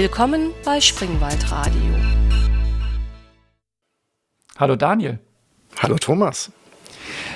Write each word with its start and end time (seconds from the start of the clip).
Willkommen 0.00 0.52
bei 0.64 0.80
Springwald 0.80 1.52
Radio. 1.52 1.94
Hallo 4.56 4.74
Daniel. 4.74 5.18
Hallo 5.76 5.98
Thomas. 5.98 6.50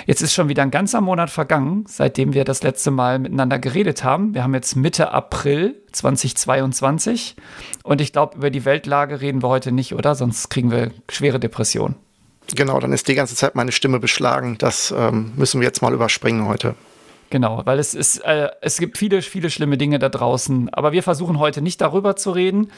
Jetzt 0.06 0.22
ist 0.22 0.32
schon 0.32 0.48
wieder 0.48 0.62
ein 0.62 0.70
ganzer 0.70 1.02
Monat 1.02 1.28
vergangen, 1.28 1.84
seitdem 1.86 2.32
wir 2.32 2.46
das 2.46 2.62
letzte 2.62 2.90
Mal 2.90 3.18
miteinander 3.18 3.58
geredet 3.58 4.02
haben. 4.02 4.32
Wir 4.32 4.42
haben 4.42 4.54
jetzt 4.54 4.76
Mitte 4.76 5.10
April 5.12 5.74
2022 5.92 7.36
und 7.82 8.00
ich 8.00 8.14
glaube, 8.14 8.38
über 8.38 8.48
die 8.48 8.64
Weltlage 8.64 9.20
reden 9.20 9.42
wir 9.42 9.50
heute 9.50 9.70
nicht, 9.70 9.94
oder? 9.94 10.14
Sonst 10.14 10.48
kriegen 10.48 10.70
wir 10.70 10.90
schwere 11.10 11.38
Depressionen. 11.38 11.96
Genau, 12.54 12.80
dann 12.80 12.94
ist 12.94 13.08
die 13.08 13.14
ganze 13.14 13.34
Zeit 13.34 13.56
meine 13.56 13.72
Stimme 13.72 14.00
beschlagen. 14.00 14.56
Das 14.56 14.90
ähm, 14.96 15.32
müssen 15.36 15.60
wir 15.60 15.66
jetzt 15.66 15.82
mal 15.82 15.92
überspringen 15.92 16.48
heute. 16.48 16.76
Genau, 17.34 17.62
weil 17.64 17.80
es 17.80 17.94
ist, 17.94 18.18
äh, 18.18 18.48
es 18.60 18.78
gibt 18.78 18.96
viele, 18.96 19.20
viele 19.20 19.50
schlimme 19.50 19.76
Dinge 19.76 19.98
da 19.98 20.08
draußen. 20.08 20.72
Aber 20.72 20.92
wir 20.92 21.02
versuchen 21.02 21.40
heute 21.40 21.62
nicht 21.62 21.80
darüber 21.80 22.14
zu 22.14 22.30
reden, 22.30 22.70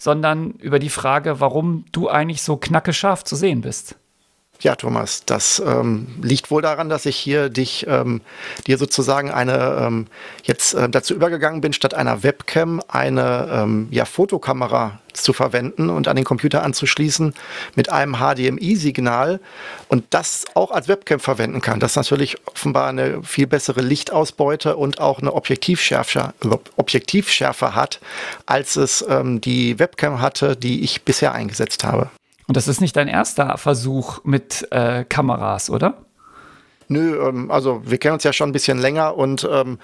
sondern 0.00 0.50
über 0.54 0.80
die 0.80 0.88
Frage, 0.88 1.38
warum 1.38 1.84
du 1.92 2.08
eigentlich 2.08 2.42
so 2.42 2.56
knackescharf 2.56 3.22
zu 3.22 3.36
sehen 3.36 3.60
bist. 3.60 3.99
Ja, 4.62 4.74
Thomas, 4.76 5.24
das 5.24 5.62
ähm, 5.64 6.06
liegt 6.20 6.50
wohl 6.50 6.60
daran, 6.60 6.90
dass 6.90 7.06
ich 7.06 7.16
hier 7.16 7.48
dich 7.48 7.86
ähm, 7.88 8.20
dir 8.66 8.76
sozusagen 8.76 9.30
eine 9.30 9.86
ähm, 9.86 10.06
jetzt 10.42 10.74
äh, 10.74 10.86
dazu 10.86 11.14
übergegangen 11.14 11.62
bin, 11.62 11.72
statt 11.72 11.94
einer 11.94 12.22
Webcam 12.22 12.82
eine 12.86 13.48
ähm, 13.50 13.88
ja, 13.90 14.04
Fotokamera 14.04 15.00
zu 15.14 15.32
verwenden 15.32 15.88
und 15.88 16.08
an 16.08 16.16
den 16.16 16.26
Computer 16.26 16.62
anzuschließen 16.62 17.32
mit 17.74 17.90
einem 17.90 18.16
HDMI-Signal 18.16 19.40
und 19.88 20.04
das 20.10 20.44
auch 20.52 20.72
als 20.72 20.88
Webcam 20.88 21.20
verwenden 21.20 21.62
kann. 21.62 21.80
Das 21.80 21.92
ist 21.92 21.96
natürlich 21.96 22.36
offenbar 22.46 22.88
eine 22.88 23.22
viel 23.22 23.46
bessere 23.46 23.80
Lichtausbeute 23.80 24.76
und 24.76 25.00
auch 25.00 25.20
eine 25.20 25.32
Objektivschärfe, 25.32 26.34
Objektivschärfe 26.76 27.74
hat, 27.74 28.00
als 28.44 28.76
es 28.76 29.02
ähm, 29.08 29.40
die 29.40 29.78
Webcam 29.78 30.20
hatte, 30.20 30.54
die 30.54 30.82
ich 30.82 31.02
bisher 31.02 31.32
eingesetzt 31.32 31.82
habe. 31.82 32.10
Und 32.50 32.56
das 32.56 32.66
ist 32.66 32.80
nicht 32.80 32.96
dein 32.96 33.06
erster 33.06 33.58
Versuch 33.58 34.24
mit 34.24 34.66
äh, 34.72 35.04
Kameras, 35.04 35.70
oder? 35.70 35.98
Nö, 36.88 37.24
ähm, 37.24 37.48
also 37.48 37.80
wir 37.84 37.96
kennen 37.98 38.14
uns 38.14 38.24
ja 38.24 38.32
schon 38.32 38.48
ein 38.48 38.52
bisschen 38.52 38.76
länger 38.76 39.16
und 39.16 39.48
ähm, 39.48 39.78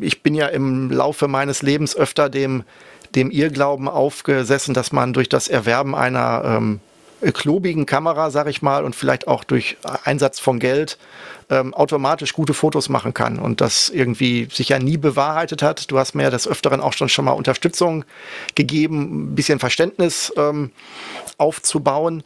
ich 0.00 0.22
bin 0.22 0.36
ja 0.36 0.46
im 0.46 0.92
Laufe 0.92 1.26
meines 1.26 1.62
Lebens 1.62 1.96
öfter 1.96 2.28
dem, 2.28 2.62
dem 3.16 3.32
Irrglauben 3.32 3.88
aufgesessen, 3.88 4.72
dass 4.72 4.92
man 4.92 5.12
durch 5.12 5.28
das 5.28 5.48
Erwerben 5.48 5.96
einer 5.96 6.44
ähm, 6.44 6.78
klobigen 7.20 7.86
Kamera, 7.86 8.30
sag 8.30 8.46
ich 8.48 8.62
mal, 8.62 8.84
und 8.84 8.96
vielleicht 8.96 9.28
auch 9.28 9.44
durch 9.44 9.76
Einsatz 10.04 10.38
von 10.40 10.58
Geld 10.58 10.98
ähm, 11.50 11.74
automatisch 11.74 12.32
gute 12.32 12.54
Fotos 12.54 12.88
machen 12.88 13.12
kann 13.12 13.38
und 13.38 13.60
das 13.60 13.90
irgendwie 13.90 14.48
sich 14.50 14.68
ja 14.70 14.78
nie 14.78 14.96
bewahrheitet 14.96 15.62
hat. 15.62 15.90
Du 15.90 15.98
hast 15.98 16.14
mir 16.14 16.24
ja 16.24 16.30
des 16.30 16.48
Öfteren 16.48 16.80
auch 16.80 16.92
schon, 16.92 17.08
schon 17.08 17.24
mal 17.24 17.32
Unterstützung 17.32 18.04
gegeben, 18.54 19.32
ein 19.32 19.34
bisschen 19.34 19.58
Verständnis 19.58 20.32
ähm, 20.36 20.70
aufzubauen. 21.36 22.22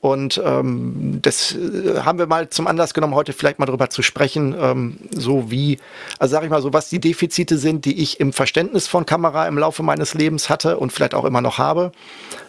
Und 0.00 0.40
ähm, 0.42 1.18
das 1.20 1.54
äh, 1.54 2.00
haben 2.00 2.18
wir 2.18 2.26
mal 2.26 2.48
zum 2.48 2.66
Anlass 2.66 2.94
genommen, 2.94 3.14
heute 3.14 3.34
vielleicht 3.34 3.58
mal 3.58 3.66
darüber 3.66 3.90
zu 3.90 4.00
sprechen, 4.00 4.54
ähm, 4.58 4.96
so 5.10 5.50
wie, 5.50 5.78
also 6.18 6.32
sage 6.32 6.46
ich 6.46 6.50
mal 6.50 6.62
so, 6.62 6.72
was 6.72 6.88
die 6.88 7.00
Defizite 7.00 7.58
sind, 7.58 7.84
die 7.84 8.00
ich 8.02 8.18
im 8.18 8.32
Verständnis 8.32 8.88
von 8.88 9.04
Kamera 9.04 9.46
im 9.46 9.58
Laufe 9.58 9.82
meines 9.82 10.14
Lebens 10.14 10.48
hatte 10.48 10.78
und 10.78 10.90
vielleicht 10.90 11.14
auch 11.14 11.26
immer 11.26 11.42
noch 11.42 11.58
habe. 11.58 11.92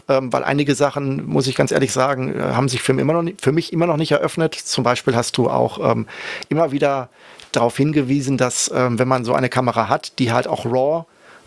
Ähm, 0.07 0.31
weil 0.31 0.45
einige 0.45 0.75
Sachen, 0.75 1.27
muss 1.27 1.45
ich 1.45 1.55
ganz 1.55 1.71
ehrlich 1.71 1.91
sagen, 1.91 2.33
äh, 2.33 2.41
haben 2.41 2.69
sich 2.69 2.81
für 2.81 2.93
mich, 2.93 3.01
immer 3.01 3.13
noch 3.13 3.23
nicht, 3.23 3.41
für 3.41 3.51
mich 3.51 3.73
immer 3.73 3.85
noch 3.85 3.97
nicht 3.97 4.11
eröffnet. 4.11 4.55
Zum 4.55 4.85
Beispiel 4.85 5.15
hast 5.15 5.37
du 5.37 5.49
auch 5.49 5.91
ähm, 5.91 6.07
immer 6.47 6.71
wieder 6.71 7.09
darauf 7.51 7.75
hingewiesen, 7.75 8.37
dass 8.37 8.71
ähm, 8.73 8.97
wenn 8.97 9.09
man 9.09 9.25
so 9.25 9.33
eine 9.33 9.49
Kamera 9.49 9.89
hat, 9.89 10.19
die 10.19 10.31
halt 10.31 10.47
auch 10.47 10.65
RAW 10.65 11.05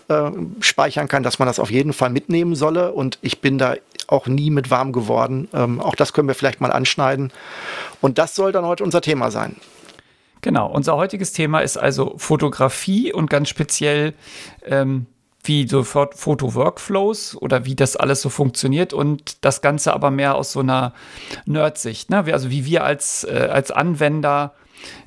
äh, 0.08 0.30
speichern 0.60 1.08
kann, 1.08 1.22
dass 1.22 1.38
man 1.38 1.46
das 1.46 1.58
auf 1.58 1.70
jeden 1.70 1.92
Fall 1.92 2.10
mitnehmen 2.10 2.54
solle. 2.54 2.92
Und 2.92 3.18
ich 3.22 3.40
bin 3.40 3.58
da 3.58 3.74
auch 4.06 4.26
nie 4.26 4.50
mit 4.50 4.70
warm 4.70 4.92
geworden. 4.92 5.48
Ähm, 5.52 5.80
auch 5.80 5.94
das 5.94 6.12
können 6.12 6.28
wir 6.28 6.34
vielleicht 6.34 6.60
mal 6.60 6.72
anschneiden. 6.72 7.32
Und 8.00 8.18
das 8.18 8.34
soll 8.34 8.52
dann 8.52 8.64
heute 8.64 8.84
unser 8.84 9.00
Thema 9.00 9.30
sein. 9.30 9.56
Genau, 10.42 10.66
unser 10.70 10.96
heutiges 10.96 11.32
Thema 11.32 11.60
ist 11.60 11.78
also 11.78 12.14
Fotografie 12.18 13.12
und 13.12 13.30
ganz 13.30 13.48
speziell 13.48 14.12
ähm, 14.66 15.06
wie 15.42 15.68
so 15.68 15.84
Foto-Workflows 15.84 17.36
oder 17.36 17.64
wie 17.64 17.74
das 17.74 17.96
alles 17.96 18.22
so 18.22 18.30
funktioniert 18.30 18.92
und 18.92 19.44
das 19.44 19.62
Ganze 19.62 19.92
aber 19.92 20.10
mehr 20.10 20.34
aus 20.34 20.52
so 20.52 20.60
einer 20.60 20.94
Nerd-Sicht. 21.46 22.10
Ne? 22.10 22.24
Also 22.32 22.50
wie 22.50 22.64
wir 22.64 22.84
als, 22.84 23.24
äh, 23.24 23.48
als 23.50 23.70
Anwender 23.70 24.54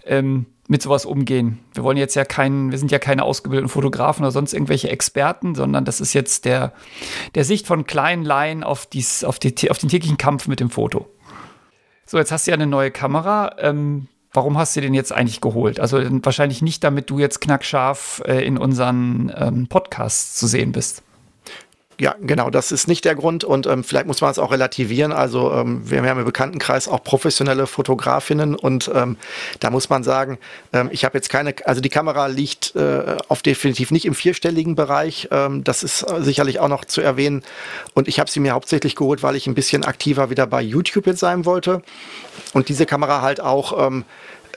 ähm, 0.06 0.46
mit 0.68 0.82
sowas 0.82 1.06
umgehen. 1.06 1.60
Wir 1.74 1.84
wollen 1.84 1.98
jetzt 1.98 2.16
ja 2.16 2.26
keinen, 2.26 2.72
wir 2.72 2.78
sind 2.78 2.92
ja 2.92 3.00
keine 3.00 3.24
ausgebildeten 3.24 3.70
Fotografen 3.70 4.24
oder 4.24 4.32
sonst 4.32 4.54
irgendwelche 4.54 4.90
Experten, 4.90 5.56
sondern 5.56 5.86
das 5.86 6.02
ist 6.02 6.14
jetzt 6.14 6.46
der, 6.46 6.74
der 7.36 7.46
Sicht 7.46 7.68
von 7.68 7.86
kleinen 7.86 8.26
Laien 8.26 8.64
auf, 8.64 8.86
dies, 8.86 9.24
auf, 9.24 9.40
die, 9.40 9.72
auf 9.72 9.78
den 9.78 9.90
täglichen 9.90 10.18
Kampf 10.18 10.48
mit 10.48 10.60
dem 10.60 10.70
Foto. 10.70 11.08
So, 12.06 12.18
jetzt 12.18 12.32
hast 12.32 12.48
du 12.48 12.52
ja 12.52 12.56
eine 12.56 12.68
neue 12.68 12.92
Kamera. 12.92 13.56
Ähm, 13.60 14.08
warum 14.34 14.58
hast 14.58 14.76
du 14.76 14.82
den 14.82 14.94
jetzt 14.94 15.12
eigentlich 15.14 15.42
geholt? 15.42 15.80
Also 15.80 16.00
wahrscheinlich 16.24 16.62
nicht, 16.62 16.84
damit 16.84 17.10
du 17.10 17.20
jetzt 17.20 17.40
knackscharf 17.40 18.22
äh, 18.26 18.46
in 18.46 18.58
unseren 18.58 19.32
ähm, 19.36 19.68
Podcasts 19.68 20.36
zu 20.36 20.48
sehen 20.48 20.74
bist. 20.74 21.02
Ja, 22.00 22.16
genau, 22.22 22.52
das 22.52 22.72
ist 22.72 22.88
nicht 22.88 23.06
der 23.06 23.16
Grund 23.16 23.44
und 23.44 23.66
ähm, 23.66 23.84
vielleicht 23.84 24.06
muss 24.06 24.22
man 24.22 24.30
es 24.30 24.38
auch 24.38 24.52
relativieren. 24.52 25.12
Also 25.12 25.52
ähm, 25.52 25.90
wir 25.90 26.04
haben 26.04 26.20
im 26.20 26.26
Bekanntenkreis 26.26 26.88
auch 26.88 27.04
professionelle 27.04 27.66
Fotografinnen 27.66 28.54
und 28.54 28.92
ähm, 28.94 29.18
da 29.60 29.72
muss 29.72 29.90
man 29.90 30.04
sagen, 30.04 30.38
ähm, 30.74 30.90
ich 30.92 31.06
habe 31.06 31.18
jetzt 31.18 31.30
keine, 31.30 31.56
also 31.66 31.82
die 31.82 31.90
Kamera 31.90 32.28
liegt 32.28 32.76
äh, 32.76 33.18
auf 33.30 33.42
definitiv 33.42 33.90
nicht 33.90 34.06
im 34.06 34.14
vierstelligen 34.14 34.76
Bereich. 34.76 35.30
Ähm, 35.32 35.64
das 35.64 35.82
ist 35.82 36.06
sicherlich 36.20 36.60
auch 36.60 36.68
noch 36.68 36.86
zu 36.86 37.02
erwähnen 37.02 37.42
und 37.96 38.08
ich 38.08 38.20
habe 38.20 38.30
sie 38.30 38.42
mir 38.42 38.52
hauptsächlich 38.54 38.96
geholt, 38.96 39.24
weil 39.24 39.36
ich 39.36 39.48
ein 39.48 39.56
bisschen 39.56 39.84
aktiver 39.84 40.30
wieder 40.30 40.46
bei 40.46 40.62
YouTube 40.62 41.08
jetzt 41.08 41.20
sein 41.20 41.46
wollte 41.46 41.82
und 42.54 42.70
diese 42.70 42.86
Kamera 42.86 43.24
halt 43.24 43.42
auch 43.42 43.88
ähm, 43.88 44.06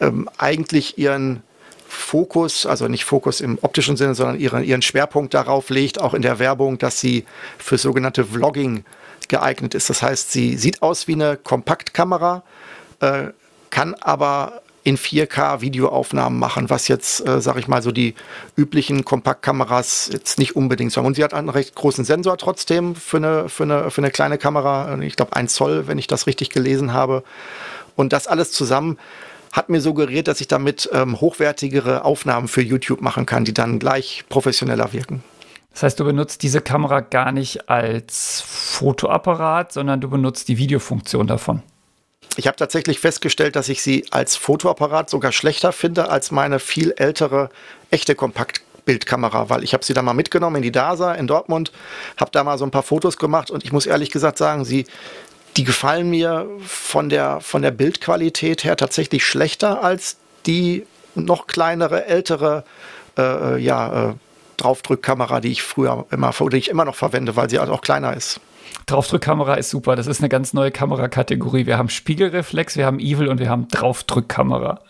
ähm, 0.03 0.29
eigentlich 0.37 0.99
ihren 0.99 1.43
Fokus, 1.91 2.67
also 2.67 2.87
nicht 2.87 3.05
Fokus 3.05 3.41
im 3.41 3.59
optischen 3.63 3.97
Sinne, 3.97 4.15
sondern 4.15 4.39
ihren, 4.39 4.63
ihren 4.63 4.81
Schwerpunkt 4.81 5.35
darauf 5.35 5.71
legt, 5.71 6.01
auch 6.01 6.15
in 6.15 6.23
der 6.23 6.39
Werbung, 6.39 6.79
dass 6.79 7.01
sie 7.01 7.25
für 7.59 7.79
sogenannte 7.79 8.25
Vlogging 8.25 8.85
geeignet 9.29 9.75
ist. 9.75 9.91
Das 9.91 10.01
heißt, 10.01 10.31
sie 10.31 10.57
sieht 10.57 10.83
aus 10.83 11.09
wie 11.09 11.15
eine 11.15 11.37
Kompaktkamera, 11.37 12.45
äh, 13.01 13.29
kann 13.71 13.95
aber 13.95 14.63
in 14.83 14.97
4K 14.97 15.61
Videoaufnahmen 15.61 16.39
machen, 16.39 16.71
was 16.71 16.89
jetzt, 16.89 17.27
äh, 17.27 17.41
sag 17.41 17.57
ich 17.57 17.69
mal, 17.69 17.83
so 17.83 17.91
die 17.93 18.15
üblichen 18.57 19.05
Kompaktkameras 19.05 20.11
jetzt 20.13 20.39
nicht 20.39 20.57
unbedingt 20.57 20.93
sagen. 20.93 21.07
Und 21.07 21.17
sie 21.17 21.25
hat 21.25 21.35
einen 21.35 21.49
recht 21.49 21.75
großen 21.75 22.05
Sensor 22.05 22.39
trotzdem 22.39 22.95
für 22.95 23.19
eine, 23.19 23.49
für 23.49 23.65
eine, 23.65 23.91
für 23.91 24.01
eine 24.01 24.11
kleine 24.11 24.39
Kamera, 24.39 24.97
ich 25.01 25.17
glaube 25.17 25.35
1 25.35 25.53
Zoll, 25.53 25.87
wenn 25.87 25.99
ich 25.99 26.07
das 26.07 26.27
richtig 26.27 26.51
gelesen 26.51 26.93
habe. 26.93 27.25
Und 27.97 28.13
das 28.13 28.27
alles 28.27 28.53
zusammen 28.53 28.97
hat 29.53 29.69
mir 29.69 29.81
suggeriert, 29.81 30.29
dass 30.29 30.41
ich 30.41 30.49
damit 30.49 30.89
ähm, 30.93 31.21
hochwertigere 31.21 32.05
Aufnahmen 32.05 32.49
für 32.49 32.63
YouTube 32.63 33.01
machen 33.01 33.27
kann, 33.27 33.45
die 33.45 33.55
dann 33.55 33.79
gleich 33.79 34.25
professioneller 34.29 34.93
wirken. 34.93 35.23
Das 35.73 35.85
heißt, 35.85 36.01
du 36.01 36.05
benutzt 36.05 36.43
diese 36.43 36.61
Kamera 36.61 37.01
gar 37.01 37.33
nicht 37.33 37.69
als 37.69 38.43
Fotoapparat, 38.47 39.73
sondern 39.73 40.01
du 40.01 40.09
benutzt 40.09 40.49
die 40.49 40.59
Videofunktion 40.59 41.27
davon. 41.27 41.63
Ich 42.37 42.47
habe 42.47 42.57
tatsächlich 42.57 43.01
festgestellt, 43.01 43.57
dass 43.57 43.69
ich 43.69 43.83
sie 43.83 44.05
als 44.11 44.37
Fotoapparat 44.37 45.11
sogar 45.11 45.33
schlechter 45.33 45.73
finde 45.73 46.11
als 46.11 46.31
meine 46.31 46.59
viel 46.59 46.93
ältere 46.97 47.51
echte 47.91 48.15
Kompaktbildkamera, 48.15 49.51
weil 49.51 49.65
ich 49.65 49.75
habe 49.75 49.85
sie 49.85 49.95
da 49.95 50.03
mal 50.03 50.15
mitgenommen 50.15 50.57
in 50.57 50.63
die 50.63 50.73
DASA 50.73 51.15
in 51.15 51.27
Dortmund, 51.27 51.73
habe 52.17 52.31
da 52.31 52.45
mal 52.45 52.57
so 52.57 52.65
ein 52.65 52.71
paar 52.71 52.85
Fotos 52.85 53.17
gemacht 53.17 53.51
und 53.51 53.65
ich 53.65 53.73
muss 53.73 53.87
ehrlich 53.87 54.11
gesagt 54.11 54.39
sagen, 54.39 54.65
sie 54.65 54.87
die 55.61 55.65
gefallen 55.65 56.09
mir 56.09 56.47
von 56.67 57.11
der, 57.11 57.43
von 57.43 57.61
der 57.61 57.71
Bildqualität 57.71 58.65
her 58.65 58.79
tatsächlich 58.79 59.27
schlechter 59.27 59.85
als 59.85 60.17
die 60.47 60.87
noch 61.15 61.49
kleinere, 61.49 62.07
ältere, 62.07 62.65
äh, 63.19 63.63
ja, 63.63 64.09
äh, 64.09 64.15
Draufdrückkamera, 64.57 65.43
die 65.43 65.53
ich 65.53 65.63
früher 65.63 66.07
immer, 66.11 66.33
die 66.51 66.57
ich 66.57 66.71
immer 66.71 66.87
noch 66.87 66.95
verwende, 66.95 67.37
weil 67.37 67.51
sie 67.51 67.59
halt 67.59 67.69
auch 67.69 67.83
kleiner 67.83 68.17
ist. 68.17 68.41
Draufdrückkamera 68.87 69.57
ist 69.57 69.69
super. 69.69 69.97
Das 69.97 70.07
ist 70.07 70.23
eine 70.23 70.31
ganz 70.31 70.55
neue 70.55 70.71
Kamerakategorie. 70.71 71.67
Wir 71.67 71.77
haben 71.77 71.91
Spiegelreflex, 71.91 72.79
wir 72.79 72.87
haben 72.87 72.99
Evil 72.99 73.29
und 73.29 73.39
wir 73.39 73.51
haben 73.51 73.69
Draufdrückkamera. 73.69 74.81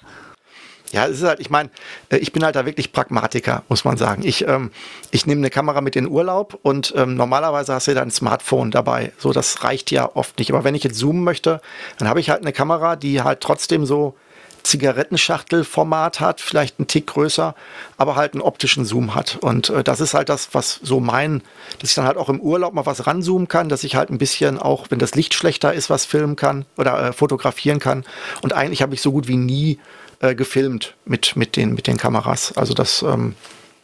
Ja, 0.92 1.06
es 1.06 1.18
ist 1.18 1.22
halt, 1.22 1.40
ich 1.40 1.50
meine, 1.50 1.70
äh, 2.08 2.16
ich 2.16 2.32
bin 2.32 2.44
halt 2.44 2.56
da 2.56 2.66
wirklich 2.66 2.92
Pragmatiker, 2.92 3.62
muss 3.68 3.84
man 3.84 3.96
sagen. 3.96 4.22
Ich, 4.24 4.46
ähm, 4.46 4.70
ich 5.10 5.26
nehme 5.26 5.40
eine 5.40 5.50
Kamera 5.50 5.80
mit 5.80 5.94
in 5.96 6.08
Urlaub 6.08 6.58
und 6.62 6.92
ähm, 6.96 7.14
normalerweise 7.14 7.74
hast 7.74 7.86
du 7.86 7.92
ja 7.92 8.02
ein 8.02 8.10
Smartphone 8.10 8.70
dabei. 8.70 9.12
So, 9.18 9.32
das 9.32 9.62
reicht 9.62 9.90
ja 9.90 10.10
oft 10.14 10.38
nicht. 10.38 10.50
Aber 10.50 10.64
wenn 10.64 10.74
ich 10.74 10.82
jetzt 10.82 10.98
zoomen 10.98 11.22
möchte, 11.22 11.60
dann 11.98 12.08
habe 12.08 12.20
ich 12.20 12.30
halt 12.30 12.42
eine 12.42 12.52
Kamera, 12.52 12.96
die 12.96 13.22
halt 13.22 13.40
trotzdem 13.40 13.86
so 13.86 14.16
Zigarettenschachtelformat 14.62 16.20
hat, 16.20 16.40
vielleicht 16.40 16.78
einen 16.78 16.86
Tick 16.86 17.06
größer, 17.06 17.54
aber 17.96 18.16
halt 18.16 18.34
einen 18.34 18.42
optischen 18.42 18.84
Zoom 18.84 19.14
hat. 19.14 19.38
Und 19.40 19.70
äh, 19.70 19.84
das 19.84 20.00
ist 20.00 20.14
halt 20.14 20.28
das, 20.28 20.50
was 20.52 20.80
so 20.82 21.00
mein, 21.00 21.42
dass 21.78 21.90
ich 21.90 21.94
dann 21.94 22.04
halt 22.04 22.16
auch 22.16 22.28
im 22.28 22.40
Urlaub 22.40 22.74
mal 22.74 22.86
was 22.86 23.06
ranzoomen 23.06 23.48
kann, 23.48 23.68
dass 23.68 23.84
ich 23.84 23.96
halt 23.96 24.10
ein 24.10 24.18
bisschen 24.18 24.58
auch, 24.58 24.86
wenn 24.90 24.98
das 24.98 25.14
Licht 25.14 25.34
schlechter 25.34 25.72
ist, 25.72 25.88
was 25.88 26.04
filmen 26.04 26.36
kann 26.36 26.64
oder 26.76 27.08
äh, 27.08 27.12
fotografieren 27.12 27.78
kann. 27.78 28.04
Und 28.42 28.52
eigentlich 28.52 28.82
habe 28.82 28.94
ich 28.94 29.02
so 29.02 29.12
gut 29.12 29.28
wie 29.28 29.36
nie 29.36 29.78
äh, 30.20 30.34
gefilmt 30.34 30.94
mit, 31.04 31.36
mit, 31.36 31.56
den, 31.56 31.74
mit 31.74 31.86
den 31.86 31.96
Kameras. 31.96 32.56
Also 32.56 32.74
das, 32.74 33.02
ähm, 33.02 33.34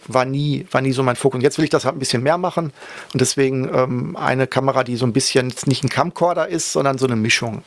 war 0.09 0.25
nie, 0.25 0.67
war 0.71 0.81
nie 0.81 0.93
so 0.93 1.03
mein 1.03 1.17
Fokus. 1.17 1.39
Und 1.39 1.43
jetzt 1.43 1.59
will 1.59 1.65
ich 1.65 1.71
das 1.71 1.85
halt 1.85 1.97
ein 1.97 1.99
bisschen 1.99 2.23
mehr 2.23 2.39
machen 2.39 2.73
und 3.13 3.21
deswegen 3.21 3.69
ähm, 3.73 4.17
eine 4.17 4.47
Kamera, 4.47 4.85
die 4.85 4.97
so 4.97 5.07
ein 5.07 5.13
bisschen 5.13 5.53
nicht 5.67 5.85
ein 5.85 5.89
Camcorder 5.89 6.49
ist, 6.49 6.73
sondern 6.73 6.99
so 6.99 7.07
eine 7.07 7.17
Mischung. 7.17 7.63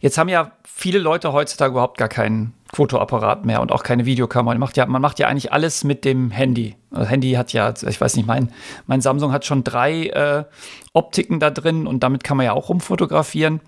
Jetzt 0.00 0.18
haben 0.18 0.28
ja 0.28 0.52
viele 0.64 0.98
Leute 0.98 1.32
heutzutage 1.32 1.72
überhaupt 1.72 1.98
gar 1.98 2.08
keinen 2.08 2.54
Fotoapparat 2.72 3.44
mehr 3.44 3.60
und 3.60 3.72
auch 3.72 3.82
keine 3.82 4.04
Videokamera. 4.04 4.54
Man 4.54 4.60
macht 4.60 4.76
ja, 4.76 4.86
man 4.86 5.02
macht 5.02 5.18
ja 5.18 5.26
eigentlich 5.26 5.52
alles 5.52 5.84
mit 5.84 6.04
dem 6.04 6.30
Handy. 6.30 6.76
Das 6.90 7.00
also 7.00 7.10
Handy 7.10 7.32
hat 7.32 7.52
ja, 7.52 7.72
ich 7.86 8.00
weiß 8.00 8.16
nicht, 8.16 8.26
mein, 8.26 8.52
mein 8.86 9.00
Samsung 9.00 9.32
hat 9.32 9.44
schon 9.44 9.64
drei 9.64 10.06
äh, 10.06 10.44
Optiken 10.92 11.40
da 11.40 11.50
drin 11.50 11.86
und 11.86 12.02
damit 12.02 12.24
kann 12.24 12.36
man 12.36 12.46
ja 12.46 12.52
auch 12.52 12.68
rumfotografieren. 12.68 13.60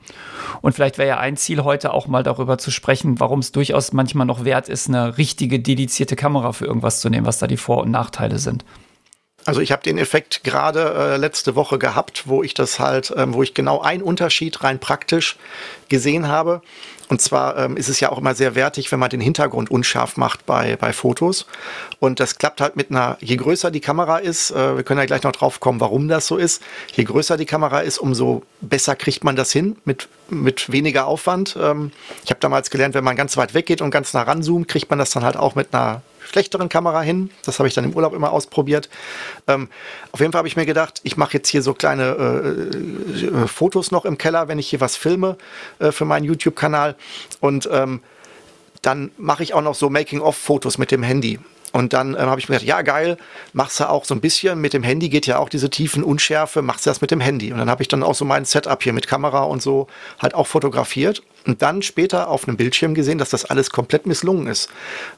Und 0.61 0.75
vielleicht 0.75 0.99
wäre 0.99 1.09
ja 1.09 1.19
ein 1.19 1.37
Ziel 1.37 1.65
heute 1.65 1.93
auch 1.93 2.07
mal 2.07 2.23
darüber 2.23 2.59
zu 2.59 2.71
sprechen, 2.71 3.19
warum 3.21 3.41
es 3.41 3.53
durchaus 3.53 3.93
manchmal 3.93 4.27
noch 4.27 4.45
wert 4.45 4.69
ist, 4.69 4.89
eine 4.89 5.17
richtige 5.19 5.61
dedizierte 5.61 6.17
Kamera 6.17 6.53
für 6.53 6.67
irgendwas 6.67 7.01
zu 7.01 7.09
nehmen, 7.09 7.27
was 7.27 7.39
da 7.39 7.47
die 7.47 7.57
Vor- 7.57 7.83
und 7.83 7.91
Nachteile 7.91 8.39
sind. 8.39 8.65
Also 9.45 9.61
ich 9.61 9.73
habe 9.73 9.83
den 9.83 9.99
Effekt 9.99 10.45
gerade 10.45 10.95
äh, 10.95 11.17
letzte 11.17 11.55
Woche 11.55 11.79
gehabt, 11.79 12.25
wo 12.27 12.43
ich 12.43 12.55
das 12.55 12.79
halt, 12.79 13.13
ähm, 13.17 13.35
wo 13.35 13.43
ich 13.43 13.55
genau 13.55 13.81
einen 13.81 14.03
Unterschied 14.03 14.63
rein 14.63 14.79
praktisch 14.79 15.37
gesehen 15.89 16.29
habe. 16.29 16.63
Und 17.09 17.21
zwar 17.21 17.57
ähm, 17.59 17.77
ist 17.77 17.89
es 17.89 17.99
ja 17.99 18.13
auch 18.13 18.19
immer 18.19 18.37
sehr 18.37 18.55
wertig, 18.55 18.93
wenn 18.93 19.01
man 19.01 19.11
den 19.11 19.21
Hintergrund 19.21 19.69
unscharf 19.71 20.17
macht 20.17 20.47
bei, 20.47 20.77
bei 20.77 20.93
Fotos. 20.93 21.47
Und 21.99 22.21
das 22.21 22.39
klappt 22.39 22.61
halt 22.61 22.77
mit 22.77 22.91
einer, 22.91 23.19
je 23.21 23.37
größer 23.37 23.73
die 23.73 23.81
Kamera 23.81 24.19
ist, 24.19 24.53
äh, 24.53 24.77
wir 24.77 24.85
können 24.85 25.01
ja 25.01 25.07
gleich 25.07 25.25
noch 25.25 25.33
drauf 25.33 25.59
kommen, 25.59 25.81
warum 25.81 26.07
das 26.07 26.29
so 26.29 26.37
ist. 26.37 26.63
Je 26.93 27.03
größer 27.03 27.37
die 27.37 27.47
Kamera 27.47 27.81
ist, 27.81 27.99
umso 27.99 28.45
besser 28.61 28.95
kriegt 28.95 29.25
man 29.25 29.35
das 29.35 29.51
hin 29.51 29.77
mit, 29.85 30.09
mit 30.29 30.71
weniger 30.71 31.07
Aufwand. 31.07 31.57
Ähm, 31.61 31.91
ich 32.25 32.31
habe 32.31 32.41
damals 32.41 32.71
gelernt, 32.71 32.95
wenn 32.95 33.05
man 33.05 33.17
ganz 33.17 33.37
weit 33.37 33.55
weggeht 33.55 33.83
und 33.83 33.91
ganz 33.91 34.15
nah 34.15 34.23
ranzoomt, 34.23 34.69
kriegt 34.69 34.89
man 34.89 35.01
das 35.01 35.11
dann 35.11 35.25
halt 35.25 35.37
auch 35.37 35.57
mit 35.57 35.75
einer 35.75 36.03
schlechteren 36.31 36.69
Kamera 36.69 37.03
hin. 37.03 37.31
Das 37.45 37.59
habe 37.59 37.69
ich 37.69 37.75
dann 37.75 37.85
im 37.85 37.95
Urlaub 37.95 38.15
immer 38.15 38.33
ausprobiert. 38.33 38.89
Ähm, 39.49 39.69
auf 40.13 40.21
jeden 40.21 40.33
Fall 40.33 40.39
habe 40.39 40.49
ich 40.49 40.57
mir 40.57 40.67
gedacht, 40.67 41.01
ich 41.03 41.17
mache 41.17 41.35
jetzt 41.35 41.49
hier 41.49 41.63
so 41.63 41.75
kleine 41.75 42.05
äh, 42.05 43.27
äh, 43.27 43.47
Fotos 43.49 43.91
noch 43.91 44.05
im 44.05 44.17
Keller, 44.17 44.49
wenn 44.49 44.59
ich 44.59 44.69
hier 44.69 44.81
was 44.81 44.97
filme 44.97 45.37
äh, 45.81 45.91
für 45.91 46.05
meinen 46.05 46.25
YouTube-Kanal. 46.25 46.95
Und 47.41 47.69
ähm, 47.73 48.01
dann 48.83 49.11
mache 49.19 49.43
ich 49.43 49.55
auch 49.55 49.63
noch 49.63 49.75
so 49.75 49.91
Making-of-Fotos 49.91 50.79
mit 50.79 50.91
dem 50.91 51.03
Handy. 51.03 51.39
Und 51.73 51.93
dann 51.93 52.15
ähm, 52.15 52.23
habe 52.23 52.41
ich 52.41 52.49
mir 52.49 52.57
gedacht, 52.57 52.69
ja 52.69 52.83
geil, 52.83 53.17
machst 53.53 53.81
du 53.81 53.89
auch 53.89 54.05
so 54.05 54.15
ein 54.15 54.21
bisschen 54.21 54.61
mit 54.61 54.73
dem 54.73 54.83
Handy, 54.83 55.09
geht 55.09 55.27
ja 55.27 55.39
auch 55.39 55.49
diese 55.49 55.71
tiefen 55.71 56.03
Unschärfe, 56.03 56.63
machst 56.63 56.87
du 56.87 56.91
das 56.91 57.01
mit 57.01 57.11
dem 57.11 57.21
Handy. 57.21 57.53
Und 57.53 57.59
dann 57.59 57.71
habe 57.71 57.83
ich 57.83 57.89
dann 57.89 58.03
auch 58.03 58.15
so 58.15 58.25
mein 58.25 58.45
Setup 58.45 58.83
hier 58.83 58.93
mit 58.93 59.07
Kamera 59.07 59.43
und 59.43 59.63
so 59.63 59.87
halt 60.19 60.35
auch 60.35 60.47
fotografiert 60.47 61.23
und 61.47 61.63
dann 61.63 61.83
später 61.83 62.29
auf 62.29 62.47
einem 62.47 62.57
Bildschirm 62.57 62.95
gesehen, 62.95 63.19
dass 63.19 63.31
das 63.31 63.45
alles 63.45 63.71
komplett 63.71 64.07
misslungen 64.07 64.47
ist. 64.47 64.69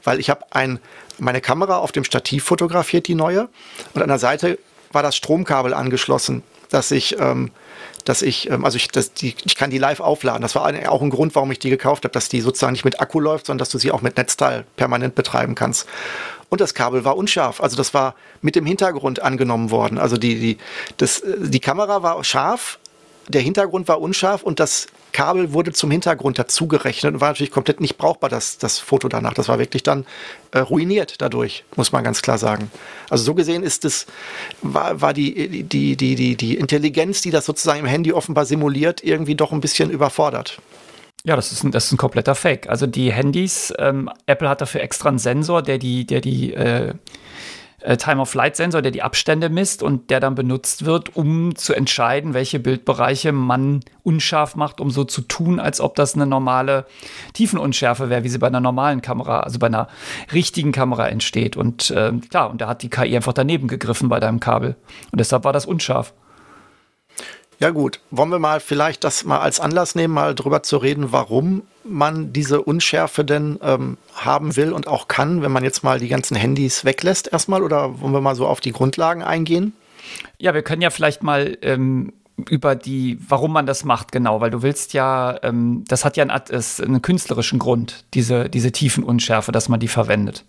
Weil 0.03 0.19
ich 0.19 0.29
habe 0.29 0.45
ein, 0.51 0.79
meine 1.17 1.41
Kamera 1.41 1.77
auf 1.77 1.91
dem 1.91 2.03
Stativ 2.03 2.43
fotografiert, 2.43 3.07
die 3.07 3.15
neue, 3.15 3.49
und 3.93 4.01
an 4.01 4.09
der 4.09 4.19
Seite 4.19 4.59
war 4.91 5.01
das 5.01 5.15
Stromkabel 5.15 5.73
angeschlossen, 5.73 6.43
dass 6.69 6.91
ich 6.91 7.19
ähm, 7.19 7.51
dass 8.05 8.21
ich, 8.21 8.49
ähm, 8.49 8.65
also 8.65 8.75
ich, 8.75 8.87
das, 8.89 9.13
die, 9.13 9.35
ich 9.45 9.55
kann 9.55 9.69
die 9.69 9.77
live 9.77 9.99
aufladen. 9.99 10.41
Das 10.41 10.55
war 10.55 10.63
auch 10.63 11.01
ein 11.01 11.09
Grund, 11.09 11.35
warum 11.35 11.51
ich 11.51 11.59
die 11.59 11.69
gekauft 11.69 12.03
habe, 12.03 12.11
dass 12.11 12.29
die 12.29 12.41
sozusagen 12.41 12.73
nicht 12.73 12.85
mit 12.85 12.99
Akku 12.99 13.19
läuft, 13.19 13.45
sondern 13.45 13.59
dass 13.59 13.69
du 13.69 13.77
sie 13.77 13.91
auch 13.91 14.01
mit 14.01 14.17
Netzteil 14.17 14.65
permanent 14.75 15.15
betreiben 15.15 15.55
kannst. 15.55 15.87
Und 16.53 16.61
das 16.61 16.75
Kabel 16.75 17.03
war 17.03 17.17
unscharf. 17.17 17.61
Also 17.61 17.75
das 17.75 17.95
war 17.95 18.13
mit 18.43 18.55
dem 18.55 18.63
Hintergrund 18.63 19.19
angenommen 19.19 19.71
worden. 19.71 19.97
Also 19.97 20.17
die, 20.17 20.39
die, 20.39 20.57
das, 20.97 21.23
die 21.25 21.59
Kamera 21.59 22.03
war 22.03 22.23
scharf, 22.23 22.77
der 23.27 23.41
Hintergrund 23.41 23.87
war 23.87 23.99
unscharf 23.99 24.43
und 24.43 24.59
das 24.59 24.85
Kabel 25.13 25.53
wurde 25.53 25.73
zum 25.73 25.89
Hintergrund 25.89 26.37
dazugerechnet 26.37 27.15
und 27.15 27.21
war 27.21 27.29
natürlich 27.29 27.49
komplett 27.49 27.81
nicht 27.81 27.97
brauchbar, 27.97 28.29
das, 28.29 28.59
das 28.59 28.77
Foto 28.77 29.07
danach. 29.07 29.33
Das 29.33 29.47
war 29.47 29.57
wirklich 29.57 29.81
dann 29.81 30.05
äh, 30.51 30.59
ruiniert 30.59 31.15
dadurch, 31.21 31.63
muss 31.75 31.91
man 31.91 32.03
ganz 32.03 32.21
klar 32.21 32.37
sagen. 32.37 32.69
Also 33.09 33.23
so 33.23 33.33
gesehen 33.33 33.63
ist 33.63 33.83
es, 33.83 34.05
war, 34.61 35.01
war 35.01 35.13
die, 35.15 35.63
die, 35.63 35.95
die, 35.95 36.13
die, 36.13 36.35
die 36.35 36.55
Intelligenz, 36.55 37.21
die 37.21 37.31
das 37.31 37.47
sozusagen 37.47 37.79
im 37.79 37.87
Handy 37.87 38.13
offenbar 38.13 38.45
simuliert, 38.45 39.03
irgendwie 39.03 39.33
doch 39.33 39.51
ein 39.53 39.59
bisschen 39.59 39.89
überfordert. 39.89 40.59
Ja, 41.25 41.37
das 41.37 41.53
ist 41.53 41.63
ein, 41.63 41.71
das 41.71 41.85
ist 41.85 41.93
ein 41.93 41.97
kompletter 41.97 42.35
Fake. 42.35 42.67
Also 42.69 42.85
die 42.85 43.11
Handys, 43.13 43.73
ähm, 43.77 44.09
Apple 44.25 44.49
hat 44.49 44.59
dafür 44.59 44.81
extra 44.81 45.07
einen 45.07 45.19
Sensor, 45.19 45.61
der 45.61 45.77
die, 45.77 46.05
der 46.05 46.19
die 46.19 46.53
äh, 46.53 46.95
äh, 47.83 47.95
Time-of-Flight-Sensor, 47.95 48.81
der 48.81 48.91
die 48.91 49.03
Abstände 49.03 49.49
misst 49.49 49.83
und 49.83 50.09
der 50.09 50.19
dann 50.19 50.35
benutzt 50.35 50.83
wird, 50.83 51.15
um 51.15 51.55
zu 51.55 51.73
entscheiden, 51.73 52.33
welche 52.33 52.59
Bildbereiche 52.59 53.31
man 53.31 53.81
unscharf 54.03 54.55
macht, 54.55 54.81
um 54.81 54.89
so 54.89 55.05
zu 55.05 55.21
tun, 55.21 55.61
als 55.61 55.79
ob 55.79 55.95
das 55.95 56.15
eine 56.15 56.25
normale 56.25 56.85
Tiefenunschärfe 57.33 58.09
wäre, 58.09 58.23
wie 58.25 58.29
sie 58.29 58.39
bei 58.39 58.47
einer 58.47 58.59
normalen 58.59 59.01
Kamera, 59.01 59.41
also 59.41 59.59
bei 59.59 59.67
einer 59.67 59.87
richtigen 60.33 60.73
Kamera 60.73 61.07
entsteht. 61.07 61.55
Und 61.55 61.89
äh, 61.91 62.11
klar, 62.29 62.49
und 62.49 62.59
da 62.59 62.67
hat 62.67 62.83
die 62.83 62.89
KI 62.89 63.15
einfach 63.15 63.33
daneben 63.33 63.67
gegriffen 63.67 64.09
bei 64.09 64.19
deinem 64.19 64.41
Kabel. 64.41 64.75
Und 65.11 65.19
deshalb 65.19 65.45
war 65.45 65.53
das 65.53 65.65
unscharf. 65.65 66.13
Ja 67.63 67.69
gut, 67.69 68.01
wollen 68.11 68.29
wir 68.29 68.39
mal 68.39 68.59
vielleicht 68.59 69.05
das 69.05 69.23
mal 69.23 69.39
als 69.39 69.61
Anlass 69.61 69.95
nehmen, 69.95 70.13
mal 70.13 70.35
drüber 70.35 70.63
zu 70.63 70.75
reden, 70.75 71.13
warum 71.13 71.61
man 71.85 72.33
diese 72.33 72.61
Unschärfe 72.61 73.23
denn 73.23 73.57
ähm, 73.63 73.95
haben 74.13 74.57
will 74.57 74.73
und 74.73 74.85
auch 74.89 75.07
kann, 75.07 75.41
wenn 75.41 75.53
man 75.53 75.63
jetzt 75.63 75.81
mal 75.81 75.97
die 75.97 76.09
ganzen 76.09 76.35
Handys 76.35 76.83
weglässt 76.83 77.31
erstmal 77.31 77.63
oder 77.63 78.01
wollen 78.01 78.11
wir 78.11 78.19
mal 78.19 78.35
so 78.35 78.47
auf 78.47 78.59
die 78.59 78.73
Grundlagen 78.73 79.23
eingehen? 79.23 79.71
Ja, 80.39 80.53
wir 80.53 80.61
können 80.61 80.81
ja 80.81 80.89
vielleicht 80.89 81.23
mal 81.23 81.57
ähm, 81.61 82.11
über 82.49 82.75
die, 82.75 83.17
warum 83.29 83.53
man 83.53 83.65
das 83.65 83.85
macht, 83.85 84.11
genau, 84.11 84.41
weil 84.41 84.51
du 84.51 84.61
willst 84.61 84.91
ja, 84.91 85.39
ähm, 85.41 85.85
das 85.87 86.03
hat 86.03 86.17
ja 86.17 86.25
einen, 86.25 86.31
einen 86.31 87.01
künstlerischen 87.01 87.59
Grund, 87.59 88.03
diese, 88.13 88.49
diese 88.49 88.73
Tiefenunschärfe, 88.73 89.53
dass 89.53 89.69
man 89.69 89.79
die 89.79 89.87
verwendet. 89.87 90.43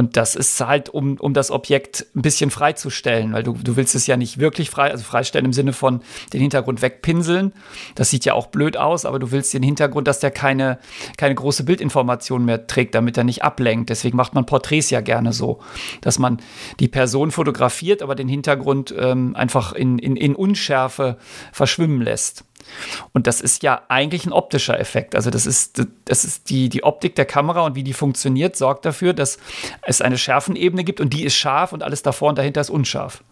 Und 0.00 0.16
das 0.16 0.34
ist 0.34 0.58
halt, 0.62 0.88
um, 0.88 1.18
um 1.18 1.34
das 1.34 1.50
Objekt 1.50 2.06
ein 2.16 2.22
bisschen 2.22 2.50
freizustellen, 2.50 3.34
weil 3.34 3.42
du, 3.42 3.52
du 3.52 3.76
willst 3.76 3.94
es 3.94 4.06
ja 4.06 4.16
nicht 4.16 4.38
wirklich 4.38 4.70
frei, 4.70 4.90
also 4.90 5.04
freistellen 5.04 5.44
im 5.44 5.52
Sinne 5.52 5.74
von 5.74 6.00
den 6.32 6.40
Hintergrund 6.40 6.80
wegpinseln. 6.80 7.52
Das 7.96 8.08
sieht 8.08 8.24
ja 8.24 8.32
auch 8.32 8.46
blöd 8.46 8.78
aus, 8.78 9.04
aber 9.04 9.18
du 9.18 9.30
willst 9.30 9.52
den 9.52 9.62
Hintergrund, 9.62 10.08
dass 10.08 10.18
der 10.18 10.30
keine, 10.30 10.78
keine 11.18 11.34
große 11.34 11.64
Bildinformation 11.64 12.46
mehr 12.46 12.66
trägt, 12.66 12.94
damit 12.94 13.18
er 13.18 13.24
nicht 13.24 13.44
ablenkt. 13.44 13.90
Deswegen 13.90 14.16
macht 14.16 14.34
man 14.34 14.46
Porträts 14.46 14.88
ja 14.88 15.02
gerne 15.02 15.34
so, 15.34 15.60
dass 16.00 16.18
man 16.18 16.38
die 16.78 16.88
Person 16.88 17.30
fotografiert, 17.30 18.00
aber 18.00 18.14
den 18.14 18.28
Hintergrund 18.28 18.94
ähm, 18.98 19.36
einfach 19.36 19.74
in, 19.74 19.98
in, 19.98 20.16
in 20.16 20.34
Unschärfe 20.34 21.18
verschwimmen 21.52 22.00
lässt. 22.00 22.46
Und 23.12 23.26
das 23.26 23.40
ist 23.40 23.62
ja 23.62 23.82
eigentlich 23.88 24.26
ein 24.26 24.32
optischer 24.32 24.78
Effekt. 24.78 25.14
Also 25.14 25.30
das 25.30 25.46
ist, 25.46 25.82
das 26.04 26.24
ist 26.24 26.50
die, 26.50 26.68
die 26.68 26.82
Optik 26.82 27.14
der 27.14 27.26
Kamera 27.26 27.62
und 27.62 27.74
wie 27.74 27.84
die 27.84 27.92
funktioniert, 27.92 28.56
sorgt 28.56 28.84
dafür, 28.84 29.12
dass 29.12 29.38
es 29.82 30.00
eine 30.00 30.18
Schärfenebene 30.18 30.84
gibt 30.84 31.00
und 31.00 31.12
die 31.12 31.24
ist 31.24 31.34
scharf 31.34 31.72
und 31.72 31.82
alles 31.82 32.02
davor 32.02 32.30
und 32.30 32.38
dahinter 32.38 32.60
ist 32.60 32.70
unscharf. 32.70 33.22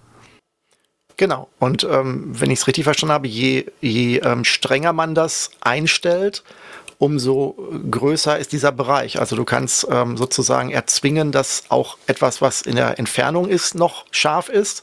Genau. 1.18 1.48
Und 1.58 1.82
ähm, 1.82 2.28
wenn 2.28 2.50
ich 2.50 2.60
es 2.60 2.66
richtig 2.68 2.84
verstanden 2.84 3.12
habe, 3.12 3.26
je, 3.26 3.66
je 3.80 4.18
ähm, 4.18 4.44
strenger 4.44 4.92
man 4.92 5.16
das 5.16 5.50
einstellt, 5.60 6.44
umso 6.98 7.56
größer 7.90 8.38
ist 8.38 8.52
dieser 8.52 8.72
Bereich. 8.72 9.20
Also 9.20 9.36
du 9.36 9.44
kannst 9.44 9.86
ähm, 9.90 10.16
sozusagen 10.16 10.70
erzwingen, 10.70 11.30
dass 11.30 11.64
auch 11.68 11.96
etwas, 12.06 12.42
was 12.42 12.60
in 12.62 12.74
der 12.74 12.98
Entfernung 12.98 13.48
ist, 13.48 13.76
noch 13.76 14.04
scharf 14.10 14.48
ist. 14.48 14.82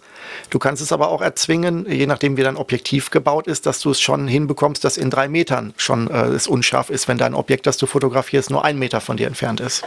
Du 0.50 0.58
kannst 0.58 0.82
es 0.82 0.94
aber 0.94 1.10
auch 1.10 1.22
erzwingen, 1.22 1.86
je 1.90 2.08
nachdem 2.08 2.38
wie 2.38 2.44
dein 2.44 2.56
Objektiv 2.56 3.10
gebaut 3.10 3.48
ist, 3.48 3.66
dass 3.66 3.82
du 3.82 3.92
es 3.92 4.00
schon 4.00 4.28
hinbekommst, 4.28 4.84
dass 4.84 4.96
in 4.96 5.10
drei 5.10 5.28
Metern 5.28 5.74
schon 5.76 6.10
äh, 6.10 6.28
es 6.28 6.48
unscharf 6.48 6.90
ist, 6.90 7.10
wenn 7.10 7.18
dein 7.18 7.34
Objekt, 7.34 7.68
das 7.68 7.78
du 7.78 7.86
fotografierst, 7.86 8.50
nur 8.50 8.64
ein 8.64 8.80
Meter 8.80 9.02
von 9.02 9.18
dir 9.18 9.28
entfernt 9.28 9.60
ist. 9.60 9.84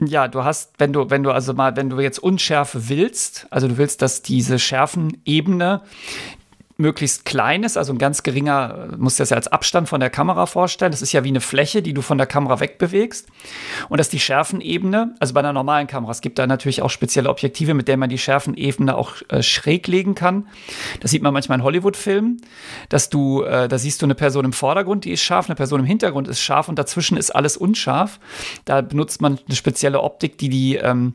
Ja, 0.00 0.26
du 0.26 0.42
hast, 0.42 0.72
wenn 0.78 0.92
du, 0.92 1.10
wenn 1.10 1.22
du 1.22 1.30
also 1.30 1.54
mal, 1.54 1.76
wenn 1.76 1.88
du 1.88 2.00
jetzt 2.00 2.18
Unschärfe 2.18 2.88
willst, 2.88 3.46
also 3.50 3.68
du 3.68 3.78
willst, 3.78 4.02
dass 4.02 4.22
diese 4.22 4.58
Schärfenebene 4.58 5.82
möglichst 6.82 7.24
klein 7.24 7.62
ist, 7.62 7.78
also 7.78 7.92
ein 7.92 7.98
ganz 7.98 8.22
geringer, 8.22 8.88
muss 8.98 9.16
das 9.16 9.30
ja 9.30 9.36
als 9.36 9.48
Abstand 9.48 9.88
von 9.88 10.00
der 10.00 10.10
Kamera 10.10 10.44
vorstellen. 10.46 10.92
Das 10.92 11.00
ist 11.00 11.12
ja 11.12 11.24
wie 11.24 11.28
eine 11.28 11.40
Fläche, 11.40 11.80
die 11.80 11.94
du 11.94 12.02
von 12.02 12.18
der 12.18 12.26
Kamera 12.26 12.60
wegbewegst. 12.60 13.28
Und 13.88 13.98
dass 13.98 14.10
die 14.10 14.20
Schärfenebene, 14.20 15.14
also 15.18 15.32
bei 15.32 15.40
einer 15.40 15.54
normalen 15.54 15.86
Kamera, 15.86 16.12
es 16.12 16.20
gibt 16.20 16.38
da 16.38 16.46
natürlich 16.46 16.82
auch 16.82 16.90
spezielle 16.90 17.30
Objektive, 17.30 17.72
mit 17.72 17.88
denen 17.88 18.00
man 18.00 18.10
die 18.10 18.18
Schärfenebene 18.18 18.94
auch 18.94 19.14
äh, 19.28 19.42
schräg 19.42 19.86
legen 19.86 20.14
kann. 20.14 20.48
Das 21.00 21.10
sieht 21.10 21.22
man 21.22 21.32
manchmal 21.32 21.58
in 21.58 21.64
Hollywood-Filmen, 21.64 22.42
dass 22.88 23.08
du, 23.08 23.42
äh, 23.42 23.68
da 23.68 23.78
siehst 23.78 24.02
du 24.02 24.06
eine 24.06 24.14
Person 24.14 24.44
im 24.44 24.52
Vordergrund, 24.52 25.04
die 25.04 25.12
ist 25.12 25.22
scharf, 25.22 25.46
eine 25.46 25.54
Person 25.54 25.80
im 25.80 25.86
Hintergrund 25.86 26.28
ist 26.28 26.40
scharf 26.40 26.68
und 26.68 26.78
dazwischen 26.78 27.16
ist 27.16 27.30
alles 27.30 27.56
unscharf. 27.56 28.18
Da 28.64 28.80
benutzt 28.80 29.22
man 29.22 29.38
eine 29.46 29.56
spezielle 29.56 30.00
Optik, 30.00 30.38
die 30.38 30.48
die, 30.48 30.76
ähm, 30.76 31.14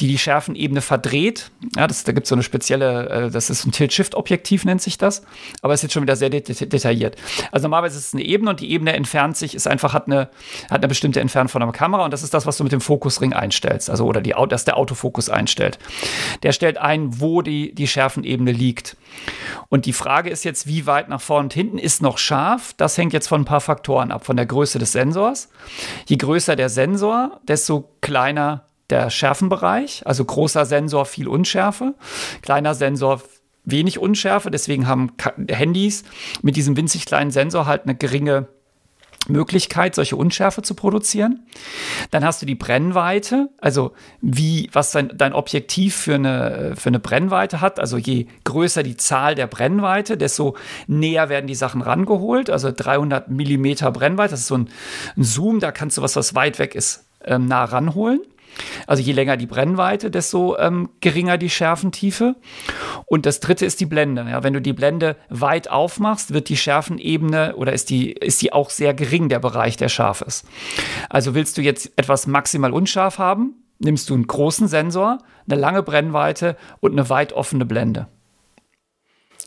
die, 0.00 0.06
die 0.06 0.18
Schärfenebene 0.18 0.80
verdreht. 0.80 1.50
Ja, 1.76 1.86
das, 1.86 2.04
da 2.04 2.12
gibt 2.12 2.24
es 2.24 2.28
so 2.28 2.34
eine 2.34 2.42
spezielle, 2.42 3.08
äh, 3.08 3.30
das 3.30 3.50
ist 3.50 3.66
ein 3.66 3.72
Tilt-Shift-Objektiv, 3.72 4.64
nennt 4.64 4.82
sich 4.82 4.91
sich 4.92 4.98
das, 4.98 5.22
aber 5.62 5.72
es 5.72 5.80
ist 5.80 5.84
jetzt 5.84 5.92
schon 5.94 6.02
wieder 6.02 6.16
sehr 6.16 6.30
detailliert. 6.30 7.16
Also 7.50 7.64
normalerweise 7.64 7.98
ist 7.98 8.08
es 8.08 8.14
eine 8.14 8.22
Ebene 8.22 8.50
und 8.50 8.60
die 8.60 8.70
Ebene 8.70 8.92
entfernt 8.92 9.36
sich, 9.36 9.54
ist 9.54 9.66
einfach, 9.66 9.92
hat 9.92 10.06
eine, 10.06 10.28
hat 10.70 10.78
eine 10.78 10.88
bestimmte 10.88 11.20
Entfernung 11.20 11.48
von 11.48 11.60
der 11.60 11.72
Kamera 11.72 12.04
und 12.04 12.12
das 12.12 12.22
ist 12.22 12.34
das, 12.34 12.46
was 12.46 12.56
du 12.56 12.64
mit 12.64 12.72
dem 12.72 12.80
Fokusring 12.80 13.32
einstellst, 13.32 13.90
also 13.90 14.06
oder 14.06 14.20
die, 14.20 14.34
dass 14.48 14.64
der 14.64 14.76
Autofokus 14.76 15.28
einstellt. 15.28 15.78
Der 16.42 16.52
stellt 16.52 16.78
ein, 16.78 17.20
wo 17.20 17.42
die, 17.42 17.74
die 17.74 17.86
Schärfenebene 17.86 18.52
liegt. 18.52 18.96
Und 19.68 19.86
die 19.86 19.92
Frage 19.92 20.30
ist 20.30 20.44
jetzt, 20.44 20.66
wie 20.66 20.86
weit 20.86 21.08
nach 21.08 21.20
vorne 21.20 21.44
und 21.44 21.54
hinten 21.54 21.78
ist 21.78 22.02
noch 22.02 22.18
scharf? 22.18 22.74
Das 22.76 22.98
hängt 22.98 23.12
jetzt 23.12 23.28
von 23.28 23.42
ein 23.42 23.46
paar 23.46 23.60
Faktoren 23.60 24.12
ab, 24.12 24.24
von 24.24 24.36
der 24.36 24.46
Größe 24.46 24.78
des 24.78 24.92
Sensors. 24.92 25.48
Je 26.06 26.16
größer 26.16 26.56
der 26.56 26.68
Sensor, 26.68 27.40
desto 27.48 27.88
kleiner 28.00 28.66
der 28.90 29.08
Schärfenbereich, 29.08 30.02
also 30.06 30.24
großer 30.24 30.66
Sensor 30.66 31.06
viel 31.06 31.26
Unschärfe, 31.26 31.94
kleiner 32.42 32.74
Sensor 32.74 33.22
wenig 33.64 33.98
Unschärfe. 33.98 34.50
Deswegen 34.50 34.86
haben 34.86 35.12
Handys 35.48 36.04
mit 36.42 36.56
diesem 36.56 36.76
winzig 36.76 37.06
kleinen 37.06 37.30
Sensor 37.30 37.66
halt 37.66 37.84
eine 37.84 37.94
geringe 37.94 38.48
Möglichkeit, 39.28 39.94
solche 39.94 40.16
Unschärfe 40.16 40.62
zu 40.62 40.74
produzieren. 40.74 41.46
Dann 42.10 42.24
hast 42.24 42.42
du 42.42 42.46
die 42.46 42.56
Brennweite, 42.56 43.50
also 43.58 43.92
wie, 44.20 44.68
was 44.72 44.90
dein, 44.90 45.16
dein 45.16 45.32
Objektiv 45.32 45.94
für 45.94 46.16
eine, 46.16 46.74
für 46.76 46.88
eine 46.88 46.98
Brennweite 46.98 47.60
hat. 47.60 47.78
Also 47.78 47.98
je 47.98 48.26
größer 48.44 48.82
die 48.82 48.96
Zahl 48.96 49.34
der 49.34 49.46
Brennweite, 49.46 50.16
desto 50.16 50.56
näher 50.88 51.28
werden 51.28 51.46
die 51.46 51.54
Sachen 51.54 51.82
rangeholt. 51.82 52.50
Also 52.50 52.72
300 52.74 53.30
Millimeter 53.30 53.92
Brennweite, 53.92 54.32
das 54.32 54.40
ist 54.40 54.48
so 54.48 54.56
ein, 54.56 54.68
ein 55.16 55.24
Zoom, 55.24 55.60
da 55.60 55.70
kannst 55.70 55.98
du 55.98 56.02
was, 56.02 56.16
was 56.16 56.34
weit 56.34 56.58
weg 56.58 56.74
ist, 56.74 57.04
ähm, 57.24 57.46
nah 57.46 57.64
ranholen. 57.64 58.20
Also 58.86 59.02
je 59.02 59.12
länger 59.12 59.36
die 59.36 59.46
Brennweite, 59.46 60.10
desto 60.10 60.56
ähm, 60.58 60.90
geringer 61.00 61.38
die 61.38 61.50
Schärfentiefe. 61.50 62.36
Und 63.06 63.26
das 63.26 63.40
dritte 63.40 63.66
ist 63.66 63.80
die 63.80 63.86
Blende. 63.86 64.26
Ja, 64.28 64.42
wenn 64.42 64.52
du 64.52 64.60
die 64.60 64.72
Blende 64.72 65.16
weit 65.28 65.70
aufmachst, 65.70 66.32
wird 66.32 66.48
die 66.48 66.56
Schärfenebene 66.56 67.56
oder 67.56 67.72
ist 67.72 67.90
die, 67.90 68.12
ist 68.12 68.42
die 68.42 68.52
auch 68.52 68.70
sehr 68.70 68.94
gering, 68.94 69.28
der 69.28 69.38
Bereich, 69.38 69.76
der 69.76 69.88
scharf 69.88 70.22
ist. 70.22 70.46
Also 71.08 71.34
willst 71.34 71.56
du 71.58 71.62
jetzt 71.62 71.92
etwas 71.96 72.26
maximal 72.26 72.72
unscharf 72.72 73.18
haben, 73.18 73.54
nimmst 73.78 74.10
du 74.10 74.14
einen 74.14 74.26
großen 74.26 74.68
Sensor, 74.68 75.18
eine 75.48 75.60
lange 75.60 75.82
Brennweite 75.82 76.56
und 76.80 76.92
eine 76.92 77.08
weit 77.08 77.32
offene 77.32 77.64
Blende. 77.64 78.06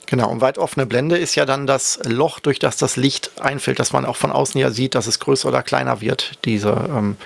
Genau, 0.08 0.30
und 0.30 0.42
weit 0.42 0.58
offene 0.58 0.86
Blende 0.86 1.18
ist 1.18 1.36
ja 1.36 1.46
dann 1.46 1.66
das 1.66 2.00
Loch, 2.04 2.40
durch 2.40 2.60
das 2.60 2.78
das 2.78 2.96
Licht 2.96 3.32
einfällt, 3.42 3.80
dass 3.80 3.92
man 3.92 4.06
auch 4.06 4.16
von 4.16 4.32
außen 4.32 4.60
ja 4.60 4.70
sieht, 4.70 4.94
dass 4.94 5.08
es 5.08 5.20
größer 5.20 5.48
oder 5.48 5.64
kleiner 5.64 6.02
wird, 6.02 6.46
diese, 6.46 6.70
ähm, 6.90 7.18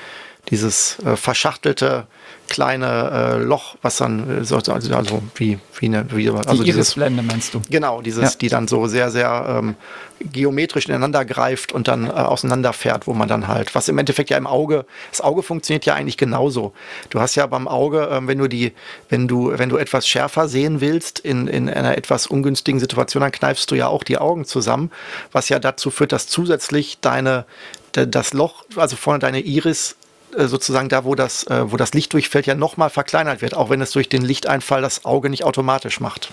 dieses 0.50 0.98
äh, 1.00 1.16
verschachtelte 1.16 2.08
kleine 2.50 3.38
äh, 3.38 3.44
Loch, 3.44 3.76
was 3.82 3.98
dann 3.98 4.42
äh, 4.42 4.44
so, 4.44 4.58
also, 4.58 4.74
also 4.74 5.22
wie, 5.36 5.60
wie 5.80 5.86
eine, 5.86 6.06
wie, 6.12 6.30
also 6.30 6.64
die 6.64 6.70
Irisblende 6.70 7.22
meinst 7.22 7.54
du? 7.54 7.62
Genau, 7.70 8.02
dieses, 8.02 8.34
ja. 8.34 8.38
die 8.42 8.50
dann 8.50 8.68
so 8.68 8.88
sehr, 8.88 9.12
sehr 9.12 9.46
ähm, 9.48 9.76
geometrisch 10.20 10.88
ineinander 10.88 11.24
greift 11.24 11.72
und 11.72 11.88
dann 11.88 12.08
äh, 12.08 12.10
auseinanderfährt, 12.10 13.08
wo 13.08 13.14
man 13.14 13.28
dann 13.28 13.48
halt, 13.48 13.76
was 13.76 13.88
im 13.88 13.98
Endeffekt 13.98 14.32
ja 14.32 14.38
im 14.38 14.48
Auge, 14.48 14.86
das 15.12 15.22
Auge 15.22 15.44
funktioniert 15.44 15.86
ja 15.86 15.94
eigentlich 15.94 16.18
genauso. 16.18 16.74
Du 17.10 17.22
hast 17.22 17.36
ja 17.36 17.46
beim 17.46 17.68
Auge, 17.68 18.10
ähm, 18.12 18.28
wenn 18.28 18.40
du 18.40 18.48
die, 18.48 18.74
wenn 19.10 19.28
du, 19.28 19.54
wenn 19.56 19.70
du 19.70 19.78
etwas 19.78 20.08
schärfer 20.08 20.48
sehen 20.48 20.82
willst, 20.82 21.20
in, 21.20 21.48
in 21.48 21.70
einer 21.70 21.98
etwas 21.98 22.28
ungünstigen 22.28 22.80
Situation, 22.80 23.22
dann 23.22 23.32
kneifst 23.32 23.70
du 23.72 23.76
ja 23.76 23.88
auch 23.88 24.04
die 24.04 24.18
Augen 24.18 24.46
zusammen, 24.46 24.92
was 25.32 25.50
ja 25.50 25.60
dazu 25.60 25.92
führt, 25.92 26.12
dass 26.12 26.28
zusätzlich 26.28 27.00
deine, 27.00 27.46
das 27.94 28.34
Loch, 28.34 28.66
also 28.76 28.96
vorne 28.96 29.20
deine 29.20 29.40
Iris 29.40 29.96
sozusagen 30.38 30.90
da, 30.90 31.06
wo 31.06 31.16
das, 31.16 31.44
äh, 31.48 31.72
wo 31.72 31.78
das 31.78 31.94
Licht 31.94 32.14
durchfällt, 32.14 32.46
ja 32.46 32.56
nochmal 32.56 32.90
verkleinert 32.90 33.42
wird, 33.42 33.54
auch 33.56 33.70
wenn 33.70 33.82
es 33.82 33.92
durch 33.92 34.10
den 34.10 34.24
Lichteinfall 34.24 34.82
das 34.82 35.06
Auge 35.06 35.30
nicht 35.30 35.44
automatisch 35.44 36.00
macht. 36.00 36.32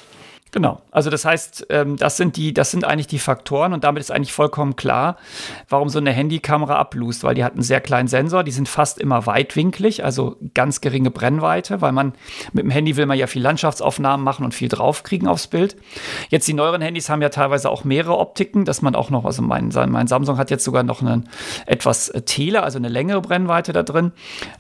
Genau. 0.52 0.80
Also 0.90 1.10
das 1.10 1.24
heißt, 1.24 1.66
ähm, 1.70 1.96
das 1.96 2.16
sind 2.16 2.36
die, 2.36 2.54
das 2.54 2.70
sind 2.70 2.84
eigentlich 2.84 3.08
die 3.08 3.18
Faktoren 3.18 3.72
und 3.72 3.84
damit 3.84 4.00
ist 4.00 4.10
eigentlich 4.10 4.32
vollkommen 4.32 4.76
klar, 4.76 5.16
warum 5.68 5.88
so 5.88 5.98
eine 5.98 6.12
Handykamera 6.12 6.76
ablust, 6.76 7.24
weil 7.24 7.34
die 7.34 7.44
hat 7.44 7.52
einen 7.54 7.62
sehr 7.62 7.80
kleinen 7.80 8.08
Sensor, 8.08 8.44
die 8.44 8.52
sind 8.52 8.68
fast 8.68 8.98
immer 8.98 9.26
weitwinklig, 9.26 10.04
also 10.04 10.36
ganz 10.54 10.80
geringe 10.80 11.10
Brennweite, 11.10 11.82
weil 11.82 11.92
man 11.92 12.14
mit 12.52 12.64
dem 12.64 12.70
Handy 12.70 12.96
will 12.96 13.06
man 13.06 13.18
ja 13.18 13.26
viel 13.26 13.42
Landschaftsaufnahmen 13.42 14.24
machen 14.24 14.44
und 14.44 14.54
viel 14.54 14.68
draufkriegen 14.68 15.28
aufs 15.28 15.48
Bild. 15.48 15.76
Jetzt 16.30 16.46
die 16.48 16.54
neueren 16.54 16.80
Handys 16.80 17.10
haben 17.10 17.20
ja 17.20 17.28
teilweise 17.28 17.68
auch 17.68 17.84
mehrere 17.84 18.16
Optiken, 18.16 18.64
dass 18.64 18.82
man 18.82 18.94
auch 18.94 19.10
noch, 19.10 19.24
also 19.24 19.42
mein, 19.42 19.72
mein 19.88 20.06
Samsung 20.06 20.38
hat 20.38 20.50
jetzt 20.50 20.64
sogar 20.64 20.84
noch 20.84 21.02
einen 21.02 21.28
etwas 21.66 22.08
äh, 22.08 22.22
Tele, 22.22 22.62
also 22.62 22.78
eine 22.78 22.88
längere 22.88 23.20
Brennweite 23.20 23.72
da 23.72 23.82
drin, 23.82 24.12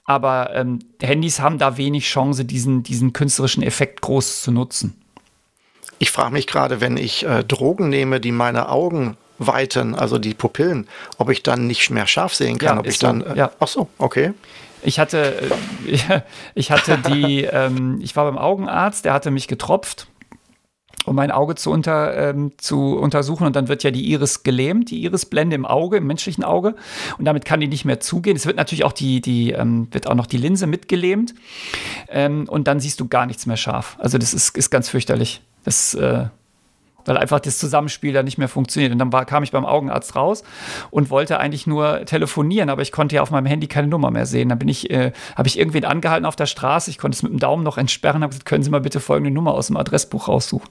aber 0.04 0.54
ähm, 0.54 0.80
Handys 1.00 1.40
haben 1.40 1.58
da 1.58 1.76
wenig 1.76 2.04
Chance, 2.04 2.44
diesen, 2.44 2.82
diesen 2.82 3.12
künstlerischen 3.12 3.62
Effekt 3.62 4.02
groß 4.02 4.42
zu 4.42 4.50
nutzen. 4.50 5.00
Ich 5.98 6.10
frage 6.10 6.32
mich 6.32 6.46
gerade, 6.46 6.80
wenn 6.80 6.96
ich 6.96 7.24
äh, 7.24 7.44
Drogen 7.44 7.88
nehme, 7.88 8.20
die 8.20 8.32
meine 8.32 8.68
Augen 8.68 9.16
weiten, 9.38 9.94
also 9.94 10.18
die 10.18 10.34
Pupillen, 10.34 10.88
ob 11.18 11.30
ich 11.30 11.42
dann 11.42 11.66
nicht 11.66 11.90
mehr 11.90 12.06
scharf 12.06 12.34
sehen 12.34 12.58
kann, 12.58 12.76
ja, 12.76 12.80
ob 12.80 12.86
ich 12.86 12.98
dann. 12.98 13.22
Äh, 13.22 13.36
ja. 13.36 13.52
Ach 13.60 13.68
so, 13.68 13.88
okay. 13.98 14.32
Ich 14.82 14.98
hatte, 14.98 15.50
äh, 15.86 16.20
ich 16.54 16.70
hatte 16.70 16.98
die, 16.98 17.44
ähm, 17.50 18.00
ich 18.02 18.16
war 18.16 18.24
beim 18.24 18.38
Augenarzt, 18.38 19.04
der 19.04 19.12
hatte 19.12 19.30
mich 19.30 19.48
getropft 19.48 20.08
um 21.06 21.14
mein 21.14 21.30
Auge 21.30 21.54
zu, 21.54 21.70
unter, 21.70 22.16
ähm, 22.16 22.52
zu 22.58 22.96
untersuchen. 22.98 23.46
Und 23.46 23.56
dann 23.56 23.68
wird 23.68 23.82
ja 23.84 23.90
die 23.90 24.10
Iris 24.10 24.42
gelähmt, 24.42 24.90
die 24.90 25.02
Irisblende 25.02 25.54
im 25.54 25.64
Auge, 25.64 25.98
im 25.98 26.06
menschlichen 26.06 26.44
Auge. 26.44 26.74
Und 27.16 27.24
damit 27.24 27.44
kann 27.44 27.60
die 27.60 27.68
nicht 27.68 27.84
mehr 27.84 28.00
zugehen. 28.00 28.36
Es 28.36 28.44
wird 28.44 28.56
natürlich 28.56 28.84
auch 28.84 28.92
die, 28.92 29.20
die 29.20 29.52
ähm, 29.52 29.88
wird 29.92 30.08
auch 30.08 30.14
noch 30.14 30.26
die 30.26 30.36
Linse 30.36 30.66
mitgelähmt. 30.66 31.34
Ähm, 32.08 32.48
und 32.48 32.66
dann 32.66 32.80
siehst 32.80 33.00
du 33.00 33.08
gar 33.08 33.26
nichts 33.26 33.46
mehr 33.46 33.56
scharf. 33.56 33.96
Also 34.00 34.18
das 34.18 34.34
ist, 34.34 34.56
ist 34.56 34.70
ganz 34.70 34.88
fürchterlich. 34.88 35.40
Das, 35.66 35.92
äh, 35.94 36.26
weil 37.04 37.16
einfach 37.16 37.40
das 37.40 37.58
Zusammenspiel 37.58 38.12
da 38.12 38.22
nicht 38.22 38.38
mehr 38.38 38.48
funktioniert. 38.48 38.92
Und 38.92 38.98
dann 38.98 39.12
war, 39.12 39.24
kam 39.24 39.42
ich 39.42 39.52
beim 39.52 39.64
Augenarzt 39.64 40.16
raus 40.16 40.42
und 40.90 41.10
wollte 41.10 41.38
eigentlich 41.38 41.66
nur 41.66 42.04
telefonieren, 42.04 42.68
aber 42.68 42.82
ich 42.82 42.92
konnte 42.92 43.16
ja 43.16 43.22
auf 43.22 43.30
meinem 43.30 43.46
Handy 43.46 43.66
keine 43.66 43.86
Nummer 43.86 44.10
mehr 44.10 44.26
sehen. 44.26 44.48
Dann 44.48 44.60
äh, 44.68 45.12
habe 45.36 45.48
ich 45.48 45.58
irgendwen 45.58 45.84
angehalten 45.84 46.26
auf 46.26 46.36
der 46.36 46.46
Straße. 46.46 46.90
Ich 46.90 46.98
konnte 46.98 47.16
es 47.16 47.22
mit 47.22 47.32
dem 47.32 47.38
Daumen 47.38 47.62
noch 47.62 47.78
entsperren, 47.78 48.22
habe 48.22 48.30
gesagt, 48.30 48.46
können 48.46 48.64
Sie 48.64 48.70
mal 48.70 48.80
bitte 48.80 49.00
folgende 49.00 49.30
Nummer 49.30 49.54
aus 49.54 49.68
dem 49.68 49.76
Adressbuch 49.76 50.28
raussuchen. 50.28 50.68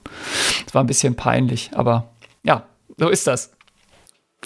Das 0.64 0.74
war 0.74 0.82
ein 0.82 0.88
bisschen 0.88 1.14
peinlich, 1.14 1.70
aber 1.74 2.10
ja, 2.42 2.64
so 2.96 3.08
ist 3.08 3.26
das. 3.26 3.52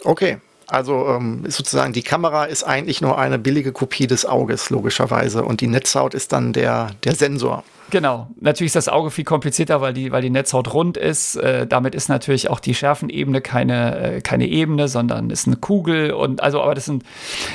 Okay. 0.05 0.39
Also 0.67 1.09
ähm, 1.09 1.43
sozusagen 1.49 1.93
die 1.93 2.03
Kamera 2.03 2.45
ist 2.45 2.63
eigentlich 2.63 3.01
nur 3.01 3.19
eine 3.19 3.41
billige 3.41 3.73
Kopie 3.73 4.07
des 4.07 4.25
Auges, 4.25 4.71
logischerweise. 4.71 5.45
Und 5.45 5.61
die 5.61 5.67
Netzhaut 5.67 6.15
ist 6.15 6.31
dann 6.33 6.53
der, 6.53 6.93
der 7.03 7.17
Sensor. 7.17 7.65
Genau. 7.91 8.29
Natürlich 8.41 8.69
ist 8.69 8.77
das 8.77 8.89
Auge 8.89 9.11
viel 9.11 9.25
komplizierter, 9.25 9.81
weil 9.81 9.93
die, 9.93 10.13
weil 10.13 10.23
die 10.23 10.31
Netzhaut 10.31 10.73
rund 10.73 10.97
ist. 10.97 11.37
Äh, 11.37 11.67
damit 11.67 11.95
ist 11.95 12.09
natürlich 12.09 12.49
auch 12.49 12.61
die 12.61 12.75
Schärfenebene 12.75 13.41
keine, 13.41 13.99
äh, 13.99 14.21
keine 14.21 14.47
Ebene, 14.47 14.87
sondern 14.87 15.31
ist 15.31 15.47
eine 15.47 15.57
Kugel. 15.57 16.13
Und 16.13 16.43
also, 16.43 16.63
aber 16.63 16.75
das 16.75 16.85
sind, 16.85 17.03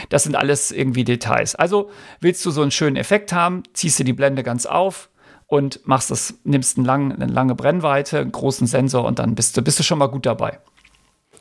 das 0.10 0.24
sind 0.24 0.36
alles 0.36 0.72
irgendwie 0.72 1.06
Details. 1.06 1.56
Also 1.56 1.90
willst 2.20 2.46
du 2.46 2.52
so 2.52 2.62
einen 2.62 2.72
schönen 2.72 2.98
Effekt 2.98 3.32
haben, 3.32 3.64
ziehst 3.74 4.00
du 4.00 4.04
die 4.04 4.14
Blende 4.14 4.44
ganz 4.44 4.66
auf 4.66 5.10
und 5.48 5.88
machst 5.88 6.12
das, 6.12 6.36
nimmst 6.44 6.78
einen 6.78 6.86
lang, 6.86 7.12
eine 7.14 7.28
lange 7.28 7.56
Brennweite, 7.56 8.20
einen 8.20 8.32
großen 8.32 8.68
Sensor 8.68 9.06
und 9.06 9.20
dann 9.20 9.36
bist 9.36 9.56
du, 9.56 9.62
bist 9.62 9.80
du 9.80 9.84
schon 9.84 10.00
mal 10.00 10.08
gut 10.08 10.26
dabei. 10.26 10.60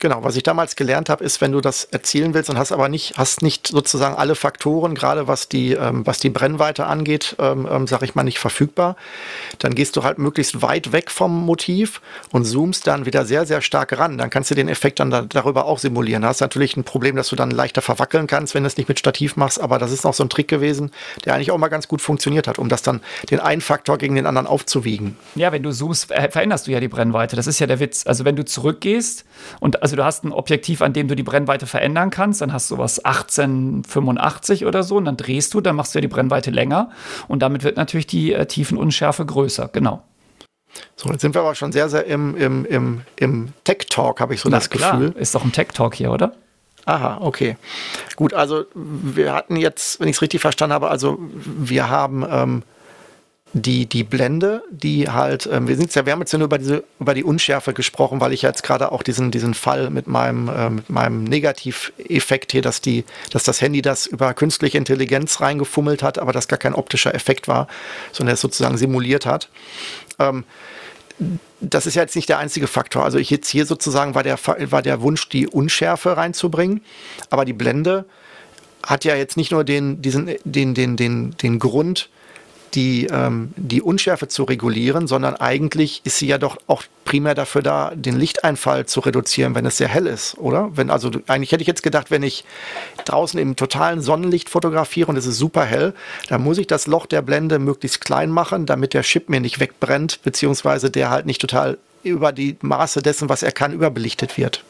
Genau, 0.04 0.22
was 0.22 0.36
ich 0.36 0.42
damals 0.42 0.76
gelernt 0.76 1.08
habe, 1.08 1.24
ist, 1.24 1.40
wenn 1.40 1.52
du 1.52 1.62
das 1.62 1.84
erzielen 1.84 2.34
willst 2.34 2.50
und 2.50 2.58
hast 2.58 2.72
aber 2.72 2.90
nicht, 2.90 3.16
hast 3.16 3.40
nicht 3.40 3.68
sozusagen 3.68 4.14
alle 4.14 4.34
Faktoren, 4.34 4.94
gerade 4.94 5.28
was 5.28 5.48
die, 5.48 5.72
ähm, 5.72 6.06
was 6.06 6.18
die 6.18 6.28
Brennweite 6.28 6.84
angeht, 6.84 7.36
ähm, 7.38 7.66
ähm, 7.70 7.86
sag 7.86 8.02
ich 8.02 8.14
mal, 8.14 8.22
nicht 8.22 8.38
verfügbar, 8.38 8.96
dann 9.60 9.74
gehst 9.74 9.96
du 9.96 10.02
halt 10.02 10.18
möglichst 10.18 10.60
weit 10.60 10.92
weg 10.92 11.10
vom 11.10 11.46
Motiv 11.46 12.02
und 12.32 12.44
zoomst 12.44 12.86
dann 12.86 13.06
wieder 13.06 13.24
sehr, 13.24 13.46
sehr 13.46 13.62
stark 13.62 13.98
ran. 13.98 14.18
Dann 14.18 14.28
kannst 14.28 14.50
du 14.50 14.54
den 14.54 14.68
Effekt 14.68 15.00
dann 15.00 15.10
da, 15.10 15.22
darüber 15.22 15.64
auch 15.64 15.78
simulieren. 15.78 16.20
Da 16.20 16.28
hast 16.28 16.42
natürlich 16.42 16.76
ein 16.76 16.84
Problem, 16.84 17.16
dass 17.16 17.30
du 17.30 17.36
dann 17.36 17.50
leichter 17.50 17.80
verwackeln 17.80 18.26
kannst, 18.26 18.54
wenn 18.54 18.62
du 18.62 18.66
es 18.66 18.76
nicht 18.76 18.90
mit 18.90 18.98
Stativ 18.98 19.36
machst, 19.36 19.58
aber 19.58 19.78
das 19.78 19.90
ist 19.90 20.04
noch 20.04 20.12
so 20.12 20.22
ein 20.22 20.28
Trick 20.28 20.48
gewesen, 20.48 20.90
der 21.24 21.32
eigentlich 21.32 21.50
auch 21.50 21.56
mal 21.56 21.68
ganz 21.68 21.88
gut 21.88 22.02
funktioniert 22.02 22.46
hat, 22.46 22.58
um 22.58 22.68
das 22.68 22.82
dann 22.82 23.00
den 23.30 23.40
einen 23.40 23.62
Faktor 23.62 23.96
gegen 23.96 24.16
den 24.16 24.26
anderen 24.26 24.48
aufzuwiegen. 24.48 25.16
Ja, 25.34 25.50
wenn 25.50 25.62
du 25.62 25.72
zoomst, 25.72 26.12
veränderst 26.12 26.66
du 26.66 26.72
ja 26.72 26.80
die 26.80 26.88
Brennweite. 26.88 27.36
Das 27.36 27.46
ist 27.46 27.58
ja 27.58 27.66
der 27.66 27.80
Witz. 27.80 28.06
Also 28.06 28.26
wenn 28.26 28.36
du 28.36 28.44
zurückgehst 28.44 29.24
und 29.60 29.82
also 29.82 29.93
du 29.96 30.04
hast 30.04 30.24
ein 30.24 30.32
Objektiv, 30.32 30.82
an 30.82 30.92
dem 30.92 31.08
du 31.08 31.16
die 31.16 31.22
Brennweite 31.22 31.66
verändern 31.66 32.10
kannst, 32.10 32.40
dann 32.40 32.52
hast 32.52 32.70
du 32.70 32.78
was 32.78 33.04
1885 33.04 34.66
oder 34.66 34.82
so 34.82 34.96
und 34.96 35.04
dann 35.04 35.16
drehst 35.16 35.54
du, 35.54 35.60
dann 35.60 35.76
machst 35.76 35.94
du 35.94 35.98
ja 35.98 36.00
die 36.00 36.08
Brennweite 36.08 36.50
länger 36.50 36.90
und 37.28 37.40
damit 37.40 37.64
wird 37.64 37.76
natürlich 37.76 38.06
die 38.06 38.32
äh, 38.32 38.46
Tiefenunschärfe 38.46 39.24
größer, 39.24 39.68
genau. 39.72 40.02
So, 40.96 41.10
jetzt 41.10 41.20
sind 41.20 41.34
wir 41.34 41.42
aber 41.42 41.54
schon 41.54 41.72
sehr, 41.72 41.88
sehr 41.88 42.04
im, 42.06 42.36
im, 42.36 42.64
im, 42.64 43.02
im 43.16 43.52
Tech-Talk, 43.64 44.20
habe 44.20 44.34
ich 44.34 44.40
so 44.40 44.48
Na, 44.48 44.58
das 44.58 44.70
klar. 44.70 44.98
Gefühl. 44.98 45.14
Ist 45.20 45.34
doch 45.34 45.44
ein 45.44 45.52
Tech-Talk 45.52 45.94
hier, 45.94 46.10
oder? 46.10 46.32
Aha, 46.86 47.18
okay. 47.20 47.56
Gut, 48.16 48.34
also 48.34 48.64
wir 48.74 49.32
hatten 49.32 49.56
jetzt, 49.56 50.00
wenn 50.00 50.08
ich 50.08 50.16
es 50.16 50.22
richtig 50.22 50.40
verstanden 50.40 50.74
habe, 50.74 50.90
also 50.90 51.18
wir 51.20 51.88
haben 51.88 52.24
ähm, 52.28 52.62
die, 53.56 53.86
die 53.86 54.02
Blende, 54.02 54.64
die 54.70 55.08
halt, 55.08 55.48
ähm, 55.50 55.68
wir 55.68 55.76
sind 55.76 55.94
ja, 55.94 56.04
wir 56.04 56.12
haben 56.12 56.18
jetzt 56.20 56.32
ja 56.32 56.38
nur 56.38 56.46
über 56.46 56.58
diese, 56.58 56.82
über 56.98 57.14
die 57.14 57.22
Unschärfe 57.22 57.72
gesprochen, 57.72 58.20
weil 58.20 58.32
ich 58.32 58.42
jetzt 58.42 58.64
gerade 58.64 58.90
auch 58.90 59.04
diesen, 59.04 59.30
diesen 59.30 59.54
Fall 59.54 59.90
mit 59.90 60.08
meinem, 60.08 60.48
äh, 60.48 60.70
mit 60.70 60.90
meinem 60.90 61.22
Negativeffekt 61.22 62.50
hier, 62.50 62.62
dass 62.62 62.80
die, 62.80 63.04
dass 63.30 63.44
das 63.44 63.60
Handy 63.60 63.80
das 63.80 64.06
über 64.06 64.34
künstliche 64.34 64.76
Intelligenz 64.76 65.40
reingefummelt 65.40 66.02
hat, 66.02 66.18
aber 66.18 66.32
das 66.32 66.48
gar 66.48 66.58
kein 66.58 66.74
optischer 66.74 67.14
Effekt 67.14 67.46
war, 67.46 67.68
sondern 68.10 68.34
es 68.34 68.40
sozusagen 68.40 68.76
simuliert 68.76 69.24
hat. 69.24 69.48
Ähm, 70.18 70.42
das 71.60 71.86
ist 71.86 71.94
ja 71.94 72.02
jetzt 72.02 72.16
nicht 72.16 72.28
der 72.28 72.38
einzige 72.38 72.66
Faktor. 72.66 73.04
Also 73.04 73.18
ich 73.18 73.30
jetzt 73.30 73.48
hier 73.48 73.66
sozusagen 73.66 74.16
war 74.16 74.24
der, 74.24 74.36
war 74.44 74.82
der 74.82 75.00
Wunsch, 75.00 75.28
die 75.28 75.46
Unschärfe 75.46 76.16
reinzubringen, 76.16 76.82
aber 77.30 77.44
die 77.44 77.52
Blende 77.52 78.04
hat 78.82 79.04
ja 79.04 79.14
jetzt 79.14 79.36
nicht 79.36 79.52
nur 79.52 79.62
den, 79.62 80.02
diesen, 80.02 80.34
den, 80.44 80.74
den, 80.74 80.96
den, 80.96 81.36
den 81.36 81.58
Grund, 81.60 82.10
die, 82.74 83.06
ähm, 83.06 83.52
die 83.56 83.82
Unschärfe 83.82 84.28
zu 84.28 84.44
regulieren, 84.44 85.06
sondern 85.06 85.36
eigentlich 85.36 86.00
ist 86.04 86.18
sie 86.18 86.26
ja 86.26 86.38
doch 86.38 86.56
auch 86.66 86.82
primär 87.04 87.34
dafür 87.34 87.62
da, 87.62 87.92
den 87.94 88.18
Lichteinfall 88.18 88.86
zu 88.86 89.00
reduzieren, 89.00 89.54
wenn 89.54 89.66
es 89.66 89.76
sehr 89.76 89.88
hell 89.88 90.06
ist, 90.06 90.36
oder? 90.38 90.70
Wenn, 90.74 90.90
also 90.90 91.10
eigentlich 91.28 91.52
hätte 91.52 91.62
ich 91.62 91.68
jetzt 91.68 91.82
gedacht, 91.82 92.10
wenn 92.10 92.22
ich 92.22 92.44
draußen 93.04 93.38
im 93.38 93.56
totalen 93.56 94.00
Sonnenlicht 94.00 94.48
fotografiere 94.48 95.08
und 95.08 95.16
es 95.16 95.26
ist 95.26 95.38
super 95.38 95.64
hell, 95.64 95.94
dann 96.28 96.42
muss 96.42 96.58
ich 96.58 96.66
das 96.66 96.86
Loch 96.86 97.06
der 97.06 97.22
Blende 97.22 97.58
möglichst 97.58 98.00
klein 98.00 98.30
machen, 98.30 98.66
damit 98.66 98.94
der 98.94 99.02
Chip 99.02 99.28
mir 99.28 99.40
nicht 99.40 99.60
wegbrennt, 99.60 100.22
beziehungsweise 100.22 100.90
der 100.90 101.10
halt 101.10 101.26
nicht 101.26 101.40
total 101.40 101.78
über 102.02 102.32
die 102.32 102.56
Maße 102.60 103.02
dessen, 103.02 103.28
was 103.28 103.42
er 103.42 103.52
kann, 103.52 103.72
überbelichtet 103.72 104.36
wird. 104.36 104.64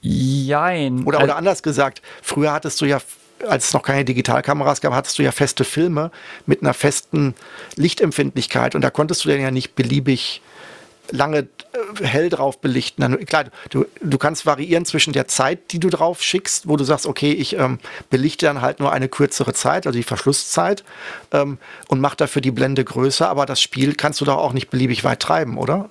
Jein. 0.00 1.04
Oder, 1.04 1.22
oder 1.22 1.36
anders 1.36 1.62
gesagt, 1.62 2.02
früher 2.22 2.52
hattest 2.52 2.80
du 2.80 2.84
ja 2.84 3.00
als 3.46 3.68
es 3.68 3.74
noch 3.74 3.82
keine 3.82 4.04
Digitalkameras 4.04 4.80
gab, 4.80 4.92
hattest 4.92 5.18
du 5.18 5.22
ja 5.22 5.32
feste 5.32 5.64
Filme 5.64 6.10
mit 6.46 6.62
einer 6.62 6.74
festen 6.74 7.34
Lichtempfindlichkeit 7.76 8.74
und 8.74 8.82
da 8.82 8.90
konntest 8.90 9.24
du 9.24 9.28
dann 9.28 9.40
ja 9.40 9.50
nicht 9.50 9.74
beliebig 9.74 10.42
lange 11.10 11.38
äh, 11.38 12.04
hell 12.04 12.28
drauf 12.28 12.60
belichten. 12.60 13.26
Klar, 13.26 13.44
du, 13.70 13.86
du 14.00 14.18
kannst 14.18 14.46
variieren 14.46 14.84
zwischen 14.84 15.12
der 15.12 15.28
Zeit, 15.28 15.72
die 15.72 15.78
du 15.78 15.88
drauf 15.88 16.22
schickst, 16.22 16.68
wo 16.68 16.76
du 16.76 16.84
sagst, 16.84 17.06
okay, 17.06 17.32
ich 17.32 17.56
ähm, 17.56 17.78
belichte 18.10 18.46
dann 18.46 18.60
halt 18.60 18.80
nur 18.80 18.92
eine 18.92 19.08
kürzere 19.08 19.52
Zeit, 19.52 19.86
also 19.86 19.96
die 19.96 20.02
Verschlusszeit, 20.02 20.84
ähm, 21.32 21.58
und 21.88 22.00
mach 22.00 22.14
dafür 22.14 22.42
die 22.42 22.50
Blende 22.50 22.84
größer, 22.84 23.28
aber 23.28 23.46
das 23.46 23.60
Spiel 23.60 23.94
kannst 23.94 24.20
du 24.20 24.24
doch 24.24 24.38
auch 24.38 24.52
nicht 24.52 24.70
beliebig 24.70 25.04
weit 25.04 25.20
treiben, 25.20 25.58
oder? 25.58 25.90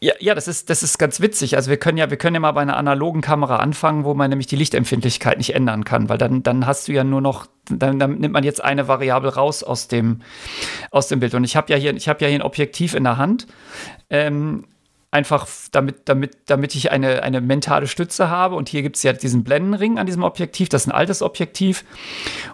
Ja, 0.00 0.14
ja, 0.20 0.34
das 0.36 0.46
ist, 0.46 0.70
das 0.70 0.84
ist 0.84 0.98
ganz 0.98 1.20
witzig. 1.20 1.56
Also 1.56 1.70
wir 1.70 1.76
können 1.76 1.98
ja, 1.98 2.08
wir 2.08 2.16
können 2.16 2.34
ja 2.34 2.40
mal 2.40 2.52
bei 2.52 2.62
einer 2.62 2.76
analogen 2.76 3.20
Kamera 3.20 3.56
anfangen, 3.56 4.04
wo 4.04 4.14
man 4.14 4.30
nämlich 4.30 4.46
die 4.46 4.54
Lichtempfindlichkeit 4.54 5.38
nicht 5.38 5.54
ändern 5.54 5.84
kann, 5.84 6.08
weil 6.08 6.18
dann, 6.18 6.44
dann 6.44 6.66
hast 6.66 6.86
du 6.86 6.92
ja 6.92 7.02
nur 7.02 7.20
noch, 7.20 7.46
dann, 7.68 7.98
dann 7.98 8.18
nimmt 8.18 8.32
man 8.32 8.44
jetzt 8.44 8.62
eine 8.62 8.86
Variable 8.86 9.34
raus 9.34 9.64
aus 9.64 9.88
dem, 9.88 10.20
aus 10.92 11.08
dem 11.08 11.18
Bild. 11.18 11.34
Und 11.34 11.42
ich 11.42 11.56
habe 11.56 11.72
ja 11.72 11.78
hier, 11.78 11.94
ja 11.96 12.16
hier 12.16 12.28
ein 12.28 12.42
Objektiv 12.42 12.94
in 12.94 13.02
der 13.02 13.16
Hand. 13.16 13.48
Ähm, 14.08 14.66
einfach 15.10 15.48
damit, 15.72 16.02
damit, 16.04 16.36
damit 16.46 16.74
ich 16.74 16.92
eine, 16.92 17.22
eine 17.22 17.40
mentale 17.40 17.86
Stütze 17.86 18.28
habe. 18.28 18.56
Und 18.56 18.68
hier 18.68 18.82
gibt 18.82 18.96
es 18.96 19.02
ja 19.02 19.12
diesen 19.14 19.42
Blendenring 19.42 19.98
an 19.98 20.06
diesem 20.06 20.22
Objektiv. 20.22 20.68
Das 20.68 20.82
ist 20.82 20.88
ein 20.88 20.92
altes 20.92 21.22
Objektiv. 21.22 21.84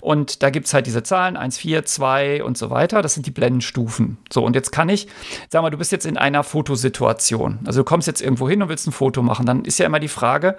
Und 0.00 0.42
da 0.42 0.50
gibt 0.50 0.66
es 0.66 0.74
halt 0.74 0.86
diese 0.86 1.02
Zahlen, 1.02 1.36
1, 1.36 1.58
4, 1.58 1.84
2 1.84 2.44
und 2.44 2.56
so 2.56 2.70
weiter. 2.70 3.02
Das 3.02 3.14
sind 3.14 3.26
die 3.26 3.32
Blendenstufen. 3.32 4.18
So, 4.32 4.44
und 4.44 4.54
jetzt 4.54 4.70
kann 4.70 4.88
ich, 4.88 5.08
sag 5.48 5.62
mal, 5.62 5.70
du 5.70 5.78
bist 5.78 5.90
jetzt 5.90 6.06
in 6.06 6.16
einer 6.16 6.44
Fotosituation. 6.44 7.58
Also 7.64 7.80
du 7.80 7.84
kommst 7.84 8.06
jetzt 8.06 8.22
irgendwo 8.22 8.48
hin 8.48 8.62
und 8.62 8.68
willst 8.68 8.86
ein 8.86 8.92
Foto 8.92 9.22
machen. 9.22 9.46
Dann 9.46 9.64
ist 9.64 9.78
ja 9.78 9.86
immer 9.86 10.00
die 10.00 10.08
Frage, 10.08 10.56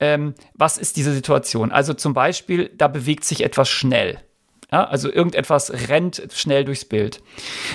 ähm, 0.00 0.34
was 0.54 0.76
ist 0.76 0.96
diese 0.96 1.12
Situation? 1.12 1.72
Also 1.72 1.94
zum 1.94 2.12
Beispiel, 2.12 2.70
da 2.76 2.86
bewegt 2.86 3.24
sich 3.24 3.44
etwas 3.44 3.70
schnell. 3.70 4.20
Ja, 4.70 4.84
also 4.84 5.10
irgendetwas 5.10 5.88
rennt 5.88 6.22
schnell 6.34 6.66
durchs 6.66 6.84
Bild. 6.84 7.22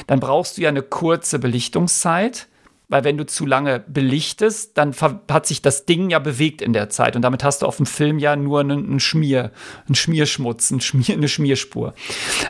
Dann 0.06 0.20
brauchst 0.20 0.58
du 0.58 0.62
ja 0.62 0.70
eine 0.70 0.84
kurze 0.84 1.40
Belichtungszeit 1.40 2.48
weil 2.90 3.04
wenn 3.04 3.18
du 3.18 3.26
zu 3.26 3.46
lange 3.46 3.80
belichtest, 3.80 4.78
dann 4.78 4.94
hat 5.32 5.46
sich 5.46 5.62
das 5.62 5.86
Ding 5.86 6.10
ja 6.10 6.20
bewegt 6.20 6.62
in 6.62 6.74
der 6.74 6.90
Zeit 6.90 7.16
und 7.16 7.22
damit 7.22 7.44
hast 7.44 7.62
du 7.62 7.66
auf 7.66 7.78
dem 7.78 7.86
Film 7.86 8.20
ja 8.20 8.36
nur 8.36 8.60
einen, 8.60 8.86
einen 8.86 9.00
Schmier, 9.00 9.52
einen 9.88 9.96
Schmierschmutz, 9.96 10.72
einen 10.72 10.82
Schmier, 10.82 11.16
eine 11.16 11.28
Schmierspur. 11.28 11.94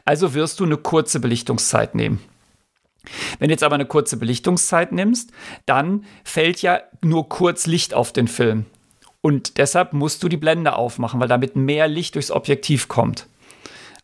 Also 0.05 0.33
wirst 0.33 0.59
du 0.59 0.65
eine 0.65 0.77
kurze 0.77 1.19
Belichtungszeit 1.19 1.95
nehmen. 1.95 2.19
Wenn 3.39 3.49
du 3.49 3.53
jetzt 3.53 3.63
aber 3.63 3.75
eine 3.75 3.85
kurze 3.85 4.17
Belichtungszeit 4.17 4.91
nimmst, 4.91 5.31
dann 5.65 6.05
fällt 6.23 6.61
ja 6.61 6.81
nur 7.01 7.27
kurz 7.29 7.67
Licht 7.67 7.93
auf 7.93 8.13
den 8.13 8.27
Film. 8.27 8.65
Und 9.21 9.57
deshalb 9.57 9.93
musst 9.93 10.23
du 10.23 10.29
die 10.29 10.37
Blende 10.37 10.75
aufmachen, 10.75 11.19
weil 11.19 11.27
damit 11.27 11.55
mehr 11.55 11.87
Licht 11.87 12.15
durchs 12.15 12.31
Objektiv 12.31 12.87
kommt. 12.87 13.27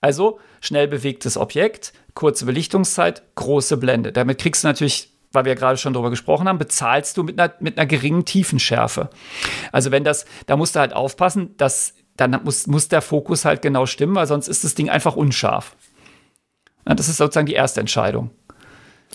Also 0.02 0.40
schnell 0.62 0.88
bewegtes 0.88 1.38
Objekt, 1.38 1.94
kurze 2.14 2.46
Belichtungszeit, 2.46 3.24
große 3.36 3.78
Blende. 3.78 4.12
Damit 4.12 4.40
kriegst 4.40 4.64
du 4.64 4.68
natürlich 4.68 5.12
weil 5.32 5.46
wir 5.46 5.54
ja 5.54 5.60
gerade 5.60 5.78
schon 5.78 5.94
darüber 5.94 6.10
gesprochen 6.10 6.48
haben, 6.48 6.58
bezahlst 6.58 7.18
du 7.18 7.24
mit 7.24 7.40
einer, 7.40 7.54
mit 7.60 7.78
einer 7.78 7.86
geringen 7.86 8.26
Tiefenschärfe. 8.26 9.10
Also 9.72 9.92
wenn 9.92 10.04
das, 10.04 10.26
da 10.48 10.58
musst 10.58 10.76
du 10.76 10.80
halt 10.80 10.94
aufpassen, 10.94 11.56
dass 11.58 11.94
dann 12.18 12.40
muss, 12.44 12.68
muss 12.68 12.90
der 12.90 13.02
Fokus 13.02 13.46
halt 13.46 13.62
genau 13.62 13.86
stimmen, 13.86 14.16
weil 14.16 14.28
sonst 14.28 14.48
ist 14.48 14.64
das 14.64 14.76
Ding 14.76 14.90
einfach 14.90 15.16
unscharf. 15.16 15.76
Ja, 16.88 16.96
das 16.96 17.08
ist 17.08 17.18
sozusagen 17.18 17.48
die 17.48 17.54
erste 17.54 17.80
Entscheidung. 17.80 18.32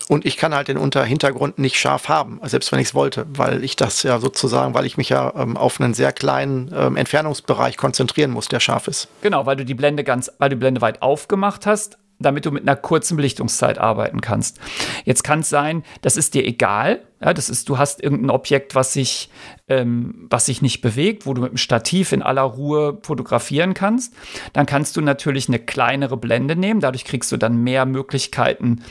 Und 0.08 0.26
ich 0.26 0.36
kann 0.36 0.54
halt 0.54 0.68
den 0.68 0.76
Unterhintergrund 0.76 1.58
nicht 1.58 1.78
scharf 1.78 2.08
haben, 2.08 2.40
selbst 2.44 2.72
wenn 2.72 2.78
ich 2.78 2.88
es 2.88 2.94
wollte, 2.94 3.26
weil 3.28 3.62
ich 3.62 3.76
das 3.76 4.02
ja 4.02 4.18
sozusagen, 4.18 4.74
weil 4.74 4.86
ich 4.86 4.96
mich 4.96 5.08
ja 5.08 5.32
ähm, 5.36 5.56
auf 5.56 5.80
einen 5.80 5.94
sehr 5.94 6.12
kleinen 6.12 6.70
ähm, 6.74 6.96
Entfernungsbereich 6.96 7.76
konzentrieren 7.76 8.30
muss, 8.30 8.48
der 8.48 8.60
scharf 8.60 8.88
ist. 8.88 9.08
Genau, 9.22 9.46
weil 9.46 9.56
du 9.56 9.64
die 9.64 9.74
Blende 9.74 10.02
ganz, 10.02 10.30
weil 10.38 10.50
du 10.50 10.56
die 10.56 10.60
Blende 10.60 10.80
weit 10.80 11.00
aufgemacht 11.00 11.64
hast, 11.64 11.96
damit 12.18 12.46
du 12.46 12.50
mit 12.50 12.62
einer 12.62 12.76
kurzen 12.76 13.16
Belichtungszeit 13.16 13.78
arbeiten 13.78 14.20
kannst. 14.20 14.60
Jetzt 15.04 15.24
kann 15.24 15.40
es 15.40 15.48
sein, 15.48 15.84
das 16.02 16.16
ist 16.16 16.34
dir 16.34 16.44
egal, 16.44 17.02
ja, 17.20 17.32
das 17.32 17.48
ist, 17.48 17.68
du 17.68 17.78
hast 17.78 18.02
irgendein 18.02 18.30
Objekt, 18.30 18.74
was 18.74 18.92
sich, 18.92 19.30
ähm, 19.66 20.26
was 20.28 20.46
sich 20.46 20.60
nicht 20.60 20.82
bewegt, 20.82 21.24
wo 21.24 21.32
du 21.32 21.40
mit 21.40 21.52
dem 21.52 21.56
Stativ 21.56 22.12
in 22.12 22.22
aller 22.22 22.42
Ruhe 22.42 22.98
fotografieren 23.02 23.72
kannst. 23.72 24.14
Dann 24.52 24.66
kannst 24.66 24.96
du 24.96 25.00
natürlich 25.00 25.48
eine 25.48 25.58
kleinere 25.58 26.18
Blende 26.18 26.54
nehmen. 26.54 26.80
Dadurch 26.80 27.04
kriegst 27.04 27.32
du 27.32 27.38
dann 27.38 27.56
mehr 27.56 27.86
Möglichkeiten, 27.86 28.82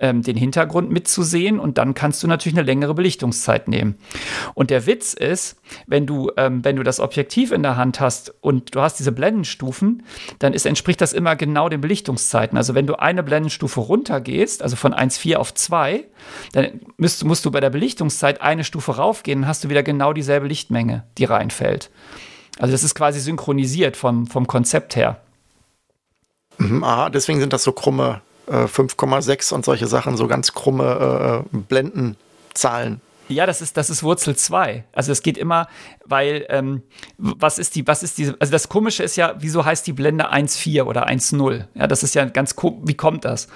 ähm, 0.00 0.22
den 0.22 0.36
Hintergrund 0.36 0.90
mitzusehen. 0.90 1.60
Und 1.60 1.78
dann 1.78 1.94
kannst 1.94 2.22
du 2.24 2.26
natürlich 2.26 2.58
eine 2.58 2.66
längere 2.66 2.94
Belichtungszeit 2.94 3.68
nehmen. 3.68 3.96
Und 4.54 4.70
der 4.70 4.86
Witz 4.86 5.14
ist, 5.14 5.60
wenn 5.86 6.06
du, 6.06 6.32
ähm, 6.36 6.64
wenn 6.64 6.74
du 6.74 6.82
das 6.82 6.98
Objektiv 6.98 7.52
in 7.52 7.62
der 7.62 7.76
Hand 7.76 8.00
hast 8.00 8.34
und 8.40 8.74
du 8.74 8.80
hast 8.80 8.98
diese 8.98 9.12
Blendenstufen, 9.12 10.02
dann 10.40 10.54
ist, 10.54 10.66
entspricht 10.66 11.00
das 11.00 11.12
immer 11.12 11.36
genau 11.36 11.68
den 11.68 11.80
Belichtungszeiten. 11.80 12.58
Also 12.58 12.74
wenn 12.74 12.88
du 12.88 12.96
eine 12.96 13.22
Blendenstufe 13.22 13.78
runtergehst, 13.78 14.60
also 14.60 14.74
von 14.74 14.92
1,4 14.92 15.36
auf 15.36 15.54
2, 15.54 16.04
dann 16.52 16.80
müsst, 16.96 17.24
musst 17.24 17.44
du 17.44 17.52
bei 17.52 17.60
der 17.60 17.70
Belichtungszeit 17.70 18.40
eine 18.40 18.64
Stufe 18.64 18.96
raufgehen, 18.96 19.42
dann 19.42 19.48
hast 19.48 19.62
du 19.62 19.68
wieder 19.68 19.84
genau 19.84 20.15
dieselbe 20.16 20.48
Lichtmenge, 20.48 21.04
die 21.18 21.24
reinfällt. 21.24 21.90
Also 22.58 22.72
das 22.72 22.82
ist 22.82 22.94
quasi 22.94 23.20
synchronisiert 23.20 23.96
vom, 23.96 24.26
vom 24.26 24.46
Konzept 24.46 24.96
her. 24.96 25.20
Mhm, 26.58 26.82
aha, 26.82 27.10
deswegen 27.10 27.40
sind 27.40 27.52
das 27.52 27.62
so 27.62 27.72
krumme 27.72 28.22
äh, 28.46 28.64
5,6 28.64 29.52
und 29.52 29.64
solche 29.64 29.86
Sachen, 29.86 30.16
so 30.16 30.26
ganz 30.26 30.52
krumme 30.52 31.44
äh, 31.52 31.56
Blendenzahlen. 31.56 33.00
Ja, 33.28 33.44
das 33.44 33.60
ist, 33.60 33.76
das 33.76 33.90
ist 33.90 34.02
Wurzel 34.02 34.36
2. 34.36 34.84
Also 34.92 35.10
es 35.10 35.22
geht 35.22 35.36
immer, 35.36 35.66
weil, 36.04 36.46
ähm, 36.48 36.82
was 37.18 37.58
ist 37.58 37.74
die, 37.74 37.86
was 37.86 38.02
ist 38.04 38.18
diese, 38.18 38.36
also 38.38 38.52
das 38.52 38.68
Komische 38.68 39.02
ist 39.02 39.16
ja, 39.16 39.34
wieso 39.38 39.64
heißt 39.64 39.86
die 39.86 39.92
Blende 39.92 40.32
1.4 40.32 40.84
oder 40.84 41.08
1.0? 41.08 41.66
Ja, 41.74 41.86
das 41.88 42.04
ist 42.04 42.14
ja 42.14 42.24
ganz, 42.26 42.54
wie 42.84 42.94
kommt 42.94 43.24
das? 43.24 43.48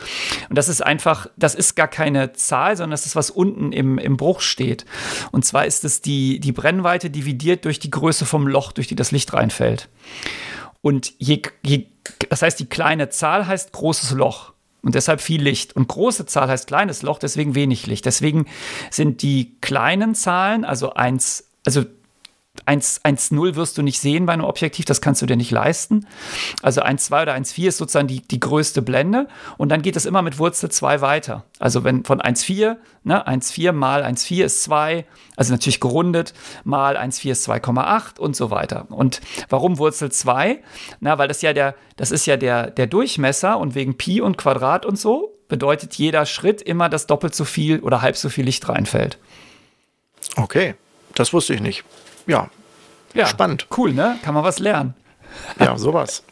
Und 0.48 0.58
das 0.58 0.68
ist 0.68 0.84
einfach, 0.84 1.28
das 1.36 1.54
ist 1.54 1.76
gar 1.76 1.88
keine 1.88 2.32
Zahl, 2.32 2.76
sondern 2.76 2.92
das 2.92 3.06
ist, 3.06 3.14
was 3.14 3.30
unten 3.30 3.72
im, 3.72 3.98
im 3.98 4.16
Bruch 4.16 4.40
steht. 4.40 4.86
Und 5.30 5.44
zwar 5.44 5.66
ist 5.66 5.84
es 5.84 6.00
die, 6.00 6.40
die 6.40 6.52
Brennweite 6.52 7.08
dividiert 7.08 7.64
durch 7.64 7.78
die 7.78 7.90
Größe 7.90 8.26
vom 8.26 8.48
Loch, 8.48 8.72
durch 8.72 8.88
die 8.88 8.96
das 8.96 9.12
Licht 9.12 9.32
reinfällt. 9.32 9.88
Und 10.82 11.12
je, 11.18 11.42
je, 11.64 11.86
das 12.28 12.42
heißt, 12.42 12.58
die 12.58 12.66
kleine 12.66 13.10
Zahl 13.10 13.46
heißt 13.46 13.72
großes 13.72 14.12
Loch 14.12 14.52
und 14.82 14.94
deshalb 14.94 15.20
viel 15.20 15.42
Licht. 15.42 15.76
Und 15.76 15.88
große 15.88 16.26
Zahl 16.26 16.48
heißt 16.48 16.66
kleines 16.66 17.02
Loch, 17.02 17.18
deswegen 17.18 17.54
wenig 17.54 17.86
Licht. 17.86 18.06
Deswegen 18.06 18.46
sind 18.90 19.22
die 19.22 19.56
kleinen 19.60 20.14
Zahlen, 20.14 20.64
also 20.64 20.94
1, 20.94 21.50
also 21.66 21.84
1,0 22.66 23.54
wirst 23.54 23.78
du 23.78 23.82
nicht 23.82 24.00
sehen 24.00 24.26
bei 24.26 24.32
einem 24.32 24.44
Objektiv, 24.44 24.84
das 24.84 25.00
kannst 25.00 25.22
du 25.22 25.26
dir 25.26 25.36
nicht 25.36 25.50
leisten. 25.50 26.06
Also 26.62 26.82
1,2 26.82 27.22
oder 27.22 27.34
1,4 27.34 27.68
ist 27.68 27.78
sozusagen 27.78 28.08
die, 28.08 28.22
die 28.22 28.40
größte 28.40 28.82
Blende 28.82 29.28
und 29.56 29.70
dann 29.70 29.82
geht 29.82 29.96
es 29.96 30.06
immer 30.06 30.22
mit 30.22 30.38
Wurzel 30.38 30.70
2 30.70 31.00
weiter. 31.00 31.44
Also 31.58 31.84
wenn 31.84 32.04
von 32.04 32.20
1,4, 32.20 32.76
ne, 33.04 33.26
1,4 33.26 33.72
mal 33.72 34.02
1,4 34.02 34.44
ist 34.44 34.62
2, 34.64 35.04
also 35.36 35.52
natürlich 35.52 35.80
gerundet, 35.80 36.34
mal 36.64 36.96
1,4 36.96 37.30
ist 37.30 37.48
2,8 37.48 38.18
und 38.18 38.36
so 38.36 38.50
weiter. 38.50 38.86
Und 38.90 39.20
warum 39.48 39.78
Wurzel 39.78 40.12
2? 40.12 40.62
Na, 41.00 41.18
weil 41.18 41.28
das 41.28 41.42
ja 41.42 41.52
der, 41.52 41.74
das 41.96 42.10
ist 42.10 42.26
ja 42.26 42.36
der, 42.36 42.70
der 42.70 42.86
Durchmesser 42.86 43.58
und 43.58 43.74
wegen 43.74 43.96
Pi 43.96 44.20
und 44.20 44.38
Quadrat 44.38 44.86
und 44.86 44.98
so 44.98 45.36
bedeutet 45.48 45.94
jeder 45.94 46.26
Schritt 46.26 46.62
immer, 46.62 46.88
dass 46.88 47.06
doppelt 47.06 47.34
so 47.34 47.44
viel 47.44 47.80
oder 47.80 48.02
halb 48.02 48.16
so 48.16 48.28
viel 48.28 48.44
Licht 48.44 48.68
reinfällt. 48.68 49.18
Okay, 50.36 50.74
das 51.14 51.32
wusste 51.32 51.54
ich 51.54 51.60
nicht 51.60 51.84
ja, 52.26 52.48
ja, 53.14 53.26
spannend. 53.26 53.66
Cool, 53.76 53.92
ne? 53.92 54.18
Kann 54.22 54.34
man 54.34 54.44
was 54.44 54.58
lernen. 54.58 54.94
Ja, 55.58 55.76
sowas. 55.76 56.22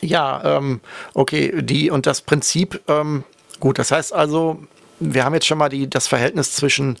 Ja, 0.00 0.56
ähm, 0.56 0.80
okay, 1.14 1.62
die 1.62 1.90
und 1.90 2.06
das 2.06 2.20
Prinzip, 2.20 2.80
ähm, 2.88 3.24
gut, 3.60 3.78
das 3.78 3.90
heißt 3.90 4.12
also, 4.12 4.62
wir 5.00 5.24
haben 5.24 5.34
jetzt 5.34 5.46
schon 5.46 5.58
mal 5.58 5.68
die, 5.68 5.88
das 5.88 6.06
Verhältnis 6.06 6.52
zwischen 6.52 6.96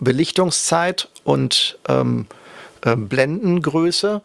Belichtungszeit 0.00 1.08
und 1.24 1.78
ähm, 1.88 2.26
äh, 2.84 2.96
Blendengröße 2.96 4.22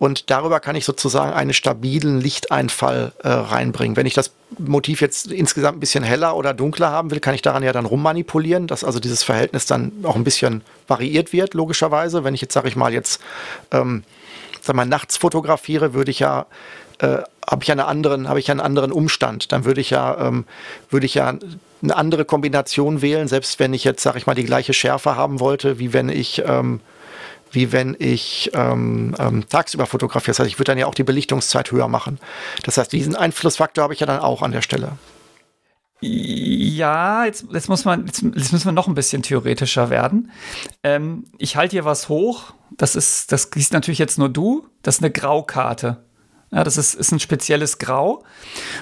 und 0.00 0.30
darüber 0.30 0.60
kann 0.60 0.76
ich 0.76 0.86
sozusagen 0.86 1.34
einen 1.34 1.52
stabilen 1.52 2.22
Lichteinfall 2.22 3.12
äh, 3.22 3.28
reinbringen. 3.28 3.98
Wenn 3.98 4.06
ich 4.06 4.14
das 4.14 4.32
Motiv 4.58 5.02
jetzt 5.02 5.30
insgesamt 5.30 5.76
ein 5.76 5.80
bisschen 5.80 6.02
heller 6.02 6.36
oder 6.36 6.54
dunkler 6.54 6.90
haben 6.90 7.10
will, 7.10 7.20
kann 7.20 7.34
ich 7.34 7.42
daran 7.42 7.62
ja 7.62 7.70
dann 7.72 7.84
rummanipulieren, 7.84 8.66
dass 8.66 8.82
also 8.82 8.98
dieses 8.98 9.22
Verhältnis 9.22 9.66
dann 9.66 9.92
auch 10.04 10.16
ein 10.16 10.24
bisschen 10.24 10.62
variiert 10.88 11.34
wird, 11.34 11.52
logischerweise. 11.52 12.24
Wenn 12.24 12.32
ich 12.32 12.40
jetzt, 12.40 12.54
sage 12.54 12.68
ich 12.68 12.76
mal, 12.76 12.94
jetzt 12.94 13.20
ähm, 13.72 14.02
sag 14.62 14.74
mal, 14.74 14.86
nachts 14.86 15.18
fotografiere, 15.18 15.92
würde 15.92 16.10
ich 16.10 16.20
ja 16.20 16.46
äh, 17.00 17.18
habe 17.46 17.62
ich 17.62 17.70
einen 17.70 17.80
anderen, 17.80 18.26
habe 18.26 18.40
ich 18.40 18.50
einen 18.50 18.60
anderen 18.60 18.92
Umstand. 18.92 19.52
Dann 19.52 19.66
würde 19.66 19.82
ich 19.82 19.90
ja, 19.90 20.16
ähm, 20.18 20.46
würde 20.88 21.04
ich 21.04 21.12
ja 21.12 21.34
eine 21.82 21.96
andere 21.96 22.24
Kombination 22.24 23.02
wählen, 23.02 23.28
selbst 23.28 23.58
wenn 23.58 23.74
ich 23.74 23.84
jetzt, 23.84 24.02
sage 24.02 24.16
ich 24.16 24.26
mal, 24.26 24.34
die 24.34 24.44
gleiche 24.44 24.72
Schärfe 24.72 25.14
haben 25.14 25.40
wollte, 25.40 25.78
wie 25.78 25.92
wenn 25.92 26.08
ich 26.08 26.42
ähm, 26.46 26.80
wie 27.50 27.72
wenn 27.72 27.96
ich 27.98 28.50
ähm, 28.54 29.14
ähm, 29.18 29.48
tagsüber 29.48 29.86
fotografiere. 29.86 30.32
Das 30.32 30.40
heißt, 30.40 30.50
ich 30.50 30.58
würde 30.58 30.72
dann 30.72 30.78
ja 30.78 30.86
auch 30.86 30.94
die 30.94 31.04
Belichtungszeit 31.04 31.72
höher 31.72 31.88
machen. 31.88 32.18
Das 32.64 32.76
heißt, 32.76 32.92
diesen 32.92 33.16
Einflussfaktor 33.16 33.84
habe 33.84 33.94
ich 33.94 34.00
ja 34.00 34.06
dann 34.06 34.20
auch 34.20 34.42
an 34.42 34.52
der 34.52 34.62
Stelle. 34.62 34.92
Ja, 36.02 37.26
jetzt, 37.26 37.46
jetzt, 37.52 37.68
muss 37.68 37.84
man, 37.84 38.06
jetzt, 38.06 38.22
jetzt 38.22 38.52
müssen 38.52 38.64
wir 38.64 38.72
noch 38.72 38.88
ein 38.88 38.94
bisschen 38.94 39.22
theoretischer 39.22 39.90
werden. 39.90 40.30
Ähm, 40.82 41.24
ich 41.36 41.56
halte 41.56 41.72
hier 41.72 41.84
was 41.84 42.08
hoch. 42.08 42.54
Das 42.70 42.96
ist, 42.96 43.32
das 43.32 43.50
siehst 43.52 43.74
natürlich 43.74 43.98
jetzt 43.98 44.18
nur 44.18 44.30
du. 44.30 44.66
Das 44.82 44.96
ist 44.96 45.02
eine 45.02 45.10
Graukarte. 45.10 46.02
Ja, 46.52 46.64
das 46.64 46.78
ist, 46.78 46.94
ist 46.94 47.12
ein 47.12 47.20
spezielles 47.20 47.78
Grau. 47.78 48.24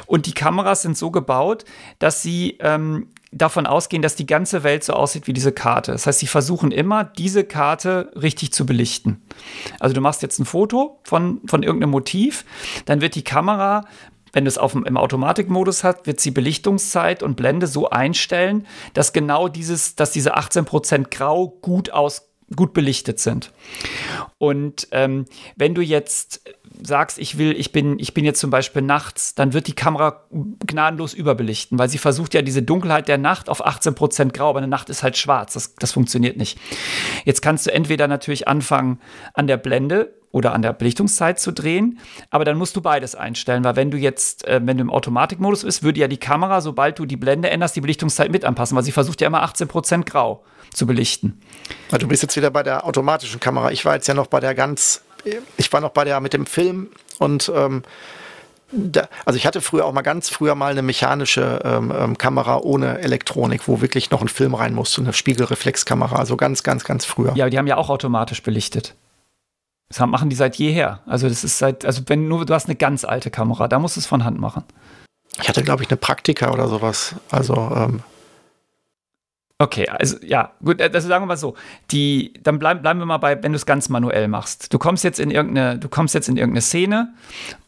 Und 0.07 0.27
die 0.27 0.33
Kameras 0.33 0.83
sind 0.83 0.97
so 0.97 1.11
gebaut, 1.11 1.65
dass 1.99 2.23
sie 2.23 2.57
ähm, 2.61 3.09
davon 3.33 3.67
ausgehen, 3.67 4.03
dass 4.03 4.17
die 4.17 4.27
ganze 4.27 4.63
Welt 4.63 4.85
so 4.85 4.93
aussieht 4.93 5.27
wie 5.27 5.33
diese 5.33 5.53
Karte. 5.53 5.93
Das 5.93 6.07
heißt, 6.07 6.19
sie 6.19 6.27
versuchen 6.27 6.71
immer, 6.71 7.05
diese 7.05 7.45
Karte 7.45 8.11
richtig 8.15 8.53
zu 8.53 8.67
belichten. 8.67 9.23
Also 9.81 9.95
du 9.95 10.01
machst 10.01 10.23
jetzt 10.23 10.39
ein 10.39 10.47
Foto 10.47 11.01
von, 11.05 11.41
von 11.47 11.63
irgendeinem 11.63 11.91
Motiv, 11.91 12.45
dann 12.87 13.01
wird 13.01 13.15
die 13.15 13.25
Kamera 13.25 13.85
wenn 14.33 14.45
du 14.45 14.49
es 14.51 14.59
auf, 14.59 14.75
im 14.75 14.97
Automatikmodus 14.99 15.85
hast, 15.85 16.07
wird 16.07 16.21
sie 16.21 16.31
Belichtungszeit 16.31 17.23
und 17.23 17.37
Blende 17.37 17.67
so 17.67 17.89
einstellen, 17.89 18.67
dass 18.93 19.15
genau 19.15 19.49
dieses, 19.49 19.97
dass 19.97 20.11
diese 20.11 20.37
18% 20.37 21.09
Grau 21.11 21.49
gut 21.49 21.91
aus 21.91 22.29
gut 22.55 22.73
belichtet 22.73 23.21
sind. 23.21 23.53
Und 24.39 24.89
ähm, 24.93 25.27
wenn 25.57 25.75
du 25.75 25.83
jetzt 25.83 26.43
sagst, 26.83 27.19
ich 27.19 27.39
will, 27.39 27.53
ich 27.59 27.73
bin, 27.73 27.99
ich 27.99 28.15
bin 28.15 28.25
jetzt 28.25 28.41
zum 28.41 28.51
Beispiel 28.51 28.83
nachts, 28.83 29.35
dann 29.35 29.53
wird 29.53 29.67
die 29.67 29.75
Kamera 29.75 30.25
gnadenlos 30.67 31.15
überbelichten, 31.15 31.79
weil 31.79 31.89
sie 31.89 31.99
versucht 31.99 32.35
ja 32.35 32.43
diese 32.43 32.63
Dunkelheit 32.63 33.09
der 33.09 33.19
Nacht 33.19 33.49
auf 33.49 33.67
18% 33.67 34.33
grau, 34.33 34.51
aber 34.51 34.59
eine 34.59 34.69
Nacht 34.69 34.91
ist 34.91 35.03
halt 35.03 35.17
schwarz. 35.17 35.55
Das, 35.55 35.75
das 35.75 35.93
funktioniert 35.93 36.37
nicht. 36.37 36.59
Jetzt 37.25 37.43
kannst 37.43 37.67
du 37.67 37.73
entweder 37.73 38.09
natürlich 38.09 38.49
anfangen 38.49 39.01
an 39.35 39.47
der 39.47 39.57
Blende 39.57 40.15
oder 40.31 40.53
an 40.53 40.63
der 40.63 40.73
Belichtungszeit 40.73 41.41
zu 41.41 41.53
drehen, 41.53 41.99
aber 42.31 42.45
dann 42.45 42.59
musst 42.59 42.77
du 42.77 42.83
beides 42.83 43.15
einstellen, 43.15 43.65
weil 43.65 43.77
wenn 43.77 43.91
du 43.91 43.97
jetzt, 43.97 44.47
äh, 44.47 44.61
wenn 44.63 44.77
du 44.77 44.83
im 44.83 44.91
Automatikmodus 44.91 45.65
bist, 45.65 45.83
würde 45.83 46.01
ja 46.01 46.09
die 46.09 46.19
Kamera, 46.19 46.61
sobald 46.61 46.99
du 46.99 47.07
die 47.07 47.17
Blende 47.17 47.51
änderst, 47.51 47.77
die 47.77 47.81
Belichtungszeit 47.81 48.31
mit 48.31 48.45
anpassen, 48.45 48.77
weil 48.77 48.85
sie 48.85 48.93
versucht 48.93 49.21
ja 49.21 49.27
immer 49.27 49.43
18% 49.43 50.05
grau 50.05 50.45
zu 50.73 50.87
belichten. 50.87 51.41
Du 51.99 52.09
bist 52.09 52.23
jetzt 52.23 52.37
wieder 52.37 52.51
bei 52.51 52.63
der 52.63 52.85
automatischen 52.85 53.41
Kamera. 53.41 53.71
Ich 53.71 53.85
war 53.85 53.95
jetzt 53.95 54.07
ja 54.07 54.15
noch 54.15 54.27
bei 54.27 54.41
der 54.41 54.55
ganz 54.55 55.03
ich 55.57 55.73
war 55.73 55.81
noch 55.81 55.91
bei 55.91 56.05
der 56.05 56.21
mit 56.21 56.33
dem 56.33 56.47
Film 56.47 56.89
und 57.19 57.51
ähm, 57.55 57.83
da, 58.71 59.09
also 59.25 59.37
ich 59.37 59.47
hatte 59.47 59.61
früher 59.61 59.87
auch 59.87 59.93
mal 59.93 60.03
ganz 60.03 60.29
früher 60.29 60.55
mal 60.55 60.71
eine 60.71 60.83
mechanische 60.83 61.61
ähm, 61.65 61.93
ähm, 61.97 62.19
Kamera 62.19 62.59
ohne 62.59 62.99
Elektronik, 62.99 63.67
wo 63.67 63.81
wirklich 63.81 64.11
noch 64.11 64.21
ein 64.21 64.29
Film 64.29 64.55
rein 64.55 64.75
musste, 64.75 65.01
eine 65.01 65.13
Spiegelreflexkamera, 65.13 66.17
also 66.17 66.37
ganz, 66.37 66.63
ganz, 66.63 66.85
ganz 66.85 67.05
früher. 67.05 67.35
Ja, 67.35 67.49
die 67.49 67.57
haben 67.57 67.67
ja 67.67 67.77
auch 67.77 67.89
automatisch 67.89 68.43
belichtet. 68.43 68.95
Das 69.89 70.01
machen 70.01 70.29
die 70.29 70.37
seit 70.37 70.57
jeher. 70.57 71.01
Also 71.07 71.29
das 71.29 71.45
ist 71.45 71.59
seit, 71.59 71.87
also 71.87 72.03
wenn 72.07 72.29
nur 72.29 72.45
du 72.45 72.53
hast 72.53 72.67
eine 72.67 72.77
ganz 72.77 73.05
alte 73.05 73.31
Kamera, 73.31 73.69
da 73.69 73.79
musst 73.79 73.97
du 73.97 74.01
es 74.01 74.07
von 74.07 74.23
Hand 74.23 74.39
machen. 74.39 74.65
Ich 75.41 75.49
hatte, 75.49 75.63
glaube 75.63 75.83
ich, 75.83 75.89
eine 75.89 75.97
Praktika 75.97 76.53
oder 76.53 76.69
sowas. 76.69 77.15
Also 77.31 77.55
ähm, 77.75 78.03
Okay, 79.61 79.89
also 79.89 80.17
ja, 80.25 80.53
gut, 80.65 80.81
das 80.81 81.05
sagen 81.05 81.25
wir 81.25 81.27
mal 81.27 81.37
so. 81.37 81.55
Die, 81.91 82.33
dann 82.45 82.61
bleib, 82.61 82.83
bleiben 82.83 83.01
wir 83.01 83.07
mal 83.07 83.19
bei, 83.19 83.43
wenn 83.43 83.51
du 83.51 83.57
es 83.57 83.67
ganz 83.67 83.89
manuell 83.89 84.29
machst. 84.29 84.73
Du 84.73 84.79
kommst 84.79 85.03
jetzt 85.03 85.19
in 85.19 85.33
irgendeine, 85.33 85.79
du 85.79 85.89
kommst 85.89 86.15
jetzt 86.15 86.29
in 86.29 86.37
irgendeine 86.37 86.63
Szene 86.63 87.13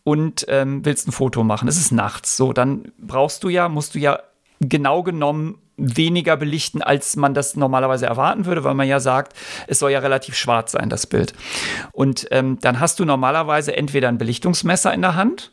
und 0.05 0.47
ähm, 0.49 0.85
willst 0.85 1.09
ein 1.09 1.13
Foto 1.13 1.43
machen. 1.43 1.67
Es 1.67 1.77
ist 1.77 1.91
nachts. 1.91 2.37
So, 2.37 2.53
dann 2.53 2.93
brauchst 2.99 3.43
du 3.43 3.49
ja, 3.49 3.69
musst 3.69 3.97
du 3.97 3.99
ja 3.99 4.21
genau 4.61 5.03
genommen 5.03 5.59
weniger 5.77 6.37
belichten, 6.37 6.81
als 6.81 7.17
man 7.17 7.35
das 7.35 7.57
normalerweise 7.57 8.07
erwarten 8.07 8.45
würde, 8.45 8.63
weil 8.63 8.75
man 8.75 8.87
ja 8.87 9.01
sagt, 9.01 9.33
es 9.67 9.81
soll 9.81 9.91
ja 9.91 9.99
relativ 9.99 10.37
schwarz 10.37 10.73
sein, 10.73 10.91
das 10.91 11.07
Bild. 11.07 11.33
Und 11.91 12.29
ähm, 12.31 12.59
dann 12.61 12.79
hast 12.79 13.01
du 13.01 13.05
normalerweise 13.05 13.77
entweder 13.77 14.09
ein 14.09 14.19
Belichtungsmesser 14.19 14.93
in 14.95 15.01
der 15.01 15.17
Hand, 15.17 15.53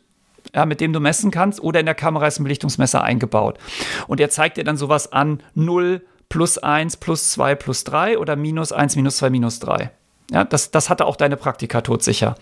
ja, 0.54 0.66
mit 0.66 0.80
dem 0.80 0.92
du 0.92 1.00
messen 1.00 1.30
kannst, 1.30 1.60
oder 1.60 1.80
in 1.80 1.86
der 1.86 1.94
Kamera 1.94 2.26
ist 2.26 2.38
ein 2.38 2.44
Belichtungsmesser 2.44 3.02
eingebaut. 3.02 3.58
Und 4.06 4.20
er 4.20 4.30
zeigt 4.30 4.56
dir 4.56 4.64
dann 4.64 4.76
sowas 4.76 5.10
an, 5.12 5.42
0, 5.54 6.02
plus 6.28 6.58
1, 6.58 6.98
plus 6.98 7.30
2, 7.32 7.54
plus 7.54 7.84
3 7.84 8.18
oder 8.18 8.36
minus 8.36 8.72
1, 8.72 8.96
minus 8.96 9.18
2, 9.18 9.30
minus 9.30 9.60
3. 9.60 9.90
Ja, 10.30 10.44
das, 10.44 10.70
das 10.70 10.90
hatte 10.90 11.06
auch 11.06 11.16
deine 11.16 11.38
Praktika 11.38 11.80
todsicher. 11.80 12.34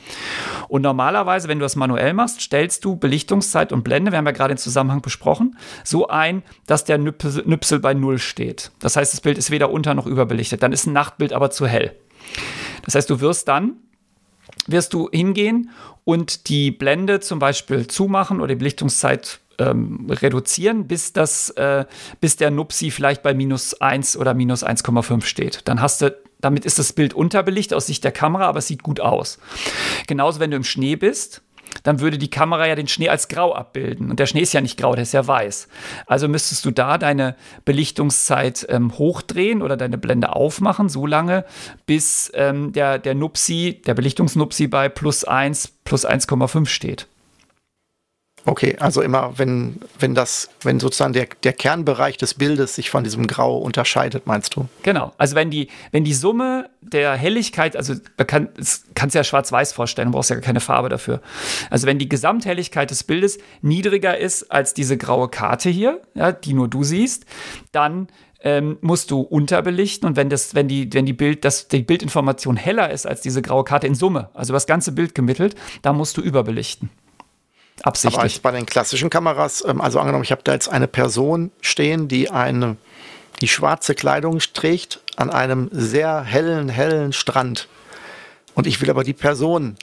Und 0.67 0.83
normalerweise, 0.83 1.47
wenn 1.47 1.61
du 1.61 1.65
das 1.65 1.77
manuell 1.77 2.15
machst, 2.15 2.41
stellst 2.41 2.85
du 2.85 2.97
Belichtungszeit 2.97 3.73
und 3.73 3.85
Blende, 3.85 4.11
wir 4.11 4.19
haben 4.19 4.27
ja 4.27 4.33
gerade 4.33 4.55
den 4.55 4.59
Zusammenhang 4.59 5.03
besprochen, 5.03 5.57
so 5.85 6.09
ein, 6.09 6.43
dass 6.67 6.85
der 6.85 6.99
Nüpsel, 6.99 7.79
bei 7.79 7.95
Null 7.95 8.19
steht. 8.19 8.73
Das 8.81 8.97
heißt, 8.97 9.13
das 9.13 9.21
Bild 9.21 9.39
ist 9.39 9.53
weder 9.53 9.71
unter 9.71 9.95
noch 9.95 10.07
überbelichtet. 10.07 10.65
Dann 10.65 10.73
ist 10.73 10.87
ein 10.87 10.93
Nachtbild 10.93 11.33
aber 11.33 11.51
zu 11.51 11.69
hell. 11.69 11.95
Das 12.85 12.97
heißt, 12.97 13.09
du 13.09 13.21
wirst 13.21 13.47
dann, 13.47 13.75
wirst 14.67 14.93
du 14.93 15.09
hingehen 15.13 15.71
und 16.03 16.49
die 16.49 16.73
Blende 16.73 17.21
zum 17.21 17.39
Beispiel 17.39 17.87
zumachen 17.87 18.41
oder 18.41 18.49
die 18.49 18.57
Belichtungszeit 18.57 19.39
ähm, 19.59 20.07
reduzieren, 20.11 20.87
bis, 20.87 21.13
das, 21.13 21.51
äh, 21.51 21.85
bis 22.21 22.37
der 22.37 22.51
Nupsi 22.51 22.91
vielleicht 22.91 23.23
bei 23.23 23.35
minus 23.35 23.81
1 23.81 24.17
oder 24.17 24.35
minus 24.35 24.65
1,5 24.65 25.25
steht. 25.25 25.61
Dann 25.67 25.81
hast 25.81 26.03
du, 26.03 26.17
damit 26.41 26.65
ist 26.65 26.79
das 26.79 26.93
Bild 26.93 27.15
unterbelichtet 27.15 27.77
aus 27.77 27.87
Sicht 27.87 28.05
der 28.05 28.13
Kamera, 28.13 28.47
aber 28.47 28.59
es 28.59 28.69
sieht 28.69 28.83
gut 28.83 29.01
aus. 29.01 29.39
Genauso, 30.07 30.41
wenn 30.41 30.51
du 30.51 30.57
im 30.57 30.65
Schnee 30.65 30.97
bist, 30.97 31.43
dann 31.83 32.01
würde 32.01 32.19
die 32.19 32.31
Kamera 32.31 32.67
ja 32.67 32.75
den 32.75 32.89
Schnee 32.89 33.09
als 33.09 33.29
grau 33.29 33.55
abbilden. 33.55 34.11
Und 34.11 34.19
der 34.19 34.27
Schnee 34.27 34.41
ist 34.41 34.53
ja 34.53 34.61
nicht 34.61 34.79
grau, 34.79 34.95
der 34.95 35.03
ist 35.03 35.13
ja 35.13 35.27
weiß. 35.27 35.69
Also 36.07 36.29
müsstest 36.29 36.65
du 36.65 36.71
da 36.71 36.99
deine 36.99 37.37
Belichtungszeit 37.65 38.67
ähm, 38.69 38.97
hochdrehen 38.99 39.63
oder 39.63 39.77
deine 39.77 39.99
Blende 39.99 40.35
aufmachen, 40.35 40.89
so 40.89 41.07
lange, 41.07 41.45
bis 41.87 42.31
ähm, 42.35 42.73
der, 42.73 42.99
der 42.99 43.15
Nupsi, 43.15 43.83
der 43.87 43.95
Belichtungsnupsi 43.95 44.67
bei 44.67 44.89
plus 44.89 45.25
1, 45.25 45.69
plus 45.85 46.07
1,5 46.07 46.67
steht. 46.67 47.07
Okay, 48.49 48.77
also 48.79 49.03
immer, 49.03 49.37
wenn, 49.37 49.81
wenn 49.99 50.15
das, 50.15 50.49
wenn 50.63 50.79
sozusagen 50.79 51.13
der, 51.13 51.27
der 51.43 51.53
Kernbereich 51.53 52.17
des 52.17 52.35
Bildes 52.35 52.77
sich 52.77 52.91
von 52.91 53.03
diesem 53.03 53.27
Grau 53.27 53.59
unterscheidet, 53.59 54.29
meinst 54.29 54.55
du? 54.55 54.69
Genau. 54.85 55.13
Also 55.19 55.35
wenn 55.35 55.51
die, 55.51 55.69
wenn 55.91 56.05
die 56.05 56.15
Summe 56.15 56.71
der 56.81 57.15
Helligkeit, 57.17 57.77
also 57.77 57.95
man 58.17 58.27
kann, 58.29 58.49
kannst 58.95 59.17
ja 59.17 59.25
schwarz-weiß 59.25 59.73
vorstellen, 59.73 60.09
du 60.09 60.13
brauchst 60.13 60.31
ja 60.31 60.39
keine 60.41 60.61
Farbe 60.61 60.89
dafür. 60.89 61.21
Also 61.71 61.89
wenn 61.89 61.99
die 61.99 62.09
Gesamthelligkeit 62.09 62.89
des 62.89 63.03
Bildes 63.03 63.39
niedriger 63.63 64.17
ist 64.17 64.45
als 64.53 64.75
diese 64.75 64.97
graue 64.97 65.29
Karte 65.29 65.69
hier, 65.69 66.01
ja, 66.15 66.31
die 66.31 66.55
nur 66.55 66.69
du 66.69 66.85
siehst, 66.85 67.27
dann 67.73 68.07
ähm, 68.43 68.79
musst 68.81 69.11
du 69.11 69.23
unterbelichten 69.23 70.07
und 70.07 70.15
wenn 70.15 70.31
das, 70.31 70.55
wenn 70.55 70.69
die, 70.69 70.93
wenn 70.93 71.05
die 71.05 71.15
Bild, 71.15 71.45
das, 71.45 71.67
die 71.67 71.83
Bildinformation 71.83 72.57
heller 72.57 72.91
ist 72.93 73.07
als 73.07 73.23
diese 73.23 73.43
graue 73.43 73.65
Karte 73.65 73.89
in 73.89 73.97
Summe, 73.97 74.31
also 74.35 74.53
das 74.53 74.67
ganze 74.67 74.93
Bild 74.93 75.17
gemittelt, 75.17 75.57
dann 75.83 75.97
musst 75.97 76.17
du 76.17 76.21
überbelichten. 76.21 76.91
Absichtlich. 77.87 78.15
Aber 78.17 78.25
als 78.25 78.39
bei 78.41 78.51
den 78.51 78.67
klassischen 78.67 79.11
Kameras, 79.11 79.65
ähm, 79.67 79.81
also 79.81 80.01
angenommen, 80.01 80.25
ich 80.25 80.33
habe 80.33 80.43
da 80.43 80.53
jetzt 80.53 80.69
eine 80.69 80.89
Person 80.89 81.53
stehen, 81.61 82.09
die 82.09 82.31
eine, 82.31 82.77
die 83.41 83.49
schwarze 83.49 83.95
Kleidung 83.95 84.41
trägt 84.55 85.01
an 85.17 85.31
einem 85.31 85.69
sehr 85.71 86.23
hellen, 86.23 86.69
hellen 86.69 87.13
Strand. 87.13 87.69
Und 88.55 88.67
ich 88.67 88.81
will 88.81 88.91
aber 88.91 89.05
die 89.05 89.13
Person 89.13 89.77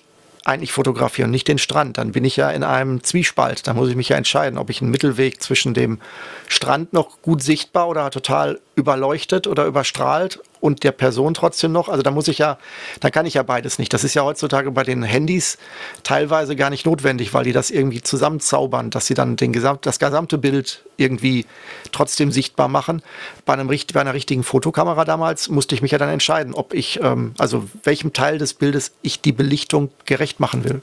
eigentlich 0.44 0.74
fotografieren, 0.74 1.32
nicht 1.32 1.48
den 1.48 1.58
Strand. 1.58 1.98
Dann 1.98 2.12
bin 2.12 2.26
ich 2.26 2.36
ja 2.36 2.50
in 2.50 2.64
einem 2.64 3.02
Zwiespalt. 3.04 3.66
Da 3.68 3.74
muss 3.74 3.90
ich 3.90 3.96
mich 3.96 4.10
ja 4.10 4.18
entscheiden, 4.18 4.60
ob 4.60 4.70
ich 4.70 4.82
einen 4.82 4.92
Mittelweg 4.92 5.42
zwischen 5.42 5.74
dem 5.74 6.02
Strand 6.50 6.92
noch 6.92 7.22
gut 7.22 7.42
sichtbar 7.42 7.88
oder 7.88 8.12
total 8.12 8.60
überleuchtet 8.76 9.48
oder 9.48 9.66
überstrahlt 9.66 10.42
und 10.64 10.86
der 10.86 10.94
Person 10.94 11.34
trotzdem 11.34 11.74
noch. 11.74 11.90
Also 11.90 12.04
da 12.04 12.12
muss 12.12 12.30
ich 12.30 12.38
ja, 12.38 12.58
da 13.02 13.10
kann 13.10 13.26
ich 13.26 13.34
ja 13.34 13.44
beides 13.44 13.80
nicht. 13.80 13.92
Das 13.92 14.06
ist 14.06 14.14
ja 14.14 14.24
heutzutage 14.24 14.72
bei 14.72 14.84
den 14.84 15.04
Handys 15.04 15.58
teilweise 16.04 16.56
gar 16.56 16.70
nicht 16.70 16.86
notwendig, 16.86 17.34
weil 17.34 17.44
die 17.44 17.52
das 17.52 17.70
irgendwie 17.70 18.02
zusammenzaubern, 18.02 18.90
dass 18.90 19.06
sie 19.06 19.14
dann 19.14 19.36
den 19.36 19.52
Gesamt, 19.52 19.86
das 19.86 20.00
gesamte 20.00 20.38
Bild 20.38 20.86
irgendwie 20.96 21.46
trotzdem 21.92 22.32
sichtbar 22.32 22.70
machen. 22.70 23.02
Bei, 23.46 23.54
einem, 23.54 23.68
bei 23.68 24.00
einer 24.00 24.14
richtigen 24.14 24.44
Fotokamera 24.44 25.04
damals 25.04 25.50
musste 25.50 25.76
ich 25.76 25.82
mich 25.82 25.92
ja 25.92 25.98
dann 25.98 26.08
entscheiden, 26.08 26.54
ob 26.54 26.74
ich, 26.74 27.02
ähm, 27.02 27.34
also 27.38 27.68
welchem 27.84 28.14
Teil 28.14 28.38
des 28.38 28.54
Bildes 28.54 28.94
ich 29.02 29.20
die 29.20 29.34
Belichtung 29.34 29.92
gerecht 30.06 30.40
machen 30.40 30.64
will. 30.64 30.82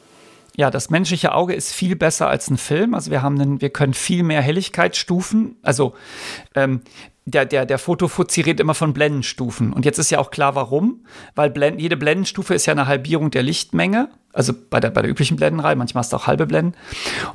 Ja, 0.57 0.71
das 0.71 0.91
menschliche 0.91 1.33
Auge 1.33 1.55
ist 1.55 1.73
viel 1.73 1.97
besser 1.97 2.29
als 2.29 2.51
ein 2.51 2.59
Film. 2.59 2.95
Also 2.95 3.11
wir 3.11 3.23
haben 3.23 3.41
einen, 3.41 3.61
wir 3.61 3.71
können 3.71 3.95
viel 3.95 4.23
mehr 4.23 4.43
Helligkeitsstufen. 4.43 5.57
Also 5.63 5.95
ähm, 6.55 6.83
der, 7.25 7.45
der, 7.45 7.67
der 7.67 7.79
Fotofuzzi 7.79 8.41
redet 8.41 8.61
immer 8.61 8.75
von 8.75 8.93
Blendenstufen. 8.93 9.73
Und 9.73 9.85
jetzt 9.85 9.99
ist 9.99 10.11
ja 10.11 10.19
auch 10.19 10.31
klar, 10.31 10.55
warum. 10.55 11.05
Weil 11.35 11.51
Blend, 11.51 11.81
jede 11.81 11.97
Blendenstufe 11.97 12.55
ist 12.55 12.67
ja 12.67 12.73
eine 12.73 12.87
Halbierung 12.87 13.31
der 13.31 13.43
Lichtmenge. 13.43 14.09
Also 14.33 14.53
bei 14.53 14.81
der, 14.81 14.91
bei 14.91 15.03
der 15.03 15.11
üblichen 15.11 15.37
Blendenreihe, 15.37 15.77
manchmal 15.77 16.03
hast 16.03 16.13
du 16.13 16.17
auch 16.17 16.27
halbe 16.27 16.47
Blenden. 16.47 16.77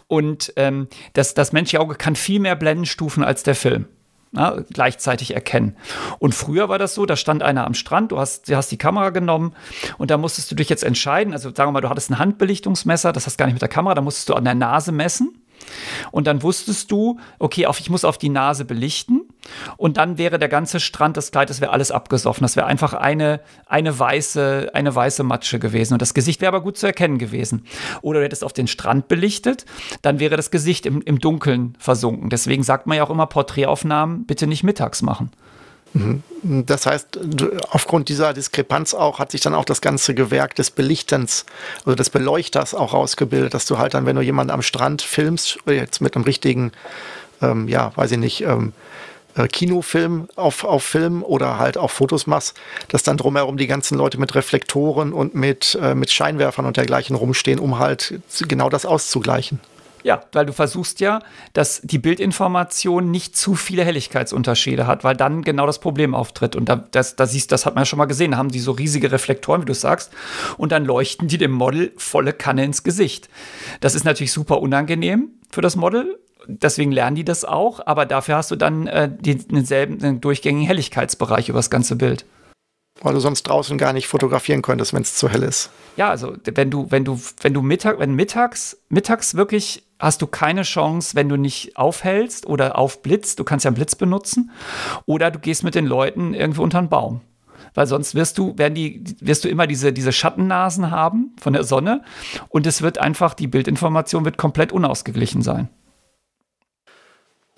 Und 0.07 0.53
ähm, 0.55 0.87
das, 1.13 1.33
das 1.33 1.51
menschliche 1.51 1.81
Auge 1.81 1.95
kann 1.95 2.15
viel 2.15 2.39
mehr 2.39 2.55
Blendenstufen 2.55 3.23
als 3.23 3.43
der 3.43 3.55
Film. 3.55 3.85
Na, 4.35 4.63
gleichzeitig 4.71 5.33
erkennen. 5.33 5.75
Und 6.19 6.35
früher 6.35 6.69
war 6.69 6.77
das 6.77 6.93
so, 6.93 7.05
da 7.05 7.15
stand 7.15 7.41
einer 7.41 7.65
am 7.65 7.73
Strand, 7.73 8.11
du 8.11 8.19
hast, 8.19 8.49
du 8.49 8.55
hast 8.55 8.71
die 8.71 8.77
Kamera 8.77 9.09
genommen 9.09 9.53
und 9.97 10.11
da 10.11 10.17
musstest 10.17 10.51
du 10.51 10.55
dich 10.55 10.69
jetzt 10.69 10.83
entscheiden. 10.83 11.33
Also 11.33 11.49
sagen 11.53 11.69
wir 11.69 11.73
mal, 11.73 11.81
du 11.81 11.89
hattest 11.89 12.11
ein 12.11 12.19
Handbelichtungsmesser, 12.19 13.13
das 13.13 13.25
hast 13.25 13.37
gar 13.37 13.45
nicht 13.45 13.55
mit 13.55 13.61
der 13.61 13.69
Kamera, 13.69 13.95
da 13.95 14.01
musstest 14.01 14.29
du 14.29 14.33
an 14.33 14.43
der 14.43 14.55
Nase 14.55 14.91
messen. 14.91 15.41
Und 16.11 16.27
dann 16.27 16.43
wusstest 16.43 16.91
du, 16.91 17.19
okay, 17.39 17.65
auf, 17.65 17.79
ich 17.79 17.89
muss 17.89 18.05
auf 18.05 18.17
die 18.17 18.29
Nase 18.29 18.65
belichten. 18.65 19.21
Und 19.77 19.97
dann 19.97 20.17
wäre 20.17 20.39
der 20.39 20.49
ganze 20.49 20.79
Strand, 20.79 21.17
das 21.17 21.31
Kleid, 21.31 21.49
das 21.49 21.61
wäre 21.61 21.71
alles 21.71 21.91
abgesoffen. 21.91 22.43
Das 22.43 22.55
wäre 22.55 22.67
einfach 22.67 22.93
eine, 22.93 23.41
eine, 23.65 23.97
weiße, 23.97 24.71
eine 24.73 24.93
weiße 24.93 25.23
Matsche 25.23 25.59
gewesen. 25.59 25.93
Und 25.93 26.01
das 26.01 26.13
Gesicht 26.13 26.41
wäre 26.41 26.49
aber 26.49 26.61
gut 26.61 26.77
zu 26.77 26.87
erkennen 26.87 27.17
gewesen. 27.17 27.65
Oder 28.01 28.19
du 28.19 28.25
hättest 28.25 28.43
auf 28.43 28.53
den 28.53 28.67
Strand 28.67 29.07
belichtet, 29.07 29.65
dann 30.01 30.19
wäre 30.19 30.35
das 30.37 30.51
Gesicht 30.51 30.85
im, 30.85 31.01
im 31.01 31.19
Dunkeln 31.19 31.75
versunken. 31.79 32.29
Deswegen 32.29 32.63
sagt 32.63 32.87
man 32.87 32.97
ja 32.97 33.03
auch 33.03 33.09
immer, 33.09 33.27
Porträtaufnahmen 33.27 34.25
bitte 34.25 34.47
nicht 34.47 34.63
mittags 34.63 35.01
machen. 35.01 35.31
Mhm. 35.95 36.23
Das 36.65 36.85
heißt, 36.85 37.19
aufgrund 37.71 38.09
dieser 38.09 38.33
Diskrepanz 38.33 38.93
auch 38.93 39.17
hat 39.17 39.31
sich 39.31 39.41
dann 39.41 39.55
auch 39.55 39.65
das 39.65 39.81
ganze 39.81 40.13
Gewerk 40.13 40.53
des 40.55 40.69
Belichtens, 40.69 41.45
also 41.85 41.95
des 41.95 42.09
Beleuchters 42.09 42.75
auch 42.75 42.93
rausgebildet, 42.93 43.53
dass 43.53 43.65
du 43.65 43.77
halt 43.77 43.93
dann, 43.93 44.05
wenn 44.05 44.15
du 44.15 44.21
jemanden 44.21 44.51
am 44.51 44.61
Strand 44.61 45.01
filmst, 45.01 45.57
jetzt 45.65 46.01
mit 46.01 46.15
einem 46.15 46.25
richtigen, 46.25 46.73
ähm, 47.41 47.67
ja, 47.69 47.93
weiß 47.95 48.11
ich 48.11 48.17
nicht, 48.17 48.41
ähm, 48.41 48.73
äh, 49.35 49.47
Kinofilm 49.47 50.27
auf, 50.35 50.63
auf 50.63 50.83
Film 50.83 51.23
oder 51.23 51.59
halt 51.59 51.77
auch 51.77 51.91
Fotos 51.91 52.27
machst, 52.27 52.55
dass 52.87 53.03
dann 53.03 53.17
drumherum 53.17 53.57
die 53.57 53.67
ganzen 53.67 53.97
Leute 53.97 54.19
mit 54.19 54.35
Reflektoren 54.35 55.13
und 55.13 55.35
mit, 55.35 55.77
äh, 55.81 55.95
mit 55.95 56.11
Scheinwerfern 56.11 56.65
und 56.65 56.77
dergleichen 56.77 57.15
rumstehen, 57.15 57.59
um 57.59 57.79
halt 57.79 58.19
genau 58.47 58.69
das 58.69 58.85
auszugleichen. 58.85 59.59
Ja, 60.05 60.21
weil 60.33 60.45
du 60.45 60.53
versuchst 60.53 60.99
ja, 60.99 61.19
dass 61.53 61.81
die 61.81 61.97
Bildinformation 61.97 63.09
nicht 63.09 63.35
zu 63.35 63.55
viele 63.55 63.83
Helligkeitsunterschiede 63.83 64.85
hat, 64.85 65.03
weil 65.03 65.15
dann 65.15 65.41
genau 65.41 65.65
das 65.65 65.79
Problem 65.79 66.13
auftritt. 66.13 66.55
Und 66.55 66.69
da, 66.69 66.75
das, 66.75 67.15
da 67.15 67.25
siehst, 67.25 67.51
das 67.51 67.65
hat 67.65 67.73
man 67.73 67.81
ja 67.81 67.85
schon 67.87 67.97
mal 67.97 68.05
gesehen, 68.05 68.29
da 68.29 68.37
haben 68.37 68.51
die 68.51 68.59
so 68.59 68.71
riesige 68.71 69.11
Reflektoren, 69.11 69.63
wie 69.63 69.65
du 69.65 69.73
sagst, 69.73 70.11
und 70.57 70.71
dann 70.71 70.85
leuchten 70.85 71.27
die 71.27 71.39
dem 71.39 71.51
Model 71.51 71.91
volle 71.97 72.33
Kanne 72.33 72.63
ins 72.63 72.83
Gesicht. 72.83 73.29
Das 73.79 73.95
ist 73.95 74.03
natürlich 74.03 74.31
super 74.31 74.61
unangenehm 74.61 75.29
für 75.49 75.61
das 75.61 75.75
Model, 75.75 76.19
deswegen 76.47 76.91
lernen 76.91 77.15
die 77.15 77.25
das 77.25 77.45
auch, 77.45 77.85
aber 77.85 78.05
dafür 78.05 78.35
hast 78.35 78.51
du 78.51 78.55
dann 78.55 78.87
äh, 78.87 79.09
denselben 79.09 79.99
den 79.99 80.21
durchgängigen 80.21 80.67
Helligkeitsbereich 80.67 81.49
über 81.49 81.59
das 81.59 81.69
ganze 81.69 81.95
Bild. 81.95 82.25
Weil 83.01 83.13
du 83.13 83.19
sonst 83.19 83.43
draußen 83.43 83.77
gar 83.77 83.91
nicht 83.91 84.07
fotografieren 84.07 84.61
könntest, 84.61 84.93
wenn 84.93 85.01
es 85.01 85.15
zu 85.15 85.29
hell 85.29 85.43
ist. 85.43 85.69
Ja, 85.97 86.09
also 86.09 86.33
wenn 86.45 86.71
du, 86.71 86.89
wenn 86.91 87.03
du, 87.03 87.19
wenn 87.41 87.53
du 87.53 87.61
Mittag, 87.61 87.99
wenn 87.99 88.13
mittags, 88.13 88.77
mittags 88.87 89.35
wirklich 89.35 89.83
hast 89.99 90.21
du 90.21 90.27
keine 90.27 90.63
Chance, 90.63 91.15
wenn 91.15 91.29
du 91.29 91.35
nicht 91.35 91.77
aufhältst 91.77 92.45
oder 92.45 92.77
aufblitzt, 92.77 93.39
du 93.39 93.43
kannst 93.43 93.65
ja 93.65 93.69
einen 93.69 93.75
Blitz 93.75 93.95
benutzen, 93.95 94.51
oder 95.05 95.31
du 95.31 95.39
gehst 95.39 95.63
mit 95.63 95.75
den 95.75 95.85
Leuten 95.85 96.33
irgendwo 96.33 96.63
unter 96.63 96.79
einen 96.79 96.89
Baum. 96.89 97.21
Weil 97.73 97.87
sonst 97.87 98.15
wirst 98.15 98.37
du, 98.37 98.57
werden 98.57 98.75
die, 98.75 99.03
wirst 99.19 99.43
du 99.43 99.49
immer 99.49 99.67
diese, 99.67 99.91
diese 99.91 100.13
Schattennasen 100.13 100.91
haben 100.91 101.35
von 101.39 101.53
der 101.53 101.63
Sonne 101.63 102.01
und 102.47 102.65
es 102.65 102.81
wird 102.81 102.97
einfach, 102.97 103.33
die 103.33 103.47
Bildinformation 103.47 104.23
wird 104.23 104.37
komplett 104.37 104.71
unausgeglichen 104.71 105.41
sein. 105.41 105.69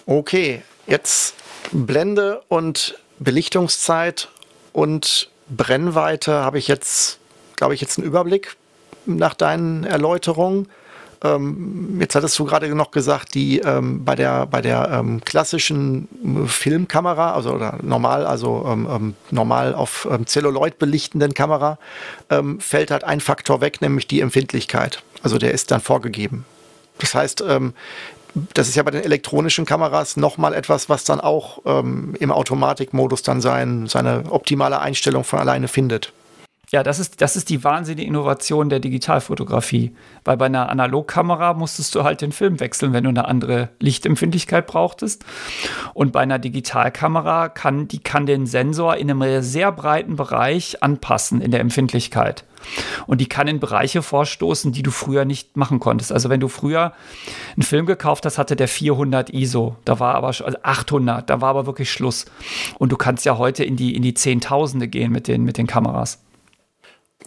Okay, 0.10 0.62
jetzt 0.88 1.36
Blende 1.74 2.41
und 2.48 2.98
Belichtungszeit 3.20 4.30
und 4.72 5.30
Brennweite 5.50 6.32
habe 6.32 6.60
ich 6.60 6.70
jetzt, 6.70 7.20
glaube 7.58 7.74
ich, 7.74 7.82
jetzt 7.82 7.98
einen 7.98 8.08
Überblick 8.08 8.56
nach 9.06 9.34
deinen 9.34 9.84
Erläuterungen. 9.84 10.70
Ähm, 11.26 11.98
jetzt 12.00 12.15
hattest 12.15 12.39
du 12.39 12.46
gerade 12.46 12.74
noch 12.74 12.91
gesagt, 12.91 13.36
die 13.36 13.60
ähm, 13.60 14.06
bei 14.06 14.15
der, 14.15 14.46
bei 14.46 14.62
der 14.62 14.89
ähm, 14.93 15.20
klassischen 15.26 16.08
Filmkamera, 16.48 17.34
also 17.34 17.52
oder 17.52 17.78
normal, 17.82 18.26
also 18.26 18.65
ähm, 18.65 18.88
ähm, 18.89 19.15
normal 19.30 19.76
auf 19.76 20.08
ähm, 20.10 20.26
Celluloid 20.26 20.80
belichtenden 20.80 21.34
Kamera, 21.34 21.80
fällt 22.60 22.91
halt 22.91 23.04
ein 23.04 23.20
Faktor 23.20 23.60
weg, 23.60 23.82
nämlich 23.82 24.08
die 24.08 24.22
Empfindlichkeit. 24.22 25.04
Also 25.22 25.38
der 25.38 25.52
ist 25.52 25.72
dann 25.72 25.82
vorgegeben. 25.82 26.46
Das 27.00 27.13
heißt, 27.13 27.43
das 28.54 28.68
ist 28.68 28.76
ja 28.76 28.84
bei 28.84 28.92
den 28.92 29.04
elektronischen 29.04 29.66
Kameras 29.66 30.18
nochmal 30.18 30.54
etwas, 30.54 30.90
was 30.90 31.04
dann 31.04 31.20
auch 31.20 31.60
ähm, 31.66 32.16
im 32.20 32.32
Automatikmodus 32.32 33.24
dann 33.24 33.42
sein, 33.42 33.88
seine 33.88 34.24
optimale 34.30 34.80
Einstellung 34.80 35.24
von 35.24 35.40
alleine 35.40 35.68
findet. 35.68 36.13
Ja, 36.70 36.84
das 36.84 37.00
ist, 37.00 37.22
das 37.22 37.38
ist 37.38 37.50
die 37.50 37.64
wahnsinnige 37.64 38.06
Innovation 38.06 38.68
der 38.70 38.82
Digitalfotografie. 38.82 39.96
Weil 40.26 40.36
bei 40.36 40.48
einer 40.48 40.68
Analogkamera 40.68 41.54
musstest 41.54 41.96
du 41.96 42.04
halt 42.04 42.20
den 42.20 42.34
Film 42.34 42.60
wechseln, 42.60 42.92
wenn 42.92 43.06
du 43.06 43.10
eine 43.10 43.26
andere 43.26 43.70
Lichtempfindlichkeit 43.80 44.68
brauchtest. 44.68 45.24
Und 45.94 46.12
bei 46.12 46.20
einer 46.20 46.40
Digitalkamera 46.40 47.48
kann, 47.48 47.88
die 47.88 48.00
kann 48.00 48.26
den 48.26 48.48
Sensor 48.48 48.98
in 48.98 49.10
einem 49.10 49.42
sehr 49.42 49.72
breiten 49.72 50.18
Bereich 50.18 50.84
anpassen 50.84 51.40
in 51.40 51.52
der 51.52 51.62
Empfindlichkeit. 51.62 52.44
Und 53.06 53.22
die 53.22 53.30
kann 53.30 53.48
in 53.48 53.62
Bereiche 53.62 54.02
vorstoßen, 54.02 54.74
die 54.74 54.84
du 54.84 54.92
früher 54.92 55.24
nicht 55.24 55.56
machen 55.56 55.80
konntest. 55.80 56.12
Also 56.12 56.30
wenn 56.30 56.42
du 56.42 56.50
früher 56.50 56.92
einen 57.56 57.64
Film 57.64 57.86
gekauft 57.86 58.26
hast, 58.26 58.38
hatte 58.38 58.58
der 58.58 58.68
400 58.68 59.30
ISO. 59.30 59.78
Da 59.86 60.02
war 60.02 60.16
aber 60.16 60.34
schon, 60.34 60.48
also 60.48 60.58
800, 60.64 61.30
da 61.30 61.40
war 61.40 61.52
aber 61.52 61.66
wirklich 61.66 61.90
Schluss. 61.90 62.26
Und 62.78 62.92
du 62.92 62.98
kannst 62.98 63.24
ja 63.24 63.38
heute 63.38 63.64
in 63.64 63.78
die, 63.78 63.96
in 63.96 64.02
die 64.02 64.16
Zehntausende 64.16 64.90
gehen 64.90 65.14
mit 65.14 65.30
den, 65.30 65.44
mit 65.44 65.58
den 65.58 65.68
Kameras. 65.68 66.20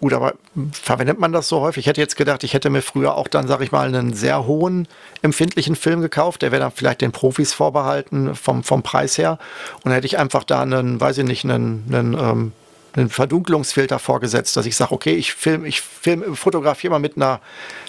Gut, 0.00 0.14
aber 0.14 0.34
verwendet 0.72 1.18
man 1.18 1.30
das 1.30 1.48
so 1.48 1.60
häufig? 1.60 1.82
Ich 1.82 1.86
hätte 1.86 2.00
jetzt 2.00 2.16
gedacht, 2.16 2.42
ich 2.42 2.54
hätte 2.54 2.70
mir 2.70 2.80
früher 2.80 3.16
auch 3.16 3.28
dann, 3.28 3.46
sag 3.46 3.60
ich 3.60 3.70
mal, 3.70 3.86
einen 3.86 4.14
sehr 4.14 4.46
hohen 4.46 4.88
empfindlichen 5.20 5.76
Film 5.76 6.00
gekauft. 6.00 6.40
Der 6.40 6.52
wäre 6.52 6.62
dann 6.62 6.72
vielleicht 6.72 7.02
den 7.02 7.12
Profis 7.12 7.52
vorbehalten 7.52 8.34
vom, 8.34 8.64
vom 8.64 8.82
Preis 8.82 9.18
her. 9.18 9.38
Und 9.76 9.86
dann 9.86 9.92
hätte 9.92 10.06
ich 10.06 10.18
einfach 10.18 10.44
da 10.44 10.62
einen, 10.62 10.98
weiß 10.98 11.18
ich 11.18 11.24
nicht, 11.24 11.44
einen, 11.44 11.84
einen, 11.92 12.14
ähm, 12.14 12.52
einen 12.94 13.10
Verdunklungsfilter 13.10 13.98
vorgesetzt, 13.98 14.56
dass 14.56 14.64
ich 14.64 14.74
sage, 14.74 14.92
okay, 14.92 15.12
ich 15.12 15.34
film, 15.34 15.66
ich 15.66 15.82
film, 15.82 16.34
fotografiere 16.34 16.92
mal 16.92 16.98
mit 16.98 17.16
einer 17.16 17.40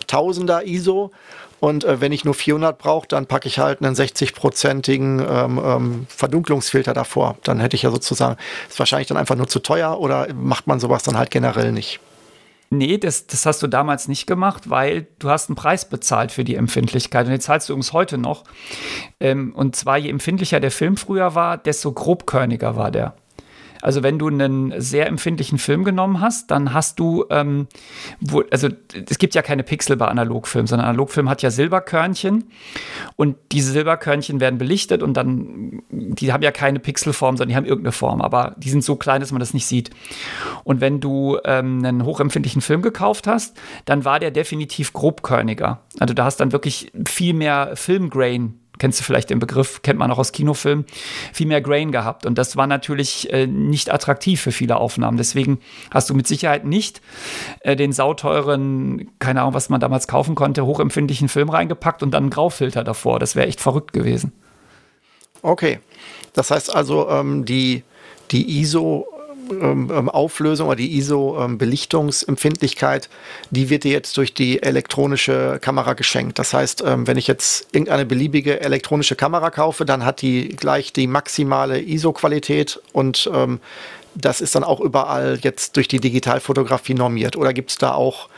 Tausender 0.07 0.65
ISO 0.65 1.11
und 1.61 1.83
äh, 1.83 2.01
wenn 2.01 2.11
ich 2.11 2.25
nur 2.25 2.33
400 2.33 2.77
brauche, 2.77 3.07
dann 3.07 3.27
packe 3.27 3.47
ich 3.47 3.59
halt 3.59 3.83
einen 3.83 3.95
60-prozentigen 3.95 5.19
ähm, 5.21 5.61
ähm, 5.63 6.05
Verdunklungsfilter 6.09 6.93
davor. 6.93 7.37
Dann 7.43 7.59
hätte 7.59 7.75
ich 7.75 7.83
ja 7.83 7.91
sozusagen, 7.91 8.37
ist 8.67 8.79
wahrscheinlich 8.79 9.07
dann 9.07 9.17
einfach 9.17 9.35
nur 9.35 9.47
zu 9.47 9.59
teuer 9.59 9.99
oder 9.99 10.33
macht 10.33 10.65
man 10.65 10.79
sowas 10.79 11.03
dann 11.03 11.19
halt 11.19 11.29
generell 11.29 11.71
nicht? 11.71 11.99
Nee, 12.71 12.97
das, 12.97 13.27
das 13.27 13.45
hast 13.45 13.61
du 13.61 13.67
damals 13.67 14.07
nicht 14.07 14.25
gemacht, 14.25 14.71
weil 14.71 15.05
du 15.19 15.29
hast 15.29 15.49
einen 15.49 15.55
Preis 15.55 15.87
bezahlt 15.87 16.31
für 16.31 16.43
die 16.43 16.55
Empfindlichkeit 16.55 17.25
und 17.25 17.31
den 17.31 17.41
zahlst 17.41 17.69
du 17.69 17.73
übrigens 17.73 17.93
heute 17.93 18.17
noch. 18.17 18.43
Ähm, 19.19 19.53
und 19.53 19.75
zwar 19.75 19.97
je 19.97 20.09
empfindlicher 20.09 20.59
der 20.59 20.71
Film 20.71 20.97
früher 20.97 21.35
war, 21.35 21.59
desto 21.59 21.91
grobkörniger 21.91 22.75
war 22.75 22.89
der. 22.89 23.13
Also 23.81 24.03
wenn 24.03 24.19
du 24.19 24.27
einen 24.27 24.79
sehr 24.79 25.07
empfindlichen 25.07 25.57
Film 25.57 25.83
genommen 25.83 26.21
hast, 26.21 26.51
dann 26.51 26.73
hast 26.73 26.99
du, 26.99 27.25
ähm, 27.29 27.67
wo, 28.19 28.43
also 28.51 28.69
es 29.09 29.17
gibt 29.17 29.35
ja 29.35 29.41
keine 29.41 29.63
Pixel 29.63 29.97
bei 29.97 30.07
Analogfilm, 30.07 30.67
sondern 30.67 30.87
Analogfilm 30.87 31.29
hat 31.29 31.41
ja 31.41 31.51
Silberkörnchen 31.51 32.45
und 33.15 33.37
diese 33.51 33.71
Silberkörnchen 33.71 34.39
werden 34.39 34.57
belichtet 34.57 35.03
und 35.03 35.15
dann, 35.15 35.81
die 35.89 36.31
haben 36.31 36.43
ja 36.43 36.51
keine 36.51 36.79
Pixelform, 36.79 37.37
sondern 37.37 37.49
die 37.49 37.55
haben 37.55 37.65
irgendeine 37.65 37.91
Form, 37.91 38.21
aber 38.21 38.55
die 38.57 38.69
sind 38.69 38.83
so 38.83 38.95
klein, 38.95 39.21
dass 39.21 39.31
man 39.31 39.39
das 39.39 39.53
nicht 39.53 39.65
sieht. 39.65 39.89
Und 40.63 40.81
wenn 40.81 40.99
du 40.99 41.37
ähm, 41.45 41.83
einen 41.83 42.05
hochempfindlichen 42.05 42.61
Film 42.61 42.81
gekauft 42.81 43.27
hast, 43.27 43.57
dann 43.85 44.05
war 44.05 44.19
der 44.19 44.31
definitiv 44.31 44.93
grobkörniger. 44.93 45.81
Also 45.99 46.13
da 46.13 46.25
hast 46.25 46.37
dann 46.37 46.51
wirklich 46.51 46.91
viel 47.07 47.33
mehr 47.33 47.71
Filmgrain 47.75 48.60
kennst 48.81 48.99
du 48.99 49.03
vielleicht 49.03 49.29
den 49.29 49.37
Begriff, 49.37 49.83
kennt 49.83 49.99
man 49.99 50.11
auch 50.11 50.17
aus 50.17 50.31
Kinofilmen, 50.31 50.85
viel 51.33 51.45
mehr 51.45 51.61
Grain 51.61 51.91
gehabt. 51.91 52.25
Und 52.25 52.39
das 52.39 52.57
war 52.57 52.65
natürlich 52.65 53.31
äh, 53.31 53.45
nicht 53.45 53.93
attraktiv 53.93 54.41
für 54.41 54.51
viele 54.51 54.77
Aufnahmen. 54.77 55.17
Deswegen 55.17 55.59
hast 55.91 56.09
du 56.09 56.15
mit 56.15 56.25
Sicherheit 56.25 56.65
nicht 56.65 56.99
äh, 57.59 57.75
den 57.75 57.93
sauteuren, 57.93 59.11
keine 59.19 59.41
Ahnung, 59.41 59.53
was 59.53 59.69
man 59.69 59.79
damals 59.79 60.07
kaufen 60.07 60.33
konnte, 60.33 60.65
hochempfindlichen 60.65 61.29
Film 61.29 61.49
reingepackt 61.49 62.01
und 62.01 62.09
dann 62.09 62.23
einen 62.23 62.29
Graufilter 62.31 62.83
davor. 62.83 63.19
Das 63.19 63.35
wäre 63.35 63.47
echt 63.47 63.61
verrückt 63.61 63.93
gewesen. 63.93 64.31
Okay. 65.43 65.79
Das 66.33 66.49
heißt 66.49 66.75
also, 66.75 67.07
ähm, 67.07 67.45
die, 67.45 67.83
die 68.31 68.61
ISO 68.61 69.05
ähm, 69.51 69.91
ähm, 69.93 70.09
Auflösung 70.09 70.67
oder 70.67 70.77
die 70.77 70.97
ISO-Belichtungsempfindlichkeit, 70.97 73.05
ähm, 73.05 73.11
die 73.51 73.69
wird 73.69 73.83
dir 73.83 73.91
jetzt 73.91 74.17
durch 74.17 74.33
die 74.33 74.63
elektronische 74.63 75.59
Kamera 75.61 75.93
geschenkt. 75.93 76.39
Das 76.39 76.53
heißt, 76.53 76.83
ähm, 76.85 77.05
wenn 77.07 77.17
ich 77.17 77.27
jetzt 77.27 77.67
irgendeine 77.71 78.05
beliebige 78.05 78.59
elektronische 78.61 79.15
Kamera 79.15 79.51
kaufe, 79.51 79.85
dann 79.85 80.05
hat 80.05 80.21
die 80.21 80.49
gleich 80.49 80.93
die 80.93 81.07
maximale 81.07 81.81
ISO-Qualität 81.81 82.79
und 82.93 83.29
ähm, 83.33 83.59
das 84.15 84.41
ist 84.41 84.55
dann 84.55 84.63
auch 84.63 84.79
überall 84.79 85.39
jetzt 85.41 85.77
durch 85.77 85.87
die 85.87 85.99
Digitalfotografie 85.99 86.93
normiert. 86.93 87.37
Oder 87.37 87.53
gibt 87.53 87.71
es 87.71 87.77
da 87.77 87.93
auch 87.93 88.29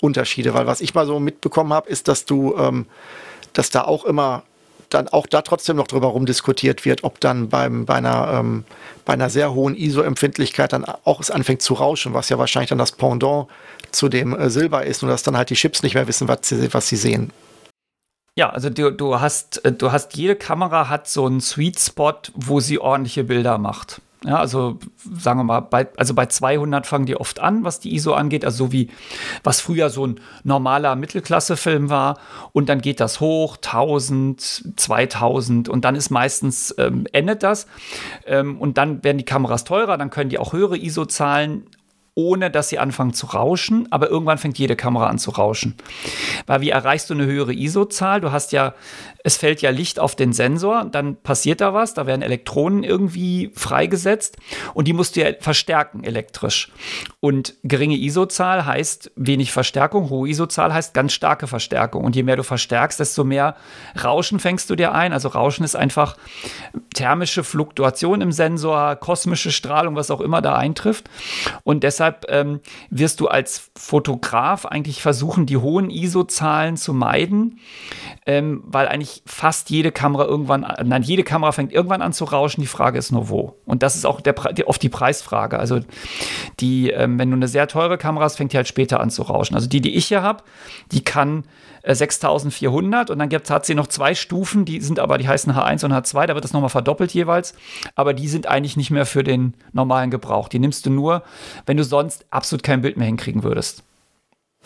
Unterschiede? 0.00 0.54
Weil 0.54 0.66
was 0.66 0.80
ich 0.80 0.94
mal 0.94 1.06
so 1.06 1.20
mitbekommen 1.20 1.72
habe, 1.72 1.88
ist, 1.88 2.08
dass 2.08 2.24
du, 2.24 2.56
ähm, 2.56 2.86
dass 3.52 3.70
da 3.70 3.84
auch 3.84 4.04
immer 4.04 4.42
dann 4.90 5.08
auch 5.08 5.26
da 5.26 5.42
trotzdem 5.42 5.76
noch 5.76 5.86
drüber 5.86 6.08
rumdiskutiert 6.08 6.84
wird, 6.84 7.04
ob 7.04 7.20
dann 7.20 7.48
beim, 7.48 7.86
bei, 7.86 7.94
einer, 7.94 8.32
ähm, 8.34 8.64
bei 9.04 9.14
einer 9.14 9.30
sehr 9.30 9.54
hohen 9.54 9.74
ISO-Empfindlichkeit 9.74 10.72
dann 10.72 10.84
auch 10.84 11.20
es 11.20 11.30
anfängt 11.30 11.62
zu 11.62 11.74
rauschen, 11.74 12.14
was 12.14 12.28
ja 12.28 12.38
wahrscheinlich 12.38 12.70
dann 12.70 12.78
das 12.78 12.92
Pendant 12.92 13.48
zu 13.92 14.08
dem 14.08 14.36
äh, 14.38 14.50
Silber 14.50 14.84
ist 14.84 15.02
und 15.02 15.08
dass 15.08 15.22
dann 15.22 15.36
halt 15.36 15.50
die 15.50 15.54
Chips 15.54 15.82
nicht 15.82 15.94
mehr 15.94 16.08
wissen, 16.08 16.28
was 16.28 16.40
sie, 16.42 16.72
was 16.74 16.88
sie 16.88 16.96
sehen. 16.96 17.32
Ja, 18.36 18.50
also 18.50 18.70
du, 18.70 18.90
du 18.90 19.20
hast, 19.20 19.64
äh, 19.64 19.72
du 19.72 19.92
hast, 19.92 20.16
jede 20.16 20.36
Kamera 20.36 20.88
hat 20.88 21.08
so 21.08 21.26
einen 21.26 21.40
Sweet 21.40 21.78
Spot, 21.78 22.14
wo 22.34 22.60
sie 22.60 22.78
ordentliche 22.78 23.24
Bilder 23.24 23.58
macht. 23.58 24.00
Ja, 24.22 24.36
also 24.36 24.78
sagen 25.02 25.40
wir 25.40 25.44
mal, 25.44 25.60
bei, 25.60 25.88
also 25.96 26.12
bei 26.12 26.26
200 26.26 26.86
fangen 26.86 27.06
die 27.06 27.16
oft 27.16 27.40
an, 27.40 27.64
was 27.64 27.80
die 27.80 27.94
ISO 27.94 28.12
angeht, 28.12 28.44
also 28.44 28.66
so 28.66 28.72
wie 28.72 28.90
was 29.42 29.62
früher 29.62 29.88
so 29.88 30.06
ein 30.06 30.20
normaler 30.44 30.94
Mittelklasse-Film 30.94 31.88
war. 31.88 32.18
Und 32.52 32.68
dann 32.68 32.82
geht 32.82 33.00
das 33.00 33.20
hoch, 33.20 33.56
1000, 33.56 34.74
2000 34.76 35.70
und 35.70 35.86
dann 35.86 35.94
ist 35.94 36.10
meistens, 36.10 36.74
ähm, 36.76 37.06
endet 37.12 37.42
das. 37.42 37.66
Ähm, 38.26 38.60
und 38.60 38.76
dann 38.76 39.02
werden 39.02 39.16
die 39.16 39.24
Kameras 39.24 39.64
teurer, 39.64 39.96
dann 39.96 40.10
können 40.10 40.28
die 40.28 40.38
auch 40.38 40.52
höhere 40.52 40.76
ISO-Zahlen 40.76 41.66
ohne 42.20 42.50
dass 42.50 42.68
sie 42.68 42.78
anfangen 42.78 43.14
zu 43.14 43.26
rauschen, 43.26 43.88
aber 43.90 44.10
irgendwann 44.10 44.38
fängt 44.38 44.58
jede 44.58 44.76
Kamera 44.76 45.06
an 45.06 45.18
zu 45.18 45.30
rauschen. 45.30 45.74
Weil 46.46 46.60
wie 46.60 46.70
erreichst 46.70 47.08
du 47.08 47.14
eine 47.14 47.24
höhere 47.24 47.54
ISO-Zahl? 47.54 48.20
Du 48.20 48.30
hast 48.30 48.52
ja 48.52 48.74
es 49.22 49.36
fällt 49.36 49.60
ja 49.60 49.70
Licht 49.70 49.98
auf 49.98 50.14
den 50.16 50.32
Sensor, 50.32 50.86
dann 50.90 51.16
passiert 51.16 51.60
da 51.60 51.74
was, 51.74 51.94
da 51.94 52.06
werden 52.06 52.22
Elektronen 52.22 52.84
irgendwie 52.84 53.50
freigesetzt 53.54 54.38
und 54.72 54.88
die 54.88 54.92
musst 54.92 55.16
du 55.16 55.20
ja 55.20 55.32
verstärken 55.38 56.04
elektrisch. 56.04 56.72
Und 57.20 57.54
geringe 57.62 57.96
ISO-Zahl 57.96 58.64
heißt 58.64 59.12
wenig 59.16 59.52
Verstärkung, 59.52 60.08
hohe 60.08 60.28
ISO-Zahl 60.28 60.72
heißt 60.72 60.94
ganz 60.94 61.12
starke 61.12 61.46
Verstärkung. 61.46 62.04
Und 62.04 62.16
je 62.16 62.22
mehr 62.22 62.36
du 62.36 62.42
verstärkst, 62.42 62.98
desto 62.98 63.24
mehr 63.24 63.56
Rauschen 64.02 64.40
fängst 64.40 64.70
du 64.70 64.76
dir 64.76 64.92
ein. 64.92 65.12
Also 65.12 65.28
Rauschen 65.28 65.64
ist 65.64 65.76
einfach 65.76 66.16
thermische 66.94 67.44
Fluktuation 67.44 68.22
im 68.22 68.32
Sensor, 68.32 68.96
kosmische 68.96 69.52
Strahlung, 69.52 69.96
was 69.96 70.10
auch 70.10 70.20
immer 70.20 70.40
da 70.40 70.56
eintrifft. 70.56 71.10
Und 71.62 71.84
deshalb 71.84 72.09
ähm, 72.28 72.60
wirst 72.90 73.20
du 73.20 73.28
als 73.28 73.70
Fotograf 73.76 74.66
eigentlich 74.66 75.02
versuchen, 75.02 75.46
die 75.46 75.56
hohen 75.56 75.90
ISO-Zahlen 75.90 76.76
zu 76.76 76.92
meiden, 76.92 77.58
ähm, 78.26 78.62
weil 78.66 78.88
eigentlich 78.88 79.22
fast 79.26 79.70
jede 79.70 79.92
Kamera 79.92 80.24
irgendwann, 80.24 80.66
nein, 80.84 81.02
jede 81.02 81.24
Kamera 81.24 81.52
fängt 81.52 81.72
irgendwann 81.72 82.02
an 82.02 82.12
zu 82.12 82.24
rauschen. 82.24 82.60
Die 82.60 82.66
Frage 82.66 82.98
ist 82.98 83.12
nur 83.12 83.28
wo. 83.28 83.56
Und 83.64 83.82
das 83.82 83.96
ist 83.96 84.06
auch 84.06 84.20
der, 84.20 84.34
oft 84.66 84.82
die 84.82 84.88
Preisfrage. 84.88 85.58
Also 85.58 85.80
die, 86.60 86.90
ähm, 86.90 87.18
wenn 87.18 87.30
du 87.30 87.36
eine 87.36 87.48
sehr 87.48 87.68
teure 87.68 87.98
Kamera 87.98 88.24
hast, 88.24 88.36
fängt 88.36 88.52
die 88.52 88.56
halt 88.56 88.68
später 88.68 89.00
an 89.00 89.10
zu 89.10 89.22
rauschen. 89.22 89.54
Also 89.54 89.68
die, 89.68 89.80
die 89.80 89.96
ich 89.96 90.06
hier 90.06 90.22
habe, 90.22 90.42
die 90.92 91.02
kann 91.02 91.44
6400 91.84 93.10
und 93.10 93.18
dann 93.18 93.28
gibt, 93.28 93.50
hat 93.50 93.66
sie 93.66 93.74
noch 93.74 93.86
zwei 93.86 94.14
Stufen, 94.14 94.64
die 94.64 94.80
sind 94.80 94.98
aber, 94.98 95.18
die 95.18 95.28
heißen 95.28 95.52
H1 95.52 95.84
und 95.84 95.92
H2, 95.92 96.26
da 96.26 96.34
wird 96.34 96.44
das 96.44 96.52
nochmal 96.52 96.70
verdoppelt 96.70 97.12
jeweils. 97.12 97.54
Aber 97.94 98.14
die 98.14 98.28
sind 98.28 98.46
eigentlich 98.46 98.76
nicht 98.76 98.90
mehr 98.90 99.06
für 99.06 99.24
den 99.24 99.54
normalen 99.72 100.10
Gebrauch. 100.10 100.48
Die 100.48 100.58
nimmst 100.58 100.86
du 100.86 100.90
nur, 100.90 101.22
wenn 101.66 101.76
du 101.76 101.84
sonst 101.84 102.24
absolut 102.30 102.62
kein 102.62 102.82
Bild 102.82 102.96
mehr 102.96 103.06
hinkriegen 103.06 103.42
würdest. 103.42 103.82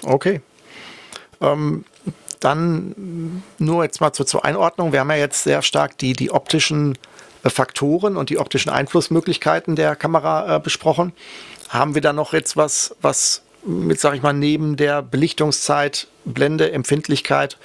Okay. 0.03 0.41
Ähm, 1.41 1.85
dann 2.41 3.43
nur 3.59 3.85
jetzt 3.85 4.01
mal 4.01 4.13
zur, 4.13 4.27
zur 4.27 4.45
Einordnung. 4.45 4.93
Wir 4.93 5.01
haben 5.01 5.11
ja 5.11 5.17
jetzt 5.17 5.45
sehr 5.45 5.63
stark 5.63 5.97
die, 5.99 6.13
die 6.13 6.31
optischen 6.31 6.99
äh, 7.43 7.51
Faktoren 7.51 8.17
und 8.17 8.31
die 8.31 8.39
optischen 8.39 8.71
Einflussmöglichkeiten 8.71 9.77
der 9.77 9.97
Kamera 9.97 10.57
äh, 10.57 10.61
besprochen. 10.61 11.13
Haben 11.69 11.95
wir 11.95 12.03
da 12.03 12.13
noch 12.13 12.33
jetzt 12.33 12.57
was, 12.57 12.95
was 13.01 13.43
mit, 13.65 14.01
sag 14.01 14.15
ich 14.15 14.23
mal, 14.23 14.35
neben 14.35 14.77
der 14.77 15.03
Belichtungszeit, 15.03 16.09
Blende, 16.25 16.73
Empfindlichkeit 16.73 17.59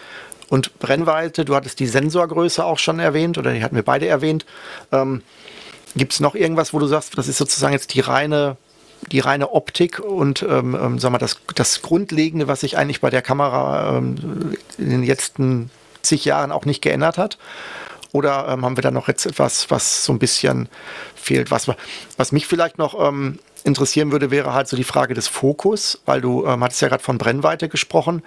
und 0.50 0.80
Brennweite, 0.80 1.46
du 1.46 1.56
hattest 1.56 1.80
die 1.80 1.88
Sensorgröße 1.88 2.64
auch 2.64 2.80
schon 2.80 3.00
erwähnt 3.00 3.38
oder 3.38 3.54
die 3.54 3.64
hatten 3.64 3.76
wir 3.76 3.84
beide 3.84 4.08
erwähnt. 4.08 4.46
Ähm, 4.92 5.22
Gibt 5.96 6.14
es 6.14 6.20
noch 6.20 6.36
irgendwas, 6.36 6.74
wo 6.74 6.80
du 6.80 6.88
sagst, 6.88 7.18
das 7.18 7.28
ist 7.28 7.38
sozusagen 7.38 7.74
jetzt 7.74 7.94
die 7.94 8.00
reine 8.00 8.58
die 9.12 9.20
reine 9.20 9.52
Optik 9.52 10.00
und 10.00 10.44
ähm, 10.44 10.78
ähm, 10.80 11.00
sag 11.00 11.12
mal, 11.12 11.18
das, 11.18 11.38
das 11.56 11.82
Grundlegende, 11.82 12.48
was 12.48 12.62
sich 12.62 12.78
eigentlich 12.78 13.02
bei 13.02 13.10
der 13.10 13.22
Kamera 13.22 13.98
ähm, 13.98 14.58
in 14.78 14.90
den 14.90 15.04
letzten 15.04 15.72
zig 16.02 16.26
Jahren 16.26 16.52
auch 16.52 16.66
nicht 16.66 16.82
geändert 16.82 17.18
hat? 17.18 17.38
Oder 18.12 18.48
ähm, 18.50 18.66
haben 18.66 18.78
wir 18.78 18.82
da 18.82 18.92
noch 18.92 19.08
jetzt 19.08 19.26
etwas, 19.26 19.70
was 19.70 20.04
so 20.04 20.14
ein 20.14 20.20
bisschen 20.20 20.68
fehlt? 21.16 21.52
Was, 21.52 21.72
was 22.18 22.32
mich 22.32 22.48
vielleicht 22.48 22.78
noch 22.78 23.00
ähm, 23.08 23.40
interessieren 23.64 24.12
würde, 24.12 24.32
wäre 24.32 24.54
halt 24.54 24.68
so 24.68 24.78
die 24.78 24.84
Frage 24.84 25.14
des 25.14 25.28
Fokus, 25.28 26.02
weil 26.06 26.22
du 26.22 26.46
ähm, 26.46 26.64
hattest 26.64 26.82
ja 26.82 26.88
gerade 26.88 27.04
von 27.04 27.18
Brennweite 27.18 27.70
gesprochen. 27.70 28.24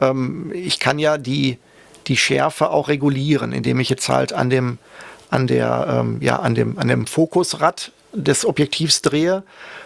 Ähm, 0.00 0.50
ich 0.54 0.78
kann 0.78 0.98
ja 0.98 1.18
die, 1.18 1.58
die 2.06 2.16
Schärfe 2.16 2.70
auch 2.70 2.88
regulieren, 2.88 3.52
indem 3.52 3.80
ich 3.80 3.88
jetzt 3.88 4.08
halt 4.08 4.32
an 4.32 4.50
dem, 4.50 4.78
an 5.30 5.46
der, 5.46 5.86
ähm, 6.00 6.18
ja, 6.20 6.36
an 6.36 6.54
dem, 6.54 6.78
an 6.78 6.88
dem 6.88 7.06
Fokusrad 7.06 7.92
des 8.12 8.44
Objektivs 8.44 9.02
drehe 9.02 9.42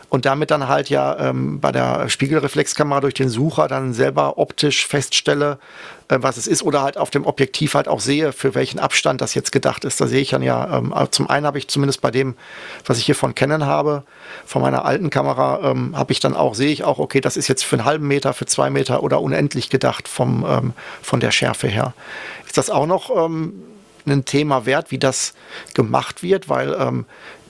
und 0.09 0.25
damit 0.25 0.51
dann 0.51 0.69
halt 0.69 0.89
ja 0.89 1.19
ähm, 1.19 1.61
bei 1.61 1.73
der 1.73 2.09
Spiegelreflexkamera 2.09 3.01
durch 3.01 3.15
den 3.15 3.29
Sucher 3.29 3.67
dann 3.67 3.93
selber 3.93 4.39
optisch 4.39 4.87
feststelle, 4.87 5.59
äh, 6.09 6.19
was 6.21 6.37
es 6.37 6.47
ist 6.47 6.63
oder 6.63 6.83
halt 6.83 6.97
auf 6.97 7.11
dem 7.11 7.27
Objektiv 7.27 7.75
halt 7.75 7.89
auch 7.89 8.01
sehe, 8.01 8.33
für 8.33 8.55
welchen 8.55 8.79
Abstand 8.79 9.21
das 9.21 9.35
jetzt 9.35 9.51
gedacht 9.51 9.85
ist. 9.85 10.01
Da 10.01 10.07
sehe 10.07 10.21
ich 10.21 10.31
dann 10.31 10.43
ja, 10.43 10.79
ähm, 10.79 10.93
also 10.93 11.11
zum 11.11 11.29
einen 11.29 11.45
habe 11.45 11.59
ich 11.59 11.69
zumindest 11.69 12.01
bei 12.03 12.11
dem, 12.11 12.37
was 12.85 12.99
ich 12.99 13.07
hier 13.07 13.17
von 13.17 13.35
Canon 13.35 13.67
habe, 13.67 14.05
von 14.45 14.63
meiner 14.63 14.85
alten 14.85 15.11
Kamera, 15.11 15.71
ähm, 15.71 15.97
habe 15.97 16.13
ich 16.13 16.21
dann 16.21 16.37
auch, 16.37 16.55
sehe 16.55 16.71
ich 16.71 16.85
auch, 16.85 16.99
okay, 16.99 17.21
das 17.21 17.37
ist 17.37 17.49
jetzt 17.49 17.65
für 17.65 17.77
einen 17.77 17.85
halben 17.85 18.07
Meter, 18.07 18.33
für 18.33 18.47
zwei 18.47 18.71
Meter 18.71 19.03
oder 19.03 19.21
unendlich 19.21 19.71
gedacht 19.71 20.07
vom, 20.07 20.47
ähm, 20.49 20.73
von 21.03 21.19
der 21.19 21.33
Schärfe 21.33 21.67
her. 21.67 21.95
Ist 22.47 22.59
das 22.59 22.71
auch 22.71 22.87
noch 22.87 23.11
ähm, 23.11 23.55
ein 24.07 24.25
Thema 24.25 24.67
wert, 24.67 24.93
wie 24.93 24.99
das 24.99 25.35
gemacht 25.75 26.23
wird, 26.23 26.49
weil 26.49 26.77
ähm, 26.79 27.07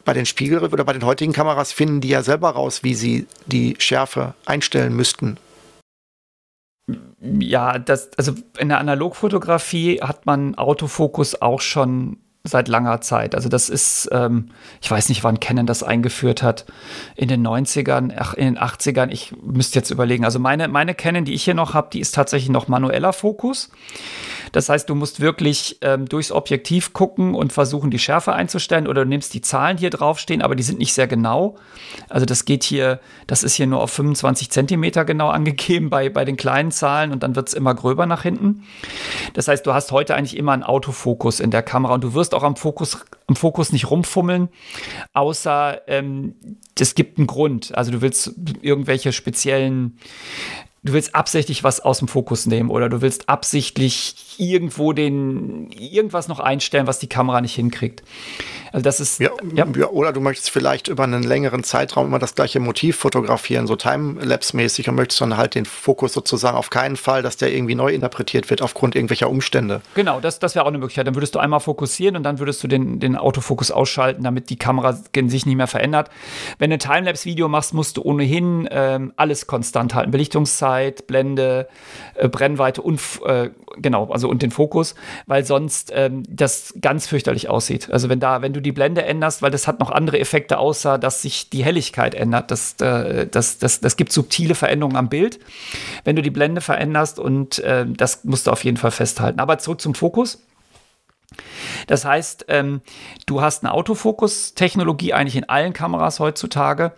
bei 0.06 0.14
den 0.14 0.24
Spiegel 0.24 0.60
oder 0.60 0.84
bei 0.84 0.94
den 0.94 1.04
heutigen 1.04 1.34
Kameras 1.34 1.72
finden 1.72 2.00
die 2.00 2.08
ja 2.08 2.22
selber 2.22 2.50
raus, 2.50 2.82
wie 2.82 2.94
sie 2.94 3.26
die 3.46 3.74
Schärfe 3.78 4.34
einstellen 4.46 4.96
müssten. 4.96 5.36
Ja, 7.20 7.78
das, 7.78 8.10
also 8.16 8.32
in 8.56 8.68
der 8.68 8.78
Analogfotografie 8.78 10.00
hat 10.00 10.24
man 10.24 10.54
Autofokus 10.54 11.42
auch 11.42 11.60
schon 11.60 12.18
seit 12.46 12.68
langer 12.68 13.00
Zeit. 13.00 13.34
Also 13.34 13.48
das 13.48 13.68
ist, 13.68 14.08
ähm, 14.12 14.50
ich 14.80 14.90
weiß 14.90 15.08
nicht, 15.08 15.24
wann 15.24 15.40
Canon 15.40 15.66
das 15.66 15.82
eingeführt 15.82 16.42
hat, 16.42 16.64
in 17.14 17.28
den 17.28 17.46
90ern, 17.46 18.14
ach, 18.16 18.34
in 18.34 18.44
den 18.54 18.58
80ern, 18.58 19.10
ich 19.10 19.34
müsste 19.42 19.78
jetzt 19.78 19.90
überlegen. 19.90 20.24
Also 20.24 20.38
meine, 20.38 20.68
meine 20.68 20.94
Canon, 20.94 21.24
die 21.24 21.34
ich 21.34 21.44
hier 21.44 21.54
noch 21.54 21.74
habe, 21.74 21.88
die 21.92 22.00
ist 22.00 22.14
tatsächlich 22.14 22.50
noch 22.50 22.68
manueller 22.68 23.12
Fokus. 23.12 23.70
Das 24.52 24.68
heißt, 24.68 24.88
du 24.88 24.94
musst 24.94 25.20
wirklich 25.20 25.78
ähm, 25.82 26.06
durchs 26.06 26.32
Objektiv 26.32 26.92
gucken 26.92 27.34
und 27.34 27.52
versuchen, 27.52 27.90
die 27.90 27.98
Schärfe 27.98 28.32
einzustellen 28.32 28.86
oder 28.86 29.04
du 29.04 29.08
nimmst 29.08 29.34
die 29.34 29.40
Zahlen, 29.40 29.76
die 29.76 29.82
hier 29.82 29.90
draufstehen, 29.90 30.42
aber 30.42 30.54
die 30.54 30.62
sind 30.62 30.78
nicht 30.78 30.94
sehr 30.94 31.06
genau. 31.06 31.56
Also 32.08 32.26
das 32.26 32.44
geht 32.44 32.64
hier, 32.64 33.00
das 33.26 33.42
ist 33.42 33.54
hier 33.54 33.66
nur 33.66 33.80
auf 33.80 33.90
25 33.90 34.50
Zentimeter 34.50 35.04
genau 35.04 35.28
angegeben 35.28 35.90
bei, 35.90 36.08
bei 36.08 36.24
den 36.24 36.36
kleinen 36.36 36.70
Zahlen 36.70 37.12
und 37.12 37.22
dann 37.22 37.36
wird 37.36 37.48
es 37.48 37.54
immer 37.54 37.74
gröber 37.74 38.06
nach 38.06 38.22
hinten. 38.22 38.62
Das 39.34 39.48
heißt, 39.48 39.66
du 39.66 39.74
hast 39.74 39.92
heute 39.92 40.14
eigentlich 40.14 40.36
immer 40.36 40.52
einen 40.52 40.62
Autofokus 40.62 41.40
in 41.40 41.50
der 41.50 41.62
Kamera 41.62 41.94
und 41.94 42.04
du 42.04 42.14
wirst 42.14 42.34
auch 42.36 42.42
am 42.42 42.56
Fokus, 42.56 43.04
am 43.26 43.36
Fokus 43.36 43.72
nicht 43.72 43.90
rumfummeln, 43.90 44.48
außer 45.12 45.82
ähm, 45.88 46.34
es 46.78 46.94
gibt 46.94 47.18
einen 47.18 47.26
Grund. 47.26 47.76
Also 47.76 47.90
du 47.90 48.02
willst 48.02 48.34
irgendwelche 48.62 49.12
speziellen 49.12 49.98
du 50.86 50.92
willst 50.92 51.14
absichtlich 51.14 51.64
was 51.64 51.80
aus 51.80 51.98
dem 51.98 52.08
Fokus 52.08 52.46
nehmen 52.46 52.70
oder 52.70 52.88
du 52.88 53.02
willst 53.02 53.28
absichtlich 53.28 54.14
irgendwo 54.38 54.92
den 54.92 55.70
irgendwas 55.70 56.28
noch 56.28 56.40
einstellen, 56.40 56.86
was 56.86 56.98
die 56.98 57.08
Kamera 57.08 57.40
nicht 57.40 57.54
hinkriegt. 57.54 58.02
Also 58.72 58.84
das 58.84 59.00
ist 59.00 59.20
ja, 59.20 59.30
ja. 59.54 59.66
ja, 59.74 59.88
oder 59.88 60.12
du 60.12 60.20
möchtest 60.20 60.50
vielleicht 60.50 60.88
über 60.88 61.04
einen 61.04 61.22
längeren 61.22 61.64
Zeitraum 61.64 62.06
immer 62.06 62.18
das 62.18 62.34
gleiche 62.34 62.60
Motiv 62.60 62.96
fotografieren, 62.96 63.66
so 63.66 63.74
Timelapse-mäßig 63.74 64.88
und 64.88 64.96
möchtest 64.96 65.20
dann 65.20 65.36
halt 65.36 65.54
den 65.54 65.64
Fokus 65.64 66.12
sozusagen 66.12 66.56
auf 66.56 66.70
keinen 66.70 66.96
Fall, 66.96 67.22
dass 67.22 67.36
der 67.36 67.52
irgendwie 67.52 67.74
neu 67.74 67.92
interpretiert 67.92 68.50
wird 68.50 68.62
aufgrund 68.62 68.94
irgendwelcher 68.94 69.30
Umstände. 69.30 69.80
Genau, 69.94 70.20
das, 70.20 70.38
das 70.38 70.54
wäre 70.54 70.64
auch 70.64 70.68
eine 70.68 70.78
Möglichkeit. 70.78 71.06
Dann 71.06 71.14
würdest 71.14 71.34
du 71.34 71.38
einmal 71.38 71.60
fokussieren 71.60 72.16
und 72.16 72.22
dann 72.22 72.38
würdest 72.38 72.62
du 72.62 72.68
den, 72.68 73.00
den 73.00 73.16
Autofokus 73.16 73.70
ausschalten, 73.70 74.22
damit 74.24 74.50
die 74.50 74.56
Kamera 74.58 74.92
sich 74.92 75.46
nicht 75.46 75.56
mehr 75.56 75.66
verändert. 75.66 76.10
Wenn 76.58 76.70
du 76.70 76.76
ein 76.76 76.80
Timelapse-Video 76.80 77.48
machst, 77.48 77.72
musst 77.72 77.96
du 77.96 78.02
ohnehin 78.02 78.68
ähm, 78.70 79.12
alles 79.16 79.46
konstant 79.46 79.94
halten. 79.94 80.10
Belichtungszeit, 80.10 80.75
Blende, 81.06 81.68
äh, 82.14 82.28
Brennweite 82.28 82.82
und 82.82 83.00
äh, 83.26 83.50
genau, 83.78 84.10
also 84.10 84.28
und 84.28 84.42
den 84.42 84.50
Fokus, 84.50 84.94
weil 85.26 85.44
sonst 85.44 85.92
ähm, 85.94 86.22
das 86.28 86.74
ganz 86.80 87.06
fürchterlich 87.06 87.48
aussieht. 87.48 87.90
Also 87.90 88.08
wenn 88.08 88.20
da, 88.20 88.42
wenn 88.42 88.52
du 88.52 88.60
die 88.60 88.72
Blende 88.72 89.04
änderst, 89.04 89.42
weil 89.42 89.50
das 89.50 89.66
hat 89.66 89.80
noch 89.80 89.90
andere 89.90 90.18
Effekte, 90.18 90.58
außer 90.58 90.98
dass 90.98 91.22
sich 91.22 91.50
die 91.50 91.64
Helligkeit 91.64 92.14
ändert. 92.14 92.50
Das, 92.50 92.74
äh, 92.80 93.26
das, 93.26 93.58
das, 93.58 93.80
das 93.80 93.96
gibt 93.96 94.12
subtile 94.12 94.54
Veränderungen 94.54 94.96
am 94.96 95.08
Bild, 95.08 95.38
wenn 96.04 96.16
du 96.16 96.22
die 96.22 96.30
Blende 96.30 96.60
veränderst 96.60 97.18
und 97.18 97.58
äh, 97.60 97.86
das 97.86 98.24
musst 98.24 98.46
du 98.46 98.50
auf 98.50 98.64
jeden 98.64 98.76
Fall 98.76 98.90
festhalten. 98.90 99.40
Aber 99.40 99.58
zurück 99.58 99.80
zum 99.80 99.94
Fokus. 99.94 100.42
Das 101.86 102.04
heißt, 102.04 102.46
ähm, 102.48 102.80
du 103.26 103.40
hast 103.40 103.64
eine 103.64 103.72
Autofokus-Technologie 103.72 105.12
eigentlich 105.12 105.36
in 105.36 105.48
allen 105.48 105.72
Kameras 105.72 106.20
heutzutage, 106.20 106.92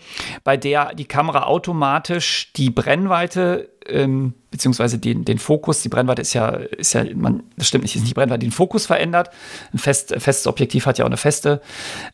bei 0.44 0.56
der 0.56 0.94
die 0.94 1.06
Kamera 1.06 1.44
automatisch 1.44 2.52
die 2.54 2.70
Brennweite 2.70 3.70
ähm, 3.86 4.34
beziehungsweise 4.50 4.98
den, 4.98 5.24
den 5.24 5.38
Fokus, 5.38 5.82
die 5.82 5.88
Brennweite 5.88 6.22
ist 6.22 6.32
ja, 6.34 6.48
ist 6.50 6.92
ja, 6.92 7.04
man, 7.14 7.42
das 7.56 7.68
stimmt 7.68 7.84
nicht, 7.84 7.96
ist 7.96 8.02
nicht 8.02 8.14
Brennweite, 8.14 8.40
den 8.40 8.52
Fokus 8.52 8.86
verändert. 8.86 9.30
Ein 9.72 9.78
fest, 9.78 10.14
festes 10.18 10.46
Objektiv 10.46 10.86
hat 10.86 10.98
ja 10.98 11.04
auch 11.04 11.08
eine 11.08 11.16
feste 11.16 11.60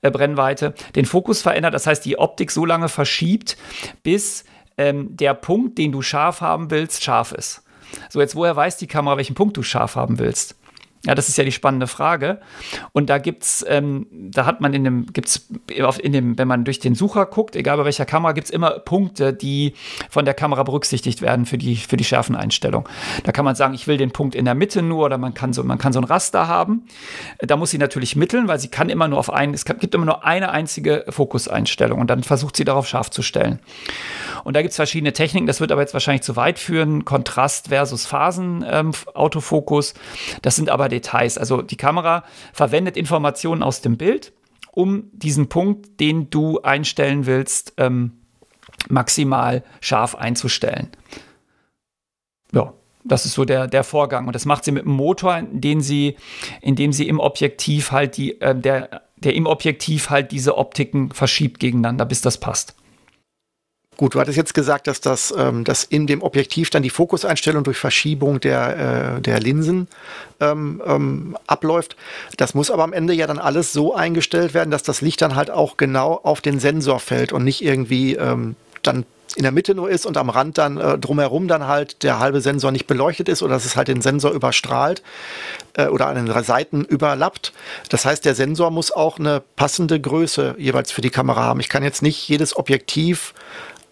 äh, 0.03 0.11
Brennweite. 0.11 0.75
Den 0.95 1.05
Fokus 1.05 1.43
verändert, 1.43 1.75
das 1.75 1.87
heißt, 1.87 2.05
die 2.05 2.19
Optik 2.19 2.51
so 2.51 2.65
lange 2.65 2.89
verschiebt, 2.89 3.57
bis 4.03 4.45
ähm, 4.79 5.17
der 5.17 5.35
Punkt, 5.35 5.79
den 5.79 5.93
du 5.93 6.03
scharf 6.03 6.41
haben 6.41 6.71
willst, 6.71 7.03
scharf 7.03 7.33
ist. 7.33 7.63
So, 8.09 8.21
jetzt 8.21 8.35
woher 8.35 8.57
weiß 8.57 8.77
die 8.77 8.87
Kamera, 8.87 9.17
welchen 9.17 9.35
Punkt 9.35 9.57
du 9.57 9.63
scharf 9.63 9.97
haben 9.97 10.19
willst? 10.19 10.57
Ja, 11.07 11.15
das 11.15 11.29
ist 11.29 11.37
ja 11.37 11.45
die 11.45 11.53
spannende 11.53 11.87
Frage. 11.87 12.41
Und 12.93 13.11
da 13.11 13.19
gibt's, 13.19 13.65
ähm, 13.69 14.07
da 14.11 14.47
hat 14.47 14.61
man 14.61 14.73
in 14.73 14.85
dem, 14.85 15.07
gibt's 15.13 15.49
in 15.99 16.13
dem, 16.13 16.39
wenn 16.39 16.49
man 16.49 16.65
durch 16.65 16.79
den 16.79 16.95
Sucher 16.95 17.27
guckt, 17.27 17.57
egal 17.57 17.77
bei 17.77 17.85
welcher 17.85 18.07
Kamera, 18.07 18.33
gibt's 18.33 18.51
immer 18.51 18.71
Punkte, 18.79 19.35
die 19.35 19.75
von 20.09 20.25
der 20.25 20.33
Kamera 20.33 20.63
berücksichtigt 20.63 21.21
werden 21.21 21.45
für 21.45 21.59
die, 21.59 21.77
für 21.77 21.99
die 21.99 22.05
Schärfeneinstellung. 22.05 22.89
Da 23.25 23.33
kann 23.33 23.45
man 23.45 23.55
sagen, 23.55 23.75
ich 23.75 23.87
will 23.87 23.99
den 23.99 24.13
Punkt 24.13 24.35
in 24.35 24.47
der 24.47 24.55
Mitte 24.55 24.81
nur 24.81 25.05
oder 25.05 25.19
man 25.19 25.35
kann 25.35 25.53
so, 25.53 25.63
man 25.63 25.77
kann 25.77 25.93
so 25.93 26.01
ein 26.01 26.05
Raster 26.05 26.49
haben. 26.49 26.87
Da 27.39 27.57
muss 27.57 27.71
sie 27.71 27.79
natürlich 27.79 28.17
mitteln, 28.17 28.49
weil 28.49 28.59
sie 28.59 28.69
kann 28.69 28.89
immer 28.89 29.07
nur 29.07 29.19
auf 29.19 29.31
einen, 29.31 29.53
es 29.53 29.67
gibt 29.67 29.95
immer 29.95 30.07
nur 30.07 30.25
eine 30.25 30.51
einzige 30.53 31.05
Fokuseinstellung 31.11 32.01
und 32.01 32.09
dann 32.09 32.23
versucht 32.23 32.57
sie 32.57 32.65
darauf 32.65 32.89
scharf 32.89 33.11
zu 33.11 33.21
stellen. 33.21 33.59
Und 34.45 34.57
da 34.57 34.63
gibt's 34.63 34.77
verschiedene 34.77 35.13
Techniken, 35.13 35.47
das 35.47 35.61
wird 35.61 35.71
aber 35.71 35.83
jetzt 35.83 35.93
wahrscheinlich 35.93 36.23
zu 36.23 36.37
weit 36.37 36.59
führen. 36.59 37.05
Kontrast 37.05 37.69
versus 37.69 38.07
Phasen 38.07 38.65
ähm, 38.69 38.93
Autofokus. 39.15 39.95
Das 40.43 40.57
sind 40.57 40.71
aber 40.71 40.89
Details. 40.95 41.39
Also 41.39 41.63
die 41.63 41.77
Kamera 41.77 42.25
verwendet 42.53 42.97
Informationen 42.97 43.63
aus 43.63 43.81
dem 43.81 43.97
Bild, 43.97 44.33
um 44.73 45.11
diesen 45.13 45.49
Punkt, 45.49 46.01
den 46.01 46.31
du 46.31 46.61
einstellen 46.63 47.27
willst, 47.27 47.75
ähm, 47.77 48.13
maximal 48.89 49.63
scharf 49.81 50.15
einzustellen. 50.15 50.89
Ja, 52.53 52.73
das 53.05 53.27
ist 53.27 53.35
so 53.35 53.45
der, 53.45 53.67
der 53.67 53.85
Vorgang. 53.85 54.27
Und 54.27 54.35
das 54.35 54.47
macht 54.47 54.65
sie 54.65 54.73
mit 54.73 54.85
einem 54.85 54.95
Motor, 54.95 55.43
den 55.43 55.81
sie, 55.81 56.17
indem 56.61 56.93
sie 56.93 57.07
im 57.09 57.21
Objektiv 57.21 57.93
halt 57.93 58.17
die, 58.17 58.41
äh, 58.41 58.55
der, 58.55 59.03
der 59.17 59.35
im 59.35 59.47
Objektiv 59.47 60.11
halt 60.11 60.33
diese 60.33 60.57
Optiken 60.57 61.11
verschiebt 61.11 61.61
gegeneinander, 61.61 62.07
bis 62.07 62.21
das 62.21 62.39
passt. 62.39 62.75
Gut, 63.97 64.15
du 64.15 64.21
hattest 64.21 64.37
jetzt 64.37 64.55
gesagt, 64.55 64.87
dass 64.87 65.01
das 65.01 65.33
ähm, 65.37 65.65
dass 65.65 65.85
in 65.85 66.07
dem 66.07 66.23
Objektiv 66.23 66.71
dann 66.71 66.83
die 66.83 66.91
Fokuseinstellung 66.91 67.63
durch 67.63 67.79
Verschiebung 67.79 68.41
der, 68.41 69.17
äh, 69.17 69.21
der 69.21 69.41
Linsen 69.41 69.89
ähm, 70.41 70.83
ähm, 70.85 71.37
abläuft. 71.47 71.97
Das 72.37 72.55
muss 72.55 72.71
aber 72.71 72.83
am 72.83 72.93
Ende 72.93 73.13
ja 73.15 73.27
dann 73.27 73.39
alles 73.39 73.73
so 73.73 73.95
eingestellt 73.95 74.55
werden, 74.55 74.71
dass 74.71 74.83
das 74.83 75.01
Licht 75.01 75.23
dann 75.23 75.37
halt 75.37 75.51
auch 75.51 75.77
genau 75.77 76.21
auf 76.23 76.41
den 76.41 76.59
Sensor 76.59 76.99
fällt 76.99 77.33
und 77.33 77.45
nicht 77.45 77.63
irgendwie 77.63 78.15
ähm, 78.15 78.57
dann 78.83 79.05
in 79.37 79.43
der 79.43 79.53
Mitte 79.53 79.75
nur 79.75 79.91
ist 79.91 80.07
und 80.07 80.17
am 80.17 80.31
Rand 80.31 80.59
dann 80.59 80.79
äh, 80.79 80.99
drumherum 80.99 81.49
dann 81.49 81.67
halt 81.67 82.03
der 82.03 82.19
halbe 82.19 82.41
Sensor 82.41 82.71
nicht 82.71 82.87
beleuchtet 82.87 83.29
ist 83.29 83.43
oder 83.43 83.55
dass 83.55 83.65
es 83.65 83.77
halt 83.77 83.89
den 83.89 84.01
Sensor 84.01 84.33
überstrahlt 84.33 85.03
äh, 85.75 85.87
oder 85.87 86.07
an 86.07 86.27
den 86.27 86.45
Seiten 86.45 86.85
überlappt. 86.85 87.53
Das 87.89 88.05
heißt, 88.05 88.25
der 88.25 88.35
Sensor 88.35 88.71
muss 88.71 88.93
auch 88.93 89.19
eine 89.19 89.43
passende 89.57 90.01
Größe 90.01 90.55
jeweils 90.59 90.93
für 90.93 91.01
die 91.01 91.11
Kamera 91.11 91.43
haben. 91.43 91.61
Ich 91.61 91.69
kann 91.69 91.83
jetzt 91.83 92.03
nicht 92.03 92.29
jedes 92.29 92.57
Objektiv 92.57 93.35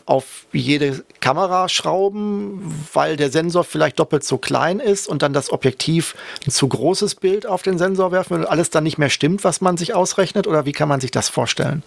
auf 0.06 0.46
jede 0.52 1.04
Kamera 1.20 1.68
schrauben, 1.68 2.86
weil 2.92 3.16
der 3.16 3.30
Sensor 3.30 3.64
vielleicht 3.64 3.98
doppelt 3.98 4.24
so 4.24 4.38
klein 4.38 4.80
ist 4.80 5.08
und 5.08 5.22
dann 5.22 5.32
das 5.32 5.50
Objektiv 5.52 6.14
ein 6.46 6.50
zu 6.50 6.68
großes 6.68 7.16
Bild 7.16 7.46
auf 7.46 7.62
den 7.62 7.78
Sensor 7.78 8.12
werfen 8.12 8.34
und 8.34 8.46
alles 8.46 8.70
dann 8.70 8.84
nicht 8.84 8.98
mehr 8.98 9.10
stimmt, 9.10 9.44
was 9.44 9.60
man 9.60 9.76
sich 9.76 9.94
ausrechnet? 9.94 10.46
Oder 10.46 10.66
wie 10.66 10.72
kann 10.72 10.88
man 10.88 11.00
sich 11.00 11.10
das 11.10 11.28
vorstellen? 11.28 11.82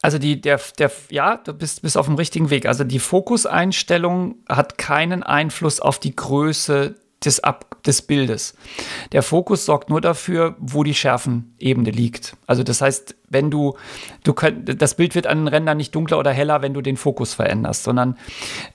Also 0.00 0.18
die, 0.18 0.40
der, 0.40 0.60
der, 0.78 0.92
ja, 1.10 1.36
du 1.36 1.52
bist, 1.52 1.82
bist 1.82 1.96
auf 1.96 2.06
dem 2.06 2.14
richtigen 2.14 2.50
Weg. 2.50 2.66
Also 2.66 2.84
die 2.84 3.00
Fokuseinstellung 3.00 4.36
hat 4.48 4.78
keinen 4.78 5.22
Einfluss 5.22 5.80
auf 5.80 5.98
die 5.98 6.14
Größe 6.14 6.94
des, 7.24 7.42
Ab 7.42 7.82
des 7.84 8.02
Bildes. 8.02 8.54
Der 9.12 9.22
Fokus 9.22 9.64
sorgt 9.64 9.90
nur 9.90 10.00
dafür, 10.00 10.56
wo 10.58 10.84
die 10.84 10.94
Schärfenebene 10.94 11.90
liegt. 11.90 12.36
Also 12.46 12.62
das 12.62 12.80
heißt, 12.80 13.16
wenn 13.28 13.50
du, 13.50 13.76
du 14.22 14.32
könnt, 14.32 14.80
das 14.80 14.94
Bild 14.94 15.14
wird 15.14 15.26
an 15.26 15.38
den 15.38 15.48
Rändern 15.48 15.76
nicht 15.76 15.94
dunkler 15.94 16.18
oder 16.18 16.32
heller, 16.32 16.62
wenn 16.62 16.74
du 16.74 16.80
den 16.80 16.96
Fokus 16.96 17.34
veränderst, 17.34 17.82
sondern 17.82 18.16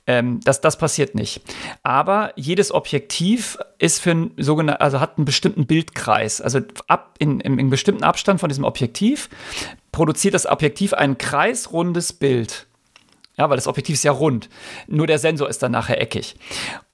ähm, 0.06 0.42
das, 0.44 0.62
das 0.62 0.78
passiert 0.78 1.16
nicht. 1.16 1.42
Aber 1.84 2.34
jedes 2.36 2.74
Objektiv 2.74 3.58
ist 3.80 4.00
für 4.00 4.12
ein 4.12 4.32
also 4.80 5.00
hat 5.00 5.18
einen 5.18 5.26
bestimmten 5.26 5.66
Bildkreis. 5.66 6.42
Also 6.42 6.60
ab 6.88 7.16
in, 7.20 7.40
in, 7.40 7.58
in 7.60 7.70
bestimmten 7.70 8.04
Abstand 8.04 8.40
von 8.42 8.50
diesem 8.50 8.66
Objektiv 8.66 9.30
produziert 9.92 10.34
das 10.34 10.46
Objektiv 10.46 10.94
ein 10.94 11.18
kreisrundes 11.18 12.12
Bild. 12.12 12.68
Ja, 13.38 13.50
weil 13.50 13.58
das 13.58 13.68
Objektiv 13.68 13.96
ist 13.96 14.04
ja 14.04 14.12
rund. 14.12 14.48
Nur 14.88 15.08
der 15.08 15.18
Sensor 15.18 15.50
ist 15.50 15.64
dann 15.64 15.72
nachher 15.72 16.00
eckig. 16.00 16.36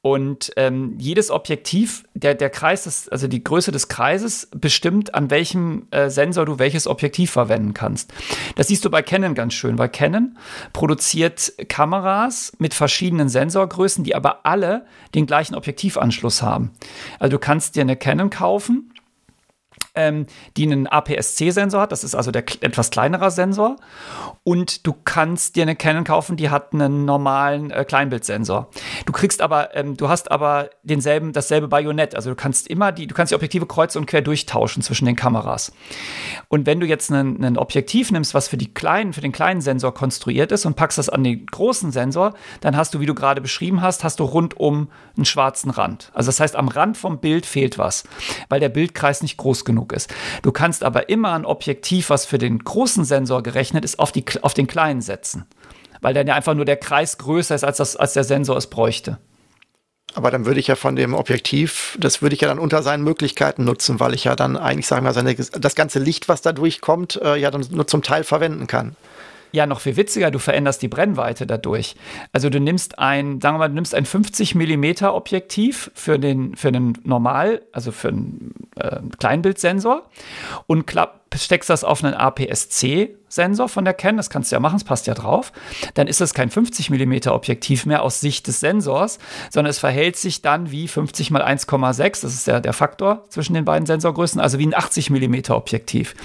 Und 0.01 0.53
ähm, 0.55 0.95
jedes 0.97 1.31
Objektiv, 1.31 2.05
der, 2.13 2.33
der 2.33 2.49
Kreis, 2.49 2.87
ist, 2.87 3.11
also 3.11 3.27
die 3.27 3.43
Größe 3.43 3.73
des 3.73 3.89
Kreises, 3.89 4.47
bestimmt, 4.55 5.13
an 5.13 5.29
welchem 5.29 5.87
äh, 5.91 6.09
Sensor 6.09 6.45
du 6.45 6.57
welches 6.57 6.87
Objektiv 6.87 7.31
verwenden 7.31 7.73
kannst. 7.73 8.13
Das 8.55 8.69
siehst 8.69 8.85
du 8.85 8.89
bei 8.89 9.01
Canon 9.01 9.35
ganz 9.35 9.53
schön, 9.53 9.77
weil 9.77 9.89
Canon 9.89 10.37
produziert 10.71 11.51
Kameras 11.67 12.53
mit 12.57 12.73
verschiedenen 12.73 13.27
Sensorgrößen, 13.27 14.05
die 14.05 14.15
aber 14.15 14.45
alle 14.45 14.85
den 15.15 15.25
gleichen 15.25 15.55
Objektivanschluss 15.55 16.41
haben. 16.41 16.71
Also 17.19 17.31
du 17.31 17.39
kannst 17.39 17.75
dir 17.75 17.81
eine 17.81 17.97
Canon 17.97 18.29
kaufen 18.29 18.93
ähm, 19.99 20.25
die 20.57 20.63
einen 20.63 20.87
APS-C-Sensor 20.87 21.81
hat. 21.81 21.91
Das 21.91 22.03
ist 22.03 22.15
also 22.15 22.31
der 22.31 22.43
etwas 22.61 22.89
kleinere 22.89 23.29
Sensor. 23.29 23.75
Und 24.43 24.87
du 24.87 24.93
kannst 25.03 25.55
dir 25.55 25.63
eine 25.63 25.75
Canon 25.75 26.05
kaufen, 26.05 26.37
die 26.37 26.49
hat 26.49 26.73
einen 26.73 27.05
normalen 27.05 27.69
äh, 27.71 27.83
Kleinbildsensor. 27.83 28.69
Du 29.05 29.11
kriegst 29.11 29.41
aber, 29.41 29.75
ähm, 29.75 29.97
du 29.97 30.09
hast 30.09 30.31
aber 30.31 30.69
denselben, 30.83 31.33
dasselbe 31.33 31.67
Bajonett. 31.67 32.15
Also 32.15 32.29
du 32.29 32.35
kannst 32.35 32.67
immer 32.67 32.91
die, 32.91 33.05
du 33.05 33.13
kannst 33.13 33.31
die 33.31 33.35
Objektive 33.35 33.65
kreuz 33.65 33.95
und 33.95 34.05
quer 34.05 34.21
durchtauschen 34.21 34.81
zwischen 34.81 35.05
den 35.05 35.15
Kameras. 35.15 35.71
Und 36.47 36.65
wenn 36.65 36.79
du 36.79 36.87
jetzt 36.87 37.11
ein 37.11 37.57
Objektiv 37.57 38.11
nimmst, 38.11 38.33
was 38.33 38.47
für 38.47 38.57
die 38.57 38.73
kleinen, 38.73 39.13
für 39.13 39.21
den 39.21 39.31
kleinen 39.31 39.61
Sensor 39.61 39.93
konstruiert 39.93 40.51
ist 40.51 40.65
und 40.65 40.75
packst 40.75 40.97
das 40.97 41.09
an 41.09 41.23
den 41.23 41.45
großen 41.45 41.91
Sensor, 41.91 42.33
dann 42.61 42.77
hast 42.77 42.93
du, 42.93 42.99
wie 42.99 43.05
du 43.05 43.13
gerade 43.13 43.41
beschrieben 43.41 43.81
hast, 43.81 44.03
hast 44.03 44.19
du 44.19 44.23
rundum 44.23 44.89
einen 45.15 45.25
schwarzen 45.25 45.69
Rand. 45.69 46.11
Also 46.13 46.29
das 46.29 46.39
heißt, 46.39 46.55
am 46.55 46.69
Rand 46.69 46.97
vom 46.97 47.19
Bild 47.19 47.45
fehlt 47.45 47.77
was, 47.77 48.03
weil 48.47 48.59
der 48.59 48.69
Bildkreis 48.69 49.21
nicht 49.21 49.37
groß 49.37 49.65
genug 49.65 49.88
genug 49.89 49.93
ist. 49.93 50.13
Du 50.41 50.51
kannst 50.51 50.83
aber 50.83 51.09
immer 51.09 51.33
ein 51.33 51.45
Objektiv, 51.45 52.09
was 52.09 52.25
für 52.25 52.37
den 52.37 52.59
großen 52.59 53.03
Sensor 53.03 53.43
gerechnet 53.43 53.83
ist, 53.83 53.99
auf, 53.99 54.11
die, 54.11 54.23
auf 54.41 54.53
den 54.53 54.67
kleinen 54.67 55.01
setzen. 55.01 55.45
Weil 56.01 56.13
dann 56.13 56.27
ja 56.27 56.35
einfach 56.35 56.53
nur 56.53 56.65
der 56.65 56.77
Kreis 56.77 57.17
größer 57.17 57.55
ist, 57.55 57.63
als, 57.63 57.77
das, 57.77 57.95
als 57.97 58.13
der 58.13 58.23
Sensor 58.23 58.55
es 58.55 58.67
bräuchte. 58.67 59.17
Aber 60.15 60.31
dann 60.31 60.45
würde 60.45 60.59
ich 60.59 60.67
ja 60.67 60.75
von 60.75 60.95
dem 60.95 61.13
Objektiv, 61.13 61.95
das 61.99 62.21
würde 62.21 62.33
ich 62.33 62.41
ja 62.41 62.47
dann 62.47 62.57
unter 62.57 62.81
seinen 62.81 63.03
Möglichkeiten 63.03 63.63
nutzen, 63.63 63.99
weil 63.99 64.15
ich 64.15 64.23
ja 64.23 64.35
dann 64.35 64.57
eigentlich, 64.57 64.87
sagen 64.87 65.03
wir 65.03 65.09
mal, 65.09 65.13
seine, 65.13 65.35
das 65.35 65.75
ganze 65.75 65.99
Licht, 65.99 66.27
was 66.27 66.41
da 66.41 66.51
durchkommt, 66.51 67.21
äh, 67.21 67.35
ja 67.35 67.51
dann 67.51 67.63
nur 67.69 67.85
zum 67.85 68.01
Teil 68.01 68.23
verwenden 68.23 68.65
kann. 68.65 68.95
Ja, 69.51 69.65
noch 69.65 69.79
viel 69.79 69.97
witziger, 69.97 70.29
du 70.29 70.39
veränderst 70.39 70.81
die 70.81 70.87
Brennweite 70.87 71.47
dadurch. 71.47 71.95
Also 72.33 72.49
du 72.49 72.59
nimmst 72.59 72.99
ein, 72.99 73.41
sagen 73.41 73.55
wir 73.55 73.59
mal, 73.59 73.67
du 73.69 73.75
nimmst 73.75 73.95
ein 73.95 74.05
50 74.05 74.53
mm 74.55 75.05
Objektiv 75.05 75.89
für 75.95 76.19
den, 76.19 76.55
für 76.55 76.71
den 76.71 76.97
Normal, 77.03 77.63
also 77.71 77.91
für 77.91 78.09
einen 78.09 78.53
äh, 78.75 78.99
Kleinbildsensor 79.17 80.07
und 80.67 80.85
klapp, 80.85 81.18
steckst 81.35 81.69
das 81.69 81.83
auf 81.83 82.03
einen 82.03 82.13
APS-C-Sensor 82.13 83.69
von 83.69 83.85
der 83.85 83.93
Canon, 83.93 84.17
das 84.17 84.29
kannst 84.29 84.51
du 84.51 84.55
ja 84.55 84.59
machen, 84.59 84.77
es 84.77 84.83
passt 84.83 85.07
ja 85.07 85.13
drauf, 85.13 85.51
dann 85.93 86.07
ist 86.07 86.21
es 86.21 86.33
kein 86.33 86.49
50 86.49 86.89
mm 86.89 87.29
Objektiv 87.29 87.85
mehr 87.85 88.01
aus 88.01 88.19
Sicht 88.19 88.47
des 88.47 88.59
Sensors, 88.59 89.19
sondern 89.51 89.69
es 89.69 89.79
verhält 89.79 90.15
sich 90.15 90.41
dann 90.41 90.71
wie 90.71 90.87
50 90.87 91.31
mal 91.31 91.43
1,6, 91.43 92.21
das 92.21 92.33
ist 92.33 92.47
der, 92.47 92.61
der 92.61 92.73
Faktor 92.73 93.25
zwischen 93.29 93.53
den 93.53 93.65
beiden 93.65 93.85
Sensorgrößen, 93.85 94.41
also 94.41 94.59
wie 94.59 94.67
ein 94.67 94.75
80 94.75 95.09
mm 95.09 95.51
Objektiv. 95.51 96.15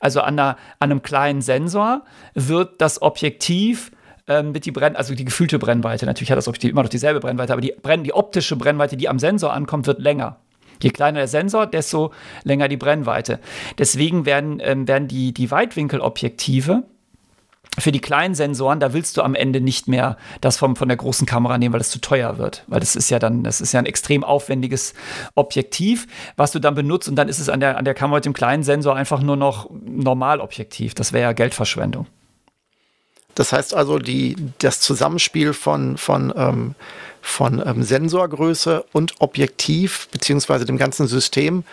Also 0.00 0.20
an, 0.20 0.38
einer, 0.38 0.56
an 0.78 0.90
einem 0.90 1.02
kleinen 1.02 1.42
Sensor 1.42 2.02
wird 2.34 2.80
das 2.80 3.02
Objektiv 3.02 3.92
ähm, 4.26 4.52
die 4.52 4.70
Brenn 4.70 4.96
also 4.96 5.14
die 5.14 5.24
gefühlte 5.24 5.58
Brennweite, 5.58 6.06
natürlich 6.06 6.30
hat 6.30 6.38
das 6.38 6.48
Objektiv 6.48 6.70
immer 6.70 6.82
noch 6.82 6.88
dieselbe 6.88 7.20
Brennweite, 7.20 7.52
aber 7.52 7.62
die, 7.62 7.74
Brenn 7.80 8.04
die 8.04 8.12
optische 8.12 8.56
Brennweite, 8.56 8.96
die 8.96 9.08
am 9.08 9.18
Sensor 9.18 9.52
ankommt, 9.52 9.86
wird 9.86 10.00
länger. 10.00 10.38
Je 10.82 10.90
kleiner 10.90 11.20
der 11.20 11.28
Sensor, 11.28 11.66
desto 11.66 12.12
länger 12.44 12.68
die 12.68 12.76
Brennweite. 12.76 13.40
Deswegen 13.78 14.26
werden, 14.26 14.60
ähm, 14.62 14.88
werden 14.88 15.08
die, 15.08 15.32
die 15.32 15.50
Weitwinkelobjektive 15.50 16.84
für 17.78 17.92
die 17.92 18.00
kleinen 18.00 18.34
Sensoren, 18.34 18.80
da 18.80 18.92
willst 18.92 19.16
du 19.16 19.22
am 19.22 19.34
Ende 19.34 19.60
nicht 19.60 19.86
mehr 19.86 20.16
das 20.40 20.56
vom, 20.56 20.76
von 20.76 20.88
der 20.88 20.96
großen 20.96 21.26
Kamera 21.26 21.56
nehmen, 21.56 21.72
weil 21.72 21.80
das 21.80 21.90
zu 21.90 22.00
teuer 22.00 22.36
wird. 22.36 22.64
Weil 22.66 22.80
das 22.80 22.96
ist 22.96 23.10
ja 23.10 23.18
dann, 23.18 23.44
das 23.44 23.60
ist 23.60 23.72
ja 23.72 23.78
ein 23.78 23.86
extrem 23.86 24.24
aufwendiges 24.24 24.92
Objektiv, 25.34 26.06
was 26.36 26.52
du 26.52 26.58
dann 26.58 26.74
benutzt 26.74 27.08
und 27.08 27.16
dann 27.16 27.28
ist 27.28 27.38
es 27.38 27.48
an 27.48 27.60
der, 27.60 27.78
an 27.78 27.84
der 27.84 27.94
Kamera 27.94 28.16
mit 28.16 28.24
dem 28.24 28.32
kleinen 28.32 28.64
Sensor 28.64 28.96
einfach 28.96 29.22
nur 29.22 29.36
noch 29.36 29.70
Normalobjektiv. 29.70 30.94
Das 30.94 31.12
wäre 31.12 31.22
ja 31.22 31.32
Geldverschwendung. 31.32 32.06
Das 33.34 33.52
heißt 33.52 33.74
also, 33.74 33.98
die, 33.98 34.36
das 34.58 34.80
Zusammenspiel 34.80 35.52
von, 35.52 35.96
von 35.96 36.32
ähm, 36.36 36.74
von 37.22 37.62
ähm, 37.64 37.82
Sensorgröße 37.82 38.84
und 38.92 39.14
Objektiv 39.20 40.08
beziehungsweise 40.10 40.64
dem 40.64 40.78
ganzen 40.78 41.06
System 41.06 41.64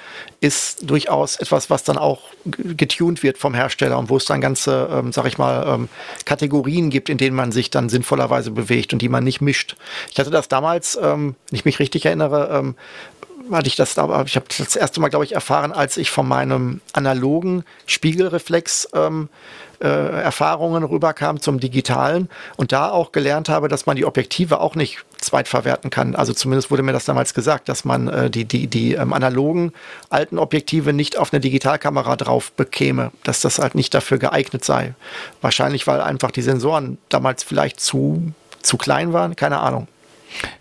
ist 0.41 0.89
durchaus 0.89 1.37
etwas, 1.37 1.69
was 1.69 1.83
dann 1.83 1.97
auch 1.97 2.21
getuned 2.45 3.23
wird 3.23 3.37
vom 3.37 3.53
Hersteller 3.53 3.97
und 3.97 4.09
wo 4.09 4.17
es 4.17 4.25
dann 4.25 4.41
ganze, 4.41 4.89
ähm, 4.91 5.11
sag 5.11 5.25
ich 5.25 5.37
mal, 5.37 5.65
ähm, 5.67 5.89
Kategorien 6.25 6.89
gibt, 6.89 7.09
in 7.09 7.17
denen 7.17 7.35
man 7.35 7.51
sich 7.51 7.69
dann 7.69 7.89
sinnvollerweise 7.89 8.51
bewegt 8.51 8.93
und 8.93 9.01
die 9.01 9.09
man 9.09 9.23
nicht 9.23 9.41
mischt. 9.41 9.75
Ich 10.11 10.19
hatte 10.19 10.31
das 10.31 10.47
damals, 10.47 10.97
ähm, 11.01 11.35
wenn 11.49 11.59
ich 11.59 11.65
mich 11.65 11.79
richtig 11.79 12.05
erinnere, 12.05 12.49
ähm, 12.51 12.75
hatte 13.51 13.67
ich 13.67 13.75
das, 13.75 13.97
aber 13.97 14.23
ich 14.25 14.35
habe 14.35 14.45
das 14.57 14.75
erste 14.75 14.99
Mal, 14.99 15.09
glaube 15.09 15.25
ich, 15.25 15.33
erfahren, 15.33 15.71
als 15.71 15.97
ich 15.97 16.11
von 16.11 16.27
meinem 16.27 16.81
analogen 16.93 17.63
Spiegelreflex 17.85 18.89
ähm, 18.93 19.29
äh, 19.79 19.87
Erfahrungen 19.87 20.83
rüberkam 20.83 21.39
zum 21.39 21.59
digitalen 21.59 22.29
und 22.55 22.71
da 22.71 22.89
auch 22.89 23.11
gelernt 23.11 23.49
habe, 23.49 23.67
dass 23.67 23.85
man 23.85 23.95
die 23.95 24.05
Objektive 24.05 24.59
auch 24.59 24.75
nicht 24.75 25.05
zweitverwerten 25.17 25.89
kann. 25.89 26.15
Also 26.15 26.33
zumindest 26.33 26.71
wurde 26.71 26.83
mir 26.83 26.93
das 26.93 27.05
damals 27.05 27.33
gesagt, 27.33 27.69
dass 27.69 27.85
man 27.85 28.07
äh, 28.07 28.29
die, 28.29 28.45
die, 28.45 28.67
die 28.67 28.93
ähm, 28.93 29.13
analogen 29.13 29.73
alten 30.09 30.37
Objektive 30.37 30.93
nicht 30.93 31.17
auf 31.17 31.33
eine 31.33 31.39
Digitalkamera 31.39 32.15
drauf 32.15 32.51
bekäme, 32.51 33.11
dass 33.23 33.41
das 33.41 33.59
halt 33.59 33.75
nicht 33.75 33.93
dafür 33.93 34.17
geeignet 34.17 34.63
sei. 34.63 34.93
Wahrscheinlich, 35.41 35.87
weil 35.87 36.01
einfach 36.01 36.31
die 36.31 36.41
Sensoren 36.41 36.97
damals 37.09 37.43
vielleicht 37.43 37.79
zu, 37.79 38.31
zu 38.61 38.77
klein 38.77 39.13
waren, 39.13 39.35
keine 39.35 39.59
Ahnung. 39.59 39.87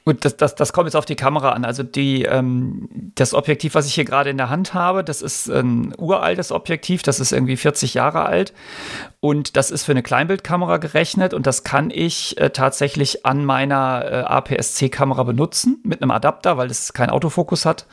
Gut, 0.05 0.25
das, 0.25 0.37
das, 0.37 0.55
das 0.55 0.73
kommt 0.73 0.87
jetzt 0.87 0.95
auf 0.95 1.05
die 1.05 1.17
Kamera 1.17 1.51
an. 1.51 1.64
Also 1.64 1.83
die, 1.83 2.23
ähm, 2.23 2.89
das 3.14 3.35
Objektiv, 3.35 3.75
was 3.75 3.87
ich 3.87 3.95
hier 3.95 4.05
gerade 4.05 4.31
in 4.31 4.37
der 4.37 4.51
Hand 4.51 4.75
habe, 4.75 5.03
das 5.03 5.23
ist 5.23 5.49
ein 5.49 5.95
uraltes 5.99 6.53
Objektiv, 6.53 7.03
das 7.03 7.21
ist 7.21 7.33
irgendwie 7.33 7.57
40 7.57 7.95
Jahre 7.95 8.25
alt 8.27 8.53
und 9.21 9.57
das 9.57 9.71
ist 9.71 9.85
für 9.85 9.93
eine 9.93 10.03
Kleinbildkamera 10.03 10.77
gerechnet 10.77 11.35
und 11.35 11.47
das 11.47 11.64
kann 11.64 11.91
ich 11.91 12.39
äh, 12.39 12.51
tatsächlich 12.51 13.27
an 13.27 13.45
meiner 13.45 14.05
äh, 14.05 14.14
APS-C-Kamera 14.23 15.25
benutzen 15.25 15.81
mit 15.83 16.03
einem 16.03 16.11
Adapter, 16.11 16.57
weil 16.57 16.71
es 16.71 16.93
keinen 16.93 17.11
Autofokus 17.11 17.67
hat 17.67 17.87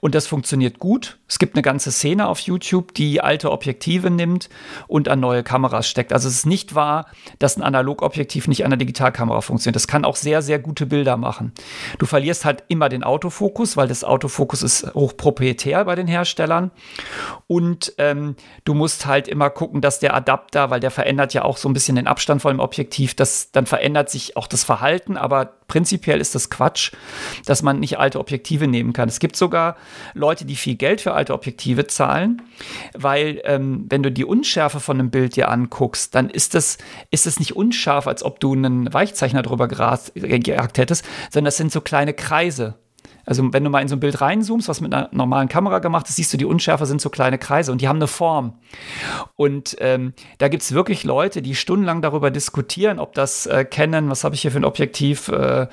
und 0.00 0.14
das 0.14 0.26
funktioniert 0.26 0.78
gut. 0.78 1.18
Es 1.26 1.38
gibt 1.38 1.54
eine 1.54 1.62
ganze 1.62 1.90
Szene 1.92 2.28
auf 2.28 2.40
YouTube, 2.40 2.94
die 2.94 3.20
alte 3.20 3.50
Objektive 3.50 4.10
nimmt 4.10 4.48
und 4.86 5.08
an 5.08 5.20
neue 5.20 5.42
Kameras 5.42 5.88
steckt. 5.88 6.12
Also 6.12 6.28
es 6.28 6.34
ist 6.34 6.46
nicht 6.46 6.74
wahr, 6.74 7.06
dass 7.38 7.56
ein 7.56 7.62
Analogobjektiv 7.62 8.48
nicht 8.48 8.64
an 8.64 8.70
der 8.70 8.78
Digitalkamera 8.78 9.40
funktioniert. 9.40 9.76
Das 9.76 9.88
kann 9.88 10.04
auch 10.04 10.16
sehr, 10.16 10.42
sehr 10.42 10.58
gute 10.58 10.86
Bilder 10.86 10.99
Bilder 11.00 11.16
machen. 11.16 11.52
Du 11.98 12.04
verlierst 12.04 12.44
halt 12.44 12.64
immer 12.68 12.90
den 12.90 13.02
Autofokus, 13.02 13.78
weil 13.78 13.88
das 13.88 14.04
Autofokus 14.04 14.62
ist 14.62 14.92
hochproprietär 14.92 15.86
bei 15.86 15.94
den 15.94 16.06
Herstellern. 16.06 16.72
Und 17.46 17.94
ähm, 17.96 18.36
du 18.64 18.74
musst 18.74 19.06
halt 19.06 19.26
immer 19.26 19.48
gucken, 19.48 19.80
dass 19.80 19.98
der 19.98 20.14
Adapter, 20.14 20.68
weil 20.68 20.80
der 20.80 20.90
verändert 20.90 21.32
ja 21.32 21.42
auch 21.42 21.56
so 21.56 21.70
ein 21.70 21.72
bisschen 21.72 21.96
den 21.96 22.06
Abstand 22.06 22.42
von 22.42 22.54
dem 22.54 22.60
Objektiv, 22.60 23.14
das, 23.14 23.50
dann 23.50 23.64
verändert 23.64 24.10
sich 24.10 24.36
auch 24.36 24.46
das 24.46 24.62
Verhalten, 24.62 25.16
aber 25.16 25.54
prinzipiell 25.70 26.20
ist 26.20 26.34
das 26.34 26.50
Quatsch, 26.50 26.90
dass 27.46 27.62
man 27.62 27.78
nicht 27.78 27.96
alte 27.96 28.18
Objektive 28.18 28.66
nehmen 28.66 28.92
kann. 28.92 29.08
Es 29.08 29.20
gibt 29.20 29.36
sogar 29.36 29.76
Leute, 30.14 30.44
die 30.44 30.56
viel 30.56 30.74
Geld 30.74 31.00
für 31.00 31.14
alte 31.14 31.32
Objektive 31.32 31.86
zahlen, 31.86 32.42
weil 32.92 33.40
ähm, 33.44 33.86
wenn 33.88 34.02
du 34.02 34.10
die 34.10 34.24
Unschärfe 34.24 34.80
von 34.80 34.98
einem 34.98 35.10
Bild 35.10 35.36
dir 35.36 35.48
anguckst, 35.48 36.16
dann 36.16 36.28
ist 36.28 36.56
es 36.56 36.76
ist 37.10 37.38
nicht 37.38 37.54
unscharf, 37.54 38.08
als 38.08 38.24
ob 38.24 38.40
du 38.40 38.52
einen 38.52 38.92
Weichzeichner 38.92 39.42
drüber 39.42 39.68
gejagt 39.68 40.78
hättest, 40.78 41.04
sondern 41.30 41.44
das 41.44 41.56
sind 41.56 41.70
so 41.70 41.80
kleine 41.80 42.14
Kreise. 42.14 42.74
Also 43.30 43.52
wenn 43.52 43.62
du 43.62 43.70
mal 43.70 43.80
in 43.80 43.86
so 43.86 43.94
ein 43.94 44.00
Bild 44.00 44.20
reinzoomst, 44.20 44.68
was 44.68 44.80
mit 44.80 44.92
einer 44.92 45.08
normalen 45.12 45.48
Kamera 45.48 45.78
gemacht 45.78 46.08
ist, 46.08 46.16
siehst 46.16 46.32
du, 46.32 46.36
die 46.36 46.44
Unschärfe 46.44 46.84
sind 46.84 47.00
so 47.00 47.10
kleine 47.10 47.38
Kreise 47.38 47.70
und 47.70 47.80
die 47.80 47.86
haben 47.86 47.98
eine 47.98 48.08
Form. 48.08 48.54
Und 49.36 49.76
ähm, 49.78 50.14
da 50.38 50.48
gibt 50.48 50.64
es 50.64 50.72
wirklich 50.72 51.04
Leute, 51.04 51.40
die 51.40 51.54
stundenlang 51.54 52.02
darüber 52.02 52.32
diskutieren, 52.32 52.98
ob 52.98 53.14
das 53.14 53.46
äh, 53.46 53.64
Canon, 53.64 54.10
was 54.10 54.24
habe 54.24 54.34
ich 54.34 54.42
hier 54.42 54.50
für 54.50 54.58
ein 54.58 54.64
Objektiv, 54.64 55.28
äh, 55.28 55.68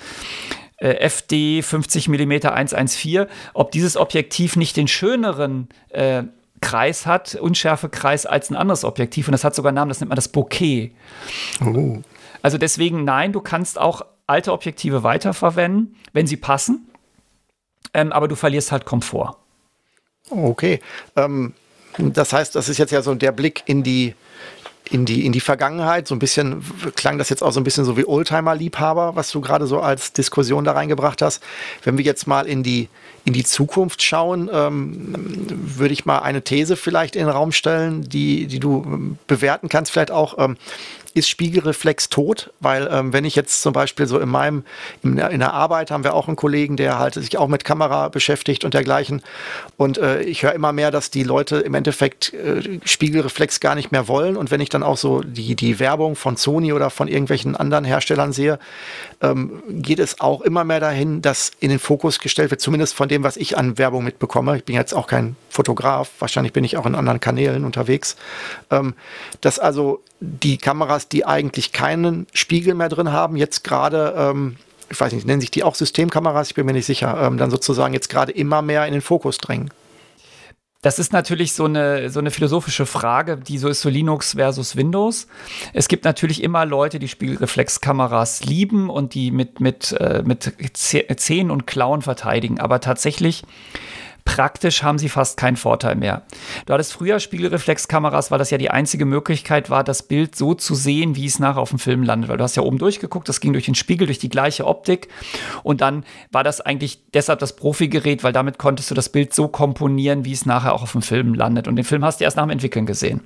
FD 0.77 1.63
50 1.63 2.09
mm 2.09 2.31
114, 2.45 3.25
ob 3.55 3.71
dieses 3.71 3.97
Objektiv 3.97 4.55
nicht 4.55 4.77
den 4.77 4.87
schöneren 4.87 5.69
äh, 5.89 6.25
Kreis 6.61 7.07
hat, 7.07 7.33
Unschärfekreis, 7.33 8.27
als 8.27 8.51
ein 8.51 8.55
anderes 8.55 8.83
Objektiv. 8.83 9.27
Und 9.27 9.31
das 9.31 9.43
hat 9.43 9.55
sogar 9.55 9.69
einen 9.69 9.77
Namen, 9.77 9.89
das 9.89 9.99
nennt 9.99 10.09
man 10.09 10.15
das 10.15 10.27
Bokeh. 10.27 10.91
Oh. 11.65 12.03
Also 12.43 12.59
deswegen, 12.59 13.03
nein, 13.03 13.31
du 13.31 13.41
kannst 13.41 13.79
auch 13.79 14.05
alte 14.27 14.53
Objektive 14.53 15.01
weiterverwenden, 15.01 15.95
wenn 16.13 16.27
sie 16.27 16.37
passen. 16.37 16.86
Ähm, 17.93 18.11
aber 18.11 18.27
du 18.27 18.35
verlierst 18.35 18.71
halt 18.71 18.85
Komfort. 18.85 19.37
Okay. 20.29 20.79
Ähm, 21.15 21.53
das 21.97 22.33
heißt, 22.33 22.55
das 22.55 22.69
ist 22.69 22.77
jetzt 22.77 22.91
ja 22.91 23.01
so 23.01 23.15
der 23.15 23.31
Blick 23.31 23.63
in 23.65 23.83
die, 23.83 24.13
in 24.91 25.05
die, 25.05 25.25
in 25.25 25.31
die 25.31 25.39
Vergangenheit. 25.39 26.07
So 26.07 26.15
ein 26.15 26.19
bisschen 26.19 26.63
klang 26.95 27.17
das 27.17 27.29
jetzt 27.29 27.41
auch 27.41 27.51
so 27.51 27.59
ein 27.59 27.63
bisschen 27.63 27.85
so 27.85 27.97
wie 27.97 28.05
Oldtimer-Liebhaber, 28.05 29.15
was 29.15 29.31
du 29.31 29.41
gerade 29.41 29.67
so 29.67 29.79
als 29.79 30.13
Diskussion 30.13 30.63
da 30.63 30.73
reingebracht 30.73 31.21
hast. 31.21 31.43
Wenn 31.83 31.97
wir 31.97 32.05
jetzt 32.05 32.27
mal 32.27 32.47
in 32.47 32.63
die, 32.63 32.89
in 33.25 33.33
die 33.33 33.43
Zukunft 33.43 34.03
schauen, 34.03 34.49
ähm, 34.51 35.13
würde 35.49 35.93
ich 35.93 36.05
mal 36.05 36.19
eine 36.19 36.43
These 36.43 36.75
vielleicht 36.75 37.15
in 37.15 37.25
den 37.25 37.29
Raum 37.29 37.51
stellen, 37.51 38.03
die, 38.03 38.47
die 38.47 38.59
du 38.59 39.17
bewerten 39.27 39.69
kannst, 39.69 39.91
vielleicht 39.91 40.11
auch. 40.11 40.37
Ähm, 40.37 40.57
ist 41.17 41.29
Spiegelreflex 41.29 42.09
tot, 42.09 42.51
weil 42.59 42.87
ähm, 42.91 43.11
wenn 43.11 43.25
ich 43.25 43.35
jetzt 43.35 43.61
zum 43.61 43.73
Beispiel 43.73 44.05
so 44.05 44.19
in 44.19 44.29
meinem, 44.29 44.63
in, 45.03 45.17
in, 45.17 45.39
der 45.39 45.53
Arbeit 45.53 45.89
haben 45.91 46.03
wir 46.03 46.13
auch 46.13 46.27
einen 46.27 46.35
Kollegen, 46.35 46.77
der 46.77 46.99
halt 46.99 47.15
sich 47.15 47.37
auch 47.37 47.47
mit 47.47 47.63
Kamera 47.63 48.09
beschäftigt 48.09 48.63
und 48.63 48.73
dergleichen. 48.73 49.21
Und 49.77 49.97
äh, 49.97 50.21
ich 50.21 50.43
höre 50.43 50.53
immer 50.53 50.71
mehr, 50.71 50.91
dass 50.91 51.09
die 51.09 51.23
Leute 51.23 51.57
im 51.57 51.73
Endeffekt 51.73 52.33
äh, 52.33 52.79
Spiegelreflex 52.85 53.59
gar 53.59 53.75
nicht 53.75 53.91
mehr 53.91 54.07
wollen. 54.07 54.37
Und 54.37 54.51
wenn 54.51 54.61
ich 54.61 54.69
dann 54.69 54.83
auch 54.83 54.97
so 54.97 55.21
die, 55.21 55.55
die 55.55 55.79
Werbung 55.79 56.15
von 56.15 56.37
Sony 56.37 56.71
oder 56.71 56.89
von 56.89 57.07
irgendwelchen 57.07 57.55
anderen 57.55 57.85
Herstellern 57.85 58.31
sehe, 58.31 58.59
ähm, 59.21 59.63
geht 59.67 59.99
es 59.99 60.21
auch 60.21 60.41
immer 60.41 60.63
mehr 60.63 60.79
dahin, 60.79 61.21
dass 61.21 61.51
in 61.59 61.69
den 61.69 61.79
Fokus 61.79 62.19
gestellt 62.19 62.51
wird, 62.51 62.61
zumindest 62.61 62.93
von 62.93 63.09
dem, 63.09 63.23
was 63.23 63.37
ich 63.37 63.57
an 63.57 63.77
Werbung 63.77 64.03
mitbekomme. 64.03 64.57
Ich 64.57 64.65
bin 64.65 64.75
jetzt 64.75 64.93
auch 64.93 65.07
kein 65.07 65.35
Fotograf, 65.49 66.11
wahrscheinlich 66.19 66.53
bin 66.53 66.63
ich 66.63 66.77
auch 66.77 66.85
in 66.85 66.93
anderen 66.93 67.19
Kanälen 67.19 67.65
unterwegs, 67.65 68.15
ähm, 68.69 68.93
dass 69.41 69.57
also 69.57 70.03
die 70.19 70.57
Kameras, 70.57 71.06
die 71.11 71.25
eigentlich 71.25 71.71
keinen 71.71 72.27
Spiegel 72.33 72.73
mehr 72.73 72.89
drin 72.89 73.11
haben, 73.11 73.35
jetzt 73.37 73.63
gerade 73.63 74.13
ähm, 74.17 74.57
ich 74.89 74.99
weiß 74.99 75.13
nicht, 75.13 75.25
nennen 75.25 75.41
sich 75.41 75.51
die 75.51 75.63
auch 75.63 75.75
Systemkameras, 75.75 76.49
ich 76.49 76.55
bin 76.55 76.65
mir 76.65 76.73
nicht 76.73 76.85
sicher, 76.85 77.19
ähm, 77.21 77.37
dann 77.37 77.51
sozusagen 77.51 77.93
jetzt 77.93 78.09
gerade 78.09 78.31
immer 78.31 78.61
mehr 78.61 78.85
in 78.85 78.93
den 78.93 79.01
Fokus 79.01 79.37
drängen. 79.37 79.69
Das 80.83 80.99
ist 80.99 81.11
natürlich 81.11 81.53
so 81.53 81.65
eine, 81.65 82.09
so 82.11 82.19
eine 82.19 82.29
philosophische 82.29 82.85
Frage, 82.85 83.37
die 83.37 83.57
so 83.57 83.67
ist 83.67 83.81
so 83.81 83.89
Linux 83.89 84.33
versus 84.33 84.75
Windows. 84.75 85.27
Es 85.73 85.87
gibt 85.87 86.05
natürlich 86.05 86.43
immer 86.43 86.65
Leute, 86.65 86.99
die 86.99 87.07
Spiegelreflexkameras 87.07 88.45
lieben 88.45 88.89
und 88.89 89.15
die 89.15 89.31
mit, 89.31 89.59
mit, 89.59 89.91
äh, 89.93 90.21
mit 90.23 90.53
Zehen 90.77 91.51
und 91.51 91.65
Klauen 91.65 92.03
verteidigen. 92.03 92.59
Aber 92.59 92.79
tatsächlich 92.79 93.43
praktisch 94.27 94.83
haben 94.83 94.99
sie 94.99 95.07
fast 95.07 95.37
keinen 95.37 95.55
Vorteil 95.55 95.95
mehr. 95.95 96.23
Du 96.65 96.73
hattest 96.73 96.91
früher 96.91 97.19
Spiegelreflexkameras, 97.19 98.29
weil 98.29 98.37
das 98.37 98.51
ja 98.51 98.57
die 98.57 98.69
einzige 98.69 99.05
Möglichkeit 99.05 99.69
war, 99.69 99.85
das 99.85 100.03
Bild 100.03 100.35
so 100.35 100.53
zu 100.53 100.75
sehen, 100.75 101.15
wie 101.15 101.25
es 101.25 101.39
nachher 101.39 101.61
auf 101.61 101.69
dem 101.69 101.79
Film 101.79 102.03
landet. 102.03 102.29
Weil 102.29 102.37
du 102.37 102.43
hast 102.43 102.57
ja 102.57 102.63
oben 102.63 102.77
durchgeguckt, 102.77 103.29
das 103.29 103.39
ging 103.39 103.53
durch 103.53 103.65
den 103.65 103.73
Spiegel, 103.73 104.05
durch 104.05 104.19
die 104.19 104.29
gleiche 104.29 104.67
Optik. 104.67 105.07
Und 105.63 105.79
dann 105.79 106.03
war 106.29 106.43
das 106.43 106.59
eigentlich 106.59 106.99
deshalb 107.13 107.39
das 107.39 107.55
Profigerät, 107.55 108.23
weil 108.23 108.33
damit 108.33 108.57
konntest 108.57 108.91
du 108.91 108.95
das 108.95 109.09
Bild 109.09 109.33
so 109.33 109.47
komponieren, 109.47 110.25
wie 110.25 110.33
es 110.33 110.45
nachher 110.45 110.73
auch 110.73 110.83
auf 110.83 110.91
dem 110.91 111.01
Film 111.01 111.33
landet. 111.33 111.69
Und 111.69 111.77
den 111.77 111.85
Film 111.85 112.03
hast 112.03 112.19
du 112.19 112.25
erst 112.25 112.35
nach 112.35 112.43
dem 112.43 112.51
Entwickeln 112.51 112.85
gesehen. 112.85 113.21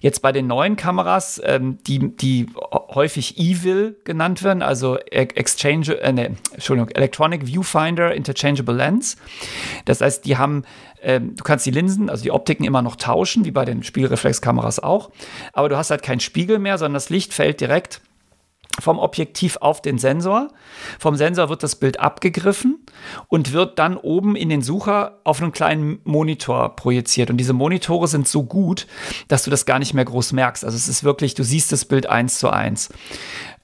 Jetzt 0.00 0.22
bei 0.22 0.32
den 0.32 0.46
neuen 0.46 0.76
Kameras, 0.76 1.40
ähm, 1.44 1.78
die, 1.86 2.16
die 2.16 2.46
häufig 2.72 3.38
Evil 3.38 3.96
genannt 4.04 4.42
werden, 4.42 4.62
also 4.62 4.98
Exchange, 4.98 5.98
äh, 6.00 6.12
nee, 6.12 6.30
Entschuldigung, 6.52 6.90
Electronic 6.90 7.46
Viewfinder 7.46 8.14
Interchangeable 8.14 8.74
Lens. 8.74 9.16
Das 9.84 10.00
heißt, 10.00 10.24
die 10.24 10.36
haben, 10.36 10.64
ähm, 11.02 11.34
du 11.34 11.44
kannst 11.44 11.66
die 11.66 11.70
Linsen, 11.70 12.10
also 12.10 12.22
die 12.22 12.30
Optiken 12.30 12.64
immer 12.64 12.82
noch 12.82 12.96
tauschen, 12.96 13.44
wie 13.44 13.50
bei 13.50 13.64
den 13.64 13.82
Spiegelreflexkameras 13.82 14.80
auch, 14.80 15.10
aber 15.52 15.68
du 15.68 15.76
hast 15.76 15.90
halt 15.90 16.02
keinen 16.02 16.20
Spiegel 16.20 16.58
mehr, 16.58 16.78
sondern 16.78 16.94
das 16.94 17.10
Licht 17.10 17.34
fällt 17.34 17.60
direkt 17.60 18.00
vom 18.80 18.98
Objektiv 18.98 19.56
auf 19.60 19.82
den 19.82 19.98
Sensor. 19.98 20.48
Vom 20.98 21.16
Sensor 21.16 21.48
wird 21.48 21.62
das 21.62 21.76
Bild 21.76 22.00
abgegriffen 22.00 22.84
und 23.28 23.52
wird 23.52 23.78
dann 23.78 23.96
oben 23.96 24.36
in 24.36 24.48
den 24.48 24.62
Sucher 24.62 25.20
auf 25.24 25.42
einen 25.42 25.52
kleinen 25.52 25.98
Monitor 26.04 26.76
projiziert. 26.76 27.30
Und 27.30 27.38
diese 27.38 27.52
Monitore 27.52 28.08
sind 28.08 28.28
so 28.28 28.42
gut, 28.42 28.86
dass 29.28 29.44
du 29.44 29.50
das 29.50 29.66
gar 29.66 29.78
nicht 29.78 29.94
mehr 29.94 30.04
groß 30.04 30.32
merkst. 30.32 30.64
Also 30.64 30.76
es 30.76 30.88
ist 30.88 31.04
wirklich, 31.04 31.34
du 31.34 31.42
siehst 31.42 31.72
das 31.72 31.84
Bild 31.84 32.06
eins 32.06 32.38
zu 32.38 32.50
eins. 32.50 32.90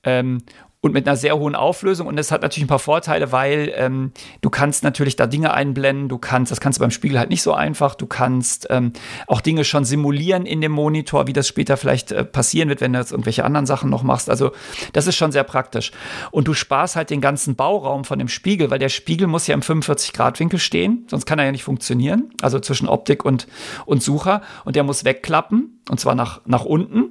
Ähm, 0.05 0.43
und 0.83 0.93
mit 0.93 1.07
einer 1.07 1.17
sehr 1.17 1.39
hohen 1.39 1.55
Auflösung. 1.55 2.09
Und 2.09 2.17
das 2.17 2.33
hat 2.33 2.43
natürlich 2.43 2.65
ein 2.65 2.69
paar 2.69 2.81
Vorteile, 2.81 3.31
weil 3.31 3.73
ähm, 3.77 4.11
du 4.41 4.51
kannst 4.51 4.83
natürlich 4.83 5.15
da 5.15 5.29
Dinge 5.29 5.55
einblenden. 5.55 6.09
Du 6.09 6.19
kannst, 6.19 6.51
das 6.51 6.61
kannst 6.61 6.79
du 6.79 6.81
beim 6.81 6.91
Spiegel 6.91 7.21
halt 7.21 7.31
nicht 7.31 7.43
so 7.43 7.55
einfach. 7.55 7.95
Du 7.95 8.07
kannst 8.07 8.67
ähm, 8.69 8.93
auch 9.29 9.41
Dinge 9.41 9.63
schon 9.63 9.85
simulieren 9.85 10.45
in 10.45 10.61
dem 10.61 10.73
Monitor, 10.73 11.29
wie 11.29 11.33
das 11.33 11.47
später 11.47 11.77
vielleicht 11.77 12.11
äh, 12.11 12.25
passieren 12.25 12.69
wird, 12.69 12.81
wenn 12.81 12.93
du 12.93 12.99
jetzt 12.99 13.13
irgendwelche 13.13 13.45
anderen 13.45 13.65
Sachen 13.65 13.91
noch 13.91 14.03
machst. 14.03 14.29
Also 14.29 14.51
das 14.93 15.07
ist 15.07 15.15
schon 15.15 15.31
sehr 15.31 15.45
praktisch. 15.45 15.93
Und 16.33 16.49
du 16.49 16.53
sparst 16.53 16.97
halt 16.97 17.11
den 17.11 17.21
ganzen 17.21 17.55
Bauraum 17.55 18.05
von 18.05 18.19
dem 18.19 18.29
Spiegel, 18.29 18.73
weil 18.73 18.81
der 18.81 18.89
Spiegel 18.89 19.29
muss 19.29 19.47
ja 19.47 19.55
im 19.55 19.63
45 19.63 20.13
Grad 20.13 20.41
Winkel 20.41 20.59
stehen, 20.59 21.07
sonst 21.09 21.27
kann 21.27 21.39
er 21.39 21.45
ja 21.45 21.53
nicht 21.53 21.63
funktionieren. 21.63 22.31
Also 22.43 22.59
zwischen 22.59 22.89
Optik 22.89 23.25
und, 23.25 23.47
und 23.87 24.03
Sucher. 24.03 24.43
Und 24.65 24.75
der 24.75 24.83
muss 24.83 25.05
wegklappen 25.05 25.79
und 25.89 25.99
zwar 25.99 26.15
nach, 26.15 26.41
nach 26.47 26.65
unten. 26.65 27.09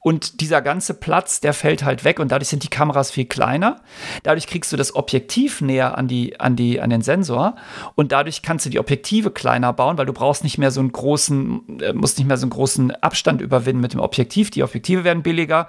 Und 0.00 0.40
dieser 0.40 0.62
ganze 0.62 0.94
Platz, 0.94 1.40
der 1.40 1.52
fällt 1.52 1.84
halt 1.84 2.04
weg 2.04 2.20
und 2.20 2.30
dadurch 2.30 2.48
sind 2.48 2.62
die 2.62 2.68
Kameras 2.68 3.10
viel 3.10 3.24
kleiner. 3.24 3.80
Dadurch 4.22 4.46
kriegst 4.46 4.72
du 4.72 4.76
das 4.76 4.94
Objektiv 4.94 5.60
näher 5.60 5.98
an, 5.98 6.06
die, 6.06 6.38
an, 6.38 6.54
die, 6.54 6.80
an 6.80 6.90
den 6.90 7.02
Sensor 7.02 7.56
und 7.96 8.12
dadurch 8.12 8.42
kannst 8.42 8.66
du 8.66 8.70
die 8.70 8.78
Objektive 8.78 9.32
kleiner 9.32 9.72
bauen, 9.72 9.98
weil 9.98 10.06
du 10.06 10.12
brauchst 10.12 10.44
nicht 10.44 10.58
mehr 10.58 10.70
so 10.70 10.80
einen 10.80 10.92
großen, 10.92 11.80
äh, 11.80 11.92
musst 11.92 12.18
nicht 12.18 12.28
mehr 12.28 12.36
so 12.36 12.44
einen 12.44 12.52
großen 12.52 12.92
Abstand 13.02 13.40
überwinden 13.40 13.80
mit 13.80 13.92
dem 13.92 14.00
Objektiv. 14.00 14.50
Die 14.50 14.62
Objektive 14.62 15.02
werden 15.02 15.24
billiger, 15.24 15.68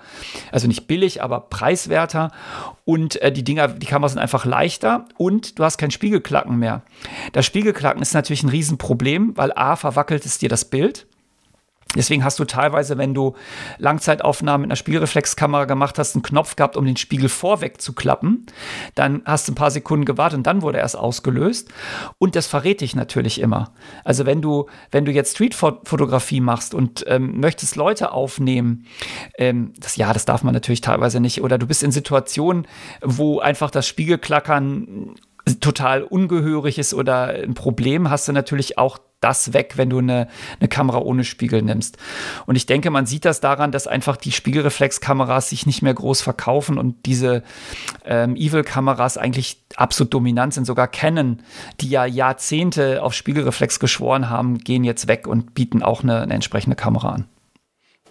also 0.52 0.68
nicht 0.68 0.86
billig, 0.88 1.24
aber 1.24 1.42
preiswerter 1.42 2.32
und 2.84 3.20
äh, 3.24 3.32
die 3.32 3.44
Dinger, 3.44 3.70
die 3.70 3.88
Kameras 3.88 4.12
sind 4.12 4.22
einfach 4.22 4.46
leichter 4.46 5.06
und 5.18 5.58
du 5.58 5.64
hast 5.64 5.78
kein 5.78 5.90
Spiegelklacken 5.90 6.60
mehr. 6.60 6.84
Das 7.34 7.46
Spiegelklacken 7.46 8.04
ist 8.04 8.14
natürlich 8.14 8.44
ein 8.44 8.50
Riesenproblem, 8.50 9.36
weil 9.36 9.52
A, 9.56 9.76
verwackelt 9.76 10.26
es 10.26 10.38
dir 10.38 10.50
das 10.50 10.66
Bild. 10.66 11.08
Deswegen 11.94 12.24
hast 12.24 12.40
du 12.40 12.46
teilweise, 12.46 12.98
wenn 12.98 13.14
du 13.14 13.36
Langzeitaufnahmen 13.78 14.64
mit 14.64 14.72
einer 14.72 14.76
Spiegelreflexkamera 14.76 15.66
gemacht 15.66 15.98
hast, 15.98 16.16
einen 16.16 16.24
Knopf 16.24 16.56
gehabt, 16.56 16.76
um 16.78 16.86
den 16.86 16.98
Spiegel 16.98 17.30
vorweg 17.30 17.82
zu 17.82 17.94
klappen. 17.94 18.48
Dann 18.96 19.22
hast 19.26 19.48
du 19.48 19.52
ein 19.52 19.56
paar 19.56 19.72
Sekunden 19.72 20.06
gewartet 20.06 20.38
und 20.38 20.48
dann 20.48 20.62
wurde 20.62 20.80
er 20.80 20.84
erst 20.84 20.98
ausgelöst. 20.98 21.70
Und 22.18 22.36
das 22.36 22.48
verrät 22.48 22.82
dich 22.82 22.96
natürlich 22.96 23.40
immer. 23.40 23.72
Also 24.04 24.26
wenn 24.26 24.42
du, 24.42 24.68
wenn 24.92 25.06
du 25.06 25.12
jetzt 25.12 25.36
Streetfotografie 25.36 26.42
machst 26.42 26.74
und 26.74 27.06
ähm, 27.08 27.40
möchtest 27.40 27.76
Leute 27.76 28.12
aufnehmen, 28.12 28.86
ähm, 29.38 29.74
das 29.80 29.96
ja, 29.96 30.12
das 30.12 30.26
darf 30.26 30.44
man 30.44 30.54
natürlich 30.54 30.82
teilweise 30.82 31.20
nicht. 31.20 31.42
Oder 31.42 31.58
du 31.58 31.68
bist 31.68 31.84
in 31.84 31.92
Situationen, 31.92 32.68
wo 33.02 33.40
einfach 33.40 33.72
das 33.72 33.88
Spiegelklackern 33.88 35.16
total 35.62 36.04
ungehörig 36.04 36.80
ist 36.80 36.94
oder 36.94 37.28
ein 37.28 37.54
Problem, 37.54 38.10
hast 38.10 38.28
du 38.28 38.32
natürlich 38.32 38.78
auch 38.78 38.98
das 39.20 39.54
weg, 39.54 39.74
wenn 39.76 39.90
du 39.90 40.00
eine, 40.00 40.28
eine 40.60 40.68
Kamera 40.68 41.00
ohne 41.00 41.24
Spiegel 41.24 41.62
nimmst. 41.62 41.98
Und 42.46 42.56
ich 42.56 42.66
denke, 42.66 42.92
man 42.92 43.06
sieht 43.06 43.26
das 43.26 43.40
daran, 43.40 43.72
dass 43.72 43.88
einfach 43.88 44.18
die 44.18 44.32
Spiegelreflexkameras 44.32 45.50
sich 45.50 45.66
nicht 45.66 45.82
mehr 45.82 45.94
groß 45.94 46.22
verkaufen 46.22 46.78
und 46.78 47.06
diese 47.06 47.44
ähm, 48.06 48.36
Evil-Kameras 48.36 49.18
eigentlich 49.18 49.64
absolut 49.76 50.14
dominant 50.14 50.54
sind. 50.54 50.66
Sogar 50.66 50.88
Canon, 50.88 51.42
die 51.82 51.90
ja 51.90 52.06
Jahrzehnte 52.06 53.02
auf 53.02 53.14
Spiegelreflex 53.14 53.80
geschworen 53.80 54.30
haben, 54.30 54.60
gehen 54.60 54.84
jetzt 54.84 55.08
weg 55.08 55.28
und 55.28 55.54
bieten 55.54 55.82
auch 55.82 56.04
eine, 56.04 56.22
eine 56.22 56.34
entsprechende 56.34 56.76
Kamera 56.76 57.10
an. 57.10 57.26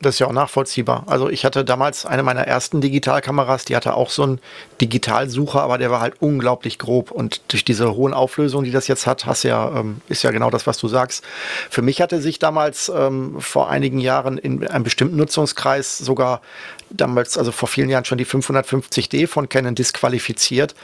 Das 0.05 0.17
ist 0.17 0.19
ja 0.19 0.27
auch 0.27 0.33
nachvollziehbar. 0.33 1.05
Also 1.07 1.31
ich 1.31 1.47
hatte 1.47 1.65
damals 1.65 2.05
eine 2.05 2.23
meiner 2.23 2.47
ersten 2.47 2.83
Digitalkameras, 2.83 3.65
die 3.65 3.75
hatte 3.75 3.95
auch 3.95 4.11
so 4.11 4.23
einen 4.23 4.41
Digitalsucher, 4.81 5.63
aber 5.63 5.79
der 5.79 5.91
war 5.91 6.01
halt 6.01 6.15
unglaublich 6.21 6.79
grob. 6.79 7.11
Und 7.11 7.41
durch 7.49 7.65
diese 7.65 7.95
hohen 7.95 8.13
Auflösungen, 8.13 8.65
die 8.65 8.71
das 8.71 8.87
jetzt 8.87 9.07
hat, 9.07 9.25
hast 9.25 9.45
ja, 9.45 9.71
ähm, 9.75 10.03
ist 10.09 10.23
ja 10.23 10.31
genau 10.31 10.51
das, 10.51 10.67
was 10.67 10.77
du 10.77 10.89
sagst. 10.89 11.25
Für 11.71 11.81
mich 11.81 12.03
hatte 12.03 12.21
sich 12.21 12.39
damals 12.39 12.93
ähm, 12.95 13.41
vor 13.41 13.71
einigen 13.71 13.99
Jahren 13.99 14.37
in 14.37 14.67
einem 14.69 14.85
bestimmten 14.85 15.17
Nutzungskreis 15.17 15.97
sogar 15.97 16.43
damals, 16.91 17.39
also 17.39 17.51
vor 17.51 17.69
vielen 17.69 17.89
Jahren 17.89 18.05
schon 18.05 18.19
die 18.19 18.27
550D 18.27 19.27
von 19.27 19.49
Canon 19.49 19.75
disqualifiziert, 19.75 20.75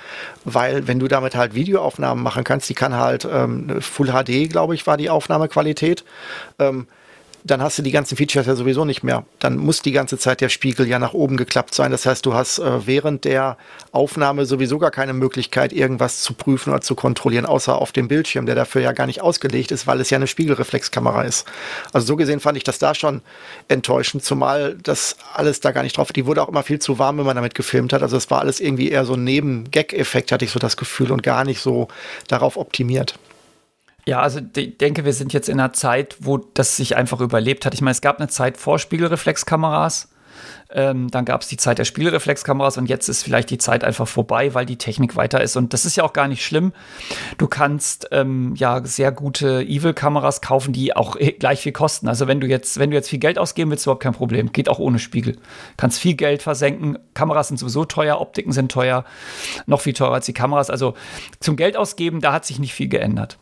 weil 0.44 0.86
wenn 0.86 0.98
du 0.98 1.08
damit 1.08 1.34
halt 1.34 1.54
Videoaufnahmen 1.54 2.24
machen 2.24 2.44
kannst, 2.44 2.70
die 2.70 2.74
kann 2.74 2.96
halt 2.96 3.28
ähm, 3.30 3.82
Full 3.82 4.08
HD, 4.08 4.50
glaube 4.50 4.74
ich, 4.74 4.86
war 4.86 4.96
die 4.96 5.10
Aufnahmequalität. 5.10 6.04
Ähm, 6.58 6.86
dann 7.44 7.62
hast 7.62 7.78
du 7.78 7.82
die 7.82 7.90
ganzen 7.90 8.16
Features 8.16 8.46
ja 8.46 8.54
sowieso 8.54 8.84
nicht 8.84 9.02
mehr. 9.02 9.24
Dann 9.38 9.56
muss 9.56 9.82
die 9.82 9.92
ganze 9.92 10.18
Zeit 10.18 10.40
der 10.40 10.48
Spiegel 10.48 10.88
ja 10.88 10.98
nach 10.98 11.12
oben 11.12 11.36
geklappt 11.36 11.74
sein. 11.74 11.90
Das 11.90 12.06
heißt, 12.06 12.24
du 12.26 12.34
hast 12.34 12.58
äh, 12.58 12.86
während 12.86 13.24
der 13.24 13.56
Aufnahme 13.92 14.46
sowieso 14.46 14.78
gar 14.78 14.90
keine 14.90 15.12
Möglichkeit, 15.12 15.72
irgendwas 15.72 16.22
zu 16.22 16.34
prüfen 16.34 16.70
oder 16.70 16.80
zu 16.80 16.94
kontrollieren, 16.94 17.46
außer 17.46 17.76
auf 17.76 17.92
dem 17.92 18.08
Bildschirm, 18.08 18.46
der 18.46 18.54
dafür 18.54 18.82
ja 18.82 18.92
gar 18.92 19.06
nicht 19.06 19.22
ausgelegt 19.22 19.70
ist, 19.70 19.86
weil 19.86 20.00
es 20.00 20.10
ja 20.10 20.16
eine 20.16 20.26
Spiegelreflexkamera 20.26 21.22
ist. 21.22 21.46
Also 21.92 22.06
so 22.06 22.16
gesehen 22.16 22.40
fand 22.40 22.56
ich 22.56 22.64
das 22.64 22.78
da 22.78 22.94
schon 22.94 23.22
enttäuschend, 23.68 24.24
zumal 24.24 24.76
das 24.82 25.16
alles 25.34 25.60
da 25.60 25.72
gar 25.72 25.82
nicht 25.82 25.96
drauf. 25.96 26.12
Die 26.12 26.26
wurde 26.26 26.42
auch 26.42 26.48
immer 26.48 26.62
viel 26.62 26.78
zu 26.78 26.98
warm, 26.98 27.18
wenn 27.18 27.26
man 27.26 27.36
damit 27.36 27.54
gefilmt 27.54 27.92
hat. 27.92 28.02
Also 28.02 28.16
es 28.16 28.30
war 28.30 28.40
alles 28.40 28.60
irgendwie 28.60 28.90
eher 28.90 29.04
so 29.04 29.14
ein 29.14 29.24
Neben-Gag-Effekt, 29.24 30.32
hatte 30.32 30.44
ich 30.44 30.50
so 30.50 30.58
das 30.58 30.76
Gefühl, 30.76 31.10
und 31.10 31.22
gar 31.22 31.44
nicht 31.44 31.60
so 31.60 31.88
darauf 32.28 32.56
optimiert. 32.56 33.18
Ja, 34.06 34.20
also 34.20 34.40
ich 34.56 34.78
denke, 34.78 35.04
wir 35.04 35.12
sind 35.12 35.32
jetzt 35.32 35.48
in 35.48 35.60
einer 35.60 35.72
Zeit, 35.72 36.16
wo 36.20 36.38
das 36.38 36.76
sich 36.76 36.96
einfach 36.96 37.20
überlebt 37.20 37.66
hat. 37.66 37.74
Ich 37.74 37.82
meine, 37.82 37.92
es 37.92 38.00
gab 38.00 38.18
eine 38.18 38.28
Zeit 38.28 38.56
vor 38.56 38.78
Spiegelreflexkameras. 38.78 40.08
Ähm, 40.72 41.10
dann 41.10 41.24
gab 41.24 41.42
es 41.42 41.48
die 41.48 41.56
Zeit 41.56 41.78
der 41.78 41.84
Spiegelreflexkameras 41.84 42.78
und 42.78 42.88
jetzt 42.88 43.08
ist 43.08 43.22
vielleicht 43.22 43.50
die 43.50 43.58
Zeit 43.58 43.82
einfach 43.82 44.06
vorbei, 44.06 44.54
weil 44.54 44.66
die 44.66 44.76
Technik 44.76 45.16
weiter 45.16 45.40
ist. 45.42 45.56
Und 45.56 45.72
das 45.72 45.84
ist 45.84 45.96
ja 45.96 46.04
auch 46.04 46.12
gar 46.12 46.28
nicht 46.28 46.44
schlimm. 46.44 46.72
Du 47.38 47.48
kannst 47.48 48.08
ähm, 48.12 48.54
ja 48.56 48.80
sehr 48.84 49.10
gute 49.12 49.62
Evil-Kameras 49.62 50.40
kaufen, 50.40 50.72
die 50.72 50.94
auch 50.94 51.16
gleich 51.38 51.60
viel 51.60 51.72
kosten. 51.72 52.08
Also 52.08 52.28
wenn 52.28 52.40
du 52.40 52.46
jetzt, 52.46 52.78
wenn 52.78 52.90
du 52.90 52.96
jetzt 52.96 53.10
viel 53.10 53.18
Geld 53.18 53.38
ausgeben 53.38 53.70
willst, 53.70 53.86
überhaupt 53.86 54.02
kein 54.02 54.14
Problem. 54.14 54.52
Geht 54.52 54.68
auch 54.68 54.78
ohne 54.78 54.98
Spiegel. 54.98 55.36
Kannst 55.76 55.98
viel 55.98 56.14
Geld 56.14 56.42
versenken. 56.42 56.98
Kameras 57.14 57.48
sind 57.48 57.58
sowieso 57.58 57.84
teuer, 57.84 58.20
Optiken 58.20 58.52
sind 58.52 58.70
teuer, 58.70 59.04
noch 59.66 59.80
viel 59.80 59.92
teurer 59.92 60.14
als 60.14 60.26
die 60.26 60.34
Kameras. 60.34 60.70
Also 60.70 60.94
zum 61.40 61.56
Geld 61.56 61.76
ausgeben, 61.76 62.20
da 62.20 62.32
hat 62.32 62.44
sich 62.44 62.58
nicht 62.58 62.74
viel 62.74 62.88
geändert. 62.88 63.38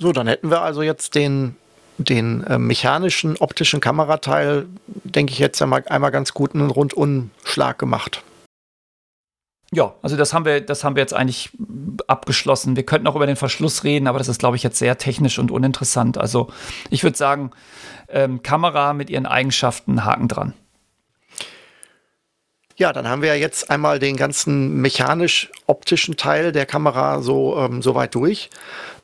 So, 0.00 0.12
dann 0.12 0.26
hätten 0.26 0.50
wir 0.50 0.62
also 0.62 0.80
jetzt 0.80 1.14
den, 1.14 1.56
den 1.98 2.42
äh, 2.44 2.58
mechanischen, 2.58 3.36
optischen 3.36 3.80
Kamerateil, 3.80 4.66
denke 4.86 5.32
ich, 5.32 5.38
jetzt 5.38 5.60
einmal, 5.60 5.84
einmal 5.88 6.10
ganz 6.10 6.32
gut 6.32 6.54
einen 6.54 6.70
Rundumschlag 6.70 7.78
gemacht. 7.78 8.24
Ja, 9.72 9.94
also 10.00 10.16
das 10.16 10.32
haben 10.32 10.46
wir, 10.46 10.62
das 10.62 10.82
haben 10.82 10.96
wir 10.96 11.02
jetzt 11.02 11.12
eigentlich 11.12 11.50
abgeschlossen. 12.06 12.76
Wir 12.76 12.84
könnten 12.84 13.06
auch 13.06 13.14
über 13.14 13.26
den 13.26 13.36
Verschluss 13.36 13.84
reden, 13.84 14.08
aber 14.08 14.18
das 14.18 14.28
ist, 14.28 14.40
glaube 14.40 14.56
ich, 14.56 14.62
jetzt 14.62 14.78
sehr 14.78 14.96
technisch 14.96 15.38
und 15.38 15.50
uninteressant. 15.50 16.16
Also 16.16 16.48
ich 16.88 17.04
würde 17.04 17.18
sagen, 17.18 17.50
ähm, 18.08 18.42
Kamera 18.42 18.94
mit 18.94 19.10
ihren 19.10 19.26
Eigenschaften, 19.26 20.04
Haken 20.04 20.28
dran. 20.28 20.54
Ja, 22.80 22.94
dann 22.94 23.06
haben 23.06 23.20
wir 23.20 23.36
jetzt 23.36 23.68
einmal 23.68 23.98
den 23.98 24.16
ganzen 24.16 24.80
mechanisch-optischen 24.80 26.16
Teil 26.16 26.50
der 26.50 26.64
Kamera 26.64 27.20
so, 27.20 27.58
ähm, 27.58 27.82
so 27.82 27.94
weit 27.94 28.14
durch. 28.14 28.48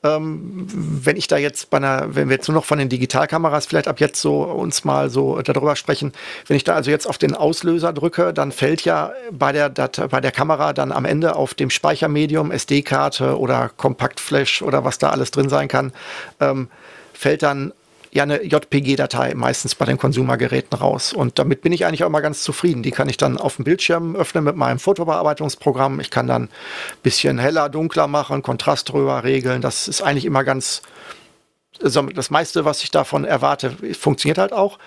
Ähm, 0.03 0.67
wenn 0.67 1.19
ich 1.19 1.29
da 1.29 1.37
jetzt 1.37 1.69
bei 1.69 1.77
einer, 1.77 2.15
wenn 2.15 2.31
wir 2.31 2.37
jetzt 2.37 2.49
nur 2.49 2.55
noch 2.55 2.65
von 2.65 2.79
den 2.79 2.89
Digitalkameras 2.89 3.67
vielleicht 3.67 3.87
ab 3.87 4.01
jetzt 4.01 4.19
so 4.23 4.45
uns 4.45 4.85
mal 4.85 5.11
so 5.11 5.43
darüber 5.43 5.77
sprechen, 5.77 6.15
wenn 6.47 6.57
ich 6.57 6.65
da 6.65 6.75
also 6.75 6.91
jetzt 6.91 7.07
auf 7.07 7.19
den 7.19 7.35
Auslöser 7.35 7.93
drücke, 7.93 8.33
dann 8.33 8.51
fällt 8.51 8.83
ja 8.87 9.13
bei 9.31 9.53
der, 9.53 9.69
bei 9.69 10.23
der 10.23 10.33
Kamera 10.33 10.73
dann 10.73 10.91
am 10.91 11.05
Ende 11.05 11.37
auf 11.37 11.53
dem 11.53 11.69
Speichermedium 11.69 12.53
SD-Karte 12.53 13.39
oder 13.39 13.69
Kompaktflash 13.77 14.63
oder 14.63 14.85
was 14.85 14.97
da 14.97 15.11
alles 15.11 15.33
drin 15.33 15.51
sein 15.51 15.69
kann, 15.69 15.93
ähm, 16.41 16.71
fällt 17.13 17.43
dann 17.43 17.75
ja 18.17 18.25
eine 18.25 18.43
JPG-Datei 18.43 19.35
meistens 19.35 19.75
bei 19.75 19.85
den 19.85 19.99
Konsumergeräten 19.99 20.77
raus. 20.79 21.13
Und 21.13 21.39
damit 21.39 21.63
bin 21.63 21.73
ich 21.73 21.87
eigentlich 21.87 22.03
auch 22.03 22.09
immer 22.09 22.21
ganz 22.21 22.43
zufrieden. 22.43 22.83
Die 22.83 22.91
kann 22.91 23.09
ich 23.09 23.17
dann 23.17 23.39
auf 23.39 23.57
dem 23.57 23.65
Bildschirm 23.65 24.17
öffnen 24.17 24.45
mit 24.45 24.57
meinem 24.57 24.79
Fotobearbeitungsprogramm. 24.79 26.01
Ich 26.01 26.11
kann 26.11 26.27
dann 26.27 26.45
ein 26.45 26.49
bisschen 27.03 27.39
heller, 27.39 27.69
dunkler 27.69 28.09
machen, 28.09 28.43
Kontrast 28.43 28.91
drüber 28.91 29.23
regeln. 29.23 29.63
Das 29.63 29.87
ist 29.87 30.03
eigentlich 30.03 30.25
immer 30.25 30.43
ganz, 30.43 30.83
also 31.83 32.03
das 32.03 32.31
meiste, 32.31 32.65
was 32.65 32.83
ich 32.83 32.91
davon 32.91 33.25
erwarte, 33.25 33.77
funktioniert 33.95 34.39
halt 34.39 34.53
auch. 34.53 34.79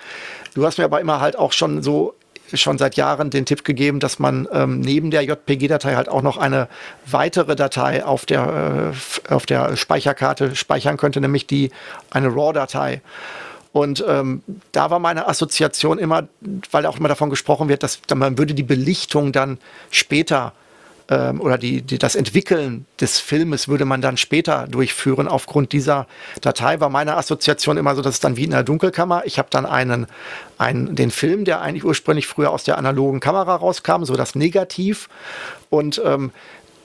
Du 0.54 0.66
hast 0.66 0.78
mir 0.78 0.86
aber 0.86 1.00
immer 1.00 1.22
halt 1.22 1.38
auch 1.38 1.54
schon 1.54 1.82
so 1.82 2.16
schon 2.54 2.78
seit 2.78 2.96
Jahren 2.96 3.30
den 3.30 3.46
Tipp 3.46 3.64
gegeben, 3.64 4.00
dass 4.00 4.20
man 4.20 4.48
ähm, 4.52 4.80
neben 4.82 5.12
der 5.12 5.24
JPG-Datei 5.24 5.96
halt 5.96 6.10
auch 6.10 6.22
noch 6.22 6.38
eine 6.38 6.68
weitere 7.06 7.56
Datei 7.56 8.04
auf 8.06 8.26
der, 8.26 8.94
äh, 9.30 9.34
auf 9.34 9.46
der 9.46 9.76
Speicherkarte 9.76 10.56
speichern 10.56 10.98
könnte, 10.98 11.22
nämlich 11.22 11.48
die 11.48 11.72
eine 12.10 12.28
RAW-Datei. 12.28 13.02
Und 13.72 14.04
ähm, 14.08 14.42
da 14.72 14.90
war 14.90 15.00
meine 15.00 15.28
Assoziation 15.28 16.00
immer, 16.00 16.28
weil 16.72 16.86
auch 16.86 16.98
immer 16.98 17.10
davon 17.10 17.30
gesprochen 17.30 17.70
wird, 17.70 17.84
dass 17.84 18.00
man 18.14 18.38
würde 18.38 18.56
die 18.56 18.64
Belichtung 18.64 19.32
dann 19.32 19.60
später 19.92 20.54
ähm, 21.10 21.42
oder 21.42 21.58
die, 21.58 21.82
die, 21.82 21.98
das 21.98 22.16
Entwickeln 22.16 22.86
des 23.02 23.20
Filmes 23.20 23.68
würde 23.68 23.86
man 23.86 24.02
dann 24.02 24.18
später 24.18 24.68
durchführen. 24.68 25.28
Aufgrund 25.28 25.74
dieser 25.74 26.08
Datei 26.42 26.80
war 26.80 26.90
meine 26.90 27.18
Assoziation 27.18 27.78
immer 27.78 27.96
so, 27.96 28.02
dass 28.02 28.16
es 28.16 28.20
dann 28.20 28.38
wie 28.38 28.44
in 28.44 28.52
der 28.52 28.64
Dunkelkammer. 28.64 29.24
Ich 29.26 29.40
habe 29.40 29.50
dann 29.52 29.66
einen, 29.66 30.08
einen, 30.58 30.96
den 30.96 31.12
Film, 31.12 31.46
der 31.46 31.62
eigentlich 31.62 31.84
ursprünglich 31.84 32.28
früher 32.28 32.52
aus 32.52 32.64
der 32.64 32.78
analogen 32.78 33.20
Kamera 33.20 33.56
rauskam, 33.56 34.04
so 34.04 34.16
das 34.16 34.36
Negativ. 34.36 35.10
Und 35.70 36.02
ähm, 36.06 36.32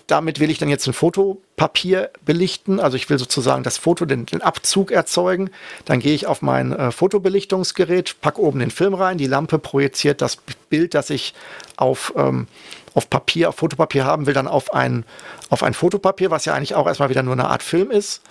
damit 0.06 0.40
will 0.40 0.50
ich 0.50 0.58
dann 0.58 0.68
jetzt 0.68 0.86
ein 0.86 0.92
Fotopapier 0.92 2.10
belichten. 2.24 2.80
Also 2.80 2.96
ich 2.96 3.08
will 3.08 3.18
sozusagen 3.18 3.62
das 3.62 3.78
Foto, 3.78 4.04
den, 4.04 4.26
den 4.26 4.42
Abzug 4.42 4.90
erzeugen. 4.90 5.50
Dann 5.84 6.00
gehe 6.00 6.14
ich 6.14 6.26
auf 6.26 6.42
mein 6.42 6.72
äh, 6.72 6.90
Fotobelichtungsgerät, 6.90 8.20
packe 8.20 8.40
oben 8.40 8.58
den 8.58 8.70
Film 8.70 8.94
rein. 8.94 9.18
Die 9.18 9.26
Lampe 9.26 9.58
projiziert 9.58 10.20
das 10.20 10.36
Bild, 10.68 10.94
das 10.94 11.10
ich 11.10 11.34
auf 11.76 12.12
ähm, 12.16 12.46
auf 12.94 13.10
Papier, 13.10 13.48
auf 13.48 13.56
Fotopapier 13.56 14.04
haben 14.04 14.26
will, 14.26 14.34
dann 14.34 14.46
auf 14.46 14.72
ein, 14.72 15.04
auf 15.50 15.62
ein 15.62 15.74
Fotopapier, 15.74 16.30
was 16.30 16.44
ja 16.44 16.54
eigentlich 16.54 16.74
auch 16.76 16.86
erstmal 16.86 17.08
wieder 17.10 17.24
nur 17.24 17.32
eine 17.32 17.48
Art 17.48 17.62
Film 17.62 17.90
ist. 17.90 18.22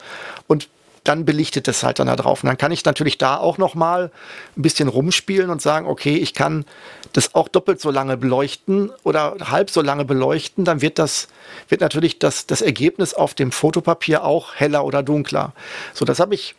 Und 0.48 0.70
dann 1.04 1.26
belichtet 1.26 1.68
es 1.68 1.84
halt 1.84 2.00
dann 2.00 2.08
da 2.08 2.16
drauf. 2.16 2.44
Und 2.44 2.48
dann 2.48 2.58
kann 2.58 2.72
ich 2.72 2.86
natürlich 2.86 3.18
da 3.18 3.38
auch 3.38 3.58
noch 3.58 3.76
mal 3.76 4.12
ein 4.58 4.62
bisschen 4.62 4.88
rumspielen 4.88 5.50
und 5.50 5.62
sagen, 5.62 5.88
okay, 5.88 6.16
ich 6.16 6.34
kann 6.34 6.66
das 7.14 7.36
auch 7.36 7.48
doppelt 7.48 7.80
so 7.80 7.92
lange 7.92 8.18
beleuchten 8.18 8.92
oder 9.04 9.36
halb 9.42 9.70
so 9.70 9.82
lange 9.82 10.06
beleuchten, 10.06 10.66
dann 10.66 10.82
wird 10.82 11.00
das, 11.00 11.28
wird 11.70 11.82
natürlich 11.82 12.20
das, 12.20 12.48
das 12.48 12.62
Ergebnis 12.62 13.14
auf 13.14 13.34
dem 13.34 13.52
Fotopapier 13.52 14.24
auch 14.24 14.56
heller 14.56 14.86
oder 14.86 15.04
dunkler. 15.04 15.54
So, 15.94 16.06
das 16.06 16.20
habe 16.20 16.36
ich 16.36 16.56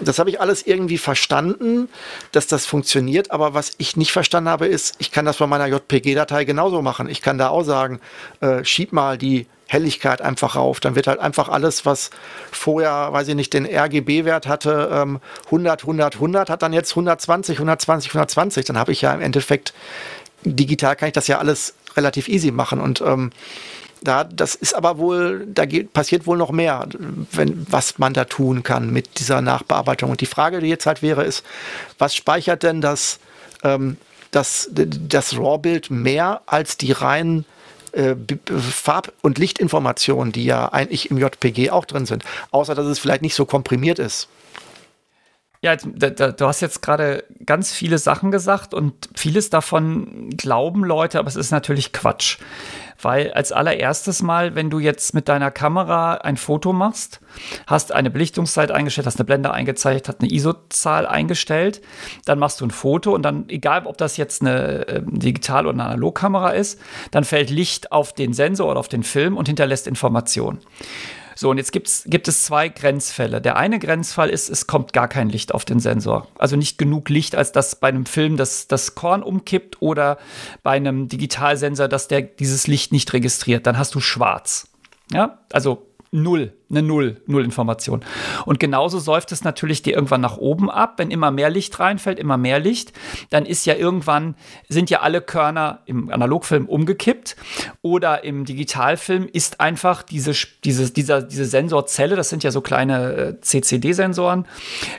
das 0.00 0.20
habe 0.20 0.30
ich 0.30 0.40
alles 0.40 0.64
irgendwie 0.64 0.98
verstanden, 0.98 1.88
dass 2.30 2.46
das 2.46 2.64
funktioniert. 2.64 3.32
Aber 3.32 3.54
was 3.54 3.72
ich 3.78 3.96
nicht 3.96 4.12
verstanden 4.12 4.48
habe, 4.48 4.66
ist, 4.66 4.94
ich 4.98 5.10
kann 5.10 5.24
das 5.24 5.38
bei 5.38 5.48
meiner 5.48 5.66
JPG-Datei 5.66 6.44
genauso 6.44 6.80
machen. 6.80 7.08
Ich 7.08 7.20
kann 7.20 7.38
da 7.38 7.48
auch 7.48 7.64
sagen, 7.64 8.00
äh, 8.40 8.64
schieb 8.64 8.92
mal 8.92 9.18
die 9.18 9.46
Helligkeit 9.70 10.20
einfach 10.20 10.56
rauf. 10.56 10.80
Dann 10.80 10.96
wird 10.96 11.06
halt 11.06 11.20
einfach 11.20 11.48
alles, 11.48 11.86
was 11.86 12.10
vorher, 12.50 13.12
weiß 13.12 13.28
ich 13.28 13.36
nicht, 13.36 13.54
den 13.54 13.66
RGB-Wert 13.66 14.48
hatte, 14.48 14.90
ähm, 14.92 15.20
100, 15.46 15.82
100, 15.82 16.14
100, 16.16 16.50
hat 16.50 16.62
dann 16.62 16.72
jetzt 16.72 16.90
120, 16.90 17.56
120, 17.56 18.10
120. 18.10 18.64
Dann 18.66 18.76
habe 18.76 18.90
ich 18.90 19.00
ja 19.00 19.14
im 19.14 19.20
Endeffekt, 19.20 19.72
digital 20.42 20.96
kann 20.96 21.06
ich 21.06 21.12
das 21.12 21.28
ja 21.28 21.38
alles 21.38 21.74
relativ 21.96 22.26
easy 22.28 22.50
machen. 22.50 22.80
Und 22.80 23.00
ähm, 23.00 23.30
da, 24.02 24.24
das 24.24 24.56
ist 24.56 24.74
aber 24.74 24.98
wohl, 24.98 25.46
da 25.46 25.66
geht, 25.66 25.92
passiert 25.92 26.26
wohl 26.26 26.36
noch 26.36 26.50
mehr, 26.50 26.88
wenn, 27.30 27.64
was 27.70 27.98
man 27.98 28.12
da 28.12 28.24
tun 28.24 28.64
kann 28.64 28.90
mit 28.90 29.20
dieser 29.20 29.40
Nachbearbeitung. 29.40 30.10
Und 30.10 30.20
die 30.20 30.26
Frage, 30.26 30.58
die 30.58 30.68
jetzt 30.68 30.86
halt 30.86 31.00
wäre, 31.00 31.22
ist, 31.22 31.44
was 31.96 32.16
speichert 32.16 32.64
denn 32.64 32.80
das, 32.80 33.20
ähm, 33.62 33.98
das, 34.32 34.68
das 34.72 35.36
RAW-Bild 35.36 35.92
mehr 35.92 36.40
als 36.46 36.76
die 36.76 36.90
reinen 36.90 37.44
äh, 37.92 38.16
Farb- 38.58 39.12
und 39.22 39.38
Lichtinformationen, 39.38 40.32
die 40.32 40.44
ja 40.44 40.68
eigentlich 40.72 41.10
im 41.10 41.18
JPG 41.18 41.70
auch 41.70 41.84
drin 41.84 42.06
sind, 42.06 42.24
außer 42.50 42.74
dass 42.74 42.86
es 42.86 42.98
vielleicht 42.98 43.22
nicht 43.22 43.34
so 43.34 43.44
komprimiert 43.44 43.98
ist. 43.98 44.28
Ja, 45.62 45.76
du 45.76 46.46
hast 46.46 46.62
jetzt 46.62 46.80
gerade 46.80 47.24
ganz 47.44 47.70
viele 47.70 47.98
Sachen 47.98 48.30
gesagt 48.30 48.72
und 48.72 49.10
vieles 49.14 49.50
davon 49.50 50.30
glauben 50.30 50.84
Leute, 50.86 51.18
aber 51.18 51.28
es 51.28 51.36
ist 51.36 51.50
natürlich 51.50 51.92
Quatsch. 51.92 52.38
Weil 53.02 53.32
als 53.32 53.52
allererstes 53.52 54.22
Mal, 54.22 54.54
wenn 54.54 54.70
du 54.70 54.78
jetzt 54.78 55.12
mit 55.12 55.28
deiner 55.28 55.50
Kamera 55.50 56.14
ein 56.14 56.38
Foto 56.38 56.72
machst, 56.72 57.20
hast 57.66 57.92
eine 57.92 58.10
Belichtungszeit 58.10 58.70
eingestellt, 58.70 59.06
hast 59.06 59.18
eine 59.18 59.26
Blende 59.26 59.52
eingezeigt, 59.52 60.08
hast 60.08 60.22
eine 60.22 60.32
ISO-Zahl 60.32 61.06
eingestellt, 61.06 61.82
dann 62.24 62.38
machst 62.38 62.62
du 62.62 62.66
ein 62.66 62.70
Foto 62.70 63.14
und 63.14 63.22
dann, 63.22 63.46
egal 63.50 63.84
ob 63.84 63.98
das 63.98 64.16
jetzt 64.16 64.40
eine 64.40 64.88
äh, 64.88 65.02
Digital- 65.04 65.66
oder 65.66 65.74
eine 65.74 65.84
Analogkamera 65.84 66.50
ist, 66.50 66.80
dann 67.10 67.24
fällt 67.24 67.50
Licht 67.50 67.92
auf 67.92 68.14
den 68.14 68.32
Sensor 68.32 68.70
oder 68.70 68.80
auf 68.80 68.88
den 68.88 69.02
Film 69.02 69.36
und 69.36 69.46
hinterlässt 69.46 69.86
Informationen. 69.86 70.60
So, 71.40 71.48
und 71.48 71.56
jetzt 71.56 71.72
gibt's, 71.72 72.04
gibt 72.06 72.28
es 72.28 72.42
zwei 72.42 72.68
Grenzfälle. 72.68 73.40
Der 73.40 73.56
eine 73.56 73.78
Grenzfall 73.78 74.28
ist, 74.28 74.50
es 74.50 74.66
kommt 74.66 74.92
gar 74.92 75.08
kein 75.08 75.30
Licht 75.30 75.54
auf 75.54 75.64
den 75.64 75.80
Sensor. 75.80 76.28
Also 76.38 76.54
nicht 76.54 76.76
genug 76.76 77.08
Licht, 77.08 77.34
als 77.34 77.50
dass 77.50 77.76
bei 77.76 77.88
einem 77.88 78.04
Film 78.04 78.36
das, 78.36 78.68
das 78.68 78.94
Korn 78.94 79.22
umkippt 79.22 79.80
oder 79.80 80.18
bei 80.62 80.72
einem 80.72 81.08
Digitalsensor, 81.08 81.88
dass 81.88 82.08
der 82.08 82.20
dieses 82.20 82.66
Licht 82.66 82.92
nicht 82.92 83.10
registriert. 83.14 83.66
Dann 83.66 83.78
hast 83.78 83.94
du 83.94 84.00
schwarz. 84.00 84.68
Ja, 85.14 85.38
also 85.50 85.86
null, 86.12 86.52
eine 86.68 86.82
Null, 86.82 87.20
Null 87.26 87.44
Information. 87.44 88.04
Und 88.44 88.58
genauso 88.58 88.98
säuft 88.98 89.30
es 89.32 89.44
natürlich 89.44 89.82
dir 89.82 89.94
irgendwann 89.94 90.20
nach 90.20 90.38
oben 90.38 90.70
ab, 90.70 90.94
wenn 90.96 91.10
immer 91.10 91.30
mehr 91.30 91.50
Licht 91.50 91.78
reinfällt, 91.78 92.18
immer 92.18 92.36
mehr 92.36 92.58
Licht, 92.58 92.92
dann 93.30 93.46
ist 93.46 93.64
ja 93.64 93.74
irgendwann, 93.74 94.34
sind 94.68 94.90
ja 94.90 95.00
alle 95.00 95.20
Körner 95.20 95.82
im 95.86 96.10
Analogfilm 96.10 96.66
umgekippt 96.66 97.36
oder 97.82 98.24
im 98.24 98.44
Digitalfilm 98.44 99.28
ist 99.32 99.60
einfach 99.60 100.02
diese, 100.02 100.32
diese, 100.64 100.90
dieser, 100.90 101.22
diese 101.22 101.44
Sensorzelle, 101.44 102.16
das 102.16 102.28
sind 102.28 102.42
ja 102.42 102.50
so 102.50 102.60
kleine 102.60 103.12
äh, 103.12 103.40
CCD-Sensoren, 103.40 104.46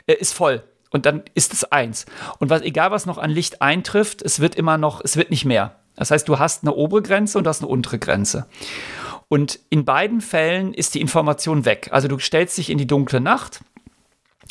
äh, 0.06 0.14
ist 0.14 0.32
voll. 0.32 0.62
Und 0.90 1.06
dann 1.06 1.22
ist 1.34 1.52
es 1.52 1.64
eins. 1.64 2.06
Und 2.38 2.50
was, 2.50 2.62
egal 2.62 2.90
was 2.90 3.06
noch 3.06 3.18
an 3.18 3.30
Licht 3.30 3.62
eintrifft, 3.62 4.22
es 4.22 4.40
wird 4.40 4.54
immer 4.54 4.76
noch, 4.78 5.00
es 5.02 5.16
wird 5.16 5.30
nicht 5.30 5.44
mehr. 5.44 5.76
Das 5.96 6.10
heißt, 6.10 6.28
du 6.28 6.38
hast 6.38 6.62
eine 6.62 6.74
obere 6.74 7.02
Grenze 7.02 7.38
und 7.38 7.44
du 7.44 7.50
hast 7.50 7.60
eine 7.60 7.68
untere 7.68 7.98
Grenze. 7.98 8.46
Und 9.32 9.60
in 9.70 9.86
beiden 9.86 10.20
Fällen 10.20 10.74
ist 10.74 10.94
die 10.94 11.00
Information 11.00 11.64
weg. 11.64 11.88
Also 11.90 12.06
du 12.06 12.18
stellst 12.18 12.58
dich 12.58 12.68
in 12.68 12.76
die 12.76 12.86
dunkle 12.86 13.18
Nacht. 13.18 13.64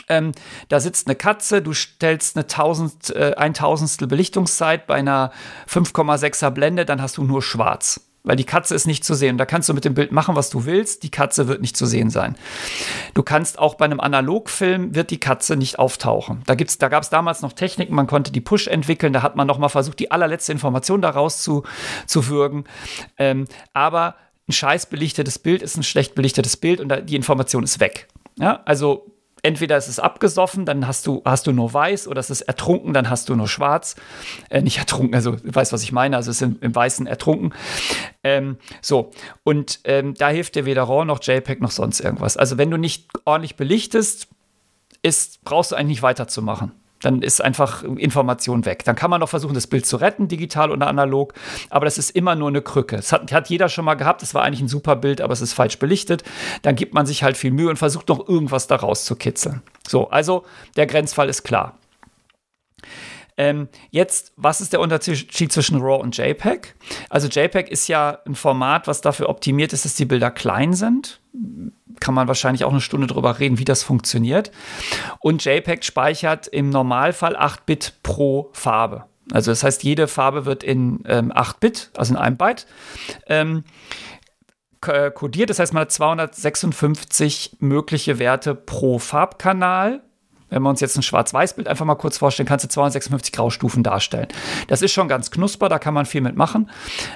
Ähm, 0.10 0.32
da 0.70 0.80
sitzt 0.80 1.06
eine 1.06 1.16
Katze, 1.16 1.62
du 1.62 1.72
stellst 1.72 2.36
eine 2.36 2.48
Tausend, 2.48 3.16
äh, 3.16 3.36
ein 3.38 3.54
Tausendstel 3.54 4.08
Belichtungszeit 4.08 4.88
bei 4.88 4.96
einer 4.96 5.34
5,6er 5.70 6.50
Blende, 6.50 6.86
dann 6.86 7.00
hast 7.00 7.18
du 7.18 7.24
nur 7.24 7.44
schwarz 7.44 8.08
weil 8.24 8.36
die 8.36 8.44
Katze 8.44 8.76
ist 8.76 8.86
nicht 8.86 9.04
zu 9.04 9.16
sehen. 9.16 9.40
Da 9.40 9.48
kannst 9.48 9.68
du 9.68 9.74
mit 9.74 9.84
dem 9.84 9.96
Bild 9.96 10.12
machen, 10.12 10.36
was 10.36 10.52
du 10.52 10.66
willst. 10.66 11.02
Die 11.02 11.10
Katze 11.10 11.48
wird 11.48 11.60
nicht 11.60 11.76
zu 11.76 11.88
sehen 11.88 12.12
sein. 12.12 12.36
Du 13.16 13.24
kannst 13.24 13.58
auch 13.58 13.74
bei 13.74 13.86
einem 13.86 14.00
Analogfilm 14.00 14.94
wird 14.94 15.10
die 15.10 15.20
Katze 15.20 15.56
nicht 15.56 15.80
auftauchen. 15.80 16.44
Da 16.46 16.54
da 16.54 16.88
gab 16.90 17.02
es 17.02 17.10
damals 17.10 17.42
noch 17.42 17.54
Techniken. 17.54 17.96
Man 17.96 18.06
konnte 18.06 18.32
die 18.32 18.40
Push 18.40 18.68
entwickeln. 18.68 19.12
Da 19.12 19.24
hat 19.24 19.36
man 19.36 19.48
noch 19.48 19.58
mal 19.58 19.70
versucht, 19.70 20.00
die 20.00 20.12
allerletzte 20.12 20.52
Information 20.52 21.02
daraus 21.02 21.42
zu, 21.42 21.64
zu 22.06 22.28
würgen. 22.28 22.66
Ähm, 23.18 23.48
aber 23.74 24.14
ein 24.52 24.54
scheiß 24.54 24.88
belichtetes 24.88 25.40
Bild 25.40 25.62
ist 25.62 25.78
ein 25.78 25.84
schlecht 25.84 26.14
belichtetes 26.14 26.58
Bild 26.58 26.82
und 26.82 27.10
die 27.10 27.16
Information 27.16 27.64
ist 27.64 27.80
weg. 27.80 28.08
Ja, 28.38 28.62
also 28.66 29.06
entweder 29.44 29.78
ist 29.78 29.88
es 29.88 29.98
abgesoffen, 29.98 30.66
dann 30.66 30.86
hast 30.88 31.08
du, 31.08 31.22
hast 31.26 31.48
du 31.48 31.54
nur 31.54 31.74
weiß, 31.74 32.08
oder 32.10 32.20
es 32.20 32.30
ist 32.30 32.42
ertrunken, 32.42 32.94
dann 32.94 33.10
hast 33.10 33.30
du 33.30 33.36
nur 33.36 33.48
schwarz. 33.48 33.96
Äh, 34.50 34.62
nicht 34.62 34.78
ertrunken, 34.78 35.16
also 35.16 35.32
du 35.32 35.56
weißt, 35.56 35.72
was 35.72 35.84
ich 35.84 35.94
meine, 35.94 36.18
also 36.18 36.30
es 36.32 36.38
ist 36.38 36.42
im, 36.44 36.58
im 36.60 36.76
Weißen 36.76 37.08
ertrunken. 37.08 37.54
Ähm, 38.24 38.58
so, 38.82 39.12
und 39.44 39.80
ähm, 39.86 40.14
da 40.16 40.30
hilft 40.30 40.56
dir 40.56 40.66
weder 40.66 40.84
RAW 40.84 41.06
noch 41.06 41.24
JPEG 41.24 41.62
noch 41.62 41.72
sonst 41.72 42.02
irgendwas. 42.02 42.36
Also 42.36 42.58
wenn 42.58 42.70
du 42.70 42.78
nicht 42.78 43.08
ordentlich 43.24 43.56
belichtest, 43.56 44.28
ist, 45.02 45.44
brauchst 45.44 45.72
du 45.72 45.76
eigentlich 45.76 45.88
nicht 45.88 46.04
weiterzumachen 46.04 46.74
dann 47.02 47.22
ist 47.22 47.42
einfach 47.42 47.84
Information 47.84 48.66
weg. 48.66 48.84
Dann 48.86 48.96
kann 48.96 49.10
man 49.10 49.20
noch 49.20 49.30
versuchen, 49.30 49.54
das 49.54 49.68
Bild 49.68 49.86
zu 49.86 49.98
retten, 49.98 50.28
digital 50.28 50.72
oder 50.72 50.88
analog, 50.88 51.34
aber 51.70 51.86
das 51.86 51.98
ist 51.98 52.12
immer 52.12 52.36
nur 52.36 52.50
eine 52.50 52.62
Krücke. 52.62 52.98
Das 52.98 53.12
hat, 53.12 53.32
hat 53.32 53.50
jeder 53.50 53.70
schon 53.70 53.86
mal 53.86 53.96
gehabt, 53.96 54.22
das 54.22 54.34
war 54.34 54.44
eigentlich 54.44 54.62
ein 54.62 54.68
super 54.68 54.96
Bild, 54.96 55.22
aber 55.22 55.34
es 55.34 55.42
ist 55.42 55.54
falsch 55.54 55.80
belichtet. 55.80 56.24
Dann 56.62 56.76
gibt 56.76 56.94
man 56.94 57.06
sich 57.06 57.24
halt 57.24 57.38
viel 57.38 57.52
Mühe 57.52 57.70
und 57.70 57.78
versucht 57.78 58.10
noch 58.10 58.28
irgendwas 58.28 58.68
daraus 58.68 59.06
zu 59.06 59.16
kitzeln. 59.16 59.62
So, 59.88 60.10
also 60.10 60.46
der 60.76 60.88
Grenzfall 60.88 61.30
ist 61.30 61.44
klar. 61.44 61.78
Ähm, 63.38 63.70
jetzt, 63.90 64.34
was 64.36 64.62
ist 64.62 64.74
der 64.74 64.80
Unterschied 64.80 65.52
zwischen 65.52 65.82
RAW 65.82 66.02
und 66.02 66.18
JPEG? 66.18 66.76
Also 67.10 67.28
JPEG 67.28 67.70
ist 67.70 67.88
ja 67.88 68.20
ein 68.26 68.36
Format, 68.36 68.88
was 68.88 69.02
dafür 69.02 69.30
optimiert 69.30 69.74
ist, 69.74 69.86
dass 69.86 69.96
die 69.96 70.06
Bilder 70.06 70.32
klein 70.32 70.74
sind. 70.74 71.20
Kann 72.00 72.14
man 72.14 72.28
wahrscheinlich 72.28 72.64
auch 72.64 72.72
eine 72.72 72.82
Stunde 72.82 73.08
drüber 73.08 73.40
reden, 73.40 73.60
wie 73.60 73.66
das 73.66 73.84
funktioniert. 73.84 74.52
Und 75.20 75.44
JPEG 75.44 75.84
speichert 75.84 76.48
im 76.48 76.70
Normalfall 76.70 77.36
8 77.36 77.66
Bit 77.66 77.94
pro 78.04 78.50
Farbe. 78.54 79.06
Also 79.32 79.52
das 79.52 79.64
heißt, 79.64 79.84
jede 79.84 80.08
Farbe 80.08 80.46
wird 80.46 80.64
in 80.64 81.04
ähm, 81.08 81.32
8 81.34 81.60
Bit, 81.60 81.92
also 81.96 82.14
in 82.14 82.20
einem 82.20 82.38
Byte, 82.38 82.68
ähm, 83.28 83.64
kodiert. 85.14 85.50
Das 85.50 85.60
heißt, 85.60 85.74
man 85.74 85.82
hat 85.82 85.92
256 85.92 87.58
mögliche 87.60 88.20
Werte 88.20 88.56
pro 88.56 88.98
Farbkanal 88.98 90.02
wenn 90.52 90.62
wir 90.62 90.70
uns 90.70 90.82
jetzt 90.82 90.98
ein 90.98 91.02
Schwarz-Weiß-Bild 91.02 91.68
einfach 91.68 91.86
mal 91.86 91.96
kurz 91.96 92.20
vorstellen, 92.20 92.48
kannst 92.48 92.66
du 92.66 92.70
256 92.70 93.32
Graustufen 93.32 93.84
darstellen. 93.84 94.28
Das 94.68 94.82
ist 94.82 94.92
schon 94.92 95.08
ganz 95.08 95.32
knusper, 95.32 95.70
da 95.70 95.80
kann 95.80 95.94
man 95.94 96.06
viel 96.06 96.22
mitmachen. 96.22 96.70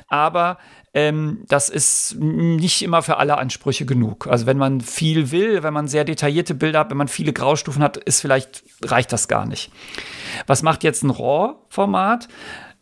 Aber 0.07 0.57
ähm, 0.93 1.43
das 1.49 1.69
ist 1.69 2.15
nicht 2.17 2.81
immer 2.81 3.03
für 3.03 3.17
alle 3.17 3.37
Ansprüche 3.37 3.85
genug. 3.85 4.27
Also 4.27 4.45
wenn 4.45 4.57
man 4.57 4.79
viel 4.79 5.29
will, 5.31 5.61
wenn 5.61 5.73
man 5.73 5.89
sehr 5.89 6.05
detaillierte 6.05 6.55
Bilder 6.55 6.79
hat, 6.79 6.89
wenn 6.89 6.97
man 6.97 7.09
viele 7.09 7.33
Graustufen 7.33 7.83
hat, 7.83 7.97
ist 7.97 8.21
vielleicht 8.21 8.63
reicht 8.83 9.11
das 9.11 9.27
gar 9.27 9.45
nicht. 9.45 9.71
Was 10.47 10.63
macht 10.63 10.85
jetzt 10.85 11.03
ein 11.03 11.09
RAW-Format? 11.09 12.29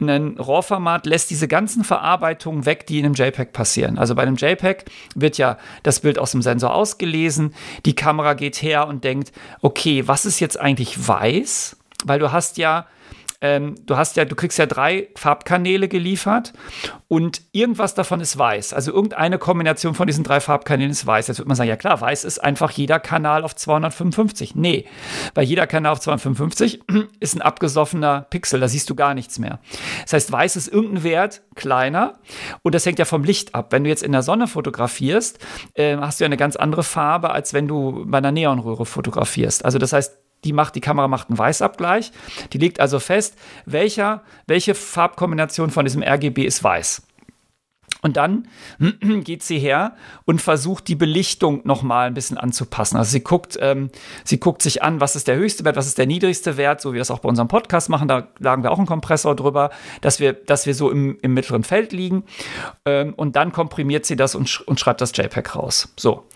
Ein 0.10 0.38
RAW-Format 0.38 1.06
lässt 1.06 1.30
diese 1.30 1.48
ganzen 1.48 1.84
Verarbeitungen 1.84 2.66
weg, 2.66 2.86
die 2.88 3.00
in 3.00 3.06
einem 3.06 3.16
JPEG 3.16 3.54
passieren. 3.54 3.98
Also 3.98 4.16
bei 4.16 4.24
einem 4.24 4.36
JPEG 4.36 4.86
wird 5.16 5.38
ja 5.38 5.58
das 5.84 6.00
Bild 6.00 6.20
aus 6.20 6.32
dem 6.32 6.42
Sensor 6.42 6.74
ausgelesen, 6.74 7.54
die 7.86 7.96
Kamera 7.96 8.34
geht 8.34 8.62
her 8.62 8.88
und 8.88 9.04
denkt, 9.04 9.32
okay, 9.62 10.08
was 10.08 10.26
ist 10.26 10.40
jetzt 10.40 10.60
eigentlich 10.60 11.08
weiß? 11.08 11.78
Weil 12.06 12.20
du 12.20 12.32
hast 12.32 12.58
ja 12.58 12.88
ähm, 13.44 13.76
du 13.86 13.98
hast 13.98 14.16
ja, 14.16 14.24
du 14.24 14.36
kriegst 14.36 14.58
ja 14.58 14.66
drei 14.66 15.10
Farbkanäle 15.16 15.90
geliefert 15.90 16.54
und 17.10 17.42
irgendwas 17.52 17.94
davon 17.94 18.22
ist 18.22 18.38
weiß. 18.38 18.72
Also 18.72 18.94
irgendeine 18.94 19.38
Kombination 19.38 19.96
von 19.96 20.08
diesen 20.08 20.24
drei 20.24 20.40
Farbkanälen 20.40 20.92
ist 20.92 21.06
weiß. 21.06 21.28
Jetzt 21.28 21.40
wird 21.40 21.48
man 21.50 21.58
sagen, 21.58 21.68
ja 21.68 21.76
klar, 21.76 22.00
weiß 22.00 22.24
ist 22.24 22.40
einfach 22.40 22.72
jeder 22.72 23.02
Kanal 23.02 23.44
auf 23.44 23.54
255. 23.54 24.56
Nee, 24.56 24.86
weil 25.36 25.44
jeder 25.44 25.68
Kanal 25.68 25.92
auf 25.92 26.00
255 26.00 26.84
ist 27.20 27.36
ein 27.36 27.42
abgesoffener 27.42 28.22
Pixel, 28.30 28.62
da 28.62 28.70
siehst 28.70 28.90
du 28.90 28.96
gar 28.96 29.14
nichts 29.14 29.38
mehr. 29.40 29.60
Das 30.04 30.14
heißt, 30.14 30.32
weiß 30.32 30.56
ist 30.56 30.70
irgendein 30.70 31.04
Wert 31.04 31.42
kleiner 31.56 32.14
und 32.62 32.74
das 32.74 32.86
hängt 32.86 32.98
ja 32.98 33.06
vom 33.06 33.26
Licht 33.26 33.54
ab. 33.56 33.74
Wenn 33.74 33.84
du 33.84 33.90
jetzt 33.90 34.04
in 34.04 34.14
der 34.14 34.24
Sonne 34.24 34.48
fotografierst, 34.48 35.40
äh, 35.74 35.98
hast 35.98 36.22
du 36.22 36.24
ja 36.24 36.28
eine 36.28 36.38
ganz 36.38 36.56
andere 36.56 36.84
Farbe, 36.84 37.32
als 37.32 37.54
wenn 37.54 37.68
du 37.68 38.06
bei 38.08 38.20
einer 38.20 38.32
Neonröhre 38.32 38.86
fotografierst. 38.86 39.66
Also 39.66 39.80
das 39.80 39.92
heißt, 39.92 40.23
die 40.44 40.54
macht, 40.54 40.76
die 40.76 40.82
Kamera 40.82 41.08
macht 41.08 41.30
einen 41.30 41.38
Weißabgleich. 41.38 42.12
Die 42.54 42.58
legt 42.58 42.80
also 42.80 43.00
fest, 43.00 43.36
welcher, 43.66 44.24
welche 44.48 44.76
Farbkombination 44.76 45.72
von 45.72 45.86
diesem 45.86 46.04
RGB 46.04 46.44
ist 46.44 46.64
weiß. 46.64 47.04
Und 48.04 48.18
dann 48.18 48.50
geht 49.24 49.44
sie 49.44 49.58
her 49.58 49.96
und 50.26 50.42
versucht 50.42 50.88
die 50.90 50.96
Belichtung 50.96 51.62
noch 51.64 51.84
mal 51.84 52.08
ein 52.08 52.14
bisschen 52.14 52.38
anzupassen. 52.38 52.98
Also 52.98 53.12
sie 53.12 53.22
guckt, 53.22 53.58
ähm, 53.62 53.90
sie 54.26 54.40
guckt 54.40 54.62
sich 54.62 54.84
an, 54.84 55.00
was 55.00 55.16
ist 55.16 55.28
der 55.28 55.38
höchste 55.38 55.64
Wert, 55.64 55.78
was 55.78 55.88
ist 55.88 55.98
der 55.98 56.06
niedrigste 56.06 56.58
Wert, 56.58 56.82
so 56.82 56.90
wie 56.90 56.96
wir 56.96 57.02
das 57.02 57.12
auch 57.12 57.20
bei 57.20 57.30
unserem 57.30 57.48
Podcast 57.48 57.90
machen. 57.90 58.10
Da 58.10 58.28
lagen 58.40 58.62
wir 58.62 58.72
auch 58.72 58.78
einen 58.78 58.88
Kompressor 58.88 59.36
drüber, 59.36 59.70
dass 60.02 60.20
wir, 60.20 60.34
dass 60.34 60.66
wir 60.66 60.76
so 60.76 60.92
im, 60.92 61.18
im 61.22 61.34
mittleren 61.34 61.64
Feld 61.64 61.94
liegen. 61.94 62.26
Ähm, 62.86 63.14
und 63.14 63.38
dann 63.38 63.54
komprimiert 63.54 64.06
sie 64.06 64.18
das 64.18 64.36
und, 64.36 64.50
sch 64.50 64.62
und 64.62 64.82
schreibt 64.82 65.00
das 65.00 65.16
JPEG 65.16 65.56
raus. 65.56 65.94
So. 65.98 66.28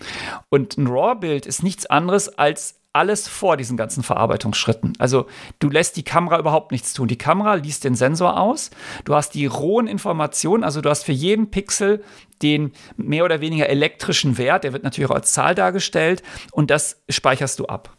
Und 0.50 0.78
ein 0.78 0.88
RAW-Bild 0.88 1.46
ist 1.46 1.64
nichts 1.64 1.86
anderes 1.86 2.30
als 2.30 2.77
alles 2.94 3.28
vor 3.28 3.58
diesen 3.58 3.78
ganzen 3.78 4.02
Verarbeitungsschritten. 4.04 4.94
Also 4.98 5.28
du 5.60 5.70
lässt 5.70 5.98
die 5.98 6.04
Kamera 6.04 6.40
überhaupt 6.40 6.72
nichts 6.72 6.94
tun. 6.94 7.08
Die 7.08 7.18
Kamera 7.18 7.56
liest 7.56 7.84
den 7.84 7.96
Sensor 7.96 8.40
aus. 8.40 8.72
Du 9.06 9.14
hast 9.14 9.36
die 9.36 9.46
rohen 9.46 9.88
Informationen, 9.88 10.64
also 10.64 10.82
du 10.82 10.90
hast 10.90 11.04
für 11.04 11.12
jeden 11.12 11.52
Pixel 11.52 12.04
den 12.42 12.72
mehr 12.96 13.26
oder 13.26 13.42
weniger 13.42 13.70
elektrischen 13.70 14.38
Wert, 14.38 14.64
der 14.64 14.74
wird 14.74 14.84
natürlich 14.84 15.10
auch 15.10 15.16
als 15.16 15.34
Zahl 15.34 15.56
dargestellt 15.56 16.24
und 16.52 16.70
das 16.72 17.02
speicherst 17.10 17.60
du 17.60 17.66
ab. 17.66 17.98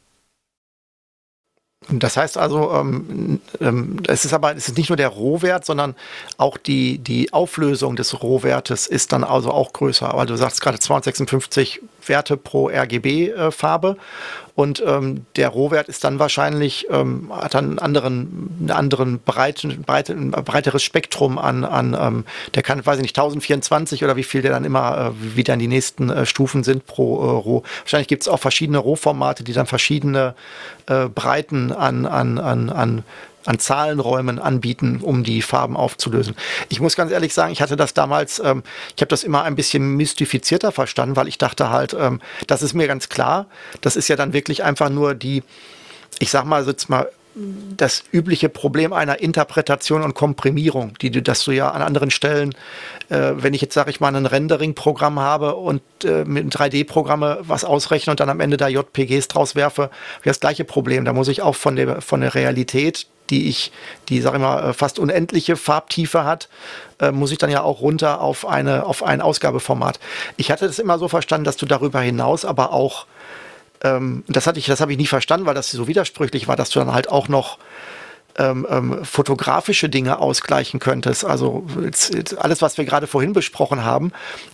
Das 1.90 2.16
heißt 2.16 2.36
also, 2.36 2.72
ähm, 2.72 3.40
ähm, 3.60 4.02
es 4.06 4.24
ist 4.24 4.34
aber 4.34 4.54
es 4.54 4.68
ist 4.68 4.76
nicht 4.76 4.90
nur 4.90 4.96
der 4.96 5.08
Rohwert, 5.08 5.64
sondern 5.64 5.94
auch 6.36 6.58
die, 6.58 6.98
die 6.98 7.32
Auflösung 7.32 7.96
des 7.96 8.20
Rohwertes 8.20 8.86
ist 8.86 9.12
dann 9.12 9.24
also 9.24 9.52
auch 9.52 9.72
größer. 9.72 10.10
Aber 10.10 10.26
du 10.26 10.36
sagst 10.36 10.60
gerade 10.60 10.78
256 10.78 11.80
Werte 12.06 12.36
pro 12.36 12.68
RGB-Farbe. 12.68 13.96
Äh, 13.98 14.48
und 14.58 14.82
ähm, 14.84 15.24
der 15.36 15.50
Rohwert 15.50 15.88
ist 15.88 16.02
dann 16.02 16.18
wahrscheinlich, 16.18 16.88
ähm, 16.90 17.30
hat 17.32 17.54
dann 17.54 17.66
einen 17.66 17.78
anderen, 17.78 18.56
einen 18.58 18.70
anderen 18.72 19.20
breiten, 19.20 19.82
breite, 19.82 20.14
ein 20.14 20.32
breiteres 20.32 20.82
Spektrum 20.82 21.38
an, 21.38 21.64
an 21.64 21.96
ähm, 21.98 22.24
der 22.56 22.64
kann, 22.64 22.84
weiß 22.84 22.96
ich 22.96 23.02
nicht, 23.02 23.16
1024 23.16 24.02
oder 24.02 24.16
wie 24.16 24.24
viel 24.24 24.42
der 24.42 24.50
dann 24.50 24.64
immer, 24.64 25.12
äh, 25.12 25.36
wie 25.36 25.44
dann 25.44 25.60
die 25.60 25.68
nächsten 25.68 26.10
äh, 26.10 26.26
Stufen 26.26 26.64
sind 26.64 26.86
pro 26.86 27.18
äh, 27.18 27.30
Roh. 27.30 27.62
Wahrscheinlich 27.82 28.08
gibt 28.08 28.22
es 28.22 28.28
auch 28.28 28.40
verschiedene 28.40 28.78
Rohformate, 28.78 29.44
die 29.44 29.52
dann 29.52 29.66
verschiedene 29.66 30.34
äh, 30.86 31.06
Breiten 31.06 31.70
an, 31.70 32.04
an, 32.06 32.38
an, 32.38 32.70
an 32.70 33.04
an 33.48 33.58
Zahlenräumen 33.58 34.38
anbieten, 34.38 35.00
um 35.02 35.24
die 35.24 35.40
Farben 35.40 35.74
aufzulösen. 35.74 36.36
Ich 36.68 36.80
muss 36.80 36.96
ganz 36.96 37.10
ehrlich 37.10 37.32
sagen, 37.32 37.50
ich 37.50 37.62
hatte 37.62 37.76
das 37.76 37.94
damals, 37.94 38.40
ähm, 38.40 38.62
ich 38.94 39.00
habe 39.00 39.08
das 39.08 39.24
immer 39.24 39.42
ein 39.44 39.56
bisschen 39.56 39.96
mystifizierter 39.96 40.70
verstanden, 40.70 41.16
weil 41.16 41.28
ich 41.28 41.38
dachte 41.38 41.70
halt, 41.70 41.96
ähm, 41.98 42.20
das 42.46 42.60
ist 42.60 42.74
mir 42.74 42.86
ganz 42.86 43.08
klar, 43.08 43.46
das 43.80 43.96
ist 43.96 44.08
ja 44.08 44.16
dann 44.16 44.34
wirklich 44.34 44.64
einfach 44.64 44.90
nur 44.90 45.14
die, 45.14 45.42
ich 46.18 46.30
sag 46.30 46.44
mal, 46.44 46.66
jetzt 46.66 46.90
mal 46.90 47.08
das 47.76 48.02
übliche 48.12 48.48
Problem 48.48 48.92
einer 48.92 49.20
Interpretation 49.20 50.02
und 50.02 50.14
Komprimierung, 50.14 50.94
die 51.00 51.10
du, 51.10 51.22
dass 51.22 51.44
du 51.44 51.52
ja 51.52 51.70
an 51.70 51.82
anderen 51.82 52.10
Stellen, 52.10 52.52
äh, 53.08 53.32
wenn 53.36 53.54
ich 53.54 53.60
jetzt 53.60 53.74
sage 53.74 53.90
ich 53.90 54.00
mal 54.00 54.14
ein 54.14 54.26
Rendering-Programm 54.26 55.20
habe 55.20 55.54
und 55.54 55.80
äh, 56.04 56.24
mit 56.24 56.52
3D-Programme 56.52 57.38
was 57.42 57.64
ausrechne 57.64 58.10
und 58.10 58.20
dann 58.20 58.28
am 58.28 58.40
Ende 58.40 58.56
da 58.56 58.68
JPGs 58.68 59.28
draus 59.28 59.54
werfe, 59.54 59.82
habe 59.82 59.92
ich 60.20 60.30
das 60.30 60.40
gleiche 60.40 60.64
Problem. 60.64 61.04
Da 61.04 61.12
muss 61.12 61.28
ich 61.28 61.40
auch 61.40 61.54
von 61.54 61.76
der 61.76 62.02
von 62.02 62.20
der 62.20 62.34
Realität 62.34 63.06
die 63.30 63.48
ich, 63.48 63.72
die, 64.08 64.20
sag 64.20 64.34
ich 64.34 64.40
mal, 64.40 64.70
äh, 64.70 64.72
fast 64.72 64.98
unendliche 64.98 65.56
Farbtiefe 65.56 66.24
hat, 66.24 66.48
äh, 67.00 67.10
muss 67.10 67.32
ich 67.32 67.38
dann 67.38 67.50
ja 67.50 67.62
auch 67.62 67.80
runter 67.80 68.20
auf 68.20 68.46
eine, 68.46 68.84
auf 68.86 69.02
ein 69.02 69.20
Ausgabeformat. 69.20 70.00
Ich 70.36 70.50
hatte 70.50 70.66
das 70.66 70.78
immer 70.78 70.98
so 70.98 71.08
verstanden, 71.08 71.44
dass 71.44 71.56
du 71.56 71.66
darüber 71.66 72.00
hinaus 72.00 72.44
aber 72.44 72.72
auch, 72.72 73.06
ähm, 73.82 74.24
das 74.28 74.46
hatte 74.46 74.58
ich, 74.58 74.66
das 74.66 74.80
habe 74.80 74.92
ich 74.92 74.98
nie 74.98 75.06
verstanden, 75.06 75.46
weil 75.46 75.54
das 75.54 75.70
so 75.70 75.86
widersprüchlich 75.86 76.48
war, 76.48 76.56
dass 76.56 76.70
du 76.70 76.78
dann 76.78 76.92
halt 76.92 77.08
auch 77.08 77.28
noch 77.28 77.58
ähm, 78.38 78.66
ähm, 78.70 79.04
fotografische 79.04 79.88
Dinge 79.88 80.18
ausgleichen 80.18 80.80
könntest. 80.80 81.24
Also 81.24 81.66
alles, 82.38 82.62
was 82.62 82.78
wir 82.78 82.84
gerade 82.84 83.06
vorhin 83.06 83.32
besprochen 83.32 83.84
haben. 83.84 84.12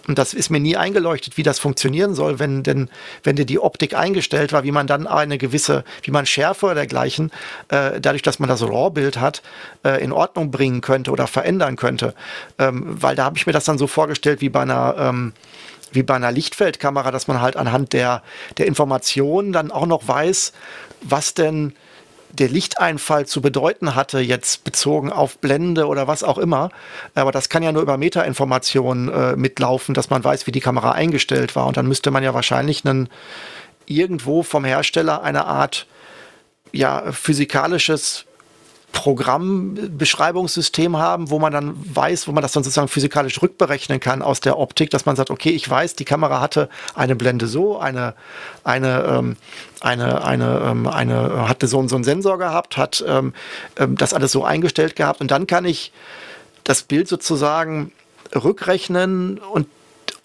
Und 0.08 0.18
das 0.18 0.34
ist 0.34 0.50
mir 0.50 0.60
nie 0.60 0.76
eingeleuchtet, 0.76 1.36
wie 1.36 1.42
das 1.42 1.58
funktionieren 1.58 2.14
soll, 2.14 2.38
wenn 2.38 2.62
denn, 2.62 2.88
wenn 3.22 3.36
dir 3.36 3.44
die 3.44 3.58
Optik 3.58 3.94
eingestellt 3.94 4.52
war, 4.52 4.64
wie 4.64 4.72
man 4.72 4.86
dann 4.86 5.06
eine 5.06 5.38
gewisse, 5.38 5.84
wie 6.02 6.10
man 6.10 6.26
Schärfe 6.26 6.66
oder 6.66 6.74
dergleichen, 6.74 7.30
äh, 7.68 8.00
dadurch, 8.00 8.22
dass 8.22 8.38
man 8.38 8.48
das 8.48 8.62
RAW-Bild 8.62 9.20
hat, 9.20 9.42
äh, 9.84 10.02
in 10.02 10.12
Ordnung 10.12 10.50
bringen 10.50 10.80
könnte 10.80 11.10
oder 11.10 11.26
verändern 11.26 11.76
könnte. 11.76 12.14
Ähm, 12.58 12.84
weil 12.86 13.16
da 13.16 13.24
habe 13.24 13.36
ich 13.36 13.46
mir 13.46 13.52
das 13.52 13.64
dann 13.64 13.78
so 13.78 13.86
vorgestellt 13.86 14.40
wie 14.40 14.48
bei 14.48 14.62
einer 14.62 14.94
ähm, 14.98 15.32
wie 15.92 16.02
bei 16.02 16.14
einer 16.14 16.32
Lichtfeldkamera, 16.32 17.12
dass 17.12 17.28
man 17.28 17.40
halt 17.40 17.56
anhand 17.56 17.92
der, 17.92 18.22
der 18.58 18.66
Informationen 18.66 19.52
dann 19.52 19.70
auch 19.70 19.86
noch 19.86 20.08
weiß, 20.08 20.52
was 21.02 21.34
denn 21.34 21.74
der 22.38 22.48
Lichteinfall 22.48 23.26
zu 23.26 23.40
bedeuten 23.40 23.94
hatte, 23.94 24.20
jetzt 24.20 24.64
bezogen 24.64 25.12
auf 25.12 25.38
Blende 25.38 25.86
oder 25.86 26.06
was 26.06 26.22
auch 26.22 26.38
immer. 26.38 26.70
Aber 27.14 27.32
das 27.32 27.48
kann 27.48 27.62
ja 27.62 27.72
nur 27.72 27.82
über 27.82 27.96
Metainformationen 27.96 29.08
äh, 29.08 29.36
mitlaufen, 29.36 29.94
dass 29.94 30.10
man 30.10 30.22
weiß, 30.22 30.46
wie 30.46 30.52
die 30.52 30.60
Kamera 30.60 30.92
eingestellt 30.92 31.56
war. 31.56 31.66
Und 31.66 31.76
dann 31.76 31.86
müsste 31.86 32.10
man 32.10 32.22
ja 32.22 32.34
wahrscheinlich 32.34 32.84
einen, 32.84 33.08
irgendwo 33.86 34.42
vom 34.42 34.64
Hersteller 34.64 35.22
eine 35.22 35.46
Art 35.46 35.86
ja, 36.72 37.12
physikalisches 37.12 38.26
Programmbeschreibungssystem 38.94 40.96
haben, 40.96 41.28
wo 41.28 41.38
man 41.38 41.52
dann 41.52 41.74
weiß, 41.94 42.26
wo 42.26 42.32
man 42.32 42.40
das 42.42 42.52
dann 42.52 42.62
sozusagen 42.62 42.88
physikalisch 42.88 43.42
rückberechnen 43.42 44.00
kann 44.00 44.22
aus 44.22 44.40
der 44.40 44.58
Optik, 44.58 44.88
dass 44.90 45.04
man 45.04 45.16
sagt, 45.16 45.30
okay, 45.30 45.50
ich 45.50 45.68
weiß, 45.68 45.96
die 45.96 46.06
Kamera 46.06 46.40
hatte 46.40 46.70
eine 46.94 47.16
Blende 47.16 47.46
so, 47.46 47.78
eine, 47.78 48.14
eine, 48.62 49.02
ähm, 49.02 49.36
eine, 49.80 50.24
eine, 50.24 50.60
ähm, 50.64 50.86
eine, 50.86 51.48
hatte 51.48 51.66
so, 51.66 51.86
so 51.88 51.96
einen 51.96 52.04
Sensor 52.04 52.38
gehabt, 52.38 52.76
hat 52.76 53.04
ähm, 53.06 53.34
ähm, 53.76 53.96
das 53.96 54.14
alles 54.14 54.30
so 54.32 54.44
eingestellt 54.44 54.96
gehabt. 54.96 55.20
Und 55.20 55.30
dann 55.30 55.46
kann 55.46 55.64
ich 55.64 55.92
das 56.62 56.82
Bild 56.82 57.08
sozusagen 57.08 57.92
rückrechnen 58.34 59.38
und 59.38 59.66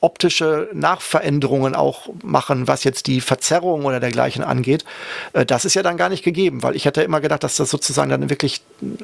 optische 0.01 0.69
Nachveränderungen 0.73 1.75
auch 1.75 2.09
machen, 2.23 2.67
was 2.67 2.83
jetzt 2.83 3.07
die 3.07 3.21
Verzerrung 3.21 3.85
oder 3.85 3.99
dergleichen 3.99 4.43
angeht. 4.43 4.85
Äh, 5.33 5.45
das 5.45 5.65
ist 5.65 5.73
ja 5.73 5.83
dann 5.83 5.97
gar 5.97 6.09
nicht 6.09 6.23
gegeben, 6.23 6.63
weil 6.63 6.75
ich 6.75 6.85
hätte 6.85 7.01
immer 7.01 7.21
gedacht, 7.21 7.43
dass 7.43 7.57
das 7.57 7.69
sozusagen 7.69 8.09
dann 8.09 8.29
wirklich 8.29 8.61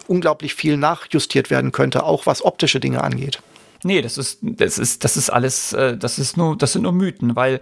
unglaublich 0.08 0.56
viel 0.56 0.78
nachjustiert 0.78 1.50
werden 1.50 1.72
könnte, 1.72 2.04
auch 2.04 2.26
was 2.26 2.43
optische 2.43 2.80
Dinge 2.80 3.04
angeht. 3.04 3.39
Nee, 3.84 4.02
das 4.02 4.18
ist, 4.18 4.39
das 4.41 4.80
ist, 4.80 5.04
das 5.04 5.16
ist 5.16 5.30
alles, 5.30 5.74
äh, 5.74 5.96
das 5.96 6.18
ist 6.18 6.38
nur, 6.38 6.58
das 6.58 6.74
sind 6.74 6.82
nur 6.82 6.91
Mythen, 6.91 7.36
weil 7.36 7.62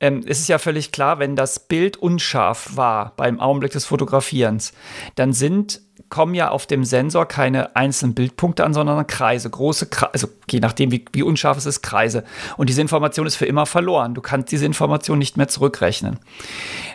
ähm, 0.00 0.22
es 0.26 0.40
ist 0.40 0.48
ja 0.48 0.58
völlig 0.58 0.90
klar, 0.90 1.18
wenn 1.18 1.36
das 1.36 1.58
Bild 1.58 1.98
unscharf 1.98 2.76
war 2.76 3.12
beim 3.16 3.40
Augenblick 3.40 3.72
des 3.72 3.84
Fotografierens, 3.84 4.72
dann 5.16 5.34
sind 5.34 5.82
kommen 6.10 6.34
ja 6.34 6.50
auf 6.50 6.66
dem 6.66 6.84
Sensor 6.84 7.26
keine 7.26 7.76
einzelnen 7.76 8.14
Bildpunkte 8.14 8.64
an, 8.64 8.74
sondern 8.74 9.06
Kreise, 9.06 9.48
große 9.48 9.86
Kreise, 9.86 10.12
also 10.12 10.28
je 10.50 10.60
nachdem, 10.60 10.90
wie, 10.90 11.04
wie 11.12 11.22
unscharf 11.22 11.56
es 11.56 11.66
ist, 11.66 11.82
Kreise. 11.82 12.24
Und 12.56 12.68
diese 12.68 12.80
Information 12.80 13.26
ist 13.26 13.36
für 13.36 13.46
immer 13.46 13.64
verloren. 13.64 14.14
Du 14.14 14.20
kannst 14.20 14.50
diese 14.50 14.66
Information 14.66 15.18
nicht 15.18 15.36
mehr 15.36 15.48
zurückrechnen. 15.48 16.18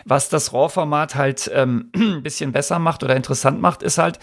Was 0.04 0.28
das 0.28 0.52
RAW-Format 0.52 1.14
halt 1.14 1.50
ähm, 1.54 1.90
ein 1.94 2.22
bisschen 2.22 2.52
besser 2.52 2.78
macht 2.78 3.02
oder 3.02 3.16
interessant 3.16 3.60
macht, 3.60 3.82
ist 3.82 3.98
halt, 3.98 4.18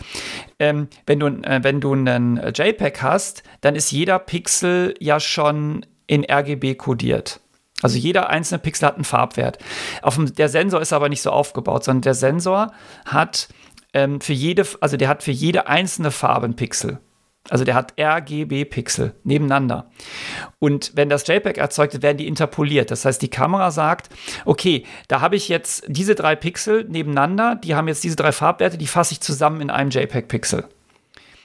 ähm, 0.59 0.87
wenn, 1.07 1.19
du, 1.19 1.27
äh, 1.27 1.59
wenn 1.63 1.81
du 1.81 1.93
einen 1.93 2.37
JPEG 2.53 3.01
hast, 3.01 3.43
dann 3.61 3.75
ist 3.75 3.91
jeder 3.91 4.19
Pixel 4.19 4.93
ja 4.99 5.19
schon 5.19 5.85
in 6.05 6.23
RGB 6.23 6.75
kodiert. 6.75 7.39
Also 7.81 7.97
jeder 7.97 8.29
einzelne 8.29 8.59
Pixel 8.59 8.87
hat 8.87 8.95
einen 8.95 9.03
Farbwert. 9.03 9.57
Auf 10.01 10.15
dem, 10.15 10.33
der 10.33 10.49
Sensor 10.49 10.81
ist 10.81 10.93
aber 10.93 11.09
nicht 11.09 11.21
so 11.21 11.31
aufgebaut, 11.31 11.83
sondern 11.83 12.03
der 12.03 12.13
Sensor 12.13 12.71
hat 13.05 13.49
ähm, 13.93 14.21
für 14.21 14.33
jede, 14.33 14.65
also 14.81 14.97
der 14.97 15.07
hat 15.07 15.23
für 15.23 15.31
jede 15.31 15.67
einzelne 15.67 16.11
Farbe 16.11 16.45
einen 16.45 16.55
Pixel. 16.55 16.99
Also 17.49 17.65
der 17.65 17.75
hat 17.75 17.93
RGB-Pixel 17.99 19.15
nebeneinander. 19.25 19.91
Und 20.59 20.93
wenn 20.95 21.09
das 21.09 21.27
JPEG 21.27 21.57
erzeugt 21.57 21.91
wird, 21.91 22.03
werden 22.03 22.17
die 22.17 22.27
interpoliert. 22.27 22.89
Das 22.89 23.03
heißt, 23.03 23.21
die 23.21 23.29
Kamera 23.29 23.69
sagt, 23.69 24.09
okay, 24.45 24.85
da 25.09 25.19
habe 25.19 25.35
ich 25.35 25.49
jetzt 25.49 25.83
diese 25.87 26.15
drei 26.15 26.37
Pixel 26.37 26.85
nebeneinander, 26.85 27.55
die 27.55 27.75
haben 27.75 27.89
jetzt 27.89 28.03
diese 28.03 28.15
drei 28.15 28.31
Farbwerte, 28.31 28.77
die 28.77 28.87
fasse 28.87 29.11
ich 29.11 29.19
zusammen 29.19 29.59
in 29.59 29.69
einem 29.69 29.89
JPEG-Pixel. 29.89 30.65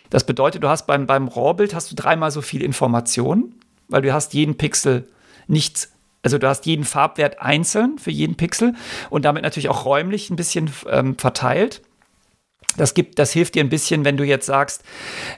Das 0.08 0.24
bedeutet, 0.24 0.62
du 0.62 0.68
hast 0.68 0.86
beim, 0.86 1.06
beim 1.06 1.26
RAW-Bild 1.26 1.74
hast 1.74 1.90
du 1.90 1.96
dreimal 1.96 2.30
so 2.30 2.42
viel 2.42 2.62
Information, 2.62 3.54
weil 3.88 4.02
du 4.02 4.12
hast 4.12 4.34
jeden 4.34 4.56
Pixel 4.56 5.08
nicht, 5.48 5.88
also 6.22 6.38
du 6.38 6.48
hast 6.48 6.64
jeden 6.66 6.84
Farbwert 6.84 7.42
einzeln 7.42 7.98
für 7.98 8.12
jeden 8.12 8.36
Pixel 8.36 8.74
und 9.10 9.24
damit 9.24 9.42
natürlich 9.42 9.68
auch 9.68 9.84
räumlich 9.84 10.30
ein 10.30 10.36
bisschen 10.36 10.70
ähm, 10.88 11.18
verteilt. 11.18 11.82
Das 12.76 12.94
gibt, 12.94 13.18
das 13.18 13.32
hilft 13.32 13.54
dir 13.54 13.64
ein 13.64 13.68
bisschen, 13.68 14.04
wenn 14.04 14.16
du 14.16 14.24
jetzt 14.24 14.46
sagst, 14.46 14.84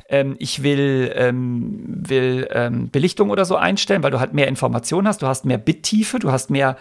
ähm, 0.08 0.36
ich 0.38 0.62
will, 0.62 1.12
ähm, 1.14 1.84
will 1.86 2.48
ähm, 2.50 2.90
Belichtung 2.90 3.30
oder 3.30 3.44
so 3.44 3.56
einstellen, 3.56 4.02
weil 4.02 4.10
du 4.10 4.20
halt 4.20 4.34
mehr 4.34 4.48
Informationen 4.48 5.08
hast, 5.08 5.22
du 5.22 5.26
hast 5.26 5.44
mehr 5.44 5.56
Bittiefe, 5.56 6.18
du 6.18 6.32
hast 6.32 6.50
mehr, 6.50 6.76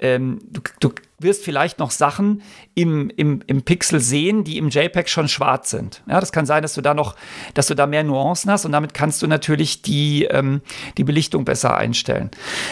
ähm, 0.00 0.40
du, 0.50 0.60
du 0.80 0.92
wirst 1.20 1.44
vielleicht 1.44 1.78
noch 1.78 1.90
Sachen 1.90 2.42
im, 2.74 3.10
im, 3.16 3.42
im 3.46 3.62
Pixel 3.62 4.00
sehen, 4.00 4.42
die 4.42 4.58
im 4.58 4.70
JPEG 4.70 5.08
schon 5.08 5.28
schwarz 5.28 5.70
sind. 5.70 6.02
Ja, 6.08 6.18
das 6.18 6.32
kann 6.32 6.46
sein, 6.46 6.62
dass 6.62 6.74
du 6.74 6.80
da 6.80 6.94
noch, 6.94 7.14
dass 7.54 7.66
du 7.66 7.74
da 7.74 7.86
mehr 7.86 8.02
Nuancen 8.02 8.50
hast 8.50 8.64
und 8.64 8.72
damit 8.72 8.94
kannst 8.94 9.22
du 9.22 9.26
natürlich 9.26 9.82
die, 9.82 10.24
ähm, 10.24 10.62
die 10.96 11.04
Belichtung 11.04 11.44
besser 11.44 11.76
einstellen. 11.76 12.30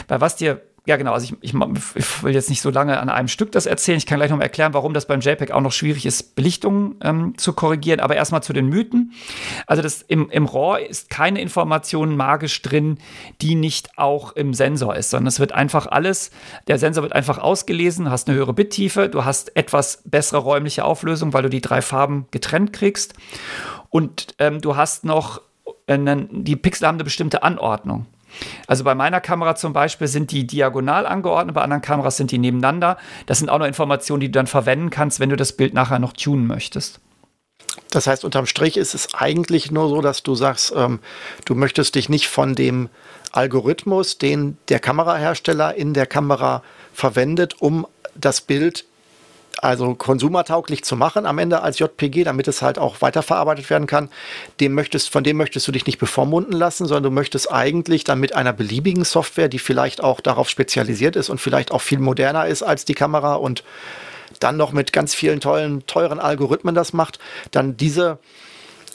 Weil 0.09 0.20
was 0.20 0.37
dir 0.37 0.62
ja, 0.89 0.97
genau. 0.97 1.12
Also 1.12 1.34
ich, 1.43 1.53
ich, 1.53 1.55
ich, 1.97 2.22
will 2.22 2.32
jetzt 2.32 2.49
nicht 2.49 2.62
so 2.62 2.70
lange 2.70 2.99
an 2.99 3.11
einem 3.11 3.28
Stück 3.28 3.53
das 3.53 3.66
erzählen. 3.66 3.99
Ich 3.99 4.07
kann 4.07 4.18
gleich 4.18 4.30
noch 4.30 4.39
mal 4.39 4.45
erklären, 4.45 4.72
warum 4.72 4.95
das 4.95 5.05
beim 5.05 5.20
JPEG 5.20 5.51
auch 5.51 5.61
noch 5.61 5.70
schwierig 5.70 6.07
ist, 6.07 6.34
Belichtungen 6.34 6.95
ähm, 7.03 7.36
zu 7.36 7.53
korrigieren. 7.53 8.01
Aber 8.01 8.16
erstmal 8.16 8.43
zu 8.43 8.55
den 8.55 8.70
Mythen. 8.70 9.12
Also 9.66 9.82
das 9.82 10.01
im, 10.01 10.30
im 10.30 10.47
RAW 10.47 10.82
ist 10.82 11.11
keine 11.11 11.43
Information 11.43 12.16
magisch 12.16 12.62
drin, 12.62 12.97
die 13.43 13.55
nicht 13.55 13.99
auch 13.99 14.32
im 14.32 14.55
Sensor 14.55 14.97
ist, 14.97 15.11
sondern 15.11 15.26
es 15.26 15.41
wird 15.41 15.53
einfach 15.53 15.86
alles, 15.86 16.30
der 16.68 16.78
Sensor 16.78 17.03
wird 17.03 17.12
einfach 17.12 17.36
ausgelesen, 17.36 18.11
hast 18.11 18.26
eine 18.26 18.39
höhere 18.39 18.55
Bittiefe, 18.55 19.11
du 19.11 19.26
hast 19.26 19.55
etwas 19.59 20.03
bessere 20.07 20.39
räumliche 20.39 20.86
Auflösung, 20.86 21.34
weil 21.34 21.43
du 21.43 21.51
die 21.51 21.61
drei 21.61 21.82
Farben 21.82 22.28
getrennt 22.30 22.72
kriegst. 22.72 23.12
Und 23.91 24.28
ähm, 24.39 24.62
du 24.62 24.76
hast 24.76 25.05
noch, 25.05 25.43
äh, 25.86 25.99
die 26.30 26.57
Pixel 26.57 26.89
haben 26.89 26.97
eine 26.97 27.05
bestimmte 27.05 27.43
Anordnung. 27.43 28.07
Also 28.66 28.84
bei 28.84 28.95
meiner 28.95 29.20
Kamera 29.20 29.55
zum 29.55 29.72
Beispiel 29.72 30.09
sind 30.09 30.30
die 30.30 30.47
diagonal 30.47 31.07
angeordnet, 31.07 31.55
bei 31.55 31.62
anderen 31.62 31.82
Kameras 31.82 32.16
sind 32.16 32.30
die 32.30 32.39
nebeneinander. 32.39 32.99
Das 33.26 33.39
sind 33.39 33.49
auch 33.49 33.59
noch 33.59 33.66
Informationen, 33.66 34.20
die 34.20 34.28
du 34.28 34.32
dann 34.32 34.47
verwenden 34.47 34.91
kannst, 34.91 35.20
wenn 35.20 35.30
du 35.30 35.36
das 35.36 35.53
Bild 35.53 35.74
nachher 35.74 35.99
noch 35.99 36.12
tunen 36.12 36.47
möchtest. 36.47 37.01
Das 37.91 38.07
heißt, 38.07 38.24
unterm 38.24 38.47
Strich 38.47 38.76
ist 38.76 38.95
es 38.95 39.14
eigentlich 39.14 39.70
nur 39.70 39.89
so, 39.89 40.01
dass 40.01 40.22
du 40.22 40.34
sagst, 40.34 40.72
ähm, 40.76 41.01
du 41.45 41.55
möchtest 41.55 41.95
dich 41.95 42.09
nicht 42.09 42.28
von 42.28 42.55
dem 42.55 42.89
Algorithmus, 43.32 44.18
den 44.18 44.59
der 44.68 44.78
Kamerahersteller 44.78 45.74
in 45.74 45.95
der 45.95 46.07
Kamera 46.07 46.62
verwendet, 46.93 47.57
um 47.61 47.86
das 48.14 48.41
Bild 48.41 48.84
also 49.63 49.95
konsumertauglich 49.95 50.85
zu 50.85 50.97
machen 50.97 51.27
am 51.27 51.39
Ende 51.39 51.63
als 51.63 51.79
JPG, 51.79 52.25
damit 52.25 52.49
es 52.49 52.63
halt 52.63 52.79
auch 52.79 53.01
weiterverarbeitet 53.01 53.71
werden 53.71 53.87
kann, 53.87 54.09
dem 54.61 54.75
möchtest, 54.75 55.11
von 55.11 55.25
dem 55.25 55.37
möchtest 55.37 55.67
du 55.69 55.73
dich 55.73 55.87
nicht 55.87 55.99
bevormunden 55.99 56.53
lassen, 56.53 56.87
sondern 56.87 57.05
du 57.05 57.11
möchtest 57.11 57.51
eigentlich 57.51 58.05
dann 58.05 58.21
mit 58.21 58.35
einer 58.35 58.53
beliebigen 58.53 59.05
Software, 59.05 59.49
die 59.49 59.59
vielleicht 59.59 60.03
auch 60.03 60.21
darauf 60.21 60.49
spezialisiert 60.49 61.17
ist 61.17 61.29
und 61.29 61.41
vielleicht 61.41 61.73
auch 61.73 61.83
viel 61.83 61.99
moderner 61.99 62.47
ist 62.47 62.63
als 62.63 62.85
die 62.85 62.95
Kamera 62.95 63.35
und 63.35 63.65
dann 64.41 64.57
noch 64.57 64.73
mit 64.73 64.93
ganz 64.93 65.15
vielen 65.15 65.41
tollen, 65.41 65.87
teuren 65.87 66.21
Algorithmen 66.21 66.75
das 66.75 66.93
macht, 66.93 67.19
dann 67.51 67.77
diese 67.77 68.19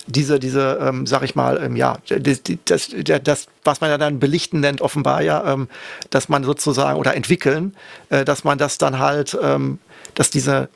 diese, 0.08 0.40
diese, 0.40 0.80
ähm, 0.82 1.08
sag 1.08 1.24
ich 1.24 1.36
mal, 1.36 1.62
ähm, 1.64 1.76
ja, 1.76 1.98
das, 2.08 2.42
das, 2.66 2.90
das, 3.24 3.48
was 3.64 3.82
man 3.82 3.90
ja 3.90 3.98
dann 3.98 4.20
belichten 4.20 4.60
nennt, 4.60 4.82
offenbar 4.82 5.22
ja, 5.22 5.54
ähm, 5.54 5.70
dass 6.10 6.30
man 6.30 6.44
sozusagen 6.44 7.00
oder 7.00 7.16
entwickeln, 7.16 7.76
äh, 8.10 8.26
dass 8.26 8.44
man 8.44 8.58
das 8.58 8.78
dann 8.78 9.00
halt, 9.00 9.38
ähm, 9.42 9.80
dass 10.16 10.30
diese, 10.30 10.70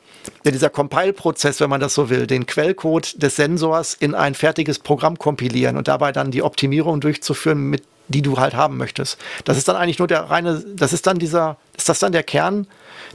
ja, 0.44 0.50
dieser 0.50 0.70
Compile-Prozess, 0.70 1.60
wenn 1.60 1.70
man 1.70 1.80
das 1.80 1.94
so 1.94 2.10
will, 2.10 2.26
den 2.26 2.46
Quellcode 2.46 3.22
des 3.22 3.36
Sensors 3.36 3.94
in 3.94 4.14
ein 4.14 4.34
fertiges 4.34 4.78
Programm 4.78 5.18
kompilieren 5.18 5.76
und 5.76 5.88
dabei 5.88 6.12
dann 6.12 6.30
die 6.30 6.42
Optimierung 6.42 7.00
durchzuführen, 7.00 7.70
mit 7.70 7.82
die 8.08 8.22
du 8.22 8.38
halt 8.38 8.54
haben 8.54 8.76
möchtest. 8.78 9.18
Das 9.44 9.58
ist 9.58 9.68
dann 9.68 9.76
eigentlich 9.76 9.98
nur 9.98 10.08
der 10.08 10.22
reine, 10.22 10.64
das 10.74 10.92
ist 10.92 11.06
dann 11.06 11.18
dieser, 11.18 11.58
ist 11.76 11.88
das 11.88 11.98
dann 11.98 12.12
der 12.12 12.22
Kern, 12.22 12.66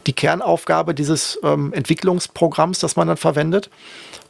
die 0.05 0.13
Kernaufgabe 0.13 0.93
dieses 0.93 1.39
ähm, 1.43 1.74
Entwicklungsprogramms, 1.74 2.80
das 2.80 2.95
man 2.95 3.07
dann 3.07 3.17
verwendet? 3.17 3.69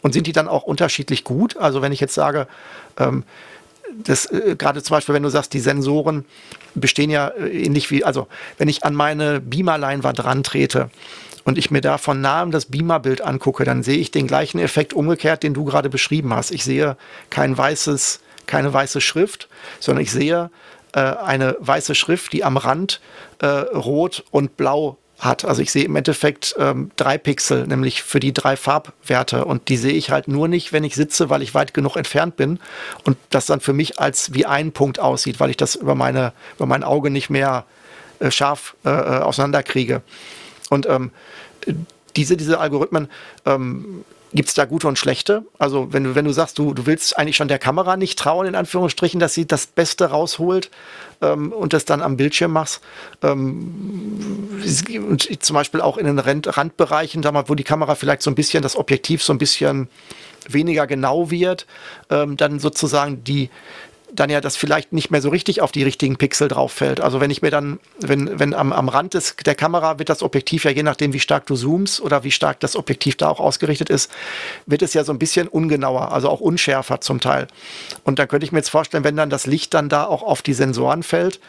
Und 0.01 0.13
sind 0.13 0.27
die 0.27 0.31
dann 0.31 0.47
auch 0.47 0.63
unterschiedlich 0.63 1.23
gut? 1.23 1.57
Also 1.57 1.81
wenn 1.81 1.91
ich 1.91 1.99
jetzt 1.99 2.13
sage, 2.13 2.47
ähm, 2.97 3.23
das 4.03 4.25
äh, 4.25 4.55
gerade 4.57 4.81
zum 4.81 4.95
Beispiel, 4.95 5.15
wenn 5.15 5.23
du 5.23 5.29
sagst, 5.29 5.53
die 5.53 5.59
Sensoren 5.59 6.25
bestehen 6.75 7.09
ja 7.09 7.27
äh, 7.27 7.65
ähnlich 7.65 7.91
wie, 7.91 8.03
also 8.03 8.27
wenn 8.57 8.69
ich 8.69 8.83
an 8.83 8.95
meine 8.95 9.39
Beamer-Leinwand 9.39 10.19
dran 10.19 10.43
trete 10.43 10.89
und 11.43 11.57
ich 11.57 11.71
mir 11.71 11.81
da 11.81 11.97
von 11.97 12.21
nahem 12.21 12.51
das 12.51 12.65
Beamer-Bild 12.65 13.21
angucke, 13.21 13.63
dann 13.63 13.83
sehe 13.83 13.97
ich 13.97 14.11
den 14.11 14.27
gleichen 14.27 14.59
Effekt 14.59 14.93
umgekehrt, 14.93 15.43
den 15.43 15.53
du 15.53 15.65
gerade 15.65 15.89
beschrieben 15.89 16.33
hast. 16.33 16.51
Ich 16.51 16.63
sehe 16.63 16.97
kein 17.29 17.57
weißes, 17.57 18.21
keine 18.45 18.73
weiße 18.73 19.01
Schrift, 19.01 19.49
sondern 19.79 20.03
ich 20.03 20.11
sehe 20.11 20.49
äh, 20.93 20.99
eine 20.99 21.55
weiße 21.59 21.95
Schrift, 21.95 22.33
die 22.33 22.43
am 22.43 22.57
Rand 22.57 23.01
äh, 23.39 23.47
rot 23.47 24.23
und 24.31 24.57
blau 24.57 24.97
hat. 25.19 25.45
Also 25.45 25.61
ich 25.61 25.71
sehe 25.71 25.85
im 25.85 25.95
Endeffekt 25.95 26.55
ähm, 26.57 26.91
drei 26.95 27.17
Pixel, 27.17 27.67
nämlich 27.67 28.03
für 28.03 28.19
die 28.19 28.33
drei 28.33 28.55
Farbwerte. 28.55 29.45
Und 29.45 29.69
die 29.69 29.77
sehe 29.77 29.93
ich 29.93 30.11
halt 30.11 30.27
nur 30.27 30.47
nicht, 30.47 30.73
wenn 30.73 30.83
ich 30.83 30.95
sitze, 30.95 31.29
weil 31.29 31.41
ich 31.41 31.53
weit 31.53 31.73
genug 31.73 31.95
entfernt 31.95 32.35
bin. 32.35 32.59
Und 33.03 33.17
das 33.29 33.45
dann 33.45 33.59
für 33.59 33.73
mich 33.73 33.99
als 33.99 34.33
wie 34.33 34.45
ein 34.45 34.71
Punkt 34.71 34.99
aussieht, 34.99 35.39
weil 35.39 35.49
ich 35.49 35.57
das 35.57 35.75
über, 35.75 35.95
meine, 35.95 36.33
über 36.55 36.65
mein 36.65 36.83
Auge 36.83 37.09
nicht 37.09 37.29
mehr 37.29 37.65
äh, 38.19 38.31
scharf 38.31 38.75
äh, 38.85 38.89
äh 38.89 39.19
auseinanderkriege. 39.19 40.01
Und 40.73 40.87
ähm, 40.87 41.11
diese, 42.15 42.37
diese 42.37 42.59
Algorithmen 42.59 43.07
ähm, 43.45 44.03
Gibt 44.35 44.49
es 44.49 44.55
da 44.55 44.65
gute 44.65 44.87
und 44.87 44.97
schlechte? 44.97 45.45
Also 45.59 45.93
wenn 45.93 46.03
du, 46.03 46.15
wenn 46.15 46.25
du 46.25 46.31
sagst, 46.31 46.57
du, 46.57 46.73
du 46.73 46.87
willst 46.87 47.17
eigentlich 47.17 47.35
schon 47.35 47.47
der 47.47 47.59
Kamera 47.59 47.97
nicht 47.97 48.17
trauen, 48.17 48.47
in 48.47 48.55
Anführungsstrichen, 48.55 49.19
dass 49.19 49.35
sie 49.35 49.45
das 49.45 49.67
Beste 49.67 50.05
rausholt 50.05 50.71
ähm, 51.21 51.51
und 51.51 51.71
das 51.73 51.85
dann 51.85 52.01
am 52.01 52.17
Bildschirm 52.17 52.51
machst. 52.51 52.81
Ähm, 53.21 54.49
und 55.07 55.43
zum 55.43 55.53
Beispiel 55.53 55.81
auch 55.81 55.97
in 55.97 56.07
den 56.07 56.17
Rand, 56.17 56.57
Randbereichen, 56.57 57.21
da 57.21 57.31
mal, 57.31 57.47
wo 57.47 57.53
die 57.53 57.63
Kamera 57.63 57.93
vielleicht 57.93 58.23
so 58.23 58.31
ein 58.31 58.35
bisschen, 58.35 58.63
das 58.63 58.75
Objektiv 58.75 59.21
so 59.21 59.33
ein 59.33 59.37
bisschen 59.37 59.87
weniger 60.49 60.87
genau 60.87 61.29
wird, 61.29 61.67
ähm, 62.09 62.35
dann 62.35 62.59
sozusagen 62.59 63.23
die, 63.23 63.51
dann 64.13 64.29
ja 64.29 64.41
das 64.41 64.55
vielleicht 64.55 64.93
nicht 64.93 65.09
mehr 65.11 65.21
so 65.21 65.29
richtig 65.29 65.61
auf 65.61 65.71
die 65.71 65.83
richtigen 65.83 66.17
Pixel 66.17 66.47
drauf 66.47 66.71
fällt. 66.71 67.01
Also 67.01 67.19
wenn 67.19 67.31
ich 67.31 67.41
mir 67.41 67.49
dann, 67.51 67.79
wenn, 67.99 68.39
wenn 68.39 68.53
am, 68.53 68.71
am 68.71 68.87
Rand 68.87 69.15
des, 69.15 69.35
der 69.37 69.55
Kamera 69.55 69.97
wird 69.97 70.09
das 70.09 70.21
Objektiv 70.21 70.65
ja 70.65 70.71
je 70.71 70.83
nachdem, 70.83 71.13
wie 71.13 71.19
stark 71.19 71.47
du 71.47 71.55
zoomst 71.55 71.99
oder 71.99 72.23
wie 72.23 72.31
stark 72.31 72.59
das 72.59 72.75
Objektiv 72.75 73.17
da 73.17 73.29
auch 73.29 73.39
ausgerichtet 73.39 73.89
ist, 73.89 74.11
wird 74.67 74.83
es 74.83 74.93
ja 74.93 75.03
so 75.03 75.11
ein 75.11 75.19
bisschen 75.19 75.47
ungenauer, 75.47 76.11
also 76.11 76.29
auch 76.29 76.41
unschärfer 76.41 77.01
zum 77.01 77.19
Teil. 77.19 77.47
Und 78.03 78.19
dann 78.19 78.27
könnte 78.27 78.45
ich 78.45 78.51
mir 78.51 78.59
jetzt 78.59 78.69
vorstellen, 78.69 79.03
wenn 79.03 79.15
dann 79.15 79.29
das 79.29 79.47
Licht 79.47 79.73
dann 79.73 79.89
da 79.89 80.05
auch 80.05 80.21
auf 80.21 80.41
die 80.41 80.53
Sensoren 80.53 81.01
fällt, 81.03 81.39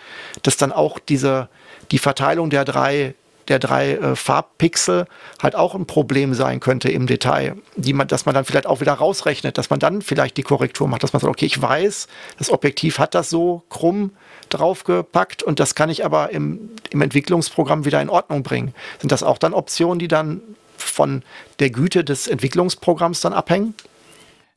dass 0.43 0.57
dann 0.57 0.73
auch 0.73 0.99
diese, 0.99 1.49
die 1.91 1.99
Verteilung 1.99 2.49
der 2.49 2.65
drei 2.65 3.15
der 3.49 3.59
drei 3.59 3.93
äh, 3.93 4.17
Farbpixel 4.17 5.07
halt 5.43 5.55
auch 5.55 5.75
ein 5.75 5.87
Problem 5.87 6.35
sein 6.35 6.61
könnte 6.61 6.91
im 6.91 7.07
Detail, 7.07 7.57
die 7.77 7.93
man, 7.93 8.09
dass 8.09 8.27
man 8.27 8.35
dann 8.35 8.45
vielleicht 8.45 8.67
auch 8.67 8.81
wieder 8.81 8.93
rausrechnet, 8.93 9.59
dass 9.59 9.71
man 9.71 9.79
dann 9.79 10.03
vielleicht 10.03 10.37
die 10.37 10.43
Korrektur 10.43 10.89
macht, 10.89 11.03
dass 11.03 11.13
man 11.13 11.21
sagt, 11.21 11.31
okay, 11.31 11.47
ich 11.47 11.61
weiß, 11.61 12.09
das 12.39 12.51
Objektiv 12.51 12.99
hat 12.99 13.15
das 13.15 13.31
so 13.31 13.63
krumm 13.69 14.13
draufgepackt 14.49 15.43
und 15.43 15.61
das 15.61 15.75
kann 15.75 15.91
ich 15.91 16.05
aber 16.05 16.31
im, 16.31 16.71
im 16.91 17.01
Entwicklungsprogramm 17.01 17.85
wieder 17.85 18.01
in 18.01 18.09
Ordnung 18.09 18.43
bringen. 18.43 18.75
Sind 19.01 19.13
das 19.13 19.23
auch 19.23 19.39
dann 19.39 19.55
Optionen, 19.55 19.99
die 19.99 20.09
dann 20.09 20.41
von 20.77 21.23
der 21.61 21.71
Güte 21.71 22.05
des 22.05 22.27
Entwicklungsprogramms 22.27 23.21
dann 23.21 23.33
abhängen? 23.33 23.75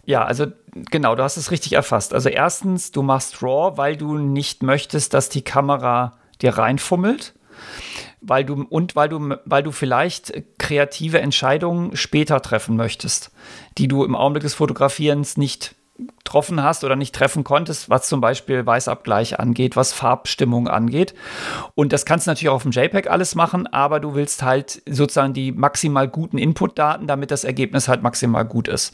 Ja, 0.05 0.23
also 0.23 0.45
genau, 0.89 1.15
du 1.15 1.23
hast 1.23 1.35
es 1.35 1.51
richtig 1.51 1.73
erfasst. 1.73 2.13
Also 2.13 2.29
erstens, 2.29 2.91
du 2.91 3.01
machst 3.01 3.43
RAW, 3.43 3.77
weil 3.77 3.97
du 3.97 4.17
nicht 4.17 4.63
möchtest, 4.63 5.13
dass 5.13 5.27
die 5.29 5.41
Kamera 5.41 6.17
dir 6.41 6.57
reinfummelt 6.57 7.33
weil 8.21 8.43
du 8.45 8.65
und 8.69 8.95
weil 8.95 9.09
du, 9.09 9.35
weil 9.45 9.63
du 9.63 9.71
vielleicht 9.71 10.33
kreative 10.57 11.19
Entscheidungen 11.21 11.95
später 11.95 12.41
treffen 12.41 12.75
möchtest, 12.75 13.31
die 13.77 13.87
du 13.87 14.03
im 14.03 14.15
Augenblick 14.15 14.43
des 14.43 14.55
Fotografierens 14.55 15.37
nicht 15.37 15.75
getroffen 15.97 16.61
hast 16.61 16.83
oder 16.83 16.95
nicht 16.95 17.15
treffen 17.15 17.43
konntest, 17.43 17.89
was 17.89 18.07
zum 18.07 18.21
Beispiel 18.21 18.65
Weißabgleich 18.65 19.39
angeht, 19.39 19.75
was 19.75 19.93
Farbstimmung 19.93 20.67
angeht. 20.67 21.15
Und 21.73 21.93
das 21.93 22.05
kannst 22.05 22.27
du 22.27 22.31
natürlich 22.31 22.49
auch 22.49 22.55
auf 22.55 22.63
dem 22.63 22.71
JPEG 22.71 23.09
alles 23.09 23.33
machen, 23.33 23.65
aber 23.67 23.99
du 23.99 24.13
willst 24.13 24.43
halt 24.43 24.81
sozusagen 24.87 25.33
die 25.33 25.51
maximal 25.51 26.07
guten 26.07 26.37
Inputdaten, 26.37 27.07
damit 27.07 27.31
das 27.31 27.43
Ergebnis 27.43 27.87
halt 27.87 28.03
maximal 28.03 28.45
gut 28.45 28.67
ist. 28.67 28.93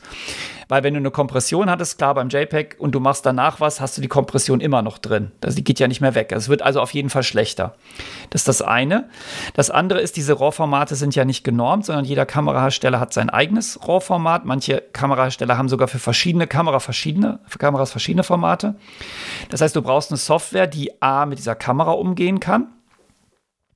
Weil 0.73 0.81
wenn 0.81 0.95
du 0.95 1.01
eine 1.01 1.11
Kompression 1.11 1.69
hattest, 1.69 1.99
klar 1.99 2.15
beim 2.15 2.29
JPEG 2.29 2.77
und 2.79 2.95
du 2.95 2.99
machst 2.99 3.27
danach 3.27 3.59
was, 3.59 3.79
hast 3.79 3.95
du 3.95 4.01
die 4.01 4.07
Kompression 4.07 4.59
immer 4.59 4.81
noch 4.81 4.97
drin. 4.97 5.31
Die 5.43 5.63
geht 5.63 5.79
ja 5.79 5.87
nicht 5.87 6.01
mehr 6.01 6.15
weg. 6.15 6.31
Es 6.31 6.49
wird 6.49 6.63
also 6.63 6.81
auf 6.81 6.95
jeden 6.95 7.11
Fall 7.11 7.21
schlechter. 7.21 7.75
Das 8.31 8.41
ist 8.41 8.47
das 8.47 8.63
eine. 8.63 9.07
Das 9.53 9.69
andere 9.69 10.01
ist, 10.01 10.17
diese 10.17 10.33
RAW-Formate 10.39 10.95
sind 10.95 11.13
ja 11.13 11.25
nicht 11.25 11.43
genormt, 11.43 11.85
sondern 11.85 12.05
jeder 12.05 12.25
Kamerahersteller 12.25 12.99
hat 12.99 13.13
sein 13.13 13.29
eigenes 13.29 13.87
RAW-Format. 13.87 14.45
Manche 14.45 14.81
Kamerahersteller 14.93 15.59
haben 15.59 15.69
sogar 15.69 15.87
für 15.87 15.99
verschiedene 15.99 16.47
Kamera 16.47 16.79
verschiedene, 16.79 17.37
für 17.45 17.59
Kameras 17.59 17.91
verschiedene 17.91 18.23
Formate. 18.23 18.73
Das 19.51 19.61
heißt, 19.61 19.75
du 19.75 19.83
brauchst 19.83 20.09
eine 20.09 20.17
Software, 20.17 20.65
die 20.65 20.99
A 21.03 21.27
mit 21.27 21.37
dieser 21.37 21.53
Kamera 21.53 21.91
umgehen 21.91 22.39
kann 22.39 22.69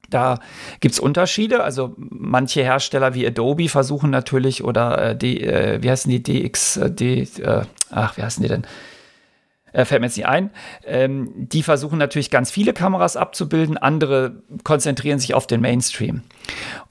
da 0.10 0.39
gibt 0.80 0.93
es 0.93 0.99
Unterschiede. 0.99 1.64
Also 1.64 1.95
manche 1.97 2.64
Hersteller 2.64 3.14
wie 3.14 3.28
Adobe 3.28 3.70
versuchen 3.70 4.10
natürlich 4.10 4.64
oder 4.64 5.12
äh, 5.12 5.18
die, 5.18 5.43
äh, 5.43 5.82
wie 5.82 5.89
heißen 5.89 6.10
die 6.10 6.24
DX, 6.24 6.78
äh, 6.78 6.91
D, 6.91 7.28
äh, 7.39 7.62
ach, 7.89 8.18
wie 8.18 8.24
heißen 8.24 8.41
die 8.41 8.49
denn? 8.49 8.66
Äh, 9.74 9.86
fällt 9.86 10.01
mir 10.01 10.08
jetzt 10.08 10.18
nicht 10.18 10.28
ein. 10.28 10.49
Ähm, 10.86 11.32
die 11.36 11.64
versuchen 11.64 11.99
natürlich 11.99 12.32
ganz 12.32 12.49
viele 12.49 12.74
Kameras 12.74 13.18
abzubilden, 13.18 13.78
andere 13.78 14.41
konzentrieren 14.64 15.20
sich 15.20 15.34
auf 15.34 15.45
den 15.45 15.62
Mainstream. 15.62 16.22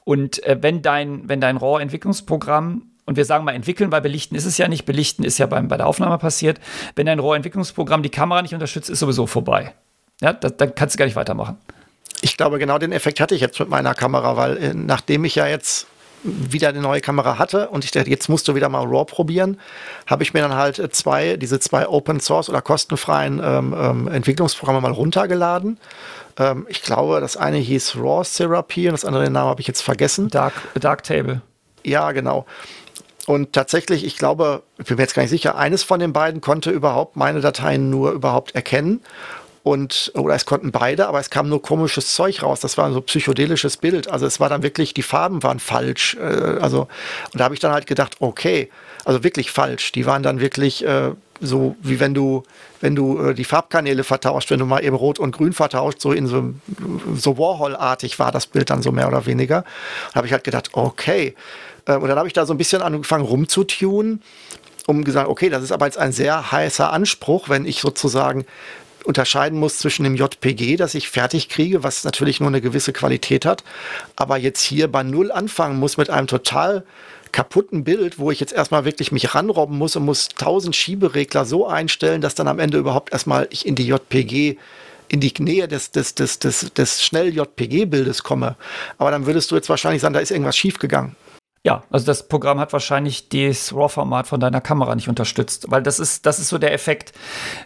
Und 0.05 0.43
äh, 0.45 0.59
wenn 0.61 0.83
dein, 0.83 1.29
wenn 1.29 1.41
dein 1.41 1.57
RAW-Entwicklungsprogramm 1.57 2.83
und 3.07 3.17
wir 3.17 3.25
sagen 3.25 3.45
mal 3.45 3.55
entwickeln, 3.55 3.93
weil 3.93 4.03
belichten 4.03 4.37
ist 4.37 4.45
es 4.45 4.59
ja 4.59 4.69
nicht, 4.69 4.85
belichten 4.85 5.25
ist 5.25 5.39
ja 5.39 5.47
beim, 5.47 5.69
bei 5.69 5.77
der 5.77 5.87
Aufnahme 5.87 6.19
passiert. 6.19 6.61
Wenn 6.95 7.07
dein 7.07 7.19
RAW-Entwicklungsprogramm 7.19 8.03
die 8.03 8.11
Kamera 8.11 8.43
nicht 8.43 8.55
unterstützt, 8.55 8.91
ist 8.91 9.01
sowieso 9.01 9.27
vorbei. 9.27 9.73
Ja, 10.21 10.33
das, 10.33 10.57
dann 10.57 10.75
kannst 10.75 10.95
du 10.95 10.99
gar 10.99 11.07
nicht 11.07 11.17
weitermachen. 11.17 11.57
Ich 12.27 12.37
glaube, 12.37 12.59
genau 12.59 12.77
den 12.79 12.91
Effekt 12.91 13.20
hatte 13.20 13.37
ich 13.37 13.41
jetzt 13.41 13.61
mit 13.61 13.68
meiner 13.68 13.95
Kamera, 13.95 14.37
weil 14.37 14.57
äh, 14.57 14.74
nachdem 14.74 15.24
ich 15.24 15.37
ja 15.37 15.47
jetzt 15.47 15.87
wieder 16.24 16.70
eine 16.70 16.81
neue 16.81 17.01
Kamera 17.01 17.39
hatte 17.39 17.68
und 17.68 17.85
ich 17.85 17.93
dachte, 17.93 18.11
jetzt 18.11 18.29
musst 18.29 18.49
du 18.49 18.57
wieder 18.57 18.68
mal 18.68 18.85
RAW 18.85 19.05
probieren, 19.05 19.61
habe 20.09 20.24
ich 20.24 20.35
mir 20.35 20.41
dann 20.41 20.57
halt 20.57 20.81
äh, 20.81 20.91
zwei, 20.91 21.37
diese 21.37 21.61
zwei 21.61 21.87
Open 21.87 22.18
Source 22.18 22.49
oder 22.49 22.62
kostenfreien 22.62 23.41
ähm, 23.41 23.77
ähm, 23.79 24.09
Entwicklungsprogramme 24.09 24.81
mal 24.81 24.91
runtergeladen. 24.91 25.79
Ähm, 26.37 26.66
ich 26.68 26.83
glaube, 26.83 27.20
das 27.20 27.37
eine 27.37 27.59
hieß 27.59 27.95
RAW 27.95 28.24
Therapy 28.24 28.89
und 28.89 28.95
das 28.95 29.05
andere 29.05 29.22
den 29.22 29.33
Namen 29.33 29.51
habe 29.51 29.61
ich 29.61 29.68
jetzt 29.68 29.83
vergessen. 29.83 30.29
Dark, 30.29 30.55
Dark 30.74 31.05
Table. 31.05 31.43
Ja, 31.85 32.11
genau. 32.11 32.45
Und 33.29 33.53
tatsächlich, 33.53 34.05
ich 34.05 34.18
glaube, 34.18 34.64
ich 34.79 34.87
bin 34.87 34.97
mir 34.97 35.05
jetzt 35.05 35.14
gar 35.14 35.22
nicht 35.22 35.31
sicher, 35.31 35.57
eines 35.57 35.85
von 35.85 36.01
den 36.01 36.12
beiden 36.12 36.41
konnte 36.41 36.72
überhaupt 36.72 37.14
meine 37.14 37.41
Dateien 37.41 37.89
nur 37.89 38.11
überhaupt 38.11 38.57
erkennen 38.57 39.01
und 39.67 40.12
oder 40.14 40.37
es 40.37 40.47
konnten 40.47 40.71
beide, 40.71 41.09
aber 41.09 41.19
es 41.19 41.29
kam 41.29 41.49
nur 41.49 41.61
komisches 41.61 42.14
Zeug 42.14 42.45
raus. 42.45 42.61
Das 42.61 42.79
war 42.79 42.93
so 42.93 43.01
psychedelisches 43.01 43.79
Bild. 43.79 44.09
Also 44.09 44.25
es 44.25 44.39
war 44.39 44.49
dann 44.49 44.62
wirklich, 44.62 44.95
die 44.95 45.03
Farben 45.03 45.43
waren 45.43 45.59
falsch. 45.59 46.17
Äh, 46.21 46.61
also 46.61 46.83
und 47.33 47.41
da 47.41 47.47
habe 47.47 47.55
ich 47.55 47.59
dann 47.59 47.73
halt 47.73 47.89
gedacht, 47.89 48.14
okay, 48.21 48.71
also 49.05 49.25
wirklich 49.25 49.51
falsch. 49.51 49.91
Die 49.91 50.07
waren 50.07 50.23
dann 50.23 50.39
wirklich 50.39 50.85
äh, 50.85 51.11
so 51.41 51.75
wie 51.83 51.99
wenn 51.99 52.14
du, 52.14 52.45
wenn 52.81 52.95
du 52.95 53.19
äh, 53.19 53.35
die 53.35 53.43
Farbkanäle 53.43 54.05
vertauscht, 54.05 54.53
wenn 54.53 54.61
du 54.61 54.67
mal 54.67 54.85
eben 54.85 54.95
Rot 54.95 55.19
und 55.19 55.33
Grün 55.33 55.53
vertauscht, 55.53 56.01
so 56.01 56.12
in 56.12 56.29
so, 56.29 56.55
so 57.17 57.37
Warhol-artig 57.37 58.21
war 58.21 58.31
das 58.31 58.47
Bild 58.47 58.71
dann 58.71 58.83
so 58.83 58.93
mehr 58.93 59.09
oder 59.09 59.27
weniger. 59.27 59.64
Da 60.12 60.19
habe 60.19 60.29
ich 60.29 60.33
halt 60.33 60.45
gedacht, 60.45 60.71
okay. 60.75 61.35
Äh, 61.87 61.97
und 61.97 62.07
dann 62.07 62.19
habe 62.19 62.29
ich 62.29 62.35
da 62.35 62.47
so 62.47 62.55
ein 62.55 62.59
bisschen 62.59 62.83
angefangen 62.83 63.25
rumzutunen, 63.25 64.23
um 64.87 65.03
gesagt, 65.03 65.29
okay, 65.29 65.51
das 65.51 65.64
ist 65.64 65.73
aber 65.73 65.87
jetzt 65.87 65.99
ein 65.99 66.12
sehr 66.12 66.53
heißer 66.53 66.93
Anspruch, 66.93 67.49
wenn 67.49 67.67
ich 67.67 67.81
sozusagen 67.81 68.47
unterscheiden 69.07 69.59
muss 69.59 69.78
zwischen 69.78 70.04
dem 70.04 70.16
JPG, 70.16 70.76
das 70.76 70.94
ich 70.94 71.09
fertig 71.09 71.48
kriege, 71.48 71.82
was 71.82 72.04
natürlich 72.04 72.40
nur 72.40 72.48
eine 72.48 72.61
gewisse 72.61 72.92
Qualität 72.92 73.46
hat, 73.46 73.64
aber 74.16 74.36
jetzt 74.36 74.61
hier 74.61 74.90
bei 74.90 75.02
Null 75.02 75.32
anfangen 75.32 75.78
muss 75.78 75.96
mit 75.96 76.11
einem 76.11 76.26
total 76.26 76.84
kaputten 77.32 77.84
Bild, 77.84 78.18
wo 78.18 78.30
ich 78.30 78.40
jetzt 78.40 78.52
erstmal 78.52 78.84
wirklich 78.84 79.12
mich 79.12 79.34
ranrobben 79.34 79.76
muss 79.76 79.96
und 79.96 80.04
muss 80.04 80.28
tausend 80.28 80.74
Schieberegler 80.74 81.44
so 81.44 81.66
einstellen, 81.66 82.20
dass 82.20 82.34
dann 82.34 82.48
am 82.48 82.59
Ende 82.59 82.78
überhaupt 82.78 83.12
erstmal 83.12 83.46
ich 83.50 83.66
in 83.66 83.74
die 83.74 83.86
JPG 83.86 84.57
in 85.09 85.20
die 85.20 85.32
Nähe 85.38 85.68
des, 85.68 85.90
des, 85.90 86.14
des, 86.14 86.38
des, 86.38 86.72
des 86.72 87.04
Schnell-JPG-Bildes 87.04 88.22
komme. 88.22 88.57
Aber 88.98 89.11
dann 89.11 89.26
würdest 89.26 89.50
du 89.50 89.54
jetzt 89.54 89.68
wahrscheinlich 89.68 90.02
sagen, 90.02 90.14
da 90.14 90.20
ist 90.20 90.30
irgendwas 90.30 90.57
schiefgegangen. 90.57 91.14
Ja, 91.67 91.83
also 91.91 92.07
das 92.07 92.29
Programm 92.29 92.61
hat 92.61 92.73
wahrscheinlich 92.73 93.29
das 93.29 93.75
RAW-Format 93.75 94.29
von 94.29 94.39
deiner 94.39 94.61
Kamera 94.61 94.95
nicht 94.95 95.09
unterstützt, 95.09 95.67
weil 95.69 95.83
das 95.83 95.99
ist, 95.99 96.25
das 96.25 96.39
ist 96.39 96.49
so 96.49 96.59
der 96.59 96.73
Effekt. 96.73 97.12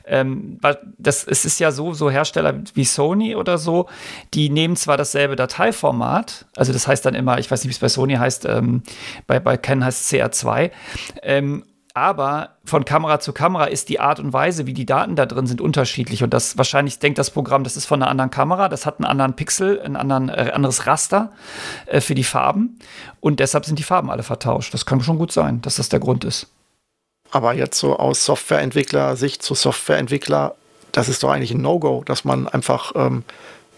Ähm, 0.06 0.58
das, 0.96 1.24
es 1.24 1.44
ist 1.44 1.60
ja 1.60 1.70
so, 1.70 1.92
so 1.92 2.10
Hersteller 2.10 2.62
wie 2.72 2.86
Sony 2.86 3.36
oder 3.36 3.58
so, 3.58 3.90
die 4.32 4.48
nehmen 4.48 4.74
zwar 4.76 4.96
dasselbe 4.96 5.36
Dateiformat, 5.36 6.46
also 6.56 6.72
das 6.72 6.88
heißt 6.88 7.04
dann 7.04 7.14
immer, 7.14 7.38
ich 7.40 7.50
weiß 7.50 7.62
nicht, 7.62 7.68
wie 7.68 7.74
es 7.74 7.78
bei 7.78 7.90
Sony 7.90 8.14
heißt, 8.14 8.46
ähm, 8.46 8.84
bei, 9.26 9.38
bei 9.38 9.58
Canon 9.58 9.84
heißt 9.84 10.00
es 10.00 10.18
CR2, 10.18 10.70
ähm, 11.22 11.64
aber 11.94 12.56
von 12.64 12.84
Kamera 12.84 13.18
zu 13.18 13.32
Kamera 13.32 13.64
ist 13.64 13.88
die 13.88 13.98
Art 14.00 14.20
und 14.20 14.32
Weise, 14.32 14.66
wie 14.66 14.74
die 14.74 14.86
Daten 14.86 15.16
da 15.16 15.26
drin 15.26 15.46
sind, 15.46 15.60
unterschiedlich. 15.60 16.22
Und 16.22 16.32
das 16.32 16.56
wahrscheinlich 16.56 16.98
denkt 16.98 17.18
das 17.18 17.30
Programm, 17.30 17.64
das 17.64 17.76
ist 17.76 17.86
von 17.86 18.00
einer 18.00 18.10
anderen 18.10 18.30
Kamera, 18.30 18.68
das 18.68 18.86
hat 18.86 18.98
einen 18.98 19.06
anderen 19.06 19.34
Pixel, 19.34 19.80
ein 19.80 19.96
anderen, 19.96 20.28
äh, 20.28 20.52
anderes 20.54 20.86
Raster 20.86 21.32
äh, 21.86 22.00
für 22.00 22.14
die 22.14 22.24
Farben. 22.24 22.78
Und 23.20 23.40
deshalb 23.40 23.64
sind 23.64 23.78
die 23.78 23.82
Farben 23.82 24.10
alle 24.10 24.22
vertauscht. 24.22 24.72
Das 24.72 24.86
kann 24.86 25.00
schon 25.00 25.18
gut 25.18 25.32
sein, 25.32 25.62
dass 25.62 25.76
das 25.76 25.88
der 25.88 26.00
Grund 26.00 26.24
ist. 26.24 26.46
Aber 27.32 27.54
jetzt 27.54 27.78
so 27.78 27.96
aus 27.96 28.24
Softwareentwickler-Sicht 28.24 29.42
zu 29.42 29.54
Softwareentwickler, 29.54 30.54
das 30.92 31.08
ist 31.08 31.22
doch 31.22 31.30
eigentlich 31.30 31.52
ein 31.52 31.62
No-Go, 31.62 32.02
dass 32.04 32.24
man 32.24 32.48
einfach 32.48 32.92
ähm, 32.94 33.24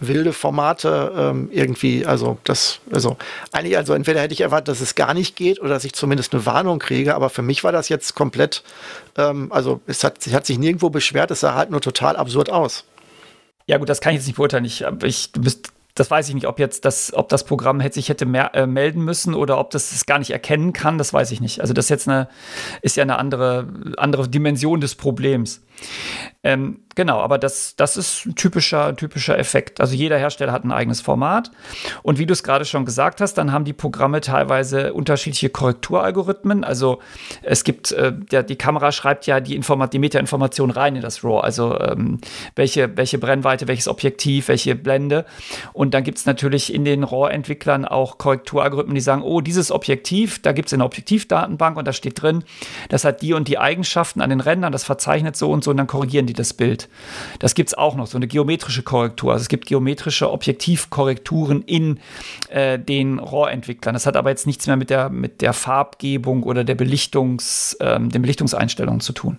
wilde 0.09 0.33
Formate 0.33 1.13
ähm, 1.17 1.49
irgendwie, 1.53 2.07
also 2.07 2.39
das, 2.45 2.81
also 2.93 3.17
eigentlich, 3.53 3.77
also 3.77 3.95
entweder 3.95 4.21
hätte 4.21 4.35
ich 4.35 4.41
erwartet, 4.41 4.69
dass 4.69 4.81
es 4.81 4.95
gar 4.95 5.15
nicht 5.15 5.37
geht 5.37 5.61
oder 5.61 5.71
dass 5.71 5.85
ich 5.85 5.93
zumindest 5.93 6.33
eine 6.33 6.47
Warnung 6.47 6.79
kriege, 6.79 7.15
aber 7.15 7.31
für 7.31 7.43
mich 7.43 7.65
war 7.65 7.73
das 7.73 7.89
jetzt 7.89 8.15
komplett, 8.15 8.63
ähm, 9.17 9.53
also 9.53 9.81
es 9.87 10.05
hat, 10.05 10.27
es 10.27 10.33
hat 10.33 10.47
sich 10.47 10.59
nirgendwo 10.59 10.91
beschwert, 10.91 11.31
es 11.31 11.41
sah 11.41 11.55
halt 11.55 11.71
nur 11.71 11.81
total 11.81 12.17
absurd 12.17 12.51
aus. 12.51 12.85
Ja, 13.67 13.79
gut, 13.79 13.89
das 13.89 14.01
kann 14.01 14.13
ich 14.13 14.19
jetzt 14.19 14.27
nicht 14.27 14.37
beurteilen. 14.37 14.65
Ich, 14.65 14.85
ich, 15.03 15.33
du 15.33 15.41
bist 15.41 15.73
das 15.95 16.11
weiß 16.11 16.29
ich 16.29 16.35
nicht, 16.35 16.47
ob 16.47 16.59
jetzt 16.59 16.85
das, 16.85 17.13
ob 17.13 17.29
das 17.29 17.45
Programm 17.45 17.81
hätte, 17.81 17.97
sich 17.97 18.09
hätte 18.09 18.25
mehr, 18.25 18.55
äh, 18.55 18.67
melden 18.67 19.05
müssen 19.05 19.35
oder 19.35 19.59
ob 19.59 19.71
das 19.71 19.93
es 19.93 20.07
gar 20.07 20.19
nicht 20.19 20.31
erkennen 20.31 20.73
kann, 20.73 20.97
das 20.97 21.13
weiß 21.13 21.31
ich 21.33 21.41
nicht. 21.41 21.61
Also 21.61 21.75
das 21.75 21.87
ist 21.87 21.91
jetzt 21.91 22.09
eine, 22.09 22.29
ist 22.81 22.97
ja 22.97 23.03
eine 23.03 23.19
andere, 23.19 23.69
andere 23.99 24.29
Dimension 24.29 24.81
des 24.81 24.95
Problems. 24.95 25.61
Ähm, 26.45 26.81
genau, 26.97 27.21
aber 27.21 27.39
das, 27.39 27.77
das 27.77 27.97
ist 27.97 28.27
ein 28.27 28.35
typischer, 28.35 28.97
typischer 28.97 29.39
Effekt. 29.39 29.81
Also 29.81 29.95
jeder 29.95 30.19
Hersteller 30.19 30.53
hat 30.53 30.65
ein 30.65 30.73
eigenes 30.73 31.01
Format. 31.01 31.53
Und 32.03 32.19
wie 32.19 32.27
du 32.27 32.33
es 32.33 32.43
gerade 32.43 32.65
schon 32.65 32.85
gesagt 32.85 33.21
hast, 33.21 33.35
dann 33.35 33.53
haben 33.53 33.65
die 33.65 33.73
Programme 33.73 34.21
teilweise 34.21 34.93
unterschiedliche 34.93 35.51
Korrekturalgorithmen. 35.51 36.65
Also 36.65 36.99
es 37.43 37.63
gibt, 37.65 37.93
äh, 37.93 38.13
der, 38.13 38.43
die 38.43 38.57
Kamera 38.57 38.91
schreibt 38.91 39.27
ja 39.27 39.41
die, 39.41 39.61
die 39.61 39.99
Metainformation 39.99 40.71
rein 40.71 40.97
in 40.97 41.03
das 41.03 41.23
RAW. 41.23 41.41
Also 41.41 41.79
ähm, 41.79 42.21
welche, 42.57 42.97
welche 42.97 43.19
Brennweite, 43.19 43.69
welches 43.69 43.87
Objektiv, 43.87 44.49
welche 44.49 44.75
Blende. 44.75 45.25
Und 45.73 45.95
dann 45.95 46.03
gibt 46.03 46.19
es 46.19 46.27
natürlich 46.27 46.75
in 46.75 46.85
den 46.85 47.05
RAW-Entwicklern 47.05 47.85
auch 47.85 48.19
Korrekturalgorithmen, 48.19 48.95
die 48.95 49.01
sagen, 49.01 49.23
oh, 49.23 49.41
dieses 49.41 49.71
Objektiv, 49.71 50.43
da 50.43 50.53
gibt 50.53 50.69
es 50.69 50.75
eine 50.75 50.85
Objektivdatenbank 50.85 51.77
und 51.77 51.87
da 51.87 51.93
steht 51.93 52.21
drin, 52.21 52.43
das 52.89 53.05
hat 53.05 53.23
die 53.23 53.33
und 53.33 53.47
die 53.47 53.59
Eigenschaften 53.59 54.21
an 54.21 54.31
den 54.31 54.41
Rändern, 54.41 54.73
das 54.73 54.85
verzeichnet 54.85 55.37
so 55.37 55.51
und 55.51 55.63
so 55.63 55.72
und 55.73 55.79
dann 55.79 55.87
korrigieren 55.87 56.27
die 56.27 56.33
das 56.33 56.55
Bild. 56.55 56.89
Das 57.39 57.55
gibt 57.55 57.71
es 57.71 57.75
auch 57.75 57.97
noch, 57.97 58.07
so 58.07 58.17
eine 58.17 58.29
geometrische 58.29 58.83
Korrektur. 58.83 59.33
Also 59.33 59.43
es 59.43 59.49
gibt 59.49 59.67
geometrische 59.67 60.31
Objektivkorrekturen 60.31 61.63
in 61.63 61.99
äh, 62.49 62.79
den 62.79 63.19
RAW-Entwicklern. 63.19 63.95
Das 63.95 64.07
hat 64.07 64.17
aber 64.17 64.31
jetzt 64.31 64.47
nichts 64.47 64.67
mehr 64.67 64.77
mit 64.77 64.91
der, 64.91 65.11
mit 65.11 65.41
der 65.41 65.53
Farbgebung 65.53 66.45
oder 66.45 66.65
der 66.65 66.75
Belichtungs, 66.75 67.77
ähm, 67.81 68.11
den 68.11 68.23
Belichtungseinstellungen 68.23 69.01
zu 69.01 69.13
tun. 69.13 69.39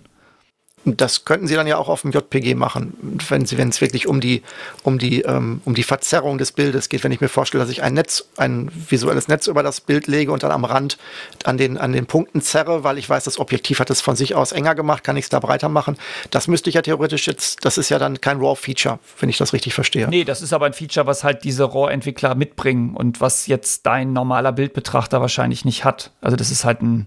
Das 0.84 1.24
könnten 1.24 1.46
Sie 1.46 1.54
dann 1.54 1.66
ja 1.66 1.78
auch 1.78 1.88
auf 1.88 2.02
dem 2.02 2.10
JPG 2.10 2.54
machen, 2.54 3.18
wenn 3.28 3.46
Sie, 3.46 3.56
wenn 3.56 3.70
es 3.70 3.80
wirklich 3.80 4.06
um 4.06 4.20
die, 4.20 4.42
um 4.82 4.98
die, 4.98 5.22
ähm, 5.22 5.62
um 5.64 5.74
die 5.74 5.82
Verzerrung 5.82 6.36
des 6.36 6.52
Bildes 6.52 6.88
geht. 6.88 7.04
Wenn 7.04 7.12
ich 7.12 7.20
mir 7.20 7.28
vorstelle, 7.28 7.62
dass 7.62 7.70
ich 7.70 7.82
ein 7.82 7.94
Netz, 7.94 8.28
ein 8.36 8.70
visuelles 8.88 9.28
Netz 9.28 9.46
über 9.46 9.62
das 9.62 9.80
Bild 9.80 10.06
lege 10.06 10.30
und 10.30 10.42
dann 10.42 10.50
am 10.50 10.64
Rand 10.64 10.98
an 11.44 11.56
den, 11.56 11.78
an 11.78 11.92
den 11.92 12.06
Punkten 12.06 12.42
zerre, 12.42 12.84
weil 12.84 12.98
ich 12.98 13.08
weiß, 13.08 13.24
das 13.24 13.38
Objektiv 13.38 13.80
hat 13.80 13.88
es 13.88 14.02
von 14.02 14.14
sich 14.14 14.34
aus 14.34 14.52
enger 14.52 14.74
gemacht, 14.74 15.04
kann 15.04 15.16
ich 15.16 15.24
es 15.24 15.28
da 15.30 15.40
breiter 15.40 15.70
machen. 15.70 15.96
Das 16.30 16.48
müsste 16.48 16.68
ich 16.68 16.74
ja 16.74 16.82
theoretisch 16.82 17.26
jetzt, 17.26 17.64
das 17.64 17.78
ist 17.78 17.88
ja 17.88 17.98
dann 17.98 18.20
kein 18.20 18.38
RAW-Feature, 18.38 18.98
wenn 19.20 19.30
ich 19.30 19.38
das 19.38 19.54
richtig 19.54 19.72
verstehe. 19.72 20.08
Nee, 20.08 20.24
das 20.24 20.42
ist 20.42 20.52
aber 20.52 20.66
ein 20.66 20.74
Feature, 20.74 21.06
was 21.06 21.24
halt 21.24 21.44
diese 21.44 21.64
RAW-Entwickler 21.64 22.34
mitbringen 22.34 22.94
und 22.94 23.20
was 23.22 23.46
jetzt 23.46 23.86
dein 23.86 24.12
normaler 24.12 24.52
Bildbetrachter 24.52 25.20
wahrscheinlich 25.22 25.64
nicht 25.64 25.84
hat. 25.84 26.10
Also 26.20 26.36
das 26.36 26.50
ist 26.50 26.64
halt 26.64 26.82
ein, 26.82 27.06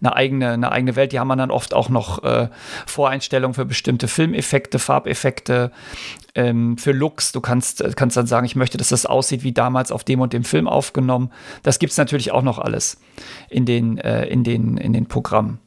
eine 0.00 0.14
eigene, 0.14 0.52
eine 0.52 0.70
eigene 0.70 0.94
Welt. 0.94 1.12
Die 1.12 1.18
haben 1.18 1.26
man 1.26 1.38
dann 1.38 1.50
oft 1.50 1.74
auch 1.74 1.88
noch 1.88 2.22
äh, 2.22 2.48
vor 2.86 3.15
Einstellungen 3.16 3.54
für 3.54 3.64
bestimmte 3.64 4.08
Filmeffekte, 4.08 4.78
Farbeffekte, 4.78 5.72
ähm, 6.34 6.76
für 6.76 6.92
Looks. 6.92 7.32
Du 7.32 7.40
kannst, 7.40 7.80
äh, 7.80 7.90
kannst 7.96 8.16
dann 8.16 8.26
sagen, 8.26 8.44
ich 8.44 8.56
möchte, 8.56 8.76
dass 8.76 8.90
das 8.90 9.06
aussieht 9.06 9.42
wie 9.42 9.52
damals 9.52 9.90
auf 9.90 10.04
dem 10.04 10.20
und 10.20 10.32
dem 10.34 10.44
Film 10.44 10.68
aufgenommen. 10.68 11.32
Das 11.62 11.78
gibt 11.78 11.92
es 11.92 11.96
natürlich 11.96 12.30
auch 12.30 12.42
noch 12.42 12.58
alles 12.58 12.98
in 13.48 13.64
den, 13.64 13.98
äh, 13.98 14.26
in 14.26 14.44
den, 14.44 14.76
in 14.76 14.92
den 14.92 15.06
Programmen. 15.06 15.58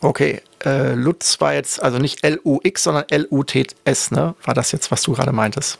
Okay, 0.00 0.40
äh, 0.64 0.94
Lutz 0.94 1.40
war 1.42 1.52
jetzt 1.52 1.82
also 1.82 1.98
nicht 1.98 2.24
L-U-X, 2.24 2.84
sondern 2.84 3.04
L-U-T-S, 3.10 4.12
ne? 4.12 4.34
War 4.42 4.54
das 4.54 4.72
jetzt, 4.72 4.90
was 4.90 5.02
du 5.02 5.12
gerade 5.12 5.32
meintest? 5.32 5.78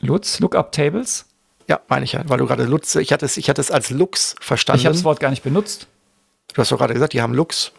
Lutz, 0.00 0.38
Lookup 0.38 0.70
Tables? 0.70 1.24
Ja, 1.66 1.80
meine 1.88 2.04
ich 2.04 2.12
ja, 2.12 2.22
weil 2.26 2.38
du 2.38 2.46
gerade 2.46 2.64
Lutz, 2.64 2.94
ich 2.94 3.12
hatte 3.12 3.26
es, 3.26 3.36
ich 3.36 3.48
hatte 3.50 3.60
es 3.60 3.72
als 3.72 3.90
Lux 3.90 4.36
verstanden. 4.40 4.80
Ich 4.80 4.86
habe 4.86 4.94
das 4.94 5.04
Wort 5.04 5.18
gar 5.18 5.30
nicht 5.30 5.42
benutzt. 5.42 5.88
Du 6.54 6.60
hast 6.60 6.70
doch 6.70 6.78
gerade 6.78 6.94
gesagt, 6.94 7.14
die 7.14 7.20
haben 7.20 7.34
Lux. 7.34 7.72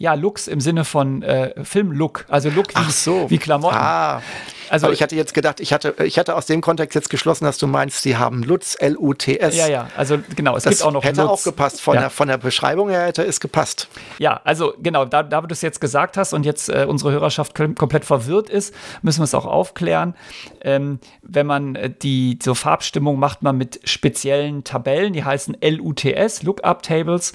Ja, 0.00 0.14
Looks 0.14 0.48
im 0.48 0.62
Sinne 0.62 0.86
von 0.86 1.22
äh, 1.22 1.52
Filmlook, 1.62 2.24
also 2.30 2.48
Look 2.48 2.74
wie, 2.74 2.90
so. 2.90 3.28
wie 3.28 3.36
Klamotten. 3.36 3.76
Ah, 3.76 4.22
also 4.70 4.86
Aber 4.86 4.94
ich 4.94 5.02
hatte 5.02 5.16
jetzt 5.16 5.34
gedacht, 5.34 5.60
ich 5.60 5.72
hatte, 5.72 5.94
ich 6.04 6.18
hatte 6.18 6.34
aus 6.36 6.46
dem 6.46 6.60
Kontext 6.60 6.94
jetzt 6.94 7.10
geschlossen, 7.10 7.44
dass 7.44 7.58
du 7.58 7.66
meinst, 7.66 8.02
sie 8.02 8.16
haben 8.16 8.42
Lutz, 8.42 8.76
L-U-T-S. 8.78 9.56
Ja, 9.56 9.68
ja, 9.68 9.88
also 9.96 10.18
genau, 10.36 10.56
es 10.56 10.62
das 10.64 10.74
gibt 10.78 10.84
auch 10.84 10.92
noch 10.92 11.04
hätte 11.04 11.22
Lutz. 11.22 11.30
auch 11.30 11.44
gepasst, 11.44 11.80
von, 11.80 11.94
Ja. 11.94 12.00
der, 12.02 12.10
von 12.10 12.28
der 12.28 12.38
Beschreibung 12.38 12.88
her 12.90 13.02
hätte 13.04 13.22
es 13.24 13.40
gepasst. 13.40 13.88
Ja, 14.18 14.40
also 14.44 14.72
genau, 14.80 15.04
da, 15.04 15.22
da 15.22 15.40
du 15.40 15.52
es 15.52 15.62
jetzt 15.62 15.80
gesagt 15.80 16.16
hast 16.16 16.32
und 16.32 16.46
jetzt 16.46 16.68
äh, 16.68 16.86
unsere 16.88 17.12
Hörerschaft 17.12 17.56
kom- 17.56 17.74
komplett 17.76 18.04
verwirrt 18.04 18.48
ist, 18.50 18.74
müssen 19.02 19.20
wir 19.20 19.24
es 19.24 19.34
auch 19.34 19.46
aufklären. 19.46 20.14
Ähm, 20.62 21.00
wenn 21.22 21.46
man 21.46 21.74
äh, 21.74 21.90
die 21.90 22.38
so 22.42 22.54
Farbstimmung 22.54 23.18
macht 23.18 23.42
man 23.42 23.56
mit 23.56 23.80
speziellen 23.84 24.64
Tabellen, 24.64 25.12
die 25.12 25.24
heißen 25.24 25.56
LUTS, 25.62 26.42
Lookup 26.42 26.82
Tables. 26.82 27.32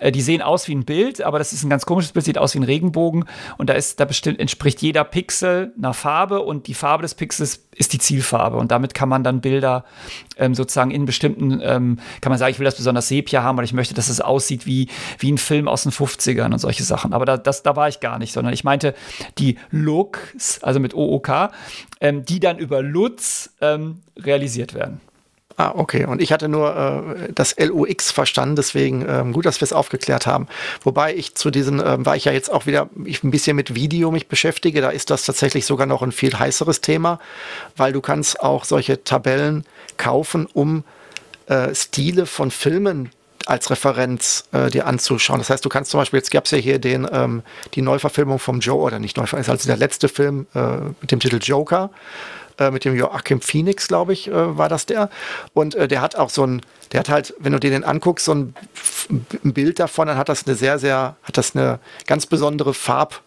Äh, 0.00 0.12
die 0.12 0.20
sehen 0.22 0.42
aus 0.42 0.68
wie 0.68 0.74
ein 0.74 0.84
Bild, 0.84 1.22
aber 1.22 1.38
das 1.38 1.52
ist 1.52 1.62
ein 1.62 1.70
ganz 1.70 1.86
komisches 1.86 2.12
Bild, 2.12 2.24
sieht 2.24 2.38
aus 2.38 2.54
wie 2.54 2.58
ein 2.60 2.64
Regenbogen 2.64 3.24
und 3.58 3.68
da 3.70 3.74
ist, 3.74 4.00
da 4.00 4.04
bestimmt 4.04 4.40
entspricht 4.40 4.82
jeder 4.82 5.04
Pixel 5.04 5.72
einer 5.78 5.94
Farbe 5.94 6.40
und 6.40 6.66
die 6.66 6.71
Farbe 6.74 7.02
des 7.02 7.14
Pixels 7.14 7.64
ist 7.74 7.92
die 7.92 7.98
Zielfarbe 7.98 8.56
und 8.56 8.70
damit 8.70 8.94
kann 8.94 9.08
man 9.08 9.24
dann 9.24 9.40
Bilder 9.40 9.84
ähm, 10.36 10.54
sozusagen 10.54 10.90
in 10.90 11.04
bestimmten, 11.04 11.60
ähm, 11.62 11.98
kann 12.20 12.30
man 12.30 12.38
sagen, 12.38 12.52
ich 12.52 12.58
will 12.58 12.64
das 12.64 12.76
besonders 12.76 13.08
Sepia 13.08 13.42
haben, 13.42 13.56
weil 13.56 13.64
ich 13.64 13.72
möchte, 13.72 13.94
dass 13.94 14.08
es 14.08 14.20
aussieht 14.20 14.66
wie, 14.66 14.88
wie 15.18 15.32
ein 15.32 15.38
Film 15.38 15.68
aus 15.68 15.82
den 15.84 15.92
50ern 15.92 16.52
und 16.52 16.58
solche 16.58 16.84
Sachen. 16.84 17.12
Aber 17.12 17.24
da, 17.24 17.36
das, 17.36 17.62
da 17.62 17.76
war 17.76 17.88
ich 17.88 18.00
gar 18.00 18.18
nicht, 18.18 18.32
sondern 18.32 18.52
ich 18.52 18.64
meinte 18.64 18.94
die 19.38 19.58
Looks, 19.70 20.62
also 20.62 20.80
mit 20.80 20.94
OOK, 20.94 21.50
ähm, 22.00 22.24
die 22.24 22.40
dann 22.40 22.58
über 22.58 22.82
Lutz 22.82 23.50
ähm, 23.60 24.00
realisiert 24.16 24.74
werden. 24.74 25.00
Ah, 25.62 25.74
okay. 25.76 26.06
Und 26.06 26.20
ich 26.20 26.32
hatte 26.32 26.48
nur 26.48 26.74
äh, 26.74 27.32
das 27.32 27.54
LUX 27.56 28.10
verstanden, 28.10 28.56
deswegen 28.56 29.06
ähm, 29.08 29.32
gut, 29.32 29.46
dass 29.46 29.60
wir 29.60 29.66
es 29.66 29.72
aufgeklärt 29.72 30.26
haben. 30.26 30.48
Wobei 30.82 31.14
ich 31.14 31.36
zu 31.36 31.52
diesen, 31.52 31.78
ähm, 31.78 32.04
weil 32.04 32.16
ich 32.16 32.24
ja 32.24 32.32
jetzt 32.32 32.50
auch 32.50 32.66
wieder 32.66 32.88
ich 33.04 33.22
ein 33.22 33.30
bisschen 33.30 33.54
mit 33.54 33.76
Video 33.76 34.10
mich 34.10 34.26
beschäftige, 34.26 34.80
da 34.80 34.90
ist 34.90 35.10
das 35.10 35.24
tatsächlich 35.24 35.64
sogar 35.64 35.86
noch 35.86 36.02
ein 36.02 36.10
viel 36.10 36.36
heißeres 36.36 36.80
Thema, 36.80 37.20
weil 37.76 37.92
du 37.92 38.00
kannst 38.00 38.40
auch 38.40 38.64
solche 38.64 39.04
Tabellen 39.04 39.64
kaufen, 39.98 40.48
um 40.52 40.82
äh, 41.46 41.72
Stile 41.76 42.26
von 42.26 42.50
Filmen 42.50 43.10
als 43.46 43.70
Referenz 43.70 44.48
äh, 44.50 44.68
dir 44.68 44.88
anzuschauen. 44.88 45.38
Das 45.38 45.50
heißt, 45.50 45.64
du 45.64 45.68
kannst 45.68 45.92
zum 45.92 46.00
Beispiel, 46.00 46.18
jetzt 46.18 46.32
gab 46.32 46.46
es 46.46 46.50
ja 46.50 46.58
hier 46.58 46.80
den, 46.80 47.08
ähm, 47.12 47.42
die 47.74 47.82
Neuverfilmung 47.82 48.40
vom 48.40 48.58
Joe, 48.58 48.80
oder 48.80 48.98
nicht 48.98 49.16
Neuverfilmung, 49.16 49.48
also 49.48 49.66
der 49.68 49.76
letzte 49.76 50.08
Film 50.08 50.46
äh, 50.56 50.78
mit 51.00 51.12
dem 51.12 51.20
Titel 51.20 51.38
Joker. 51.40 51.90
Äh, 52.58 52.70
mit 52.70 52.84
dem 52.84 52.94
Joachim 52.96 53.40
Phoenix, 53.40 53.88
glaube 53.88 54.12
ich, 54.12 54.28
äh, 54.28 54.58
war 54.58 54.68
das 54.68 54.86
der. 54.86 55.10
Und 55.54 55.74
äh, 55.74 55.88
der 55.88 56.00
hat 56.00 56.16
auch 56.16 56.30
so 56.30 56.46
ein, 56.46 56.62
der 56.92 57.00
hat 57.00 57.08
halt, 57.08 57.34
wenn 57.38 57.52
du 57.52 57.60
dir 57.60 57.70
den 57.70 57.84
anguckst, 57.84 58.24
so 58.24 58.34
ein, 58.34 58.54
ein 59.44 59.52
Bild 59.52 59.78
davon, 59.78 60.08
dann 60.08 60.16
hat 60.16 60.28
das 60.28 60.46
eine 60.46 60.56
sehr, 60.56 60.78
sehr, 60.78 61.16
hat 61.22 61.36
das 61.36 61.54
eine 61.56 61.78
ganz 62.06 62.26
besondere 62.26 62.74
Farb- 62.74 63.20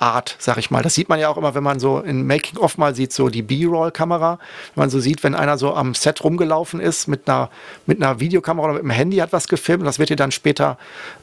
Art, 0.00 0.36
sag 0.38 0.56
ich 0.56 0.70
mal. 0.70 0.82
Das 0.82 0.94
sieht 0.94 1.10
man 1.10 1.20
ja 1.20 1.28
auch 1.28 1.36
immer, 1.36 1.54
wenn 1.54 1.62
man 1.62 1.78
so 1.78 1.98
in 1.98 2.26
Making-of 2.26 2.78
mal 2.78 2.94
sieht, 2.94 3.12
so 3.12 3.28
die 3.28 3.42
B-Roll-Kamera. 3.42 4.38
Wenn 4.74 4.82
man 4.82 4.90
so 4.90 4.98
sieht, 4.98 5.22
wenn 5.22 5.34
einer 5.34 5.58
so 5.58 5.74
am 5.74 5.94
Set 5.94 6.24
rumgelaufen 6.24 6.80
ist 6.80 7.06
mit 7.06 7.28
einer, 7.28 7.50
mit 7.84 8.02
einer 8.02 8.18
Videokamera 8.18 8.64
oder 8.64 8.74
mit 8.74 8.82
einem 8.82 8.92
Handy 8.92 9.18
hat 9.18 9.32
was 9.34 9.46
gefilmt, 9.46 9.84
das 9.84 9.98
wird 9.98 10.08
dir 10.08 10.16
dann 10.16 10.32
später 10.32 10.78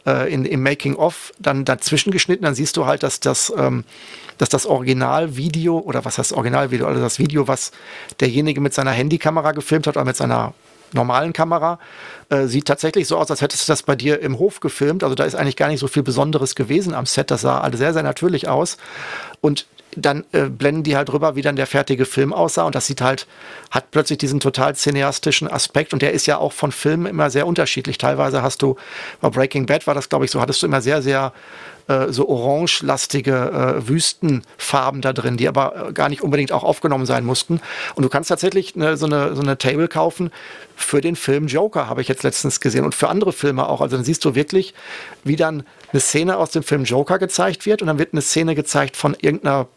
äh, 0.06 0.32
in, 0.32 0.45
im 0.45 0.62
Making-of 0.62 1.34
dann 1.40 1.66
dazwischen 1.66 2.12
geschnitten, 2.12 2.44
dann 2.44 2.54
siehst 2.54 2.78
du 2.78 2.86
halt, 2.86 3.02
dass 3.02 3.20
das, 3.20 3.52
ähm, 3.58 3.84
dass 4.38 4.49
das 4.49 4.68
Originalvideo 4.68 5.80
oder 5.80 6.06
was 6.06 6.20
heißt 6.20 6.34
Originalvideo, 6.34 6.86
also 6.86 7.02
das 7.02 7.18
Video, 7.18 7.48
was 7.48 7.72
derjenige 8.20 8.62
mit 8.62 8.76
seiner 8.76 8.91
Handykamera 8.91 9.54
gefilmt 9.54 9.88
hat 9.88 9.98
oder 9.98 10.06
mit 10.06 10.18
seiner 10.18 10.54
normalen 10.94 11.34
Kamera, 11.34 11.80
äh, 12.30 12.48
sieht 12.48 12.66
tatsächlich 12.66 13.08
so 13.08 13.18
aus, 13.18 13.32
als 13.32 13.41
hättest 13.41 13.68
du 13.68 13.72
das 13.72 13.84
bei 13.84 13.95
dir 13.95 14.22
im 14.22 14.40
Hof 14.40 14.60
gefilmt. 14.60 15.04
Also 15.04 15.16
da 15.16 15.24
ist 15.24 15.36
eigentlich 15.36 15.56
gar 15.56 15.70
nicht 15.70 15.80
so 15.80 15.88
viel 15.88 16.04
Besonderes 16.04 16.56
gewesen 16.56 16.94
am 16.94 17.06
Set. 17.06 17.32
Das 17.32 17.41
sah 17.41 17.62
alles 17.62 17.80
sehr, 17.80 17.94
sehr 17.94 18.04
natürlich 18.04 18.48
aus. 18.48 18.78
Und 19.41 19.66
dann 19.95 20.26
äh, 20.32 20.44
blenden 20.44 20.84
die 20.84 20.95
halt 20.95 21.10
drüber, 21.10 21.36
wie 21.36 21.41
dann 21.41 21.56
der 21.56 21.68
fertige 21.68 22.06
Film 22.06 22.34
aussah. 22.34 22.64
Und 22.64 22.76
das 22.76 22.86
sieht 22.86 23.02
halt, 23.02 23.28
hat 23.72 23.91
plötzlich 23.91 24.18
diesen 24.20 24.40
total 24.40 24.76
cineastischen 24.76 25.49
Aspekt. 25.49 25.94
Und 25.94 26.02
der 26.02 26.12
ist 26.12 26.26
ja 26.26 26.38
auch 26.38 26.54
von 26.54 26.72
Filmen 26.72 27.06
immer 27.06 27.30
sehr 27.30 27.48
unterschiedlich. 27.48 27.98
Teilweise 27.98 28.41
hast 28.41 28.62
du, 28.62 28.76
bei 29.22 29.30
Breaking 29.30 29.66
Bad 29.66 29.88
war 29.88 29.95
das, 29.95 30.10
glaube 30.10 30.26
ich, 30.26 30.32
so, 30.32 30.41
hattest 30.41 30.62
du 30.62 30.68
immer 30.68 30.82
sehr, 30.82 31.02
sehr 31.02 31.34
äh, 31.88 32.11
so 32.11 32.27
orangelastige 32.27 33.31
äh, 33.34 33.88
Wüstenfarben 33.88 35.01
da 35.01 35.14
drin, 35.14 35.38
die 35.38 35.47
aber 35.47 35.89
äh, 35.89 35.93
gar 35.93 36.09
nicht 36.09 36.22
unbedingt 36.22 36.51
auch 36.51 36.64
aufgenommen 36.64 37.05
sein 37.05 37.26
mussten. 37.26 37.61
Und 37.95 38.03
du 38.03 38.09
kannst 38.09 38.30
tatsächlich 38.30 38.76
eine, 38.76 38.97
so, 38.97 39.05
eine, 39.05 39.35
so 39.35 39.41
eine 39.41 39.57
Table 39.57 39.88
kaufen 39.88 40.31
für 40.76 41.01
den 41.01 41.15
Film 41.15 41.47
Joker, 41.47 41.88
habe 41.88 42.01
ich 42.01 42.07
jetzt 42.07 42.23
letztens 42.23 42.59
gesehen, 42.59 42.85
und 42.85 42.93
für 42.93 43.09
andere 43.09 43.34
Filme 43.34 43.68
auch. 43.68 43.81
Also 43.81 43.95
dann 43.95 44.05
siehst 44.05 44.23
du 44.26 44.35
wirklich, 44.35 44.73
wie 45.23 45.35
dann 45.35 45.64
eine 45.91 45.99
Szene 45.99 46.38
aus 46.38 46.51
dem 46.51 46.64
Film 46.64 46.84
Joker 46.84 47.19
gezeigt 47.19 47.65
wird 47.65 47.81
und 47.81 47.88
dann 47.88 47.99
wird 47.99 48.14
eine 48.14 48.22
Szene 48.22 48.55
gezeigt 48.55 48.97
von 48.97 49.15
irgendeiner 49.19 49.68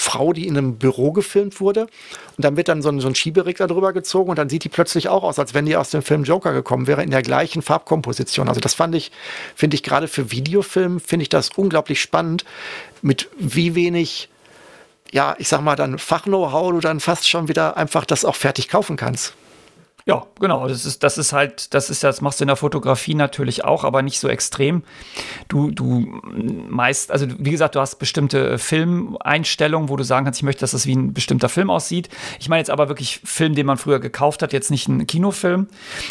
Frau, 0.00 0.32
die 0.32 0.46
in 0.46 0.56
einem 0.56 0.76
Büro 0.76 1.12
gefilmt 1.12 1.60
wurde. 1.60 1.82
Und 1.82 2.44
dann 2.44 2.56
wird 2.56 2.68
dann 2.68 2.82
so 2.82 2.88
ein, 2.88 3.00
so 3.00 3.08
ein 3.08 3.14
Schieberegler 3.14 3.66
drüber 3.66 3.92
gezogen 3.92 4.30
und 4.30 4.38
dann 4.38 4.48
sieht 4.48 4.64
die 4.64 4.68
plötzlich 4.68 5.08
auch 5.08 5.22
aus, 5.22 5.38
als 5.38 5.54
wenn 5.54 5.66
die 5.66 5.76
aus 5.76 5.90
dem 5.90 6.02
Film 6.02 6.24
Joker 6.24 6.52
gekommen 6.52 6.86
wäre, 6.86 7.02
in 7.02 7.10
der 7.10 7.22
gleichen 7.22 7.62
Farbkomposition. 7.62 8.48
Also 8.48 8.60
das 8.60 8.74
fand 8.74 8.94
ich, 8.94 9.10
finde 9.54 9.74
ich 9.74 9.82
gerade 9.82 10.08
für 10.08 10.30
Videofilm, 10.30 11.00
finde 11.00 11.24
ich 11.24 11.28
das 11.28 11.50
unglaublich 11.56 12.00
spannend, 12.00 12.44
mit 13.02 13.28
wie 13.38 13.74
wenig, 13.74 14.28
ja, 15.12 15.34
ich 15.38 15.48
sag 15.48 15.60
mal, 15.60 15.76
dann 15.76 15.98
Fach-Know-how 15.98 16.72
du 16.72 16.80
dann 16.80 17.00
fast 17.00 17.28
schon 17.28 17.48
wieder 17.48 17.76
einfach 17.76 18.04
das 18.04 18.24
auch 18.24 18.36
fertig 18.36 18.68
kaufen 18.68 18.96
kannst. 18.96 19.34
Ja, 20.08 20.24
genau. 20.38 20.68
Das 20.68 20.86
ist, 20.86 21.02
das 21.02 21.18
ist 21.18 21.32
halt, 21.32 21.74
das 21.74 21.90
ist, 21.90 22.04
das 22.04 22.20
machst 22.20 22.38
du 22.38 22.44
in 22.44 22.46
der 22.46 22.54
Fotografie 22.56 23.14
natürlich 23.14 23.64
auch, 23.64 23.82
aber 23.82 24.02
nicht 24.02 24.20
so 24.20 24.28
extrem. 24.28 24.84
Du, 25.48 25.72
du 25.72 26.06
meist, 26.68 27.10
also 27.10 27.26
wie 27.38 27.50
gesagt, 27.50 27.74
du 27.74 27.80
hast 27.80 27.96
bestimmte 27.96 28.56
Filmeinstellungen, 28.58 29.88
wo 29.88 29.96
du 29.96 30.04
sagen 30.04 30.24
kannst, 30.24 30.38
ich 30.38 30.44
möchte, 30.44 30.60
dass 30.60 30.70
das 30.70 30.86
wie 30.86 30.94
ein 30.94 31.12
bestimmter 31.12 31.48
Film 31.48 31.70
aussieht. 31.70 32.08
Ich 32.38 32.48
meine 32.48 32.60
jetzt 32.60 32.70
aber 32.70 32.86
wirklich 32.88 33.20
Film, 33.24 33.56
den 33.56 33.66
man 33.66 33.78
früher 33.78 33.98
gekauft 33.98 34.42
hat, 34.42 34.52
jetzt 34.52 34.70
nicht 34.70 34.86
ein 34.86 35.08
Kinofilm. 35.08 35.66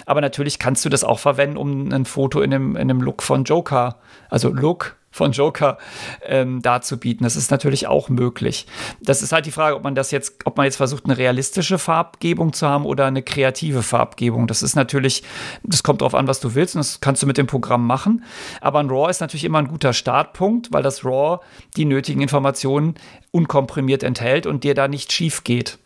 Aber 0.05 0.19
natürlich 0.19 0.59
kannst 0.59 0.83
du 0.83 0.89
das 0.89 1.05
auch 1.05 1.19
verwenden, 1.19 1.55
um 1.55 1.89
ein 1.93 2.03
Foto 2.03 2.41
in 2.41 2.51
dem, 2.51 2.75
in 2.75 2.89
dem 2.89 2.99
Look 2.99 3.23
von 3.23 3.45
Joker, 3.45 3.99
also 4.29 4.49
Look 4.49 4.97
von 5.15 5.31
Joker 5.31 5.77
ähm, 6.23 6.61
darzubieten. 6.61 7.23
Das 7.23 7.37
ist 7.37 7.49
natürlich 7.49 7.87
auch 7.87 8.09
möglich. 8.09 8.67
Das 9.01 9.21
ist 9.21 9.31
halt 9.31 9.45
die 9.45 9.51
Frage, 9.51 9.77
ob 9.77 9.83
man 9.83 9.95
das 9.95 10.11
jetzt, 10.11 10.35
ob 10.43 10.57
man 10.57 10.65
jetzt 10.65 10.75
versucht, 10.75 11.05
eine 11.05 11.17
realistische 11.17 11.77
Farbgebung 11.79 12.51
zu 12.51 12.67
haben 12.67 12.85
oder 12.85 13.05
eine 13.05 13.23
kreative 13.23 13.81
Farbgebung. 13.81 14.45
Das 14.45 14.61
ist 14.61 14.75
natürlich, 14.75 15.23
das 15.63 15.83
kommt 15.83 16.01
darauf 16.01 16.15
an, 16.15 16.27
was 16.27 16.41
du 16.41 16.53
willst 16.53 16.75
und 16.75 16.79
das 16.79 16.99
kannst 16.99 17.23
du 17.23 17.27
mit 17.27 17.37
dem 17.37 17.47
Programm 17.47 17.87
machen. 17.87 18.25
Aber 18.59 18.79
ein 18.79 18.89
RAW 18.89 19.09
ist 19.09 19.21
natürlich 19.21 19.45
immer 19.45 19.59
ein 19.59 19.69
guter 19.69 19.93
Startpunkt, 19.93 20.73
weil 20.73 20.83
das 20.83 21.05
RAW 21.05 21.39
die 21.77 21.85
nötigen 21.85 22.19
Informationen 22.21 22.95
unkomprimiert 23.31 24.03
enthält 24.03 24.45
und 24.45 24.65
dir 24.65 24.75
da 24.75 24.89
nicht 24.89 25.13
schief 25.13 25.45
geht. 25.45 25.77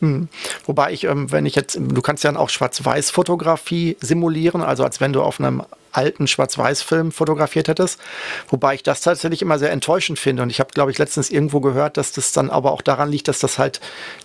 Hm. 0.00 0.28
Wobei 0.64 0.92
ich, 0.92 1.04
ähm, 1.04 1.30
wenn 1.30 1.46
ich 1.46 1.54
jetzt, 1.54 1.78
du 1.80 2.02
kannst 2.02 2.24
ja 2.24 2.34
auch 2.36 2.48
Schwarz-Weiß-Fotografie 2.48 3.96
simulieren, 4.00 4.62
also 4.62 4.84
als 4.84 5.00
wenn 5.00 5.12
du 5.12 5.22
auf 5.22 5.38
einem 5.38 5.62
alten 5.92 6.26
Schwarz-Weiß-Film 6.26 7.12
fotografiert 7.12 7.68
hättest. 7.68 8.00
Wobei 8.48 8.74
ich 8.74 8.82
das 8.82 9.00
tatsächlich 9.00 9.42
immer 9.42 9.58
sehr 9.58 9.72
enttäuschend 9.72 10.18
finde. 10.18 10.42
Und 10.42 10.50
ich 10.50 10.60
habe, 10.60 10.70
glaube 10.72 10.90
ich, 10.90 10.98
letztens 10.98 11.30
irgendwo 11.30 11.60
gehört, 11.60 11.96
dass 11.96 12.12
das 12.12 12.32
dann 12.32 12.50
aber 12.50 12.72
auch 12.72 12.82
daran 12.82 13.10
liegt, 13.10 13.28
dass 13.28 13.40
das 13.40 13.58
halt 13.58 13.80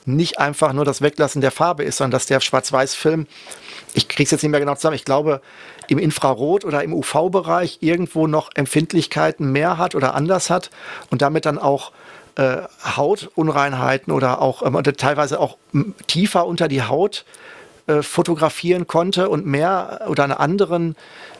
nicht 0.05 0.39
einfach 0.39 0.73
nur 0.73 0.85
das 0.85 1.01
Weglassen 1.01 1.41
der 1.41 1.51
Farbe 1.51 1.83
ist, 1.83 1.97
sondern 1.97 2.11
dass 2.11 2.25
der 2.27 2.39
Schwarz-Weiß-Film, 2.39 3.27
ich 3.93 4.07
kriege 4.07 4.23
es 4.23 4.31
jetzt 4.31 4.43
nicht 4.43 4.51
mehr 4.51 4.59
genau 4.59 4.75
zusammen, 4.75 4.95
ich 4.95 5.05
glaube, 5.05 5.41
im 5.87 5.99
Infrarot- 5.99 6.65
oder 6.65 6.83
im 6.83 6.93
UV-Bereich 6.93 7.79
irgendwo 7.81 8.27
noch 8.27 8.49
Empfindlichkeiten 8.55 9.51
mehr 9.51 9.77
hat 9.77 9.95
oder 9.95 10.15
anders 10.15 10.49
hat 10.49 10.69
und 11.09 11.21
damit 11.21 11.45
dann 11.45 11.57
auch 11.57 11.91
äh, 12.35 12.57
Hautunreinheiten 12.83 14.11
oder 14.11 14.41
auch 14.41 14.61
ähm, 14.63 14.81
teilweise 14.97 15.39
auch 15.39 15.57
tiefer 16.07 16.45
unter 16.45 16.67
die 16.67 16.83
Haut 16.83 17.25
äh, 17.87 18.01
fotografieren 18.01 18.87
konnte 18.87 19.29
und 19.29 19.45
mehr 19.45 20.01
oder 20.07 20.23
einen 20.23 20.33
anderen 20.33 20.95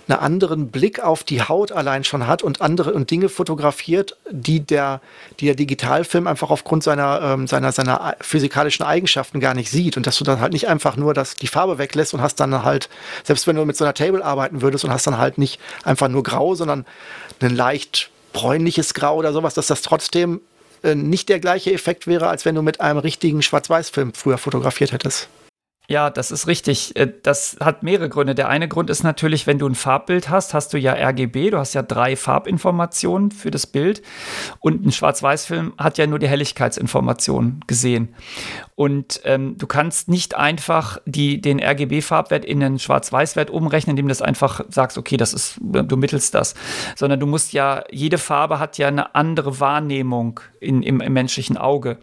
einen 0.08 0.20
anderen 0.20 0.70
Blick 0.70 1.00
auf 1.00 1.24
die 1.24 1.42
Haut 1.42 1.72
allein 1.72 2.04
schon 2.04 2.28
hat 2.28 2.44
und 2.44 2.62
andere 2.62 2.94
und 2.94 3.10
Dinge 3.10 3.30
fotografiert, 3.30 4.18
die 4.30 4.60
der, 4.60 5.02
die 5.40 5.46
der 5.46 5.56
Digitalfilm 5.56 6.28
einfach 6.28 6.52
aufgrund 6.52 6.84
seiner, 6.84 7.22
ähm, 7.22 7.48
seiner, 7.48 7.72
seiner 7.72 8.16
physikalischen 8.22 8.86
Eigenschaften 8.86 9.40
gar 9.40 9.54
nicht 9.54 9.72
sieht. 9.72 9.98
Und 9.98 10.06
dass 10.06 10.18
du 10.18 10.24
dann 10.24 10.40
halt 10.40 10.54
nicht 10.54 10.68
einfach 10.68 10.96
nur 10.96 11.14
das, 11.14 11.36
die 11.36 11.48
Farbe 11.48 11.78
weglässt 11.78 12.14
und 12.14 12.22
hast 12.22 12.40
dann 12.40 12.64
halt, 12.64 12.90
selbst 13.24 13.48
wenn 13.48 13.56
du 13.56 13.66
mit 13.66 13.78
so 13.78 13.84
einer 13.84 13.94
Table 13.94 14.24
arbeiten 14.24 14.62
würdest 14.62 14.86
und 14.86 14.92
hast 14.92 15.08
dann 15.08 15.18
halt 15.18 15.38
nicht 15.38 15.60
einfach 15.84 16.08
nur 16.08 16.24
grau, 16.24 16.56
sondern 16.56 16.86
ein 17.42 17.56
leicht 17.56 18.12
bräunliches 18.34 18.94
Grau 18.94 19.16
oder 19.16 19.34
sowas, 19.34 19.54
dass 19.54 19.68
das 19.68 19.82
trotzdem 19.82 20.42
nicht 20.94 21.30
der 21.30 21.40
gleiche 21.40 21.74
Effekt 21.74 22.06
wäre, 22.06 22.28
als 22.28 22.46
wenn 22.46 22.54
du 22.54 22.62
mit 22.62 22.82
einem 22.82 23.00
richtigen 23.00 23.42
Schwarz-Weiß-Film 23.42 24.14
früher 24.14 24.38
fotografiert 24.38 24.92
hättest. 24.92 25.30
Ja, 25.88 26.10
das 26.10 26.32
ist 26.32 26.48
richtig. 26.48 26.96
Äh, 26.96 27.12
das 27.24 27.58
hat 27.60 27.84
mehrere 27.84 28.10
Gründe. 28.10 28.36
Der 28.36 28.50
eine 28.50 28.68
Grund 28.68 28.90
ist 28.90 29.04
natürlich, 29.04 29.48
wenn 29.48 29.60
du 29.60 29.68
ein 29.68 29.76
Farbbild 29.76 30.30
hast, 30.30 30.54
hast 30.54 30.74
du 30.74 30.78
ja 30.78 30.94
RGB, 30.94 31.52
du 31.52 31.58
hast 31.58 31.74
ja 31.74 31.84
drei 31.84 32.16
Farbinformationen 32.16 33.32
für 33.32 33.52
das 33.52 33.68
Bild 33.68 34.02
und 34.60 34.86
ein 34.86 34.92
Schwarz-Weiß-Film 34.92 35.74
hat 35.78 35.98
ja 35.98 36.08
nur 36.08 36.20
die 36.20 36.28
Helligkeitsinformation 36.28 37.62
gesehen. 37.68 38.16
Und 38.76 39.22
ähm, 39.24 39.58
du 39.58 39.68
kannst 39.68 40.10
nicht 40.10 40.36
einfach 40.36 40.98
die, 41.06 41.40
den 41.40 41.62
RGB-Farbwert 41.62 42.44
in 42.44 42.62
einen 42.62 42.78
Schwarz-Weiß-Wert 42.78 43.50
umrechnen, 43.50 43.92
indem 43.92 44.08
du 44.08 44.12
das 44.12 44.22
einfach 44.22 44.62
sagst, 44.68 44.98
okay, 44.98 45.16
das 45.16 45.34
ist, 45.34 45.60
du 45.62 45.96
mittelst 45.96 46.34
das. 46.34 46.56
Sondern 46.96 47.22
du 47.22 47.26
musst 47.26 47.54
ja, 47.54 47.84
jede 47.90 48.18
Farbe 48.18 48.60
hat 48.60 48.78
ja 48.78 48.90
eine 48.90 49.16
andere 49.16 49.62
Wahrnehmung 49.62 50.42
in, 50.60 50.84
im, 50.84 51.00
im 51.00 51.14
menschlichen 51.14 51.58
Auge 51.58 52.00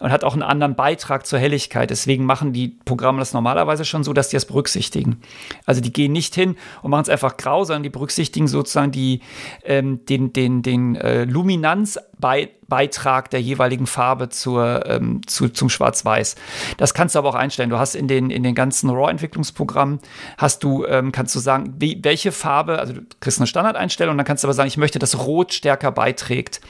und 0.00 0.10
hat 0.10 0.24
auch 0.24 0.32
einen 0.32 0.42
anderen 0.42 0.74
Beitrag 0.74 1.26
zur 1.26 1.38
Helligkeit. 1.38 1.90
Deswegen 1.90 2.24
machen 2.24 2.52
die 2.52 2.76
Programme 2.84 3.20
das 3.26 3.34
normalerweise 3.34 3.84
schon 3.84 4.04
so, 4.04 4.12
dass 4.12 4.28
die 4.28 4.36
das 4.36 4.44
berücksichtigen. 4.44 5.20
Also 5.64 5.80
die 5.80 5.92
gehen 5.92 6.12
nicht 6.12 6.34
hin 6.34 6.56
und 6.82 6.90
machen 6.90 7.02
es 7.02 7.08
einfach 7.08 7.36
grau, 7.36 7.64
sondern 7.64 7.82
die 7.82 7.90
berücksichtigen 7.90 8.48
sozusagen 8.48 8.92
die, 8.92 9.20
ähm, 9.64 10.04
den, 10.06 10.32
den, 10.32 10.62
den 10.62 10.96
äh, 10.96 11.24
Luminanz 11.24 11.98
bei 12.18 12.50
Beitrag 12.68 13.30
der 13.30 13.40
jeweiligen 13.40 13.86
Farbe 13.86 14.28
zur, 14.28 14.84
ähm, 14.86 15.20
zu, 15.26 15.48
zum 15.48 15.68
Schwarz-Weiß. 15.68 16.34
Das 16.78 16.94
kannst 16.94 17.14
du 17.14 17.20
aber 17.20 17.28
auch 17.28 17.34
einstellen. 17.34 17.70
Du 17.70 17.78
hast 17.78 17.94
in 17.94 18.08
den, 18.08 18.30
in 18.30 18.42
den 18.42 18.54
ganzen 18.54 18.90
RAW-Entwicklungsprogrammen, 18.90 20.00
hast 20.36 20.64
du, 20.64 20.84
ähm, 20.86 21.12
kannst 21.12 21.34
du 21.34 21.38
sagen, 21.38 21.74
wie, 21.78 22.00
welche 22.02 22.32
Farbe, 22.32 22.78
also 22.78 22.94
du 22.94 23.02
kriegst 23.20 23.38
eine 23.38 23.46
Standardeinstellung 23.46 24.12
und 24.12 24.18
dann 24.18 24.26
kannst 24.26 24.42
du 24.42 24.48
aber 24.48 24.54
sagen, 24.54 24.68
ich 24.68 24.78
möchte, 24.78 24.98
dass 24.98 25.26
Rot 25.26 25.52
stärker 25.52 25.92
beiträgt 25.92 26.60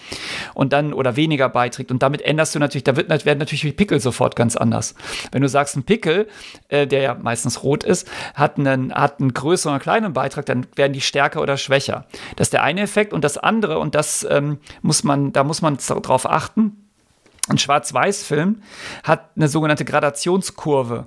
und 0.55 0.73
dann 0.73 0.93
oder 0.93 1.17
weniger 1.17 1.49
beiträgt. 1.49 1.91
Und 1.91 2.03
damit 2.03 2.23
änderst 2.23 2.55
du 2.55 2.59
natürlich, 2.59 2.85
da 2.85 2.97
wird, 2.97 3.09
werden 3.25 3.39
natürlich 3.39 3.63
die 3.63 3.73
Pickel 3.73 4.01
sofort 4.01 4.37
ganz 4.37 4.57
anders. 4.57 4.95
Wenn 5.33 5.43
du 5.43 5.49
sagst, 5.49 5.77
ein 5.77 5.85
Pickel, 5.85 6.29
äh, 6.69 6.87
der 6.87 7.01
ja 7.01 7.15
meistens 7.15 7.63
rot 7.63 7.85
ist, 7.85 8.09
hat 8.35 8.59
einen, 8.59 8.93
hat 8.93 9.21
einen 9.21 9.33
größeren 9.33 9.77
oder 9.77 9.83
kleinen 9.83 10.13
Beitrag, 10.13 10.45
dann 10.47 10.67
werden 10.77 10.93
die 10.93 11.01
stärker 11.01 11.41
oder 11.41 11.57
schwächer. 11.57 12.05
Das 12.37 12.49
ist 12.49 12.53
der 12.53 12.63
eine 12.63 12.83
Effekt 12.83 13.15
und 13.15 13.25
das 13.25 13.39
andere, 13.39 13.79
und 13.79 13.95
das 13.95 14.27
ähm, 14.29 14.59
muss 14.83 15.05
man, 15.05 15.33
da 15.37 15.45
muss 15.45 15.61
man 15.61 15.77
darauf 15.87 16.29
achten. 16.29 16.89
Ein 17.49 17.59
Schwarz-Weiß-Film 17.59 18.63
hat 19.05 19.31
eine 19.37 19.49
sogenannte 19.49 19.85
Gradationskurve. 19.85 21.07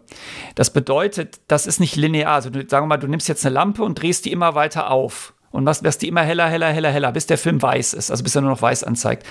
Das 0.55 0.71
bedeutet, 0.71 1.41
das 1.47 1.65
ist 1.65 1.79
nicht 1.79 1.95
linear. 1.95 2.35
Also 2.35 2.49
sagen 2.51 2.85
wir 2.85 2.87
mal, 2.87 2.97
du 2.97 3.07
nimmst 3.07 3.27
jetzt 3.27 3.45
eine 3.45 3.53
Lampe 3.55 3.83
und 3.83 3.99
drehst 3.99 4.25
die 4.25 4.31
immer 4.31 4.55
weiter 4.55 4.91
auf 4.91 5.33
und 5.51 5.63
machst, 5.63 5.81
lässt 5.83 6.03
die 6.03 6.07
immer 6.07 6.21
heller, 6.21 6.47
heller, 6.47 6.71
heller, 6.71 6.91
heller, 6.91 7.11
bis 7.11 7.25
der 7.25 7.39
Film 7.39 7.59
weiß 7.59 7.93
ist, 7.93 8.11
also 8.11 8.23
bis 8.23 8.35
er 8.35 8.41
nur 8.41 8.51
noch 8.51 8.61
weiß 8.61 8.83
anzeigt. 8.83 9.25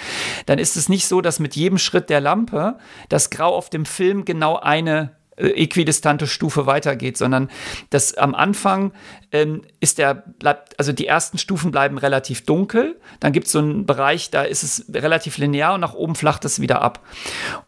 Dann 0.47 0.59
ist 0.59 0.77
es 0.77 0.89
nicht 0.89 1.07
so, 1.07 1.21
dass 1.21 1.39
mit 1.39 1.55
jedem 1.55 1.79
Schritt 1.79 2.11
der 2.11 2.21
Lampe 2.21 2.77
das 3.09 3.31
Grau 3.31 3.55
auf 3.55 3.71
dem 3.71 3.87
Film 3.87 4.25
genau 4.25 4.57
eine 4.57 5.17
äquidistante 5.39 6.27
Stufe 6.27 6.67
weitergeht, 6.67 7.17
sondern 7.17 7.51
dass 7.91 8.15
am 8.15 8.35
Anfang 8.35 8.93
ähm, 9.31 9.63
ist 9.81 9.99
der, 9.99 10.15
bleibt, 10.15 10.79
also 10.79 10.93
die 10.93 11.07
ersten 11.07 11.39
Stufen 11.39 11.71
bleiben 11.71 11.99
relativ 11.99 12.47
dunkel, 12.47 12.99
dann 13.21 13.33
gibt 13.33 13.47
es 13.47 13.53
so 13.53 13.59
einen 13.59 13.85
Bereich, 13.85 14.31
da 14.31 14.43
ist 14.43 14.63
es 14.63 14.87
relativ 14.93 15.39
linear 15.39 15.75
und 15.75 15.81
nach 15.81 15.95
oben 15.95 16.15
flacht 16.15 16.45
es 16.45 16.61
wieder 16.61 16.81
ab. 16.81 17.05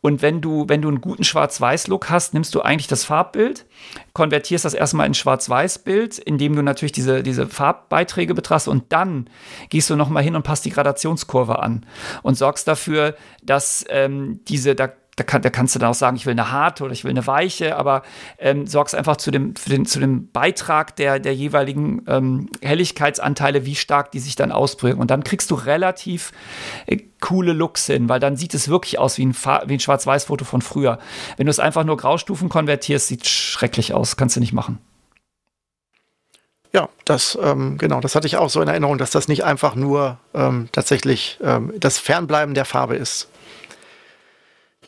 Und 0.01 0.23
wenn 0.23 0.41
du, 0.41 0.65
wenn 0.69 0.81
du 0.81 0.89
einen 0.89 1.01
guten 1.01 1.25
Schwarz-Weiß-Look 1.25 2.09
hast, 2.09 2.35
nimmst 2.35 2.55
du 2.55 2.63
eigentlich 2.63 2.87
das 2.87 3.05
Farbbild, 3.05 3.67
konvertierst 4.15 4.65
das 4.65 4.75
erstmal 4.75 5.07
in 5.07 5.15
Schwarz-Weiß-Bild, 5.15 6.19
indem 6.19 6.57
du 6.57 6.63
natürlich 6.63 6.93
diese, 6.93 7.23
diese 7.23 7.47
Farbbeiträge 7.47 8.35
betrachtest 8.35 8.69
und 8.69 8.93
dann 8.93 9.29
gehst 9.69 9.91
du 9.91 9.97
nochmal 9.97 10.23
hin 10.23 10.37
und 10.37 10.43
passt 10.43 10.65
die 10.65 10.71
Gradationskurve 10.71 11.59
an 11.59 11.85
und 12.23 12.37
sorgst 12.37 12.67
dafür, 12.67 13.15
dass 13.43 13.85
ähm, 13.89 14.41
diese, 14.49 14.75
da 14.75 14.89
da, 15.21 15.25
kann, 15.25 15.43
da 15.43 15.51
kannst 15.51 15.75
du 15.75 15.79
dann 15.79 15.91
auch 15.91 15.95
sagen, 15.95 16.17
ich 16.17 16.25
will 16.25 16.33
eine 16.33 16.51
harte 16.51 16.83
oder 16.83 16.95
ich 16.95 17.05
will 17.05 17.11
eine 17.11 17.27
weiche, 17.27 17.77
aber 17.77 18.03
ähm, 18.39 18.67
sorgst 18.67 18.95
einfach 18.95 19.19
zu 19.19 19.31
dem, 19.31 19.53
den, 19.67 19.85
zu 19.85 20.01
dem 20.01 20.31
Beitrag 20.31 20.97
der, 20.97 21.19
der 21.19 21.35
jeweiligen 21.35 22.03
ähm, 22.07 22.49
Helligkeitsanteile, 22.63 23.67
wie 23.67 23.75
stark 23.75 24.13
die 24.13 24.19
sich 24.19 24.35
dann 24.35 24.51
ausprägen. 24.51 24.99
Und 24.99 25.11
dann 25.11 25.23
kriegst 25.23 25.51
du 25.51 25.57
relativ 25.57 26.33
äh, 26.87 26.97
coole 27.21 27.53
Looks 27.53 27.87
hin, 27.87 28.09
weil 28.09 28.19
dann 28.19 28.37
sieht 28.37 28.55
es 28.55 28.71
wirklich 28.71 28.99
aus 28.99 29.19
wie 29.19 29.27
ein, 29.27 29.35
wie 29.35 29.75
ein 29.75 29.81
Schwarz-Weiß-Foto 29.81 30.47
von 30.47 30.63
früher. 30.63 30.99
Wenn 31.37 31.45
du 31.45 31.51
es 31.51 31.61
einfach 31.61 31.85
nur 31.85 31.99
Graustufen 31.99 32.49
konvertierst, 32.49 33.09
sieht 33.09 33.27
schrecklich 33.27 33.93
aus, 33.93 34.17
kannst 34.17 34.37
du 34.37 34.41
nicht 34.41 34.55
machen. 34.55 34.79
Ja, 36.73 36.89
das 37.05 37.37
ähm, 37.43 37.77
genau, 37.77 38.01
das 38.01 38.15
hatte 38.15 38.27
ich 38.27 38.39
auch 38.39 38.49
so 38.49 38.63
in 38.63 38.69
Erinnerung, 38.69 38.97
dass 38.97 39.11
das 39.11 39.29
nicht 39.29 39.45
einfach 39.45 39.75
nur 39.75 40.19
ähm, 40.33 40.71
tatsächlich 40.73 41.39
ähm, 41.43 41.75
das 41.79 41.99
Fernbleiben 41.99 42.55
der 42.55 42.65
Farbe 42.65 42.97
ist. 42.97 43.29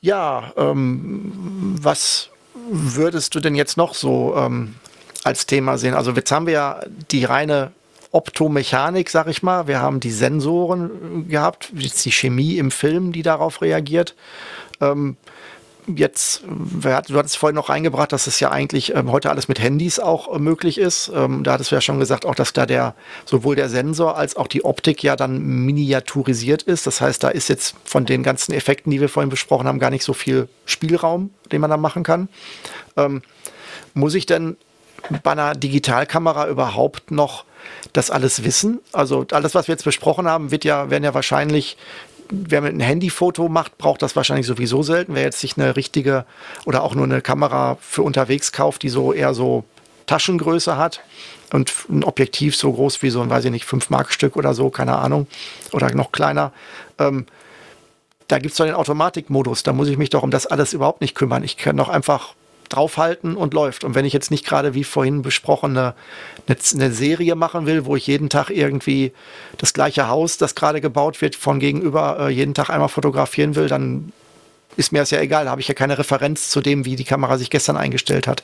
Ja, 0.03 0.53
ähm, 0.57 1.77
was 1.81 2.29
würdest 2.69 3.37
du 3.37 3.41
denn 3.41 3.55
jetzt 3.55 3.77
noch 3.77 3.95
so 3.95 4.35
ähm, 4.37 4.75
als 5.23 5.47
Thema 5.47 5.79
sehen? 5.79 5.95
Also 5.95 6.11
jetzt 6.11 6.33
haben 6.33 6.47
wir 6.47 6.53
ja 6.53 6.81
die 7.13 7.25
reine 7.25 7.71
Optomechanik, 8.11 9.09
sag 9.11 9.29
ich 9.29 9.45
mal. 9.45 9.69
Wir 9.69 9.81
haben 9.81 10.01
die 10.01 10.11
Sensoren 10.11 11.29
gehabt, 11.29 11.71
jetzt 11.73 12.05
die 12.05 12.11
Chemie 12.11 12.59
im 12.59 12.73
Film, 12.73 13.13
die 13.13 13.23
darauf 13.23 13.63
reagiert. 13.63 14.17
Ähm, 14.81 15.17
jetzt, 15.87 16.43
du 16.47 16.91
hattest 16.93 17.37
vorhin 17.37 17.57
noch 17.57 17.69
reingebracht, 17.69 18.13
dass 18.13 18.27
es 18.27 18.41
ja 18.41 18.51
eigentlich 18.51 18.95
ähm, 18.95 19.11
heute 19.11 19.31
alles 19.31 19.49
mit 19.49 19.61
Handys 19.61 19.99
auch 19.99 20.35
äh, 20.35 20.39
möglich 20.39 20.79
ist. 20.79 21.11
Ähm, 21.15 21.45
da 21.45 21.53
hattest 21.53 21.71
du 21.71 21.75
ja 21.75 21.81
schon 21.81 21.99
gesagt, 21.99 22.25
auch 22.25 22.35
dass 22.35 22.53
da 22.53 22.67
der 22.67 22.95
sowohl 23.25 23.57
der 23.57 23.69
Sensor 23.69 24.17
als 24.17 24.37
auch 24.37 24.47
die 24.47 24.65
Optik 24.65 25.03
ja 25.03 25.17
dann 25.17 25.43
miniaturisiert 25.43 26.63
ist. 26.63 26.87
Das 26.87 27.01
heißt, 27.01 27.23
da 27.23 27.29
ist 27.29 27.49
jetzt 27.49 27.75
von 27.85 28.07
den 28.07 28.23
ganzen 28.23 28.53
Effekten, 28.53 28.91
die 28.91 29.01
wir 29.01 29.09
vorhin 29.09 29.31
besprochen 29.31 29.67
haben, 29.67 29.79
gar 29.79 29.91
nicht 29.91 30.05
so 30.05 30.13
viel 30.13 30.49
Spielraum, 30.67 31.31
den 31.51 31.61
man 31.61 31.71
da 31.71 31.77
machen 31.77 32.03
kann. 32.03 32.29
Ähm, 32.97 33.23
muss 33.95 34.15
ich 34.15 34.27
denn 34.27 34.57
bei 35.23 35.33
einer 35.33 35.55
Digitalkamera 35.55 36.49
überhaupt 36.49 37.11
noch 37.11 37.45
das 37.93 38.11
alles 38.11 38.45
wissen? 38.45 38.81
Also 38.93 39.27
alles, 39.33 39.55
was 39.55 39.69
wir 39.69 39.75
jetzt 39.75 39.85
besprochen 39.85 40.29
haben, 40.29 40.51
wird 40.51 40.65
ja, 40.65 40.91
werden 40.91 41.05
ja 41.05 41.15
wahrscheinlich 41.15 41.77
wer 42.33 42.61
mit 42.61 42.73
einem 42.73 42.81
Handyfoto 42.81 43.49
macht, 43.49 43.79
braucht 43.79 44.03
das 44.03 44.17
wahrscheinlich 44.17 44.47
sowieso 44.47 44.83
selten. 44.83 45.15
Wer 45.15 45.23
jetzt 45.23 45.41
sich 45.41 45.57
eine 45.57 45.77
richtige 45.77 46.25
oder 46.65 46.83
auch 46.83 46.95
nur 46.95 47.05
eine 47.05 47.21
Kamera 47.21 47.77
für 47.81 48.03
unterwegs 48.03 48.53
kauft, 48.53 48.83
die 48.83 48.89
so 48.89 49.13
eher 49.13 49.35
so 49.35 49.65
Taschengröße 50.07 50.77
hat 50.77 51.01
und 51.53 51.73
ein 51.89 52.05
Objektiv 52.05 52.57
so 52.57 52.73
groß 52.73 53.03
wie 53.03 53.11
so 53.11 53.21
ein, 53.21 53.31
weiß 53.31 53.45
ich 53.45 53.51
nicht, 53.51 53.67
5-Mark-Stück 53.67 54.37
oder 54.37 54.55
so, 54.55 54.71
keine 54.71 54.97
Ahnung, 54.97 55.27
oder 55.73 55.95
noch 55.95 56.13
kleiner. 56.13 56.53
Ähm, 56.99 57.27
da 58.29 58.39
gibt 58.39 58.53
es 58.53 58.59
doch 58.59 58.65
den 58.65 58.75
Automatikmodus. 58.75 59.63
Da 59.63 59.73
muss 59.73 59.89
ich 59.89 59.99
mich 59.99 60.11
doch 60.11 60.23
um 60.23 60.31
das 60.31 60.47
alles 60.47 60.73
überhaupt 60.73 61.03
nicht 61.03 61.15
kümmern. 61.15 61.45
Ich 61.45 61.57
kann 61.57 61.77
doch 61.77 61.89
einfach 61.89 62.35
draufhalten 62.73 63.37
und 63.37 63.55
läuft. 63.55 63.85
Und 63.85 63.95
wenn 63.95 64.05
ich 64.05 64.13
jetzt 64.13 64.31
nicht 64.31 64.47
gerade, 64.47 64.75
wie 64.75 64.85
vorhin 64.85 65.23
besprochen, 65.23 65.77
eine, 65.77 65.95
eine, 66.47 66.93
Serie 66.93 67.35
machen 67.35 67.67
will, 67.67 67.85
wo 67.85 67.97
ich 67.97 68.07
jeden 68.07 68.29
Tag 68.29 68.51
irgendwie 68.51 69.13
das 69.59 69.73
gleiche 69.75 70.09
Haus, 70.09 70.39
das 70.39 70.55
gerade 70.55 70.81
gebaut 70.81 71.21
wird, 71.21 71.37
von 71.37 71.61
gegenüber 71.61 72.19
äh, 72.21 72.29
jeden 72.31 72.55
Tag 72.55 72.71
einmal 72.71 72.89
fotografieren 72.89 73.55
will, 73.55 73.69
dann 73.69 74.13
ist 74.77 74.93
mir 74.93 75.01
das 75.01 75.11
ja 75.11 75.21
egal. 75.21 75.45
Da 75.45 75.51
habe 75.51 75.61
ich 75.61 75.69
ja 75.69 75.75
keine 75.75 75.99
Referenz 75.99 76.49
zu 76.49 76.61
dem, 76.61 76.85
wie 76.85 76.97
die 76.97 77.05
Kamera 77.05 77.39
sich 77.39 77.51
gestern 77.51 77.77
eingestellt 77.77 78.27
hat. 78.27 78.43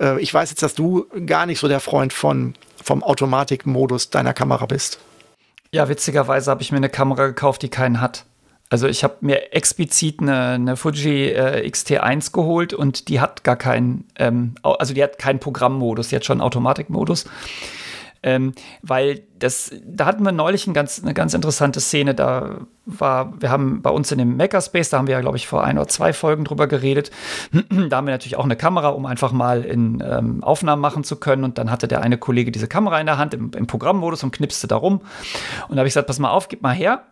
Äh, 0.00 0.20
ich 0.20 0.32
weiß 0.32 0.50
jetzt, 0.50 0.62
dass 0.62 0.74
du 0.74 1.06
gar 1.26 1.46
nicht 1.46 1.58
so 1.58 1.68
der 1.68 1.80
Freund 1.80 2.12
von, 2.12 2.54
vom 2.82 3.02
Automatikmodus 3.02 4.10
deiner 4.10 4.32
Kamera 4.32 4.66
bist. 4.66 4.98
Ja, 5.72 5.88
witzigerweise 5.88 6.50
habe 6.50 6.62
ich 6.62 6.72
mir 6.72 6.78
eine 6.78 6.88
Kamera 6.88 7.26
gekauft, 7.26 7.62
die 7.62 7.68
keinen 7.68 8.00
hat. 8.00 8.24
Also 8.70 8.86
ich 8.86 9.02
habe 9.02 9.16
mir 9.20 9.52
explizit 9.52 10.20
eine, 10.20 10.50
eine 10.50 10.76
Fuji 10.76 11.30
äh, 11.30 11.66
X-T1 11.66 12.32
geholt 12.32 12.72
und 12.72 13.08
die 13.08 13.20
hat 13.20 13.42
gar 13.42 13.56
keinen, 13.56 14.06
ähm, 14.16 14.54
also 14.62 14.94
die 14.94 15.02
hat 15.02 15.18
keinen 15.18 15.40
Programmmodus, 15.40 16.08
die 16.08 16.16
hat 16.16 16.24
schon 16.24 16.40
Automatikmodus. 16.40 17.26
Ähm, 18.22 18.52
weil 18.82 19.22
das, 19.38 19.72
da 19.82 20.04
hatten 20.04 20.22
wir 20.22 20.32
neulich 20.32 20.66
ein 20.66 20.74
ganz, 20.74 21.02
eine 21.02 21.14
ganz 21.14 21.32
interessante 21.32 21.80
Szene. 21.80 22.14
Da 22.14 22.58
war, 22.84 23.32
wir 23.40 23.50
haben 23.50 23.80
bei 23.80 23.88
uns 23.88 24.12
in 24.12 24.18
dem 24.18 24.36
Makerspace, 24.36 24.90
da 24.90 24.98
haben 24.98 25.06
wir 25.06 25.14
ja, 25.14 25.20
glaube 25.22 25.38
ich, 25.38 25.46
vor 25.46 25.64
ein 25.64 25.78
oder 25.78 25.88
zwei 25.88 26.12
Folgen 26.12 26.44
drüber 26.44 26.66
geredet. 26.66 27.10
da 27.52 27.96
haben 27.96 28.06
wir 28.06 28.12
natürlich 28.12 28.36
auch 28.36 28.44
eine 28.44 28.56
Kamera, 28.56 28.88
um 28.90 29.06
einfach 29.06 29.32
mal 29.32 29.64
in 29.64 30.04
ähm, 30.06 30.44
Aufnahmen 30.44 30.82
machen 30.82 31.02
zu 31.02 31.16
können. 31.16 31.44
Und 31.44 31.56
dann 31.56 31.70
hatte 31.70 31.88
der 31.88 32.02
eine 32.02 32.18
Kollege 32.18 32.52
diese 32.52 32.68
Kamera 32.68 33.00
in 33.00 33.06
der 33.06 33.16
Hand 33.16 33.32
im, 33.32 33.52
im 33.56 33.66
Programmmodus 33.66 34.22
und 34.22 34.32
knipste 34.32 34.68
da 34.68 34.76
rum. 34.76 35.00
Und 35.68 35.76
da 35.76 35.78
habe 35.78 35.88
ich 35.88 35.94
gesagt, 35.94 36.06
pass 36.06 36.18
mal 36.18 36.30
auf, 36.30 36.48
gib 36.48 36.60
mal 36.60 36.74
her 36.74 37.04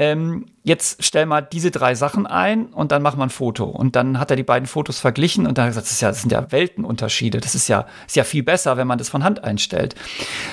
ähm, 0.00 0.46
jetzt 0.62 1.04
stell 1.04 1.26
mal 1.26 1.42
diese 1.42 1.70
drei 1.70 1.94
Sachen 1.94 2.26
ein 2.26 2.68
und 2.68 2.90
dann 2.90 3.02
mach 3.02 3.16
mal 3.16 3.24
ein 3.24 3.30
Foto. 3.30 3.64
Und 3.64 3.96
dann 3.96 4.18
hat 4.18 4.30
er 4.30 4.36
die 4.36 4.42
beiden 4.42 4.66
Fotos 4.66 4.98
verglichen 4.98 5.46
und 5.46 5.58
dann 5.58 5.64
hat 5.64 5.68
er 5.68 5.72
gesagt, 5.72 5.90
das, 5.90 6.00
ja, 6.00 6.08
das 6.08 6.22
sind 6.22 6.32
ja 6.32 6.50
Weltenunterschiede. 6.50 7.38
Das 7.38 7.54
ist 7.54 7.68
ja, 7.68 7.86
ist 8.06 8.16
ja 8.16 8.24
viel 8.24 8.42
besser, 8.42 8.78
wenn 8.78 8.86
man 8.86 8.96
das 8.96 9.10
von 9.10 9.24
Hand 9.24 9.44
einstellt. 9.44 9.94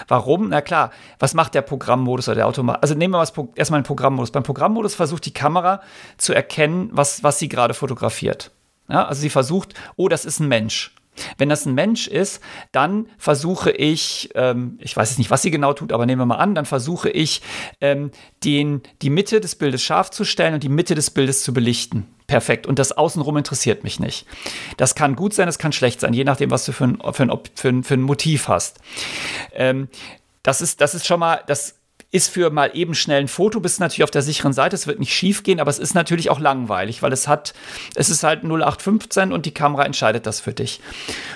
Warum? 0.10 0.50
Na 0.50 0.60
klar, 0.60 0.92
was 1.18 1.34
macht 1.34 1.56
der 1.56 1.62
Programmmodus 1.62 2.28
oder 2.28 2.36
der 2.36 2.48
Automat? 2.48 2.84
Also 2.84 2.94
nehmen 2.94 3.14
wir 3.14 3.20
mal 3.20 3.48
erstmal 3.56 3.80
den 3.80 3.86
Programmmodus. 3.86 4.32
Beim 4.32 4.44
Programmmodus 4.44 4.96
versucht 4.96 5.26
die 5.26 5.34
Kamera 5.34 5.80
zu 6.18 6.34
erkennen, 6.34 6.90
was, 6.92 7.24
was 7.24 7.40
sie 7.40 7.48
gerade 7.48 7.74
fotografiert. 7.74 8.52
Ja, 8.90 9.06
also 9.06 9.22
sie 9.22 9.30
versucht, 9.30 9.76
oh, 9.96 10.10
das 10.10 10.26
ist 10.26 10.42
ein 10.42 10.50
Mensch. 10.50 10.94
Wenn 11.38 11.50
das 11.50 11.66
ein 11.66 11.74
Mensch 11.74 12.08
ist, 12.08 12.42
dann 12.72 13.08
versuche 13.18 13.72
ich, 13.72 14.30
ähm, 14.36 14.78
ich 14.82 14.96
weiß 14.96 15.10
jetzt 15.10 15.18
nicht, 15.18 15.32
was 15.32 15.42
sie 15.42 15.52
genau 15.52 15.74
tut, 15.74 15.92
aber 15.92 16.06
nehmen 16.06 16.22
wir 16.22 16.26
mal 16.26 16.36
an, 16.36 16.56
dann 16.56 16.66
versuche 16.66 17.10
ich, 17.10 17.42
ähm, 17.82 18.12
den, 18.44 18.82
die 19.02 19.10
Mitte 19.10 19.42
des 19.42 19.56
Bildes 19.56 19.84
scharf 19.84 20.12
zu 20.12 20.24
stellen 20.24 20.54
und 20.54 20.64
die 20.64 20.70
Mitte 20.70 20.96
des 20.96 21.12
Bildes 21.12 21.44
zu 21.44 21.54
belichten. 21.54 22.08
Perfekt. 22.28 22.68
Und 22.68 22.78
das 22.78 22.92
Außenrum 22.92 23.38
interessiert 23.38 23.86
mich 23.86 24.02
nicht. 24.02 24.28
Das 24.76 24.96
kann 24.96 25.16
gut 25.16 25.34
sein, 25.34 25.46
das 25.46 25.60
kann 25.60 25.72
schlecht 25.72 26.02
sein, 26.02 26.14
je 26.14 26.26
nachdem, 26.26 26.52
was 26.52 26.66
du 26.66 26.74
für 26.74 26.84
ein, 26.84 27.00
für 27.14 27.24
ein, 27.24 27.40
für 27.56 27.70
ein, 27.70 27.84
für 27.84 27.94
ein 27.94 28.02
Motiv 28.02 28.50
hast. 28.50 28.80
Ähm, 29.54 29.88
das 30.44 30.62
ist, 30.62 30.82
das 30.82 30.94
ist 30.94 31.06
schon 31.06 31.22
mal, 31.22 31.42
das 31.48 31.76
ist 32.10 32.30
für 32.30 32.50
mal 32.52 32.72
eben 32.74 32.96
schnell 32.96 33.20
ein 33.20 33.28
Foto, 33.28 33.60
bist 33.60 33.82
natürlich 33.82 34.04
auf 34.04 34.12
der 34.12 34.22
sicheren 34.22 34.54
Seite, 34.54 34.76
es 34.76 34.88
wird 34.88 35.00
nicht 35.00 35.14
schief 35.14 35.44
gehen, 35.44 35.60
aber 35.60 35.70
es 35.70 35.78
ist 35.78 35.94
natürlich 35.94 36.30
auch 36.30 36.40
langweilig, 36.40 37.02
weil 37.02 37.12
es 37.12 37.28
hat, 37.28 37.54
es 37.96 38.10
ist 38.10 38.24
halt 38.24 38.44
0815 38.44 39.34
und 39.34 39.46
die 39.46 39.54
Kamera 39.54 39.84
entscheidet 39.84 40.26
das 40.26 40.40
für 40.40 40.54
dich. 40.54 40.80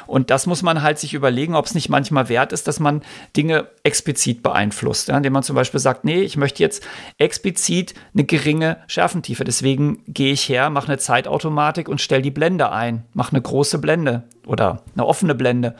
Und 0.07 0.29
das 0.29 0.47
muss 0.47 0.63
man 0.63 0.81
halt 0.81 0.97
sich 0.97 1.13
überlegen, 1.13 1.55
ob 1.55 1.65
es 1.65 1.75
nicht 1.75 1.89
manchmal 1.89 2.29
wert 2.29 2.53
ist, 2.53 2.69
dass 2.69 2.79
man 2.79 3.01
Dinge 3.35 3.67
explizit 3.83 4.43
beeinflusst, 4.43 5.09
ja, 5.09 5.17
indem 5.17 5.33
man 5.33 5.43
zum 5.43 5.57
Beispiel 5.57 5.81
sagt, 5.81 6.05
nee, 6.05 6.21
ich 6.21 6.37
möchte 6.37 6.63
jetzt 6.63 6.83
explizit 7.17 7.93
eine 8.13 8.23
geringe 8.23 8.77
Schärfentiefe, 8.87 9.43
deswegen 9.43 10.01
gehe 10.07 10.31
ich 10.31 10.47
her, 10.47 10.69
mache 10.69 10.87
eine 10.87 10.97
Zeitautomatik 10.97 11.89
und 11.89 11.99
stelle 11.99 12.21
die 12.21 12.31
Blende 12.31 12.71
ein, 12.71 13.03
mache 13.13 13.31
eine 13.33 13.41
große 13.41 13.77
Blende 13.79 14.23
oder 14.45 14.83
eine 14.93 15.05
offene 15.05 15.35
Blende. 15.35 15.75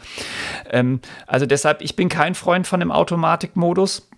Ähm, 0.70 1.00
also 1.28 1.46
deshalb, 1.46 1.82
ich 1.82 1.96
bin 1.96 2.10
kein 2.10 2.36
Freund 2.36 2.68
von 2.68 2.82
dem 2.82 2.92
Automatikmodus 2.92 4.11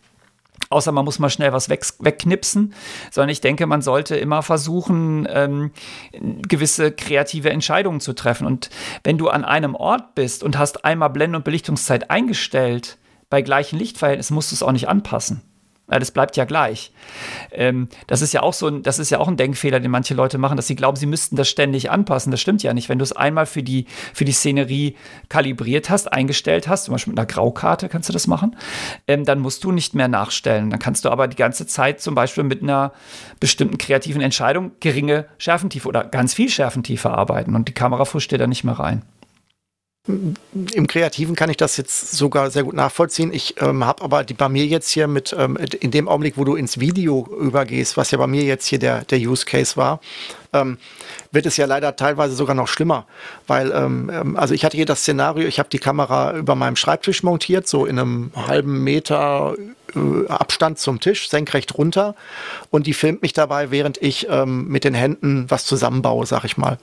außer 0.74 0.92
man 0.92 1.06
muss 1.06 1.20
mal 1.20 1.30
schnell 1.30 1.54
was 1.54 1.70
weg, 1.70 1.86
wegknipsen, 2.00 2.74
sondern 3.12 3.30
ich 3.30 3.42
denke, 3.42 3.66
man 3.68 3.82
sollte 3.82 4.16
immer 4.16 4.42
versuchen, 4.44 5.28
ähm, 5.30 5.72
gewisse 6.48 6.92
kreative 6.92 7.50
Entscheidungen 7.50 8.00
zu 8.00 8.14
treffen. 8.14 8.48
Und 8.48 8.70
wenn 9.04 9.18
du 9.18 9.30
an 9.30 9.46
einem 9.46 9.76
Ort 9.76 10.16
bist 10.16 10.44
und 10.44 10.58
hast 10.58 10.84
einmal 10.84 11.10
Blende- 11.10 11.38
und 11.38 11.46
Belichtungszeit 11.46 12.10
eingestellt, 12.10 12.98
bei 13.30 13.42
gleichen 13.42 13.80
Lichtverhältnissen 13.80 14.36
musst 14.36 14.52
du 14.52 14.56
es 14.56 14.64
auch 14.64 14.72
nicht 14.72 14.90
anpassen. 14.90 15.42
Das 15.88 16.12
bleibt 16.12 16.38
ja 16.38 16.46
gleich. 16.46 16.94
Ähm, 17.52 17.90
das 18.08 18.22
ist 18.22 18.34
ja 18.34 18.42
auch 18.42 18.54
so 18.54 18.68
ein, 18.68 18.84
das 18.84 19.00
ist 19.00 19.10
ja 19.10 19.20
auch 19.20 19.28
ein 19.28 19.36
Denkfehler, 19.36 19.82
den 19.82 19.92
manche 19.92 20.14
Leute 20.14 20.38
machen, 20.38 20.56
dass 20.56 20.68
sie 20.68 20.76
glauben, 20.76 20.96
sie 20.96 21.06
müssten 21.06 21.36
das 21.36 21.50
ständig 21.50 21.92
anpassen. 21.92 22.32
Das 22.32 22.40
stimmt 22.40 22.64
ja 22.64 22.74
nicht. 22.74 22.88
Wenn 22.88 23.00
du 23.00 23.04
es 23.04 23.12
einmal 23.12 23.46
für 23.46 23.64
die, 23.64 23.86
für 24.14 24.24
die 24.24 24.32
Szenerie 24.32 24.96
kalibriert 25.28 25.90
hast, 25.90 26.12
eingestellt 26.12 26.70
hast, 26.70 26.86
zum 26.86 26.94
Beispiel 26.94 27.12
mit 27.12 27.20
einer 27.20 27.26
Graukarte 27.26 27.90
kannst 27.90 28.08
du 28.08 28.14
das 28.14 28.28
machen, 28.28 28.56
ähm, 29.08 29.26
dann 29.26 29.40
musst 29.40 29.64
du 29.66 29.72
nicht 29.72 29.94
mehr 29.94 30.08
nachstellen. 30.08 30.70
Dann 30.70 30.80
kannst 30.80 31.04
du 31.04 31.10
aber 31.10 31.28
die 31.28 31.36
ganze 31.36 31.68
Zeit 31.68 32.00
zum 32.00 32.16
Beispiel 32.16 32.46
mit 32.46 32.64
einer 32.64 32.94
bestimmten 33.42 33.78
kreativen 33.78 34.22
Entscheidung 34.22 34.72
geringe 34.80 35.26
Schärfentiefe 35.38 35.88
oder 35.88 36.06
ganz 36.06 36.34
viel 36.34 36.50
Schärfentiefe 36.50 37.12
arbeiten 37.12 37.56
und 37.56 37.68
die 37.68 37.74
Kamera 37.74 38.04
dir 38.04 38.38
da 38.38 38.48
nicht 38.48 38.64
mehr 38.64 38.80
rein. 38.80 39.04
Im 40.06 40.88
Kreativen 40.88 41.34
kann 41.34 41.50
ich 41.50 41.56
das 41.56 41.78
jetzt 41.78 42.12
sogar 42.12 42.52
sehr 42.52 42.64
gut 42.64 42.74
nachvollziehen. 42.74 43.32
Ich 43.32 43.56
ähm, 43.62 43.86
habe 43.86 44.04
aber 44.04 44.26
die, 44.26 44.34
bei 44.34 44.50
mir 44.50 44.66
jetzt 44.66 44.90
hier 44.90 45.08
mit, 45.08 45.34
ähm, 45.38 45.56
in 45.56 45.92
dem 45.92 46.10
Augenblick, 46.10 46.38
wo 46.38 46.44
du 46.44 46.56
ins 46.56 46.82
Video 46.82 47.26
übergehst, 47.40 47.96
was 47.96 48.12
ja 48.12 48.18
bei 48.18 48.28
mir 48.28 48.44
jetzt 48.44 48.68
hier 48.68 48.80
der, 48.80 49.06
der 49.06 49.20
Use 49.20 49.46
Case 49.46 49.78
war, 49.78 50.02
ähm, 50.52 50.78
wird 51.32 51.46
es 51.46 51.56
ja 51.56 51.66
leider 51.68 51.96
teilweise 51.96 52.36
sogar 52.36 52.54
noch 52.54 52.68
schlimmer. 52.68 53.08
Weil, 53.48 53.72
ähm, 53.72 54.12
ähm 54.14 54.36
also 54.36 54.54
ich 54.54 54.66
hatte 54.66 54.76
hier 54.76 54.86
das 54.86 55.00
Szenario, 55.00 55.48
ich 55.48 55.58
habe 55.58 55.70
die 55.70 55.80
Kamera 55.80 56.36
über 56.36 56.56
meinem 56.56 56.76
Schreibtisch 56.76 57.24
montiert, 57.24 57.70
so 57.70 57.86
in 57.86 57.98
einem 57.98 58.32
halben 58.36 58.84
Meter 58.84 59.56
äh, 59.96 60.28
Abstand 60.28 60.80
zum 60.80 61.00
Tisch, 61.00 61.30
senkrecht 61.30 61.78
runter. 61.78 62.16
Und 62.72 62.88
die 62.88 62.94
filmt 62.94 63.22
mich 63.22 63.32
dabei, 63.32 63.72
während 63.72 64.02
ich 64.02 64.28
ähm, 64.30 64.68
mit 64.68 64.84
den 64.84 64.96
Händen 64.96 65.46
was 65.50 65.64
zusammenbaue, 65.64 66.26
sag 66.26 66.44
ich 66.44 66.58
mal. 66.58 66.78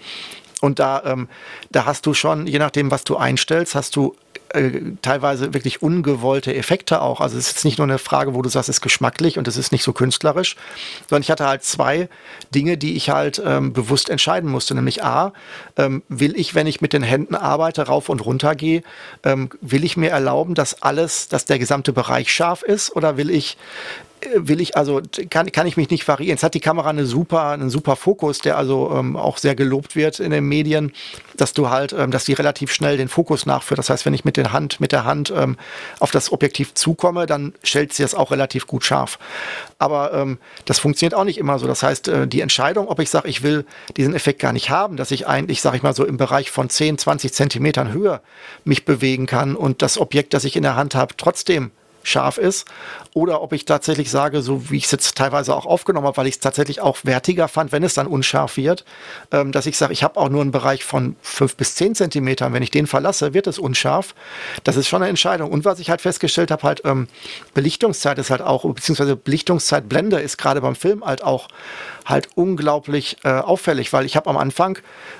Und 0.60 0.78
da, 0.78 1.02
ähm, 1.04 1.28
da 1.70 1.86
hast 1.86 2.06
du 2.06 2.14
schon, 2.14 2.46
je 2.46 2.58
nachdem, 2.58 2.90
was 2.90 3.04
du 3.04 3.16
einstellst, 3.16 3.74
hast 3.74 3.96
du 3.96 4.14
äh, 4.52 4.80
teilweise 5.00 5.54
wirklich 5.54 5.80
ungewollte 5.80 6.54
Effekte 6.54 7.02
auch. 7.02 7.20
Also 7.20 7.38
es 7.38 7.52
ist 7.52 7.64
nicht 7.64 7.78
nur 7.78 7.86
eine 7.86 7.98
Frage, 7.98 8.34
wo 8.34 8.42
du 8.42 8.48
sagst, 8.48 8.68
es 8.68 8.76
ist 8.76 8.80
geschmacklich 8.80 9.38
und 9.38 9.46
es 9.46 9.56
ist 9.56 9.70
nicht 9.70 9.84
so 9.84 9.92
künstlerisch, 9.92 10.56
sondern 11.08 11.22
ich 11.22 11.30
hatte 11.30 11.46
halt 11.46 11.62
zwei 11.62 12.08
Dinge, 12.52 12.76
die 12.76 12.96
ich 12.96 13.10
halt 13.10 13.40
ähm, 13.44 13.72
bewusst 13.72 14.10
entscheiden 14.10 14.50
musste. 14.50 14.74
Nämlich 14.74 15.04
A, 15.04 15.32
ähm, 15.76 16.02
will 16.08 16.34
ich, 16.36 16.54
wenn 16.54 16.66
ich 16.66 16.80
mit 16.80 16.92
den 16.92 17.04
Händen 17.04 17.36
arbeite, 17.36 17.86
rauf 17.86 18.08
und 18.08 18.24
runter 18.24 18.56
gehe, 18.56 18.82
ähm, 19.22 19.50
will 19.60 19.84
ich 19.84 19.96
mir 19.96 20.10
erlauben, 20.10 20.54
dass 20.54 20.82
alles, 20.82 21.28
dass 21.28 21.44
der 21.44 21.60
gesamte 21.60 21.92
Bereich 21.92 22.32
scharf 22.32 22.62
ist 22.62 22.94
oder 22.96 23.16
will 23.16 23.30
ich 23.30 23.56
will 24.34 24.60
ich 24.60 24.76
also 24.76 25.00
kann, 25.30 25.50
kann 25.52 25.66
ich 25.66 25.76
mich 25.76 25.90
nicht 25.90 26.06
variieren. 26.06 26.34
Jetzt 26.34 26.42
hat 26.42 26.54
die 26.54 26.60
Kamera 26.60 26.90
eine 26.90 27.06
super, 27.06 27.48
einen 27.48 27.70
super 27.70 27.96
Fokus, 27.96 28.38
der 28.38 28.56
also 28.56 28.92
ähm, 28.94 29.16
auch 29.16 29.38
sehr 29.38 29.54
gelobt 29.54 29.96
wird 29.96 30.20
in 30.20 30.30
den 30.30 30.44
Medien, 30.44 30.92
dass 31.36 31.52
du 31.52 31.70
halt, 31.70 31.92
ähm, 31.92 32.10
dass 32.10 32.24
die 32.24 32.32
relativ 32.32 32.72
schnell 32.72 32.96
den 32.96 33.08
Fokus 33.08 33.46
nachführt. 33.46 33.78
Das 33.78 33.90
heißt, 33.90 34.06
wenn 34.06 34.14
ich 34.14 34.24
mit 34.24 34.36
der 34.36 34.52
Hand, 34.52 34.80
mit 34.80 34.92
der 34.92 35.04
Hand 35.04 35.32
ähm, 35.36 35.56
auf 35.98 36.10
das 36.10 36.32
Objektiv 36.32 36.74
zukomme, 36.74 37.26
dann 37.26 37.54
stellt 37.62 37.92
sie 37.92 38.02
das 38.02 38.14
auch 38.14 38.30
relativ 38.30 38.66
gut 38.66 38.84
scharf. 38.84 39.18
Aber 39.78 40.12
ähm, 40.12 40.38
das 40.64 40.78
funktioniert 40.78 41.14
auch 41.14 41.24
nicht 41.24 41.38
immer 41.38 41.58
so. 41.58 41.66
Das 41.66 41.82
heißt, 41.82 42.08
äh, 42.08 42.26
die 42.26 42.40
Entscheidung, 42.40 42.88
ob 42.88 43.00
ich 43.00 43.10
sage, 43.10 43.28
ich 43.28 43.42
will 43.42 43.64
diesen 43.96 44.14
Effekt 44.14 44.40
gar 44.40 44.52
nicht 44.52 44.70
haben, 44.70 44.96
dass 44.96 45.10
ich 45.10 45.26
eigentlich, 45.26 45.60
sage 45.60 45.76
ich 45.76 45.82
mal 45.82 45.94
so, 45.94 46.04
im 46.04 46.16
Bereich 46.16 46.50
von 46.50 46.68
10, 46.68 46.98
20 46.98 47.32
Zentimetern 47.32 47.92
Höhe 47.92 48.20
mich 48.64 48.84
bewegen 48.84 49.26
kann 49.26 49.56
und 49.56 49.82
das 49.82 49.98
Objekt, 49.98 50.34
das 50.34 50.44
ich 50.44 50.56
in 50.56 50.62
der 50.62 50.76
Hand 50.76 50.94
habe, 50.94 51.14
trotzdem 51.16 51.70
scharf 52.02 52.38
ist 52.38 52.66
oder 53.12 53.42
ob 53.42 53.52
ich 53.52 53.64
tatsächlich 53.64 54.10
sage, 54.10 54.42
so 54.42 54.70
wie 54.70 54.76
ich 54.76 54.84
es 54.84 54.90
jetzt 54.90 55.16
teilweise 55.16 55.54
auch 55.54 55.66
aufgenommen 55.66 56.06
habe, 56.06 56.16
weil 56.16 56.26
ich 56.26 56.34
es 56.34 56.40
tatsächlich 56.40 56.80
auch 56.80 56.98
wertiger 57.02 57.48
fand, 57.48 57.72
wenn 57.72 57.82
es 57.82 57.94
dann 57.94 58.06
unscharf 58.06 58.56
wird, 58.56 58.84
ähm, 59.32 59.52
dass 59.52 59.66
ich 59.66 59.76
sage, 59.76 59.92
ich 59.92 60.02
habe 60.02 60.18
auch 60.18 60.28
nur 60.28 60.42
einen 60.42 60.50
Bereich 60.52 60.84
von 60.84 61.16
fünf 61.22 61.56
bis 61.56 61.74
zehn 61.74 61.94
Zentimetern. 61.94 62.52
Wenn 62.52 62.62
ich 62.62 62.70
den 62.70 62.86
verlasse, 62.86 63.34
wird 63.34 63.46
es 63.46 63.58
unscharf. 63.58 64.14
Das 64.64 64.76
ist 64.76 64.88
schon 64.88 65.02
eine 65.02 65.10
Entscheidung. 65.10 65.50
Und 65.50 65.64
was 65.64 65.78
ich 65.78 65.90
halt 65.90 66.00
festgestellt 66.00 66.50
habe, 66.50 66.62
halt 66.62 66.82
ähm, 66.84 67.08
Belichtungszeit 67.54 68.18
ist 68.18 68.30
halt 68.30 68.42
auch, 68.42 68.64
beziehungsweise 68.64 69.16
Belichtungszeitblende 69.16 70.20
ist 70.20 70.38
gerade 70.38 70.60
beim 70.60 70.76
Film 70.76 71.04
halt 71.04 71.22
auch 71.22 71.48
halt 72.06 72.28
unglaublich 72.34 73.18
äh, 73.24 73.30
auffällig, 73.30 73.92
weil 73.92 74.06
ich 74.06 74.16
habe 74.16 74.28
am 74.30 74.36
Anfang, 74.36 74.78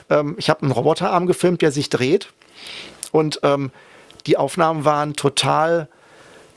ähm, 0.09 0.35
ich 0.39 0.51
habe 0.51 0.63
einen 0.63 0.73
Roboterarm 0.73 1.27
gefilmt, 1.27 1.63
der 1.63 1.73
sich 1.73 1.91
dreht 1.91 2.29
und 3.13 3.41
ähm, 3.43 3.71
die 4.27 4.37
Aufnahmen 4.37 4.85
waren 4.85 5.15
total 5.15 5.89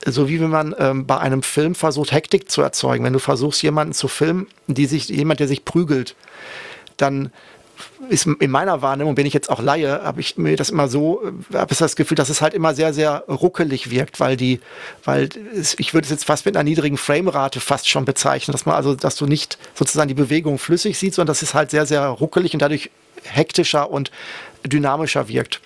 so 0.05 0.29
wie 0.29 0.39
wenn 0.39 0.49
man 0.49 0.75
ähm, 0.77 1.05
bei 1.05 1.17
einem 1.17 1.43
Film 1.43 1.75
versucht, 1.75 2.11
Hektik 2.11 2.49
zu 2.49 2.61
erzeugen. 2.61 3.05
Wenn 3.05 3.13
du 3.13 3.19
versuchst, 3.19 3.61
jemanden 3.63 3.93
zu 3.93 4.07
filmen, 4.07 4.47
die 4.67 4.85
sich, 4.85 5.07
jemand, 5.09 5.39
der 5.39 5.47
sich 5.47 5.65
prügelt, 5.65 6.15
dann 6.97 7.31
ist 8.09 8.25
in 8.25 8.51
meiner 8.51 8.81
Wahrnehmung, 8.81 9.15
bin 9.15 9.25
ich 9.25 9.33
jetzt 9.33 9.49
auch 9.49 9.61
Laie, 9.61 10.03
habe 10.03 10.19
ich 10.19 10.37
mir 10.37 10.55
das 10.55 10.69
immer 10.69 10.87
so, 10.87 11.21
äh, 11.23 11.57
habe 11.57 11.73
das 11.73 11.95
Gefühl, 11.95 12.15
dass 12.15 12.29
es 12.29 12.41
halt 12.41 12.53
immer 12.53 12.75
sehr, 12.75 12.93
sehr 12.93 13.23
ruckelig 13.27 13.89
wirkt, 13.89 14.19
weil 14.19 14.37
die, 14.37 14.59
weil 15.03 15.29
es, 15.55 15.77
ich 15.79 15.93
würde 15.93 16.05
es 16.05 16.11
jetzt 16.11 16.25
fast 16.25 16.45
mit 16.45 16.55
einer 16.55 16.63
niedrigen 16.63 16.97
Framerate 16.97 17.59
fast 17.59 17.87
schon 17.89 18.05
bezeichnen, 18.05 18.51
dass 18.51 18.65
man 18.65 18.75
also, 18.75 18.95
dass 18.95 19.15
du 19.15 19.25
nicht 19.25 19.57
sozusagen 19.73 20.07
die 20.07 20.13
Bewegung 20.13 20.59
flüssig 20.59 20.97
siehst, 20.97 21.15
sondern 21.15 21.31
das 21.31 21.41
ist 21.41 21.53
halt 21.53 21.71
sehr, 21.71 21.85
sehr 21.85 22.05
ruckelig 22.07 22.53
und 22.53 22.61
dadurch 22.61 22.89
hektischer 23.23 23.89
und 23.89 24.11
dynamischer 24.65 25.27
wirkt. 25.27 25.61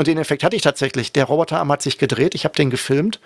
Und 0.00 0.06
den 0.06 0.16
Effekt 0.16 0.44
hatte 0.44 0.56
ich 0.56 0.62
tatsächlich. 0.62 1.12
Der 1.12 1.26
Roboterarm 1.26 1.70
hat 1.70 1.82
sich 1.82 1.98
gedreht, 1.98 2.34
ich 2.34 2.44
habe 2.44 2.54
den 2.54 2.70
gefilmt 2.70 3.20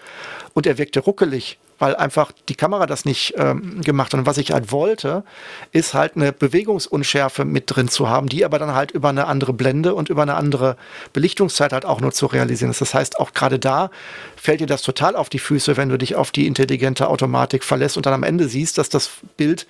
und 0.55 0.67
er 0.67 0.77
wirkte 0.77 0.99
ruckelig, 0.99 1.57
weil 1.79 1.95
einfach 1.95 2.33
die 2.49 2.57
Kamera 2.57 2.87
das 2.87 3.05
nicht 3.05 3.35
ähm, 3.37 3.81
gemacht 3.83 4.13
hat. 4.13 4.19
Und 4.19 4.27
was 4.27 4.39
ich 4.39 4.51
halt 4.51 4.73
wollte, 4.73 5.23
ist 5.71 5.95
halt 5.95 6.17
eine 6.17 6.33
Bewegungsunschärfe 6.33 7.45
mit 7.45 7.67
drin 7.69 7.87
zu 7.87 8.09
haben, 8.09 8.29
die 8.29 8.45
aber 8.45 8.59
dann 8.59 8.75
halt 8.75 8.91
über 8.91 9.11
eine 9.11 9.29
andere 9.29 9.53
Blende 9.53 9.95
und 9.95 10.09
über 10.09 10.23
eine 10.23 10.35
andere 10.35 10.77
Belichtungszeit 11.13 11.73
halt 11.73 11.85
auch 11.85 12.01
nur 12.01 12.11
zu 12.11 12.27
realisieren 12.27 12.73
ist. 12.73 12.81
Das 12.81 12.93
heißt, 12.93 13.21
auch 13.21 13.35
gerade 13.35 13.61
da 13.61 13.93
fällt 14.35 14.59
dir 14.59 14.67
das 14.67 14.83
total 14.83 15.15
auf 15.15 15.29
die 15.29 15.39
Füße, 15.39 15.77
wenn 15.77 15.91
du 15.91 15.97
dich 15.97 16.17
auf 16.17 16.33
die 16.33 16.49
intelligente 16.49 17.07
Automatik 17.07 17.63
verlässt 17.63 17.97
und 17.97 18.05
dann 18.05 18.15
am 18.15 18.25
Ende 18.25 18.49
siehst, 18.49 18.79
dass 18.79 18.89
das 18.89 19.11
Bild 19.37 19.69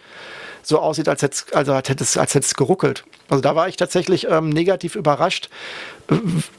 so 0.62 0.78
aussieht, 0.78 1.10
als 1.10 1.20
hätte 1.20 1.36
also 1.52 1.74
als 1.74 1.86
hätte 1.90 2.02
es, 2.02 2.16
als 2.16 2.34
hätte 2.34 2.46
es 2.46 2.54
geruckelt. 2.54 3.04
Also 3.28 3.40
da 3.40 3.56
war 3.56 3.68
ich 3.68 3.76
tatsächlich 3.76 4.26
ähm, 4.28 4.50
negativ 4.50 4.96
überrascht 4.96 5.48
äh, 6.10 6.16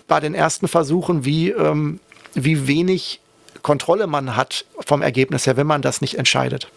bei 0.08 0.20
den 0.20 0.34
ersten 0.34 0.68
Versuchen, 0.68 1.26
wie, 1.26 1.50
ähm, 1.50 2.00
wie 2.34 2.68
wenig 2.68 3.20
Kontrolle 3.62 4.08
man 4.08 4.36
hat 4.36 4.66
vom 4.80 5.02
Ergebnis 5.02 5.48
her, 5.48 5.58
wenn 5.58 5.68
man 5.68 5.82
das 5.82 6.02
nicht 6.02 6.18
entscheidet. 6.18 6.70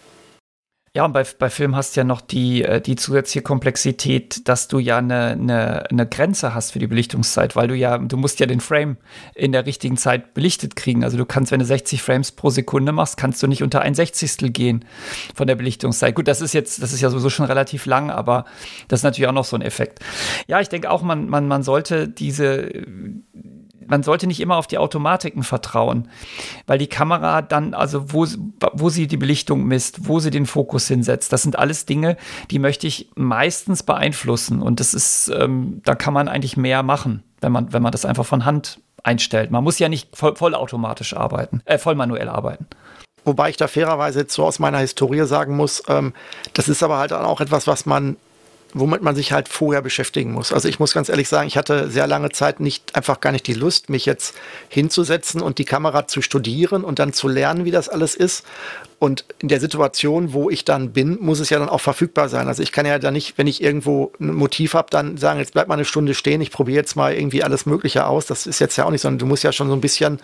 Ja, 0.99 1.05
und 1.05 1.13
bei, 1.13 1.23
bei 1.23 1.49
Film 1.49 1.77
hast 1.77 1.95
du 1.95 2.01
ja 2.01 2.05
noch 2.05 2.21
die, 2.21 2.65
äh, 2.65 2.81
die 2.81 2.97
zusätzliche 2.97 3.41
Komplexität, 3.41 4.49
dass 4.49 4.67
du 4.67 4.81
ja 4.81 4.99
eine, 4.99 5.27
eine, 5.29 5.89
eine 5.89 6.09
Grenze 6.09 6.57
hast 6.57 6.73
für 6.73 6.81
die 6.81 6.89
Belichtungszeit, 6.89 7.55
weil 7.55 7.69
du 7.69 7.77
ja, 7.77 7.99
du 7.99 8.17
musst 8.17 8.41
ja 8.41 8.47
den 8.47 8.59
Frame 8.59 8.97
in 9.37 9.53
der 9.53 9.65
richtigen 9.65 9.97
Zeit 9.97 10.35
belichtet 10.35 10.75
kriegen. 10.75 11.05
Also 11.05 11.17
du 11.17 11.25
kannst, 11.25 11.53
wenn 11.53 11.61
du 11.61 11.67
60 11.67 12.03
Frames 12.03 12.33
pro 12.33 12.51
Sekunde 12.51 12.91
machst, 12.91 13.17
kannst 13.17 13.41
du 13.41 13.47
nicht 13.47 13.63
unter 13.63 13.81
ein 13.81 13.95
Sechzigstel 13.95 14.51
gehen 14.51 14.85
von 15.37 15.47
der 15.47 15.55
Belichtungszeit. 15.55 16.17
Gut, 16.17 16.27
das 16.27 16.41
ist 16.41 16.53
jetzt, 16.53 16.83
das 16.83 16.93
ist 16.93 17.01
ja 17.01 17.11
sowieso 17.11 17.31
schon 17.31 17.47
relativ 17.47 17.87
lang, 17.87 18.11
aber 18.11 18.45
das 18.89 18.99
ist 18.99 19.05
natürlich 19.05 19.29
auch 19.29 19.33
noch 19.33 19.45
so 19.45 19.55
ein 19.55 19.63
Effekt. 19.63 20.01
Ja, 20.49 20.61
ich 20.61 20.69
denke 20.69 20.91
auch, 20.91 21.03
man, 21.03 21.29
man, 21.29 21.47
man 21.47 21.63
sollte 21.63 22.09
diese 22.09 22.73
man 23.89 24.03
sollte 24.03 24.27
nicht 24.27 24.41
immer 24.41 24.57
auf 24.57 24.67
die 24.67 24.79
Automatiken 24.79 25.43
vertrauen, 25.43 26.09
weil 26.67 26.79
die 26.79 26.87
Kamera 26.87 27.43
dann, 27.43 27.75
also 27.75 28.13
wo, 28.13 28.27
wo 28.73 28.89
sie 28.89 29.07
die 29.07 29.17
Belichtung 29.17 29.65
misst, 29.65 30.09
wo 30.09 30.21
sie 30.21 30.31
den 30.31 30.47
Fokus 30.47 30.87
hinsetzt, 30.89 31.33
das 31.33 31.43
sind 31.43 31.59
alles 31.59 31.87
Dinge, 31.87 32.17
die 32.51 32.59
möchte 32.59 32.87
ich 32.87 33.11
meistens 33.15 33.83
beeinflussen. 33.83 34.63
Und 34.63 34.81
das 34.81 34.95
ist, 34.95 35.31
ähm, 35.35 35.81
da 35.85 35.95
kann 35.95 36.15
man 36.15 36.29
eigentlich 36.29 36.57
mehr 36.57 36.83
machen, 36.83 37.23
wenn 37.41 37.53
man, 37.53 37.73
wenn 37.73 37.83
man 37.83 37.93
das 37.93 38.05
einfach 38.05 38.27
von 38.27 38.45
Hand 38.45 38.81
einstellt. 39.03 39.51
Man 39.51 39.65
muss 39.65 39.79
ja 39.79 39.89
nicht 39.89 40.15
voll, 40.17 40.37
vollautomatisch 40.37 41.15
arbeiten, 41.15 41.63
äh, 41.65 41.79
voll 41.79 41.95
manuell 41.95 42.29
arbeiten. 42.29 42.67
Wobei 43.25 43.51
ich 43.51 43.57
da 43.57 43.69
fairerweise 43.69 44.21
jetzt 44.21 44.35
so 44.35 44.45
aus 44.45 44.59
meiner 44.59 44.79
Historie 44.79 45.27
sagen 45.27 45.57
muss, 45.57 45.83
ähm, 45.89 46.15
das 46.55 46.69
ist 46.69 46.83
aber 46.83 46.99
halt 46.99 47.13
auch 47.13 47.41
etwas, 47.41 47.67
was 47.67 47.85
man 47.85 48.17
womit 48.75 49.03
man 49.03 49.15
sich 49.17 49.33
halt 49.33 49.49
vorher 49.49 49.83
beschäftigen 49.83 50.33
muss. 50.33 50.53
Also 50.53 50.69
ich 50.69 50.79
muss 50.79 50.95
ganz 50.95 51.09
ehrlich 51.09 51.29
sagen, 51.29 51.49
ich 51.49 51.57
hatte 51.57 51.91
sehr 51.91 52.07
lange 52.07 52.31
Zeit 52.31 52.61
nicht 52.61 52.95
einfach 52.95 53.21
gar 53.21 53.33
nicht 53.33 53.47
die 53.47 53.55
Lust, 53.55 53.89
mich 53.89 54.07
jetzt 54.07 54.35
hinzusetzen 54.69 55.41
und 55.41 55.59
die 55.59 55.65
Kamera 55.65 56.07
zu 56.07 56.23
studieren 56.23 56.85
und 56.85 56.99
dann 56.99 57.13
zu 57.13 57.29
lernen, 57.29 57.65
wie 57.65 57.71
das 57.71 57.89
alles 57.89 58.15
ist. 58.15 58.45
Und 59.01 59.25
in 59.39 59.47
der 59.47 59.61
Situation, 59.61 60.33
wo 60.33 60.51
ich 60.51 60.65
dann 60.65 60.93
bin, 60.93 61.19
muss 61.21 61.39
es 61.39 61.51
ja 61.51 61.61
dann 61.61 61.69
auch 61.69 61.81
verfügbar 61.81 62.29
sein. 62.29 62.49
Also 62.49 62.65
ich 62.65 62.73
kann 62.73 62.85
ja 62.85 62.99
dann 62.99 63.15
nicht, 63.15 63.39
wenn 63.39 63.47
ich 63.47 63.63
irgendwo 63.63 64.13
ein 64.19 64.35
Motiv 64.35 64.75
habe, 64.75 64.89
dann 64.91 65.17
sagen, 65.17 65.39
jetzt 65.39 65.53
bleib 65.53 65.69
mal 65.69 65.75
eine 65.75 65.85
Stunde 65.85 66.15
stehen, 66.15 66.41
ich 66.41 66.51
probiere 66.51 66.79
jetzt 66.79 66.97
mal 66.97 67.15
irgendwie 67.15 67.45
alles 67.45 67.65
Mögliche 67.65 68.07
aus. 68.07 68.27
Das 68.27 68.49
ist 68.49 68.59
jetzt 68.59 68.77
ja 68.77 68.85
auch 68.85 68.91
nicht, 68.91 69.03
sondern 69.03 69.21
du 69.21 69.27
musst 69.27 69.45
ja 69.45 69.53
schon 69.53 69.69
so 69.69 69.75
ein 69.75 69.81
bisschen 69.81 70.19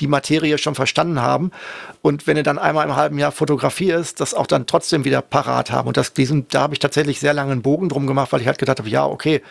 die 0.00 0.06
Materie 0.06 0.56
schon 0.56 0.74
verstanden 0.74 1.20
haben. 1.20 1.50
Und 2.00 2.26
wenn 2.26 2.36
du 2.36 2.42
dann 2.42 2.58
einmal 2.58 2.86
im 2.86 2.96
halben 2.96 3.18
Jahr 3.18 3.30
fotografierst, 3.30 4.18
das 4.20 4.32
auch 4.32 4.46
dann 4.46 4.66
trotzdem 4.66 5.04
wieder 5.04 5.20
parat 5.20 5.70
haben. 5.70 5.88
Und 5.88 5.98
das, 5.98 6.14
diesen, 6.14 6.48
da 6.48 6.62
habe 6.62 6.72
ich 6.72 6.78
tatsächlich 6.78 7.20
sehr 7.20 7.34
lange 7.34 7.52
einen 7.52 7.62
Bogen 7.62 7.90
drum 7.90 8.06
gemacht, 8.06 8.32
weil 8.32 8.40
ich 8.40 8.46
halt 8.46 8.58
gedacht 8.58 8.78
habe, 8.78 8.88
ja, 8.88 9.04
okay, 9.04 9.42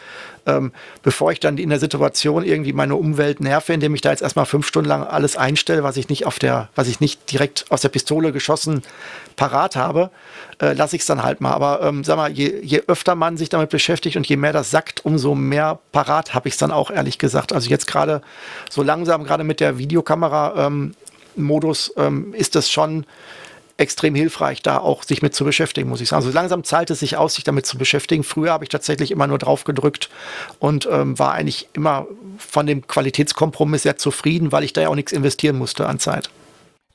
ähm, 0.45 0.71
bevor 1.01 1.31
ich 1.31 1.39
dann 1.39 1.57
in 1.57 1.69
der 1.69 1.79
Situation 1.79 2.43
irgendwie 2.43 2.73
meine 2.73 2.95
Umwelt 2.95 3.39
nerve, 3.39 3.73
indem 3.73 3.95
ich 3.95 4.01
da 4.01 4.11
jetzt 4.11 4.21
erstmal 4.21 4.45
fünf 4.45 4.67
Stunden 4.67 4.89
lang 4.89 5.03
alles 5.03 5.37
einstelle, 5.37 5.83
was 5.83 5.97
ich 5.97 6.09
nicht 6.09 6.25
auf 6.25 6.39
der, 6.39 6.69
was 6.75 6.87
ich 6.87 6.99
nicht 6.99 7.31
direkt 7.31 7.65
aus 7.69 7.81
der 7.81 7.89
Pistole 7.89 8.31
geschossen 8.31 8.81
parat 9.35 9.75
habe, 9.75 10.11
äh, 10.61 10.73
lasse 10.73 10.95
ich 10.95 11.01
es 11.01 11.05
dann 11.05 11.23
halt 11.23 11.41
mal. 11.41 11.53
Aber 11.53 11.81
ähm, 11.81 12.03
sag 12.03 12.17
mal, 12.17 12.31
je, 12.31 12.59
je 12.61 12.83
öfter 12.87 13.15
man 13.15 13.37
sich 13.37 13.49
damit 13.49 13.69
beschäftigt 13.69 14.17
und 14.17 14.27
je 14.27 14.37
mehr 14.37 14.53
das 14.53 14.71
sackt, 14.71 15.05
umso 15.05 15.35
mehr 15.35 15.79
parat 15.91 16.33
habe 16.33 16.47
ich 16.47 16.55
es 16.55 16.59
dann 16.59 16.71
auch, 16.71 16.91
ehrlich 16.91 17.17
gesagt. 17.17 17.53
Also 17.53 17.69
jetzt 17.69 17.87
gerade 17.87 18.21
so 18.69 18.83
langsam, 18.83 19.23
gerade 19.23 19.43
mit 19.43 19.59
der 19.59 19.77
Videokamera 19.77 20.67
ähm, 20.67 20.93
Modus 21.35 21.93
ähm, 21.97 22.33
ist 22.33 22.55
das 22.55 22.69
schon 22.69 23.05
extrem 23.77 24.15
hilfreich, 24.15 24.61
da 24.61 24.77
auch 24.77 25.03
sich 25.03 25.21
mit 25.21 25.33
zu 25.33 25.45
beschäftigen, 25.45 25.89
muss 25.89 26.01
ich 26.01 26.09
sagen. 26.09 26.23
Also 26.23 26.33
langsam 26.33 26.63
zahlt 26.63 26.89
es 26.91 26.99
sich 26.99 27.17
aus, 27.17 27.35
sich 27.35 27.43
damit 27.43 27.65
zu 27.65 27.77
beschäftigen. 27.77 28.23
Früher 28.23 28.51
habe 28.51 28.63
ich 28.63 28.69
tatsächlich 28.69 29.11
immer 29.11 29.27
nur 29.27 29.39
drauf 29.39 29.63
gedrückt 29.63 30.09
und 30.59 30.87
ähm, 30.91 31.17
war 31.17 31.33
eigentlich 31.33 31.67
immer 31.73 32.07
von 32.37 32.67
dem 32.67 32.85
Qualitätskompromiss 32.85 33.83
sehr 33.83 33.97
zufrieden, 33.97 34.51
weil 34.51 34.63
ich 34.63 34.73
da 34.73 34.81
ja 34.81 34.89
auch 34.89 34.95
nichts 34.95 35.11
investieren 35.11 35.57
musste 35.57 35.87
an 35.87 35.99
Zeit. 35.99 36.29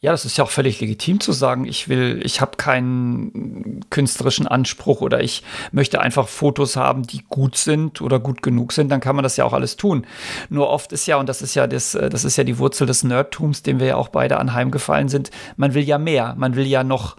Ja, 0.01 0.13
das 0.13 0.25
ist 0.25 0.37
ja 0.37 0.45
auch 0.45 0.51
völlig 0.51 0.81
legitim 0.81 1.19
zu 1.19 1.33
sagen, 1.33 1.65
ich 1.65 1.89
will, 1.89 2.21
ich 2.23 2.41
habe 2.41 2.57
keinen 2.57 3.85
künstlerischen 3.91 4.47
Anspruch 4.47 5.01
oder 5.01 5.21
ich 5.21 5.43
möchte 5.73 6.01
einfach 6.01 6.29
Fotos 6.29 6.77
haben, 6.77 7.03
die 7.03 7.25
gut 7.29 7.57
sind 7.57 8.01
oder 8.01 8.21
gut 8.21 8.41
genug 8.41 8.71
sind, 8.71 8.91
dann 8.91 9.01
kann 9.01 9.17
man 9.17 9.25
das 9.25 9.37
ja 9.37 9.45
auch 9.45 9.53
alles 9.53 9.77
tun. 9.77 10.07
Nur 10.51 10.69
oft 10.69 10.93
ist 10.93 11.07
ja, 11.07 11.17
und 11.17 11.29
das 11.29 11.43
ist 11.43 11.57
ja 11.57 11.67
das, 11.67 11.93
das 11.93 12.25
ist 12.25 12.37
ja 12.37 12.45
die 12.45 12.59
Wurzel 12.59 12.87
des 12.87 13.03
Nerdtums, 13.03 13.65
dem 13.65 13.81
wir 13.81 13.89
ja 13.89 13.97
auch 13.97 14.07
beide 14.09 14.39
anheimgefallen 14.39 15.09
sind, 15.09 15.33
man 15.57 15.75
will 15.75 15.83
ja 15.83 15.99
mehr, 15.99 16.37
man 16.39 16.55
will 16.55 16.69
ja 16.69 16.85
noch 16.85 17.17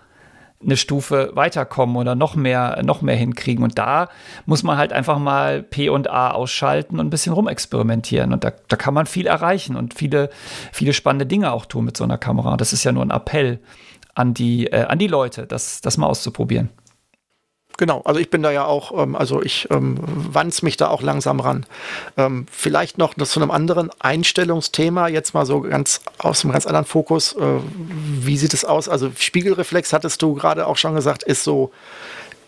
eine 0.62 0.76
Stufe 0.76 1.32
weiterkommen 1.36 1.96
oder 1.96 2.16
noch 2.16 2.36
mehr, 2.36 2.82
noch 2.84 3.02
mehr 3.02 3.16
hinkriegen. 3.16 3.64
Und 3.64 3.78
da 3.78 4.10
muss 4.46 4.64
man 4.64 4.78
halt 4.78 4.92
einfach 4.92 5.18
mal 5.18 5.64
P 5.64 5.90
und 5.90 6.10
A 6.10 6.32
ausschalten 6.32 7.00
und 7.00 7.08
ein 7.08 7.10
bisschen 7.10 7.34
rumexperimentieren. 7.34 8.34
Und 8.34 8.44
da, 8.44 8.52
da 8.68 8.76
kann 8.76 8.94
man 8.94 9.06
viel 9.06 9.28
erreichen 9.28 9.76
und 9.76 9.94
viele, 9.94 10.30
viele 10.74 10.94
spannende 10.94 11.26
Dinge 11.26 11.52
auch 11.54 11.66
tun 11.66 11.86
mit 11.86 11.96
so 11.96 12.04
einer 12.04 12.18
Kamera. 12.18 12.58
Das 12.58 12.74
ist 12.74 12.84
ja 12.84 12.92
nur 12.92 13.04
ein 13.04 13.12
Appell 13.12 13.60
an 14.16 14.34
die, 14.34 14.68
äh, 14.68 14.84
an 14.84 15.00
die 15.00 15.08
Leute, 15.08 15.48
das, 15.48 15.80
das 15.80 15.98
mal 15.98 16.08
auszuprobieren. 16.08 16.70
Genau, 17.80 18.02
also 18.04 18.20
ich 18.20 18.30
bin 18.30 18.44
da 18.44 18.52
ja 18.52 18.66
auch, 18.66 19.02
ähm, 19.02 19.16
also 19.16 19.42
ich 19.42 19.70
ähm, 19.72 19.96
wanz 20.04 20.64
mich 20.64 20.76
da 20.76 20.90
auch 20.90 21.02
langsam 21.02 21.40
ran. 21.40 21.66
Ähm, 22.18 22.46
vielleicht 22.52 22.98
noch 22.98 23.14
zu 23.14 23.40
einem 23.40 23.52
anderen 23.52 23.90
Einstellungsthema, 24.00 25.08
jetzt 25.08 25.34
mal 25.34 25.46
so 25.46 25.62
ganz 25.62 26.02
aus 26.18 26.44
einem 26.44 26.52
ganz 26.52 26.66
anderen 26.66 26.84
Fokus. 26.84 27.38
Äh, 27.38 27.60
wie 28.20 28.36
sieht 28.36 28.54
es 28.54 28.66
aus? 28.66 28.90
Also 28.90 29.12
Spiegelreflex 29.18 29.94
hattest 29.94 30.22
du 30.22 30.34
gerade 30.34 30.68
auch 30.68 30.76
schon 30.76 30.94
gesagt, 30.94 31.24
ist 31.24 31.46
so 31.46 31.72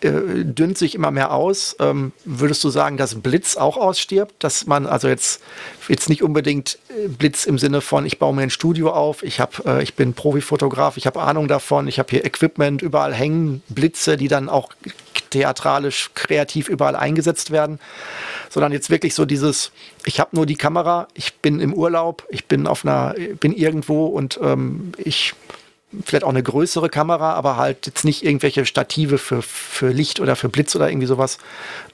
äh, 0.02 0.44
dünnt 0.44 0.78
sich 0.78 0.94
immer 0.94 1.10
mehr 1.10 1.32
aus. 1.32 1.76
Ähm, 1.78 2.12
würdest 2.24 2.64
du 2.64 2.70
sagen, 2.70 2.96
dass 2.96 3.20
Blitz 3.20 3.56
auch 3.56 3.76
ausstirbt? 3.76 4.34
Dass 4.42 4.66
man 4.66 4.86
also 4.86 5.06
jetzt, 5.06 5.40
jetzt 5.88 6.08
nicht 6.08 6.22
unbedingt 6.22 6.78
äh, 6.88 7.08
Blitz 7.08 7.44
im 7.44 7.56
Sinne 7.56 7.80
von, 7.80 8.04
ich 8.04 8.18
baue 8.18 8.34
mir 8.34 8.42
ein 8.42 8.50
Studio 8.50 8.90
auf, 8.90 9.22
ich, 9.22 9.38
hab, 9.38 9.64
äh, 9.64 9.82
ich 9.82 9.94
bin 9.94 10.12
Profifotograf, 10.12 10.96
ich 10.96 11.06
habe 11.06 11.22
Ahnung 11.22 11.46
davon, 11.46 11.86
ich 11.86 12.00
habe 12.00 12.10
hier 12.10 12.24
Equipment, 12.24 12.82
überall 12.82 13.14
hängen 13.14 13.62
Blitze, 13.68 14.16
die 14.16 14.28
dann 14.28 14.48
auch 14.48 14.70
theatralisch, 15.32 16.10
kreativ 16.14 16.68
überall 16.68 16.94
eingesetzt 16.94 17.50
werden, 17.50 17.80
sondern 18.50 18.72
jetzt 18.72 18.90
wirklich 18.90 19.14
so 19.14 19.24
dieses, 19.24 19.72
ich 20.04 20.20
habe 20.20 20.36
nur 20.36 20.46
die 20.46 20.56
Kamera, 20.56 21.08
ich 21.14 21.34
bin 21.36 21.60
im 21.60 21.72
Urlaub, 21.72 22.26
ich 22.30 22.46
bin 22.46 22.66
auf 22.66 22.84
einer, 22.84 23.14
bin 23.40 23.52
irgendwo 23.52 24.06
und 24.06 24.38
ähm, 24.42 24.92
ich 24.98 25.34
vielleicht 26.04 26.24
auch 26.24 26.30
eine 26.30 26.42
größere 26.42 26.88
Kamera, 26.88 27.34
aber 27.34 27.56
halt 27.56 27.86
jetzt 27.86 28.04
nicht 28.04 28.24
irgendwelche 28.24 28.64
Stative 28.64 29.18
für, 29.18 29.42
für 29.42 29.88
Licht 29.90 30.20
oder 30.20 30.36
für 30.36 30.48
Blitz 30.48 30.74
oder 30.76 30.88
irgendwie 30.88 31.06
sowas. 31.06 31.38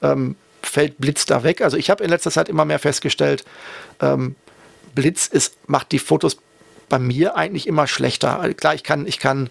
Ähm, 0.02 0.36
fällt 0.62 0.98
Blitz 0.98 1.26
da 1.26 1.42
weg? 1.42 1.62
Also 1.62 1.76
ich 1.76 1.90
habe 1.90 2.04
in 2.04 2.10
letzter 2.10 2.30
Zeit 2.30 2.48
immer 2.48 2.64
mehr 2.64 2.78
festgestellt, 2.78 3.44
ähm, 4.00 4.36
Blitz 4.94 5.26
ist, 5.26 5.56
macht 5.68 5.92
die 5.92 5.98
Fotos 5.98 6.38
bei 6.88 6.98
mir 6.98 7.36
eigentlich 7.36 7.66
immer 7.66 7.86
schlechter. 7.86 8.52
Klar, 8.54 8.74
ich 8.74 8.82
kann, 8.82 9.06
ich 9.06 9.18
kann, 9.18 9.50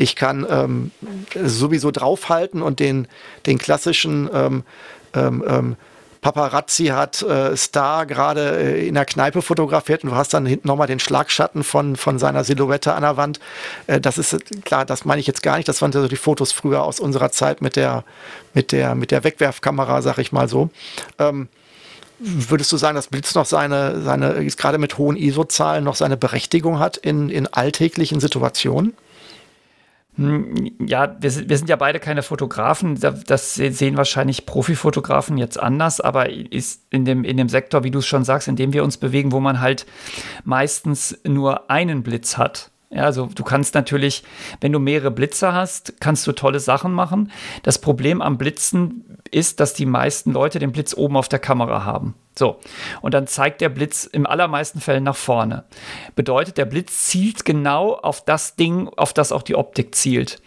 ich 0.00 0.16
kann 0.16 0.46
ähm, 0.48 0.90
sowieso 1.44 1.90
draufhalten 1.90 2.62
und 2.62 2.80
den, 2.80 3.06
den 3.44 3.58
klassischen 3.58 4.30
ähm, 4.32 4.62
ähm, 5.14 5.44
ähm 5.46 5.76
Paparazzi 6.22 6.86
hat 6.86 7.22
äh, 7.22 7.56
Star 7.56 8.04
gerade 8.04 8.58
äh, 8.58 8.86
in 8.86 8.94
der 8.94 9.06
Kneipe 9.06 9.40
fotografiert 9.40 10.04
und 10.04 10.10
du 10.10 10.16
hast 10.16 10.34
dann 10.34 10.44
hinten 10.44 10.68
nochmal 10.68 10.86
den 10.86 11.00
Schlagschatten 11.00 11.64
von, 11.64 11.96
von 11.96 12.18
seiner 12.18 12.44
Silhouette 12.44 12.92
an 12.92 13.02
der 13.02 13.16
Wand. 13.16 13.40
Äh, 13.86 14.02
das 14.02 14.18
ist 14.18 14.36
klar, 14.66 14.84
das 14.84 15.06
meine 15.06 15.20
ich 15.20 15.26
jetzt 15.26 15.42
gar 15.42 15.56
nicht. 15.56 15.66
Das 15.66 15.80
waren 15.80 15.92
so 15.92 16.08
die 16.08 16.16
Fotos 16.16 16.52
früher 16.52 16.82
aus 16.82 17.00
unserer 17.00 17.30
Zeit 17.30 17.62
mit 17.62 17.74
der, 17.76 18.04
mit 18.52 18.72
der, 18.72 18.94
mit 18.94 19.10
der 19.12 19.24
Wegwerfkamera, 19.24 20.02
sag 20.02 20.18
ich 20.18 20.30
mal 20.30 20.46
so. 20.46 20.68
Ähm, 21.18 21.48
würdest 22.18 22.70
du 22.70 22.76
sagen, 22.76 22.96
dass 22.96 23.08
Blitz 23.08 23.34
noch 23.34 23.46
seine, 23.46 24.02
seine 24.02 24.44
gerade 24.44 24.76
mit 24.76 24.98
hohen 24.98 25.16
ISO-Zahlen 25.16 25.84
noch 25.84 25.96
seine 25.96 26.18
Berechtigung 26.18 26.78
hat 26.78 26.98
in, 26.98 27.30
in 27.30 27.46
alltäglichen 27.46 28.20
Situationen? 28.20 28.94
Hm, 30.16 30.72
ja, 30.80 31.16
wir, 31.20 31.48
wir, 31.48 31.58
sind 31.58 31.68
ja 31.68 31.76
beide 31.76 32.00
keine 32.00 32.22
Fotografen. 32.22 32.98
Das 32.98 33.54
sehen 33.54 33.96
wahrscheinlich 33.96 34.46
Profifotografen 34.46 35.38
jetzt 35.38 35.58
anders, 35.58 36.00
aber 36.00 36.30
ist 36.30 36.82
in 36.90 37.04
dem, 37.04 37.24
in 37.24 37.36
dem 37.36 37.48
Sektor, 37.48 37.84
wie 37.84 37.90
du 37.90 38.00
es 38.00 38.06
schon 38.06 38.24
sagst, 38.24 38.48
in 38.48 38.56
dem 38.56 38.72
wir 38.72 38.84
uns 38.84 38.96
bewegen, 38.96 39.32
wo 39.32 39.40
man 39.40 39.60
halt 39.60 39.86
meistens 40.44 41.18
nur 41.24 41.70
einen 41.70 42.02
Blitz 42.02 42.36
hat. 42.36 42.69
Ja, 42.92 43.04
also 43.04 43.26
du 43.26 43.44
kannst 43.44 43.74
natürlich, 43.74 44.24
wenn 44.60 44.72
du 44.72 44.80
mehrere 44.80 45.12
Blitze 45.12 45.52
hast, 45.52 46.00
kannst 46.00 46.26
du 46.26 46.32
tolle 46.32 46.58
Sachen 46.58 46.92
machen. 46.92 47.30
Das 47.62 47.78
Problem 47.78 48.20
am 48.20 48.36
Blitzen 48.36 49.16
ist, 49.30 49.60
dass 49.60 49.74
die 49.74 49.86
meisten 49.86 50.32
Leute 50.32 50.58
den 50.58 50.72
Blitz 50.72 50.94
oben 50.94 51.16
auf 51.16 51.28
der 51.28 51.38
Kamera 51.38 51.84
haben. 51.84 52.16
So, 52.36 52.58
und 53.00 53.14
dann 53.14 53.28
zeigt 53.28 53.60
der 53.60 53.68
Blitz 53.68 54.06
im 54.06 54.26
allermeisten 54.26 54.80
Fällen 54.80 55.04
nach 55.04 55.14
vorne. 55.14 55.64
Bedeutet, 56.16 56.58
der 56.58 56.64
Blitz 56.64 57.06
zielt 57.06 57.44
genau 57.44 57.94
auf 57.94 58.24
das 58.24 58.56
Ding, 58.56 58.88
auf 58.96 59.12
das 59.12 59.30
auch 59.30 59.42
die 59.42 59.54
Optik 59.54 59.94
zielt. 59.94 60.42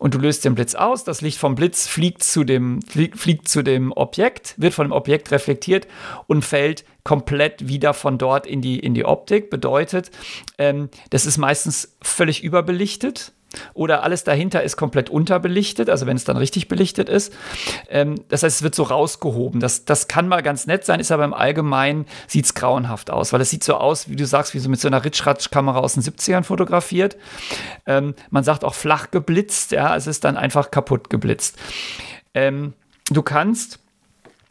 Und 0.00 0.14
du 0.14 0.18
löst 0.18 0.46
den 0.46 0.54
Blitz 0.54 0.74
aus, 0.74 1.04
das 1.04 1.20
Licht 1.20 1.36
vom 1.36 1.54
Blitz 1.54 1.86
fliegt 1.86 2.22
zu 2.22 2.42
dem, 2.42 2.80
fliegt, 2.80 3.48
zu 3.48 3.62
dem 3.62 3.92
Objekt, 3.92 4.54
wird 4.56 4.72
von 4.72 4.86
dem 4.86 4.92
Objekt 4.92 5.30
reflektiert 5.30 5.86
und 6.26 6.42
fällt 6.42 6.86
komplett 7.04 7.68
wieder 7.68 7.92
von 7.92 8.16
dort 8.16 8.46
in 8.46 8.62
die, 8.62 8.78
in 8.78 8.94
die 8.94 9.04
Optik. 9.04 9.50
Bedeutet, 9.50 10.10
ähm, 10.56 10.88
das 11.10 11.26
ist 11.26 11.36
meistens 11.36 11.98
völlig 12.00 12.42
überbelichtet 12.42 13.34
oder 13.74 14.02
alles 14.02 14.24
dahinter 14.24 14.62
ist 14.62 14.76
komplett 14.76 15.10
unterbelichtet, 15.10 15.90
also 15.90 16.06
wenn 16.06 16.16
es 16.16 16.24
dann 16.24 16.36
richtig 16.36 16.68
belichtet 16.68 17.08
ist. 17.08 17.32
Ähm, 17.88 18.16
das 18.28 18.42
heißt, 18.42 18.58
es 18.58 18.62
wird 18.62 18.74
so 18.74 18.84
rausgehoben. 18.84 19.60
Das, 19.60 19.84
das 19.84 20.08
kann 20.08 20.28
mal 20.28 20.42
ganz 20.42 20.66
nett 20.66 20.84
sein, 20.84 21.00
ist 21.00 21.10
aber 21.10 21.24
im 21.24 21.34
Allgemeinen 21.34 22.06
sieht 22.26 22.44
es 22.44 22.54
grauenhaft 22.54 23.10
aus, 23.10 23.32
weil 23.32 23.40
es 23.40 23.50
sieht 23.50 23.64
so 23.64 23.74
aus, 23.74 24.08
wie 24.08 24.16
du 24.16 24.26
sagst, 24.26 24.54
wie 24.54 24.58
so 24.58 24.68
mit 24.68 24.80
so 24.80 24.88
einer 24.88 25.04
Ritschratsch-Kamera 25.04 25.78
aus 25.78 25.94
den 25.94 26.02
70ern 26.02 26.44
fotografiert. 26.44 27.16
Ähm, 27.86 28.14
man 28.30 28.44
sagt 28.44 28.64
auch 28.64 28.74
flach 28.74 29.10
geblitzt, 29.10 29.72
ja, 29.72 29.96
es 29.96 30.06
ist 30.06 30.24
dann 30.24 30.36
einfach 30.36 30.70
kaputt 30.70 31.10
geblitzt. 31.10 31.56
Ähm, 32.34 32.74
du 33.10 33.22
kannst 33.22 33.79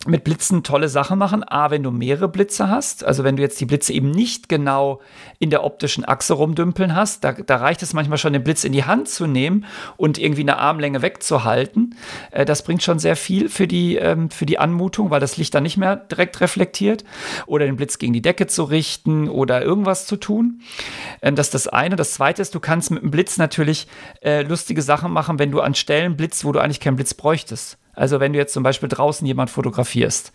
mit 0.08 0.24
Blitzen 0.24 0.64
tolle 0.64 0.88
Sachen 0.88 1.20
machen. 1.20 1.44
A, 1.44 1.72
wenn 1.72 1.84
du 1.84 1.92
mehrere 1.92 2.30
Blitze 2.30 2.70
hast, 2.70 3.04
also 3.04 3.26
wenn 3.26 3.36
du 3.36 3.42
jetzt 3.42 3.60
die 3.60 3.66
Blitze 3.66 3.92
eben 3.92 4.12
nicht 4.12 4.48
genau 4.48 5.02
in 5.40 5.50
der 5.50 5.66
optischen 5.66 6.06
Achse 6.06 6.36
rumdümpeln 6.36 6.96
hast, 6.96 7.26
da, 7.26 7.34
da 7.34 7.58
reicht 7.58 7.84
es 7.84 7.94
manchmal 7.94 8.18
schon, 8.18 8.32
den 8.32 8.44
Blitz 8.44 8.64
in 8.64 8.72
die 8.72 8.86
Hand 8.86 9.10
zu 9.10 9.28
nehmen 9.28 9.66
und 9.98 10.18
irgendwie 10.18 10.42
eine 10.42 10.58
Armlänge 10.58 11.02
wegzuhalten. 11.02 11.96
Äh, 12.32 12.46
das 12.46 12.64
bringt 12.64 12.82
schon 12.82 12.98
sehr 12.98 13.18
viel 13.18 13.50
für 13.50 13.68
die, 13.68 13.98
ähm, 13.98 14.30
für 14.30 14.46
die 14.46 14.58
Anmutung, 14.58 15.10
weil 15.10 15.20
das 15.20 15.36
Licht 15.36 15.54
dann 15.54 15.64
nicht 15.64 15.76
mehr 15.76 15.98
direkt 15.98 16.40
reflektiert. 16.40 17.04
Oder 17.46 17.66
den 17.66 17.76
Blitz 17.76 17.98
gegen 17.98 18.14
die 18.14 18.22
Decke 18.22 18.48
zu 18.48 18.64
richten 18.64 19.28
oder 19.28 19.62
irgendwas 19.62 20.06
zu 20.06 20.16
tun. 20.16 20.62
Ähm, 21.22 21.36
das 21.36 21.48
ist 21.48 21.56
das 21.56 21.68
eine. 21.68 21.98
Das 21.98 22.14
zweite 22.14 22.42
ist, 22.42 22.56
du 22.56 22.62
kannst 22.62 22.90
mit 22.90 23.04
dem 23.04 23.12
Blitz 23.12 23.38
natürlich 23.38 23.88
äh, 24.22 24.44
lustige 24.44 24.82
Sachen 24.82 25.12
machen, 25.12 25.40
wenn 25.40 25.52
du 25.52 25.60
an 25.60 25.76
Stellen 25.76 26.16
blitzt, 26.16 26.46
wo 26.46 26.54
du 26.54 26.60
eigentlich 26.60 26.80
keinen 26.80 26.96
Blitz 26.96 27.14
bräuchtest. 27.14 27.78
Also 28.00 28.20
wenn 28.20 28.34
du 28.34 28.40
jetzt 28.40 28.54
zum 28.54 28.64
Beispiel 28.64 28.90
draußen 28.90 29.26
jemand 29.28 29.50
fotografierst, 29.50 30.32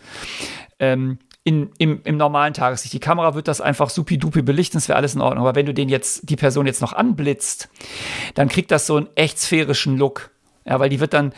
ähm, 0.79 1.19
in, 1.45 1.71
im, 1.77 2.01
im 2.05 2.17
normalen 2.17 2.55
Tageslicht. 2.55 2.95
Die 2.95 3.01
Kamera 3.01 3.35
wird 3.35 3.49
das 3.49 3.61
einfach 3.61 3.91
supi-dupi 3.91 4.41
belichten, 4.41 4.79
es 4.79 4.89
wäre 4.89 4.97
alles 4.97 5.15
in 5.15 5.21
Ordnung. 5.21 5.47
Aber 5.47 5.55
wenn 5.55 5.67
du 5.67 5.75
den 5.75 5.91
jetzt, 5.91 6.29
die 6.29 6.37
Person 6.37 6.67
jetzt 6.67 6.81
noch 6.81 6.95
anblitzt, 6.95 7.69
dann 8.35 8.49
kriegt 8.49 8.71
das 8.71 8.87
so 8.87 8.97
einen 8.97 9.09
echt 9.15 9.39
sphärischen 9.39 9.99
Look. 9.99 10.31
Ja, 10.65 10.81
weil 10.81 10.89
die 10.89 11.01
wird 11.01 11.13
dann, 11.13 11.35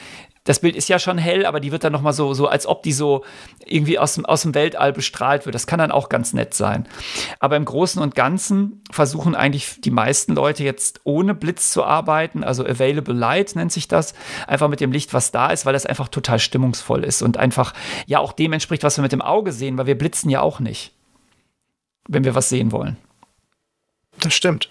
das 0.46 0.60
Bild 0.60 0.76
ist 0.76 0.88
ja 0.88 0.98
schon 0.98 1.18
hell, 1.18 1.44
aber 1.44 1.60
die 1.60 1.72
wird 1.72 1.84
dann 1.84 1.92
nochmal 1.92 2.12
so, 2.12 2.32
so, 2.32 2.46
als 2.46 2.66
ob 2.66 2.82
die 2.82 2.92
so 2.92 3.24
irgendwie 3.64 3.98
aus 3.98 4.14
dem, 4.14 4.24
aus 4.24 4.42
dem 4.42 4.54
Weltall 4.54 4.92
bestrahlt 4.92 5.44
wird. 5.44 5.54
Das 5.54 5.66
kann 5.66 5.78
dann 5.78 5.90
auch 5.90 6.08
ganz 6.08 6.32
nett 6.32 6.54
sein. 6.54 6.88
Aber 7.40 7.56
im 7.56 7.64
Großen 7.64 8.00
und 8.00 8.14
Ganzen 8.14 8.82
versuchen 8.90 9.34
eigentlich 9.34 9.80
die 9.80 9.90
meisten 9.90 10.34
Leute 10.34 10.64
jetzt 10.64 11.00
ohne 11.04 11.34
Blitz 11.34 11.70
zu 11.70 11.84
arbeiten, 11.84 12.44
also 12.44 12.64
Available 12.64 13.14
Light 13.14 13.56
nennt 13.56 13.72
sich 13.72 13.88
das, 13.88 14.14
einfach 14.46 14.68
mit 14.68 14.80
dem 14.80 14.92
Licht, 14.92 15.12
was 15.12 15.32
da 15.32 15.50
ist, 15.50 15.66
weil 15.66 15.72
das 15.72 15.84
einfach 15.84 16.08
total 16.08 16.38
stimmungsvoll 16.38 17.04
ist 17.04 17.22
und 17.22 17.36
einfach 17.36 17.74
ja 18.06 18.20
auch 18.20 18.32
dem 18.32 18.52
entspricht, 18.52 18.84
was 18.84 18.96
wir 18.96 19.02
mit 19.02 19.12
dem 19.12 19.22
Auge 19.22 19.52
sehen, 19.52 19.76
weil 19.76 19.86
wir 19.86 19.98
blitzen 19.98 20.30
ja 20.30 20.40
auch 20.40 20.60
nicht, 20.60 20.92
wenn 22.08 22.24
wir 22.24 22.36
was 22.36 22.48
sehen 22.48 22.70
wollen. 22.70 22.96
Das 24.20 24.32
stimmt. 24.32 24.70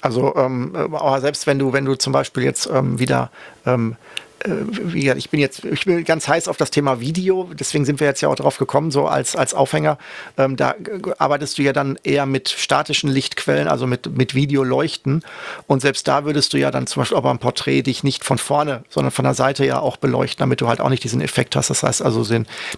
Also 0.00 0.36
ähm, 0.36 0.76
aber 0.76 1.20
selbst 1.20 1.46
wenn 1.46 1.58
du, 1.58 1.72
wenn 1.72 1.84
du 1.84 1.96
zum 1.96 2.12
Beispiel 2.12 2.44
jetzt 2.44 2.68
ähm, 2.70 2.98
wieder 2.98 3.30
ähm, 3.64 3.92
äh, 3.92 4.25
wie 4.46 5.00
gesagt, 5.00 5.18
ich 5.18 5.30
bin 5.30 5.40
jetzt, 5.40 5.64
ich 5.64 5.84
bin 5.84 6.04
ganz 6.04 6.28
heiß 6.28 6.48
auf 6.48 6.56
das 6.56 6.70
Thema 6.70 7.00
Video, 7.00 7.50
deswegen 7.52 7.84
sind 7.84 8.00
wir 8.00 8.06
jetzt 8.06 8.20
ja 8.20 8.28
auch 8.28 8.34
drauf 8.36 8.58
gekommen, 8.58 8.90
so 8.90 9.06
als, 9.06 9.36
als 9.36 9.54
Aufhänger. 9.54 9.98
Ähm, 10.36 10.56
da 10.56 10.74
arbeitest 11.18 11.58
du 11.58 11.62
ja 11.62 11.72
dann 11.72 11.98
eher 12.02 12.26
mit 12.26 12.48
statischen 12.48 13.10
Lichtquellen, 13.10 13.68
also 13.68 13.86
mit, 13.86 14.16
mit 14.16 14.34
Videoleuchten. 14.34 15.22
Und 15.66 15.80
selbst 15.80 16.06
da 16.08 16.24
würdest 16.24 16.52
du 16.52 16.58
ja 16.58 16.70
dann 16.70 16.86
zum 16.86 17.00
Beispiel 17.00 17.16
auch 17.16 17.22
beim 17.22 17.38
Porträt 17.38 17.82
dich 17.82 18.04
nicht 18.04 18.24
von 18.24 18.38
vorne, 18.38 18.84
sondern 18.88 19.10
von 19.10 19.24
der 19.24 19.34
Seite 19.34 19.64
ja 19.64 19.80
auch 19.80 19.96
beleuchten, 19.96 20.38
damit 20.40 20.60
du 20.60 20.68
halt 20.68 20.80
auch 20.80 20.90
nicht 20.90 21.04
diesen 21.04 21.20
Effekt 21.20 21.56
hast. 21.56 21.70
Das 21.70 21.82
heißt 21.82 22.02
also, 22.02 22.24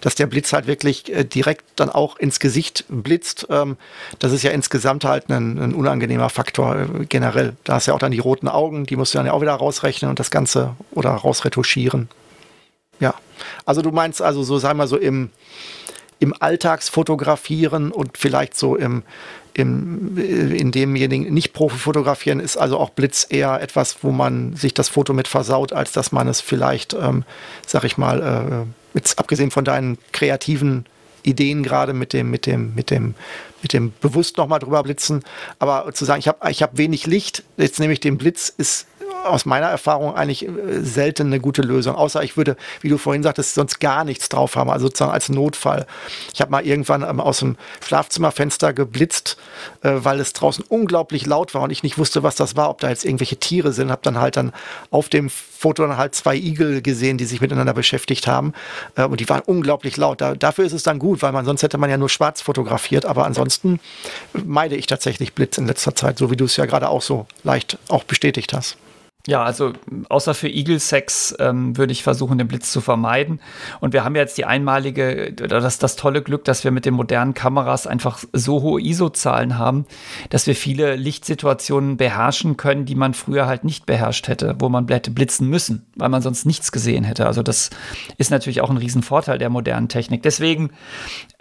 dass 0.01 0.15
der 0.15 0.27
Blitz 0.27 0.53
halt 0.53 0.67
wirklich 0.67 1.13
äh, 1.13 1.23
direkt 1.23 1.63
dann 1.75 1.89
auch 1.89 2.17
ins 2.17 2.39
Gesicht 2.39 2.85
blitzt. 2.89 3.47
Ähm, 3.49 3.77
das 4.19 4.31
ist 4.31 4.43
ja 4.43 4.51
insgesamt 4.51 5.05
halt 5.05 5.29
ein, 5.29 5.57
ein 5.59 5.73
unangenehmer 5.73 6.29
Faktor 6.29 6.75
äh, 6.75 7.05
generell. 7.05 7.53
Da 7.63 7.75
hast 7.75 7.87
du 7.87 7.91
ja 7.91 7.95
auch 7.95 7.99
dann 7.99 8.11
die 8.11 8.19
roten 8.19 8.47
Augen, 8.47 8.85
die 8.85 8.95
musst 8.95 9.13
du 9.13 9.17
dann 9.17 9.25
ja 9.25 9.33
auch 9.33 9.41
wieder 9.41 9.53
rausrechnen 9.53 10.09
und 10.09 10.19
das 10.19 10.31
Ganze 10.31 10.75
oder 10.91 11.11
rausrechnen 11.11 11.58
retuschieren. 11.59 12.09
Ja, 12.99 13.13
also 13.65 13.81
du 13.81 13.91
meinst 13.91 14.21
also 14.21 14.43
so, 14.43 14.57
sagen 14.57 14.79
wir 14.79 14.87
so 14.87 14.97
im, 14.97 15.29
im 16.19 16.33
Alltagsfotografieren 16.37 17.91
und 17.91 18.17
vielleicht 18.17 18.57
so 18.57 18.75
im, 18.75 19.03
in, 19.53 20.17
in 20.17 20.71
demjenigen 20.71 21.33
nicht 21.33 21.53
Profi 21.53 21.77
fotografieren, 21.77 22.39
ist 22.39 22.57
also 22.57 22.77
auch 22.77 22.89
Blitz 22.89 23.25
eher 23.29 23.61
etwas, 23.61 24.03
wo 24.03 24.11
man 24.11 24.55
sich 24.55 24.73
das 24.73 24.89
Foto 24.89 25.13
mit 25.13 25.27
versaut, 25.27 25.71
als 25.71 25.91
dass 25.91 26.11
man 26.11 26.27
es 26.27 26.41
vielleicht, 26.41 26.93
ähm, 26.93 27.23
sag 27.65 27.85
ich 27.85 27.97
mal, 27.97 28.65
äh, 28.65 28.97
jetzt 28.97 29.17
abgesehen 29.17 29.51
von 29.51 29.63
deinen 29.63 29.97
kreativen 30.11 30.85
Ideen 31.23 31.63
gerade 31.63 31.93
mit 31.93 32.13
dem, 32.13 32.31
mit 32.31 32.45
dem, 32.45 32.73
mit 32.75 32.91
dem, 32.91 33.13
mit 33.61 33.73
dem 33.73 33.93
bewusst 34.01 34.37
nochmal 34.37 34.59
drüber 34.59 34.83
blitzen. 34.83 35.23
Aber 35.59 35.93
zu 35.93 36.05
sagen, 36.05 36.19
ich 36.19 36.27
habe 36.27 36.51
ich 36.51 36.63
hab 36.63 36.77
wenig 36.77 37.07
Licht, 37.07 37.43
jetzt 37.57 37.79
nehme 37.79 37.93
ich 37.93 37.99
den 37.99 38.17
Blitz, 38.17 38.49
ist 38.49 38.87
aus 39.25 39.45
meiner 39.45 39.67
Erfahrung 39.67 40.15
eigentlich 40.15 40.47
äh, 40.47 40.81
selten 40.81 41.27
eine 41.27 41.39
gute 41.39 41.61
Lösung. 41.61 41.95
Außer 41.95 42.23
ich 42.23 42.37
würde, 42.37 42.57
wie 42.81 42.89
du 42.89 42.97
vorhin 42.97 43.23
sagtest, 43.23 43.55
sonst 43.55 43.79
gar 43.79 44.03
nichts 44.03 44.29
drauf 44.29 44.55
haben, 44.55 44.69
also 44.69 44.87
sozusagen 44.87 45.11
als 45.11 45.29
Notfall. 45.29 45.85
Ich 46.33 46.41
habe 46.41 46.51
mal 46.51 46.65
irgendwann 46.65 47.03
ähm, 47.03 47.19
aus 47.19 47.39
dem 47.39 47.57
Schlafzimmerfenster 47.85 48.73
geblitzt, 48.73 49.37
äh, 49.81 49.91
weil 49.95 50.19
es 50.19 50.33
draußen 50.33 50.63
unglaublich 50.67 51.25
laut 51.25 51.53
war 51.53 51.61
und 51.63 51.71
ich 51.71 51.83
nicht 51.83 51.97
wusste, 51.97 52.23
was 52.23 52.35
das 52.35 52.55
war, 52.55 52.69
ob 52.69 52.79
da 52.79 52.89
jetzt 52.89 53.05
irgendwelche 53.05 53.37
Tiere 53.37 53.71
sind. 53.71 53.91
Habe 53.91 54.01
dann 54.03 54.19
halt 54.19 54.37
dann 54.37 54.51
auf 54.91 55.09
dem 55.09 55.29
Foto 55.29 55.85
dann 55.85 55.97
halt 55.97 56.15
zwei 56.15 56.35
Igel 56.35 56.81
gesehen, 56.81 57.17
die 57.17 57.25
sich 57.25 57.41
miteinander 57.41 57.73
beschäftigt 57.73 58.27
haben 58.27 58.53
äh, 58.95 59.03
und 59.03 59.19
die 59.19 59.29
waren 59.29 59.41
unglaublich 59.41 59.97
laut. 59.97 60.21
Da, 60.21 60.35
dafür 60.35 60.65
ist 60.65 60.73
es 60.73 60.83
dann 60.83 60.99
gut, 60.99 61.21
weil 61.21 61.31
man 61.31 61.45
sonst 61.45 61.63
hätte 61.63 61.77
man 61.77 61.89
ja 61.89 61.97
nur 61.97 62.09
schwarz 62.09 62.41
fotografiert. 62.41 63.05
Aber 63.05 63.25
ansonsten 63.25 63.79
meide 64.33 64.75
ich 64.75 64.87
tatsächlich 64.87 65.33
Blitz 65.33 65.57
in 65.57 65.67
letzter 65.67 65.95
Zeit, 65.95 66.17
so 66.17 66.31
wie 66.31 66.35
du 66.35 66.45
es 66.45 66.57
ja 66.57 66.65
gerade 66.65 66.89
auch 66.89 67.01
so 67.01 67.25
leicht 67.43 67.77
auch 67.89 68.03
bestätigt 68.03 68.53
hast. 68.53 68.77
Ja, 69.27 69.43
also 69.43 69.73
außer 70.07 70.33
für 70.33 70.47
Eagle-Sex 70.47 71.35
ähm, 71.39 71.75
würde 71.75 71.91
ich 71.91 72.03
versuchen, 72.03 72.37
den 72.37 72.47
Blitz 72.47 72.71
zu 72.71 72.79
vermeiden. 72.79 73.41
Und 73.81 73.91
wir 73.91 74.05
haben 74.05 74.15
jetzt 74.15 74.37
die 74.37 74.45
einmalige, 74.45 75.33
das, 75.33 75.77
das 75.77 75.97
tolle 75.97 76.21
Glück, 76.21 76.45
dass 76.45 76.63
wir 76.63 76.71
mit 76.71 76.85
den 76.85 76.93
modernen 76.93 77.33
Kameras 77.33 77.85
einfach 77.85 78.23
so 78.31 78.61
hohe 78.61 78.81
ISO-Zahlen 78.81 79.57
haben, 79.57 79.85
dass 80.29 80.47
wir 80.47 80.55
viele 80.55 80.95
Lichtsituationen 80.95 81.97
beherrschen 81.97 82.55
können, 82.55 82.85
die 82.85 82.95
man 82.95 83.13
früher 83.13 83.45
halt 83.45 83.65
nicht 83.65 83.85
beherrscht 83.85 84.29
hätte, 84.29 84.55
wo 84.59 84.69
man 84.69 84.87
hätte 84.87 85.11
blitzen 85.11 85.49
müssen, 85.49 85.85
weil 85.95 86.09
man 86.09 86.21
sonst 86.21 86.45
nichts 86.45 86.71
gesehen 86.71 87.03
hätte. 87.03 87.25
Also 87.25 87.43
das 87.43 87.71
ist 88.17 88.31
natürlich 88.31 88.61
auch 88.61 88.69
ein 88.69 88.77
Riesenvorteil 88.77 89.37
der 89.37 89.49
modernen 89.49 89.89
Technik. 89.89 90.23
Deswegen 90.23 90.71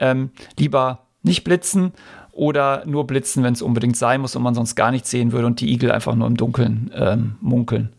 ähm, 0.01 0.33
lieber 0.59 1.07
nicht 1.23 1.45
blitzen 1.45 1.93
oder 2.39 2.85
nur 2.87 3.05
blitzen, 3.05 3.43
wenn 3.43 3.55
es 3.55 3.63
unbedingt 3.63 3.97
sein 3.97 4.21
muss 4.21 4.37
und 4.37 4.45
man 4.45 4.55
sonst 4.55 4.77
gar 4.77 4.93
nichts 4.93 5.11
sehen 5.11 5.33
würde 5.33 5.47
und 5.49 5.61
die 5.61 5.73
Igel 5.73 5.91
einfach 5.91 6.15
nur 6.15 6.29
im 6.29 6.37
Dunkeln 6.37 6.91
ähm, 6.95 7.35
munkeln. 7.41 7.93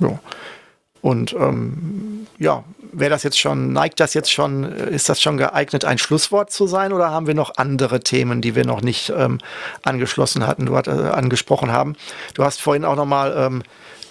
Ja. 0.00 0.18
Und 1.00 1.34
ähm, 1.34 2.26
ja, 2.38 2.64
wäre 2.92 3.10
das 3.10 3.22
jetzt 3.22 3.38
schon, 3.38 3.72
neigt 3.72 4.00
das 4.00 4.12
jetzt 4.14 4.32
schon, 4.32 4.64
ist 4.64 5.08
das 5.08 5.22
schon 5.22 5.36
geeignet, 5.36 5.84
ein 5.84 5.98
Schlusswort 5.98 6.50
zu 6.50 6.66
sein 6.66 6.92
oder 6.92 7.10
haben 7.10 7.28
wir 7.28 7.34
noch 7.34 7.56
andere 7.56 8.00
Themen, 8.00 8.40
die 8.40 8.56
wir 8.56 8.64
noch 8.64 8.80
nicht 8.80 9.12
ähm, 9.16 9.38
angeschlossen 9.84 10.46
hatten, 10.46 10.66
du 10.66 10.76
hat, 10.76 10.88
äh, 10.88 10.90
angesprochen 10.90 11.70
haben? 11.70 11.94
Du 12.34 12.42
hast 12.42 12.60
vorhin 12.60 12.84
auch 12.84 12.96
nochmal 12.96 13.34
ähm, 13.36 13.62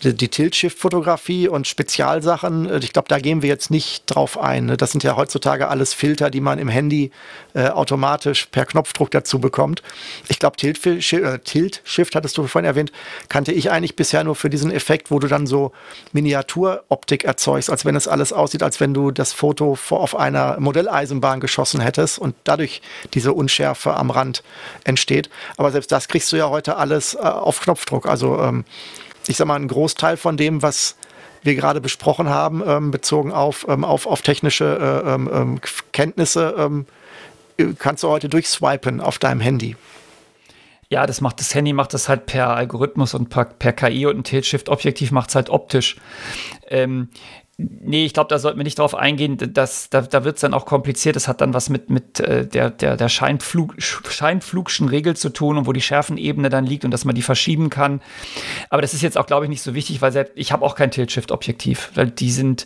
die, 0.03 0.27
Tilt-Shift-Fotografie 0.27 1.47
und 1.47 1.67
Spezialsachen, 1.67 2.69
äh, 2.69 2.79
ich 2.79 2.93
glaube, 2.93 3.07
da 3.07 3.19
gehen 3.19 3.41
wir 3.41 3.49
jetzt 3.49 3.71
nicht 3.71 4.03
drauf 4.07 4.37
ein. 4.37 4.65
Ne? 4.65 4.77
Das 4.77 4.91
sind 4.91 5.03
ja 5.03 5.15
heutzutage 5.15 5.69
alles 5.69 5.93
Filter, 5.93 6.29
die 6.29 6.41
man 6.41 6.59
im 6.59 6.67
Handy 6.67 7.11
äh, 7.53 7.69
automatisch 7.69 8.47
per 8.47 8.65
Knopfdruck 8.65 9.11
dazu 9.11 9.39
bekommt. 9.39 9.81
Ich 10.27 10.39
glaube, 10.39 10.57
äh, 10.61 11.39
Tilt-Shift, 11.39 12.15
hattest 12.15 12.37
du 12.37 12.47
vorhin 12.47 12.65
erwähnt, 12.65 12.91
kannte 13.29 13.51
ich 13.51 13.71
eigentlich 13.71 13.95
bisher 13.95 14.23
nur 14.23 14.35
für 14.35 14.49
diesen 14.49 14.71
Effekt, 14.71 15.11
wo 15.11 15.19
du 15.19 15.27
dann 15.27 15.47
so 15.47 15.71
Miniaturoptik 16.11 17.23
erzeugst, 17.23 17.69
als 17.69 17.85
wenn 17.85 17.95
es 17.95 18.07
alles 18.07 18.33
aussieht, 18.33 18.63
als 18.63 18.79
wenn 18.79 18.93
du 18.93 19.11
das 19.11 19.33
Foto 19.33 19.77
auf 19.89 20.15
einer 20.15 20.59
Modelleisenbahn 20.59 21.39
geschossen 21.39 21.79
hättest 21.79 22.19
und 22.19 22.35
dadurch 22.43 22.81
diese 23.13 23.33
Unschärfe 23.33 23.93
am 23.93 24.11
Rand 24.11 24.43
entsteht. 24.83 25.29
Aber 25.57 25.71
selbst 25.71 25.91
das 25.91 26.07
kriegst 26.07 26.31
du 26.31 26.35
ja 26.35 26.49
heute 26.49 26.75
alles 26.77 27.13
äh, 27.13 27.19
auf 27.19 27.61
Knopfdruck. 27.61 28.07
Also 28.07 28.39
ähm, 28.39 28.65
ich 29.27 29.37
sag 29.37 29.47
mal, 29.47 29.55
ein 29.55 29.67
Großteil 29.67 30.17
von 30.17 30.37
dem, 30.37 30.61
was 30.61 30.95
wir 31.43 31.55
gerade 31.55 31.81
besprochen 31.81 32.29
haben, 32.29 32.63
ähm, 32.65 32.91
bezogen 32.91 33.31
auf, 33.31 33.65
ähm, 33.69 33.83
auf, 33.83 34.05
auf 34.05 34.21
technische 34.21 35.03
äh, 35.05 35.13
ähm, 35.13 35.29
ähm 35.31 35.61
Kenntnisse, 35.91 36.55
ähm, 36.57 36.85
kannst 37.77 38.03
du 38.03 38.09
heute 38.09 38.29
durchswipen 38.29 39.01
auf 39.01 39.19
deinem 39.19 39.41
Handy. 39.41 39.75
Ja, 40.89 41.07
das 41.07 41.21
macht 41.21 41.39
das 41.39 41.55
Handy 41.55 41.73
macht 41.73 41.93
das 41.93 42.07
halt 42.07 42.25
per 42.27 42.49
Algorithmus 42.49 43.13
und 43.13 43.29
per, 43.29 43.45
per 43.45 43.73
KI 43.73 44.05
und 44.05 44.17
ein 44.17 44.23
Tilt-Shift-Objektiv 44.23 45.11
macht 45.11 45.29
es 45.29 45.35
halt 45.35 45.49
optisch. 45.49 45.97
Ähm, 46.67 47.09
Nee, 47.57 48.05
ich 48.05 48.13
glaube, 48.13 48.29
da 48.29 48.39
sollten 48.39 48.57
wir 48.57 48.63
nicht 48.63 48.79
drauf 48.79 48.95
eingehen. 48.95 49.37
dass 49.37 49.89
da 49.91 50.01
da 50.01 50.23
wird 50.23 50.35
es 50.35 50.41
dann 50.41 50.55
auch 50.55 50.65
kompliziert. 50.65 51.15
Das 51.15 51.27
hat 51.27 51.39
dann 51.39 51.53
was 51.53 51.69
mit, 51.69 51.91
mit 51.91 52.19
äh, 52.19 52.47
der, 52.47 52.71
der, 52.71 52.97
der 52.97 53.09
Scheinflug, 53.09 53.75
Scheinflugschen 53.77 54.87
Regel 54.89 55.15
zu 55.15 55.29
tun 55.29 55.59
und 55.59 55.67
wo 55.67 55.71
die 55.71 55.81
Schärfenebene 55.81 56.49
dann 56.49 56.65
liegt 56.65 56.83
und 56.83 56.89
dass 56.89 57.05
man 57.05 57.13
die 57.13 57.21
verschieben 57.21 57.69
kann. 57.69 58.01
Aber 58.71 58.81
das 58.81 58.95
ist 58.95 59.03
jetzt 59.03 59.19
auch, 59.19 59.27
glaube 59.27 59.45
ich, 59.45 59.49
nicht 59.49 59.61
so 59.61 59.75
wichtig, 59.75 60.01
weil 60.01 60.11
selbst, 60.11 60.33
ich 60.35 60.51
habe 60.51 60.65
auch 60.65 60.73
kein 60.73 60.89
Tilt-Shift-Objektiv, 60.89 61.91
weil 61.93 62.09
die 62.09 62.31
sind, 62.31 62.65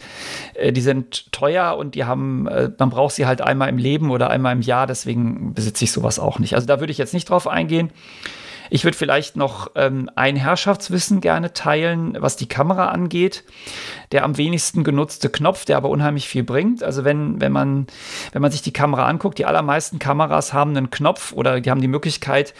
äh, 0.53 0.71
die 0.71 0.81
sind 0.81 1.33
teuer 1.33 1.75
und 1.75 1.95
die 1.95 2.05
haben, 2.05 2.47
äh, 2.47 2.71
man 2.79 2.89
braucht 2.89 3.15
sie 3.15 3.25
halt 3.25 3.41
einmal 3.41 3.67
im 3.67 3.77
Leben 3.77 4.09
oder 4.09 4.29
einmal 4.29 4.53
im 4.53 4.61
Jahr, 4.61 4.87
deswegen 4.87 5.53
besitze 5.53 5.83
ich 5.83 5.91
sowas 5.91 6.17
auch 6.17 6.39
nicht. 6.39 6.55
Also 6.55 6.65
da 6.65 6.79
würde 6.79 6.91
ich 6.91 6.97
jetzt 6.97 7.13
nicht 7.13 7.29
drauf 7.29 7.45
eingehen. 7.45 7.91
Ich 8.69 8.83
würde 8.83 8.97
vielleicht 8.97 9.35
noch 9.35 9.71
ähm, 9.75 10.09
ein 10.15 10.35
Herrschaftswissen 10.35 11.21
gerne 11.21 11.53
teilen, 11.53 12.17
was 12.19 12.35
die 12.35 12.47
Kamera 12.47 12.87
angeht. 12.87 13.43
Der 14.11 14.23
am 14.23 14.37
wenigsten 14.37 14.83
genutzte 14.83 15.29
Knopf, 15.29 15.65
der 15.65 15.77
aber 15.77 15.89
unheimlich 15.89 16.27
viel 16.27 16.43
bringt. 16.43 16.83
Also 16.83 17.03
wenn, 17.03 17.41
wenn, 17.41 17.51
man, 17.51 17.87
wenn 18.31 18.41
man 18.41 18.51
sich 18.51 18.61
die 18.61 18.73
Kamera 18.73 19.07
anguckt, 19.07 19.37
die 19.37 19.45
allermeisten 19.45 19.99
Kameras 19.99 20.53
haben 20.53 20.75
einen 20.75 20.89
Knopf 20.89 21.33
oder 21.33 21.59
die 21.59 21.69
haben 21.69 21.81
die 21.81 21.87
Möglichkeit, 21.87 22.53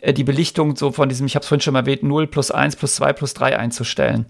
äh, 0.00 0.12
die 0.12 0.24
Belichtung 0.24 0.76
so 0.76 0.92
von 0.92 1.08
diesem, 1.08 1.26
ich 1.26 1.34
habe 1.34 1.42
es 1.42 1.48
vorhin 1.48 1.62
schon 1.62 1.72
mal 1.72 1.80
erwähnt, 1.80 2.02
0 2.02 2.26
plus 2.26 2.50
1 2.50 2.76
plus 2.76 2.94
2 2.96 3.12
plus 3.12 3.34
3 3.34 3.58
einzustellen. 3.58 4.26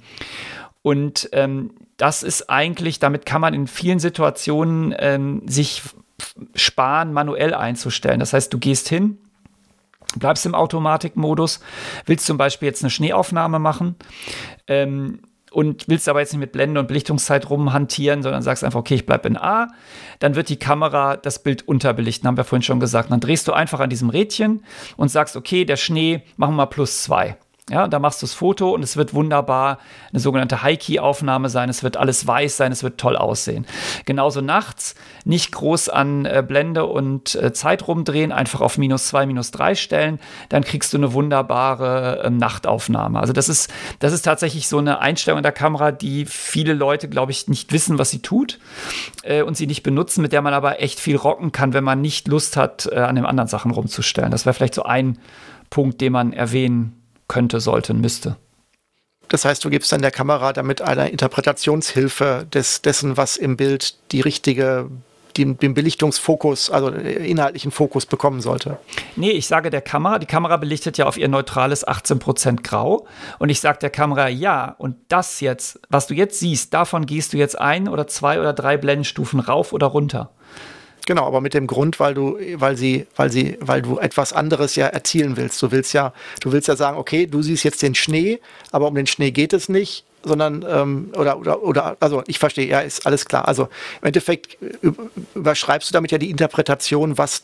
Und 0.82 1.28
ähm, 1.32 1.70
das 1.96 2.22
ist 2.22 2.50
eigentlich, 2.50 2.98
damit 2.98 3.26
kann 3.26 3.40
man 3.40 3.54
in 3.54 3.66
vielen 3.66 4.00
Situationen 4.00 4.94
ähm, 4.98 5.42
sich 5.46 5.82
sparen, 6.54 7.12
manuell 7.12 7.54
einzustellen. 7.54 8.20
Das 8.20 8.32
heißt, 8.32 8.52
du 8.52 8.58
gehst 8.58 8.88
hin, 8.88 9.18
bleibst 10.18 10.46
im 10.46 10.54
Automatikmodus, 10.54 11.60
willst 12.06 12.26
zum 12.26 12.38
Beispiel 12.38 12.66
jetzt 12.66 12.82
eine 12.82 12.90
Schneeaufnahme 12.90 13.58
machen 13.58 13.96
ähm, 14.66 15.20
und 15.50 15.88
willst 15.88 16.08
aber 16.08 16.20
jetzt 16.20 16.32
nicht 16.32 16.40
mit 16.40 16.52
Blende 16.52 16.80
und 16.80 16.86
Belichtungszeit 16.86 17.50
rumhantieren, 17.50 18.22
sondern 18.22 18.42
sagst 18.42 18.64
einfach, 18.64 18.80
okay, 18.80 18.94
ich 18.94 19.06
bleibe 19.06 19.28
in 19.28 19.36
A, 19.36 19.68
dann 20.18 20.34
wird 20.34 20.48
die 20.48 20.58
Kamera 20.58 21.16
das 21.16 21.42
Bild 21.42 21.66
unterbelichten, 21.68 22.26
haben 22.26 22.36
wir 22.36 22.44
vorhin 22.44 22.62
schon 22.62 22.80
gesagt. 22.80 23.10
dann 23.10 23.20
drehst 23.20 23.48
du 23.48 23.52
einfach 23.52 23.80
an 23.80 23.90
diesem 23.90 24.10
Rädchen 24.10 24.64
und 24.96 25.08
sagst, 25.08 25.36
okay, 25.36 25.64
der 25.64 25.76
Schnee, 25.76 26.22
machen 26.36 26.52
wir 26.52 26.58
mal 26.58 26.66
plus 26.66 27.02
zwei. 27.02 27.36
Ja, 27.70 27.86
da 27.86 28.00
machst 28.00 28.20
du 28.20 28.26
das 28.26 28.34
Foto 28.34 28.74
und 28.74 28.82
es 28.82 28.96
wird 28.96 29.14
wunderbar 29.14 29.78
eine 30.10 30.18
sogenannte 30.18 30.64
High-Key-Aufnahme 30.64 31.48
sein. 31.48 31.68
Es 31.68 31.84
wird 31.84 31.96
alles 31.96 32.26
weiß 32.26 32.56
sein, 32.56 32.72
es 32.72 32.82
wird 32.82 32.98
toll 32.98 33.16
aussehen. 33.16 33.66
Genauso 34.04 34.40
nachts 34.40 34.96
nicht 35.24 35.52
groß 35.52 35.88
an 35.88 36.24
äh, 36.24 36.42
Blende 36.46 36.86
und 36.86 37.36
äh, 37.36 37.52
Zeit 37.52 37.86
rumdrehen, 37.86 38.32
einfach 38.32 38.60
auf 38.62 38.78
minus 38.78 39.06
zwei, 39.06 39.26
minus 39.26 39.52
drei 39.52 39.76
stellen. 39.76 40.18
Dann 40.48 40.64
kriegst 40.64 40.92
du 40.92 40.96
eine 40.96 41.12
wunderbare 41.12 42.24
äh, 42.24 42.30
Nachtaufnahme. 42.30 43.20
Also 43.20 43.32
das 43.32 43.48
ist, 43.48 43.72
das 44.00 44.12
ist 44.12 44.22
tatsächlich 44.22 44.66
so 44.66 44.78
eine 44.78 44.98
Einstellung 44.98 45.40
der 45.40 45.52
Kamera, 45.52 45.92
die 45.92 46.26
viele 46.26 46.74
Leute, 46.74 47.08
glaube 47.08 47.30
ich, 47.30 47.46
nicht 47.46 47.70
wissen, 47.70 47.96
was 47.96 48.10
sie 48.10 48.22
tut 48.22 48.58
äh, 49.22 49.42
und 49.42 49.56
sie 49.56 49.68
nicht 49.68 49.84
benutzen, 49.84 50.22
mit 50.22 50.32
der 50.32 50.42
man 50.42 50.52
aber 50.52 50.82
echt 50.82 50.98
viel 50.98 51.16
rocken 51.16 51.52
kann, 51.52 51.74
wenn 51.74 51.84
man 51.84 52.00
nicht 52.00 52.26
Lust 52.26 52.56
hat, 52.56 52.88
äh, 52.90 52.96
an 52.96 53.14
den 53.14 53.24
anderen 53.24 53.48
Sachen 53.48 53.70
rumzustellen. 53.70 54.32
Das 54.32 54.46
wäre 54.46 54.54
vielleicht 54.54 54.74
so 54.74 54.82
ein 54.82 55.16
Punkt, 55.70 56.00
den 56.00 56.12
man 56.12 56.32
erwähnen 56.32 57.01
könnte, 57.32 57.60
sollte, 57.60 57.94
müsste. 57.94 58.36
Das 59.28 59.46
heißt, 59.46 59.64
du 59.64 59.70
gibst 59.70 59.90
dann 59.90 60.02
der 60.02 60.10
Kamera 60.10 60.52
damit 60.52 60.82
eine 60.82 61.08
Interpretationshilfe 61.08 62.46
des, 62.52 62.82
dessen, 62.82 63.16
was 63.16 63.38
im 63.38 63.56
Bild 63.56 63.94
die 64.12 64.20
richtige 64.20 64.90
den, 65.38 65.56
den 65.56 65.72
Belichtungsfokus, 65.72 66.68
also 66.68 66.88
inhaltlichen 66.88 67.70
Fokus 67.70 68.04
bekommen 68.04 68.42
sollte. 68.42 68.76
Nee, 69.16 69.30
ich 69.30 69.46
sage 69.46 69.70
der 69.70 69.80
Kamera, 69.80 70.18
die 70.18 70.26
Kamera 70.26 70.58
belichtet 70.58 70.98
ja 70.98 71.06
auf 71.06 71.16
ihr 71.16 71.28
neutrales 71.28 71.88
18% 71.88 72.62
Grau 72.62 73.06
und 73.38 73.48
ich 73.48 73.60
sage 73.60 73.78
der 73.78 73.88
Kamera, 73.88 74.28
ja, 74.28 74.74
und 74.76 74.96
das 75.08 75.40
jetzt, 75.40 75.80
was 75.88 76.06
du 76.06 76.12
jetzt 76.12 76.38
siehst, 76.38 76.74
davon 76.74 77.06
gehst 77.06 77.32
du 77.32 77.38
jetzt 77.38 77.58
ein 77.58 77.88
oder 77.88 78.06
zwei 78.06 78.40
oder 78.40 78.52
drei 78.52 78.76
Blendenstufen 78.76 79.40
rauf 79.40 79.72
oder 79.72 79.86
runter. 79.86 80.32
Genau, 81.06 81.26
aber 81.26 81.40
mit 81.40 81.54
dem 81.54 81.66
Grund, 81.66 81.98
weil 81.98 82.14
du, 82.14 82.38
weil 82.54 82.76
sie, 82.76 83.06
weil 83.16 83.30
sie, 83.30 83.58
weil 83.60 83.82
du 83.82 83.98
etwas 83.98 84.32
anderes 84.32 84.76
ja 84.76 84.86
erzielen 84.86 85.36
willst. 85.36 85.60
Du 85.60 85.70
willst 85.72 85.92
ja, 85.92 86.12
du 86.40 86.52
willst 86.52 86.68
ja 86.68 86.76
sagen, 86.76 86.96
okay, 86.96 87.26
du 87.26 87.42
siehst 87.42 87.64
jetzt 87.64 87.82
den 87.82 87.94
Schnee, 87.94 88.40
aber 88.70 88.88
um 88.88 88.94
den 88.94 89.06
Schnee 89.06 89.32
geht 89.32 89.52
es 89.52 89.68
nicht, 89.68 90.04
sondern 90.22 90.64
ähm, 90.68 91.10
oder, 91.16 91.38
oder, 91.38 91.62
oder, 91.62 91.96
also 92.00 92.22
ich 92.26 92.38
verstehe, 92.38 92.68
ja, 92.68 92.80
ist 92.80 93.06
alles 93.06 93.24
klar. 93.24 93.48
Also 93.48 93.64
im 94.00 94.08
Endeffekt 94.08 94.58
überschreibst 95.34 95.90
du 95.90 95.92
damit 95.92 96.12
ja 96.12 96.18
die 96.18 96.30
Interpretation, 96.30 97.18
was 97.18 97.42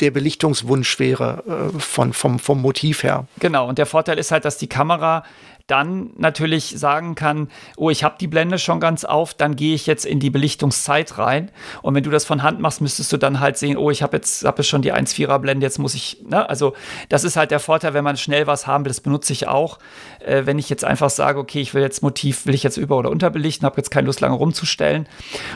der 0.00 0.10
Belichtungswunsch 0.10 0.98
wäre 0.98 1.70
äh, 1.74 1.78
von, 1.78 2.12
vom, 2.12 2.38
vom 2.38 2.60
Motiv 2.60 3.02
her. 3.02 3.26
Genau, 3.40 3.68
und 3.68 3.78
der 3.78 3.86
Vorteil 3.86 4.18
ist 4.18 4.30
halt, 4.30 4.44
dass 4.44 4.58
die 4.58 4.68
Kamera 4.68 5.24
dann 5.68 6.10
natürlich 6.16 6.74
sagen 6.76 7.14
kann, 7.14 7.48
oh, 7.76 7.90
ich 7.90 8.02
habe 8.02 8.16
die 8.18 8.26
Blende 8.26 8.58
schon 8.58 8.80
ganz 8.80 9.04
auf, 9.04 9.34
dann 9.34 9.54
gehe 9.54 9.74
ich 9.74 9.86
jetzt 9.86 10.04
in 10.04 10.18
die 10.18 10.30
Belichtungszeit 10.30 11.18
rein. 11.18 11.50
Und 11.82 11.94
wenn 11.94 12.02
du 12.02 12.10
das 12.10 12.24
von 12.24 12.42
Hand 12.42 12.58
machst, 12.58 12.80
müsstest 12.80 13.12
du 13.12 13.18
dann 13.18 13.38
halt 13.38 13.58
sehen, 13.58 13.76
oh, 13.76 13.90
ich 13.90 14.02
habe 14.02 14.16
jetzt, 14.16 14.44
hab 14.44 14.58
jetzt 14.58 14.68
schon 14.68 14.82
die 14.82 14.92
1,4er 14.92 15.38
Blende, 15.38 15.64
jetzt 15.64 15.78
muss 15.78 15.94
ich, 15.94 16.24
ne? 16.26 16.48
Also 16.48 16.72
das 17.10 17.22
ist 17.22 17.36
halt 17.36 17.50
der 17.50 17.60
Vorteil, 17.60 17.94
wenn 17.94 18.02
man 18.02 18.16
schnell 18.16 18.46
was 18.46 18.66
haben 18.66 18.84
will, 18.84 18.90
das 18.90 19.00
benutze 19.00 19.32
ich 19.32 19.46
auch. 19.46 19.78
Äh, 20.20 20.46
wenn 20.46 20.58
ich 20.58 20.70
jetzt 20.70 20.84
einfach 20.84 21.10
sage, 21.10 21.38
okay, 21.38 21.60
ich 21.60 21.74
will 21.74 21.82
jetzt 21.82 22.02
Motiv, 22.02 22.46
will 22.46 22.54
ich 22.54 22.62
jetzt 22.62 22.78
über- 22.78 22.96
oder 22.96 23.10
unterbelichten, 23.10 23.66
habe 23.66 23.76
jetzt 23.76 23.90
keine 23.90 24.06
Lust 24.06 24.20
lange 24.20 24.36
rumzustellen. 24.36 25.06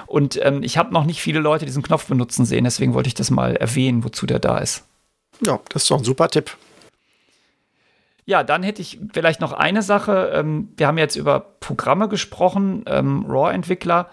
Und 0.06 0.38
ähm, 0.44 0.62
ich 0.62 0.76
habe 0.76 0.92
noch 0.92 1.04
nicht 1.04 1.22
viele 1.22 1.40
Leute 1.40 1.64
diesen 1.64 1.82
Knopf 1.82 2.06
benutzen 2.06 2.44
sehen, 2.44 2.64
deswegen 2.64 2.92
wollte 2.92 3.08
ich 3.08 3.14
das 3.14 3.30
mal 3.30 3.56
erwähnen, 3.56 4.04
wozu 4.04 4.26
der 4.26 4.38
da 4.38 4.58
ist. 4.58 4.84
Ja, 5.44 5.58
das 5.70 5.82
ist 5.82 5.90
doch 5.90 5.98
ein 5.98 6.04
super 6.04 6.28
Tipp. 6.28 6.56
Ja, 8.24 8.44
dann 8.44 8.62
hätte 8.62 8.82
ich 8.82 9.00
vielleicht 9.12 9.40
noch 9.40 9.52
eine 9.52 9.82
Sache. 9.82 10.30
Ähm, 10.32 10.68
wir 10.76 10.86
haben 10.86 10.98
jetzt 10.98 11.16
über 11.16 11.40
Programme 11.60 12.08
gesprochen, 12.08 12.84
ähm, 12.86 13.26
RAW-Entwickler. 13.28 14.08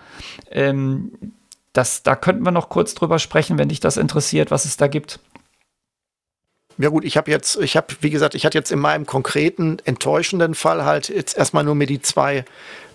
Ähm, 0.49 1.33
da 1.73 2.15
könnten 2.15 2.43
wir 2.43 2.51
noch 2.51 2.69
kurz 2.69 2.95
drüber 2.95 3.19
sprechen, 3.19 3.57
wenn 3.57 3.69
dich 3.69 3.79
das 3.79 3.97
interessiert, 3.97 4.51
was 4.51 4.65
es 4.65 4.77
da 4.77 4.87
gibt. 4.87 5.19
Ja 6.77 6.89
gut, 6.89 7.03
ich 7.03 7.17
habe 7.17 7.29
jetzt, 7.29 7.57
ich 7.57 7.75
habe, 7.75 7.87
wie 7.99 8.09
gesagt, 8.09 8.35
ich 8.35 8.45
hatte 8.45 8.57
jetzt 8.57 8.71
in 8.71 8.79
meinem 8.79 9.05
konkreten, 9.05 9.79
enttäuschenden 9.83 10.55
Fall 10.55 10.85
halt 10.85 11.09
jetzt 11.09 11.37
erstmal 11.37 11.63
nur 11.65 11.75
mir 11.75 11.87
die 11.87 12.01
zwei 12.01 12.45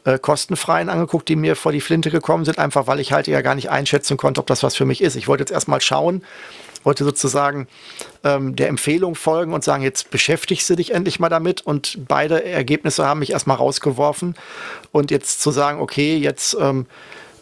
äh, 0.05 0.19
kostenfreien 0.19 0.89
angeguckt, 0.89 1.29
die 1.29 1.37
mir 1.37 1.55
vor 1.55 1.71
die 1.71 1.83
Flinte 1.83 2.11
gekommen 2.11 2.47
sind, 2.47 2.59
einfach 2.59 2.87
weil 2.87 2.99
ich 2.99 3.13
halt 3.13 3.27
ja 3.27 3.43
gar 3.43 3.55
nicht 3.55 3.71
einschätzen 3.71 4.17
konnte, 4.17 4.41
ob 4.41 4.47
das 4.47 4.63
was 4.63 4.75
für 4.75 4.87
mich 4.87 5.03
ist. 5.03 5.17
Ich 5.17 5.29
wollte 5.29 5.43
jetzt 5.43 5.51
erstmal 5.51 5.83
schauen, 5.83 6.23
wollte 6.85 7.05
sozusagen 7.05 7.67
ähm, 8.23 8.57
der 8.57 8.69
Empfehlung 8.69 9.15
folgen 9.15 9.53
und 9.53 9.65
sagen, 9.65 9.83
jetzt 9.83 10.11
beschäftigst 10.11 10.69
du 10.71 10.77
dich 10.77 10.93
endlich 10.93 11.21
mal 11.21 11.29
damit. 11.29 11.63
Und 11.63 11.99
beide 12.09 12.45
Ergebnisse 12.45 13.07
haben 13.07 13.21
mich 13.21 13.31
erstmal 13.31 13.57
rausgeworfen. 13.57 14.35
Und 14.93 15.11
jetzt 15.11 15.43
zu 15.43 15.51
sagen, 15.51 15.81
okay, 15.81 16.17
jetzt 16.17 16.57
ähm, 16.61 16.87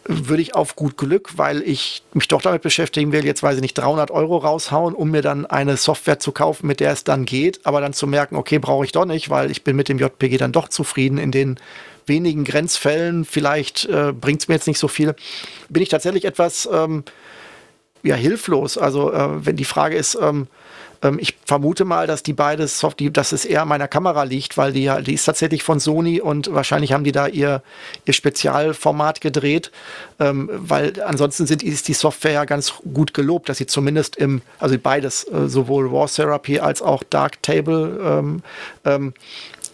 würde 0.05 0.43
ich 0.43 0.55
auf 0.55 0.75
gut 0.75 0.97
Glück, 0.97 1.31
weil 1.37 1.63
ich 1.63 2.03
mich 2.13 2.29
doch 2.29 2.43
damit 2.43 2.63
beschäftigen 2.63 3.13
will, 3.13 3.25
jetzt 3.25 3.43
weiß 3.43 3.57
ich 3.57 3.63
nicht, 3.63 3.75
300 3.75 4.11
Euro 4.11 4.39
raushauen, 4.39 4.95
um 4.95 5.11
mir 5.11 5.23
dann 5.23 5.47
eine 5.47 5.77
Software 5.77 6.19
zu 6.19 6.33
kaufen, 6.33 6.67
mit 6.67 6.81
der 6.81 6.93
es 6.93 7.05
dann 7.05 7.25
geht, 7.25 7.61
aber 7.65 7.81
dann 7.81 7.93
zu 7.93 8.07
merken, 8.07 8.37
okay, 8.37 8.59
brauche 8.59 8.85
ich 8.85 8.93
doch 8.93 9.05
nicht, 9.05 9.31
weil 9.31 9.51
ich 9.51 9.63
bin 9.63 9.77
mit 9.77 9.89
dem 9.89 9.99
JPG 9.99 10.39
dann 10.39 10.53
doch 10.53 10.69
zufrieden 10.69 11.19
in 11.19 11.31
den 11.31 11.59
wenigen 12.07 12.43
Grenzfällen, 12.43 13.25
vielleicht 13.25 13.85
äh, 13.85 14.13
bringt 14.13 14.43
es 14.43 14.49
mir 14.49 14.55
jetzt 14.55 14.67
nicht 14.67 14.79
so 14.79 14.89
viel, 14.89 15.15
bin 15.69 15.83
ich 15.83 15.89
tatsächlich 15.89 16.25
etwas 16.25 16.69
ähm, 16.73 17.05
ja, 18.03 18.15
hilflos. 18.15 18.79
Also 18.79 19.13
äh, 19.13 19.47
wenn 19.47 19.57
die 19.57 19.65
Frage 19.65 19.97
ist, 19.97 20.19
ähm, 20.21 20.49
ähm, 21.03 21.19
ich 21.21 21.37
vermute 21.45 21.85
mal, 21.85 22.07
dass 22.07 22.23
die 22.23 22.33
beide 22.33 22.67
Software, 22.69 23.11
dass 23.11 23.33
es 23.33 23.45
eher 23.45 23.63
an 23.63 23.69
meiner 23.69 23.89
Kamera 23.89 24.23
liegt, 24.23 24.57
weil 24.57 24.73
die 24.73 24.91
die 25.03 25.15
ist 25.15 25.25
tatsächlich 25.25 25.63
von 25.63 25.81
Sony 25.81 26.21
und 26.21 26.53
wahrscheinlich 26.53 26.93
haben 26.93 27.05
die 27.05 27.13
da 27.13 27.27
ihr, 27.27 27.63
ihr 28.05 28.13
Spezialformat 28.13 29.21
gedreht, 29.21 29.71
ähm, 30.21 30.49
weil 30.53 31.01
ansonsten 31.03 31.47
sind, 31.47 31.63
ist 31.63 31.89
die 31.89 31.95
Software 31.95 32.33
ja 32.33 32.45
ganz 32.45 32.75
gut 32.95 33.15
gelobt, 33.15 33.49
dass 33.49 33.59
sie 33.59 33.67
zumindest 33.67 34.17
im, 34.17 34.43
also 34.59 34.77
beides, 34.79 35.25
äh, 35.25 35.49
sowohl 35.49 35.93
War 35.93 36.07
Therapy 36.07 36.61
als 36.61 36.83
auch 36.83 37.03
Dark 37.03 37.43
Table 37.43 38.01
ähm, 38.05 38.43
ähm, 38.85 39.15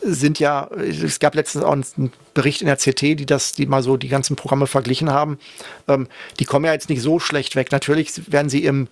sind 0.00 0.38
ja, 0.38 0.68
es 0.72 1.18
gab 1.18 1.34
letztens 1.34 1.64
auch 1.64 1.72
einen 1.72 2.12
Bericht 2.34 2.60
in 2.60 2.66
der 2.66 2.76
CT, 2.76 3.02
die 3.02 3.26
das, 3.26 3.52
die 3.52 3.66
mal 3.66 3.82
so 3.82 3.96
die 3.96 4.08
ganzen 4.08 4.36
Programme 4.36 4.66
verglichen 4.66 5.10
haben. 5.10 5.38
Ähm, 5.88 6.08
die 6.38 6.44
kommen 6.44 6.64
ja 6.64 6.72
jetzt 6.72 6.88
nicht 6.88 7.02
so 7.02 7.18
schlecht 7.18 7.56
weg. 7.56 7.72
Natürlich 7.72 8.32
werden 8.32 8.48
sie 8.48 8.64
im, 8.64 8.88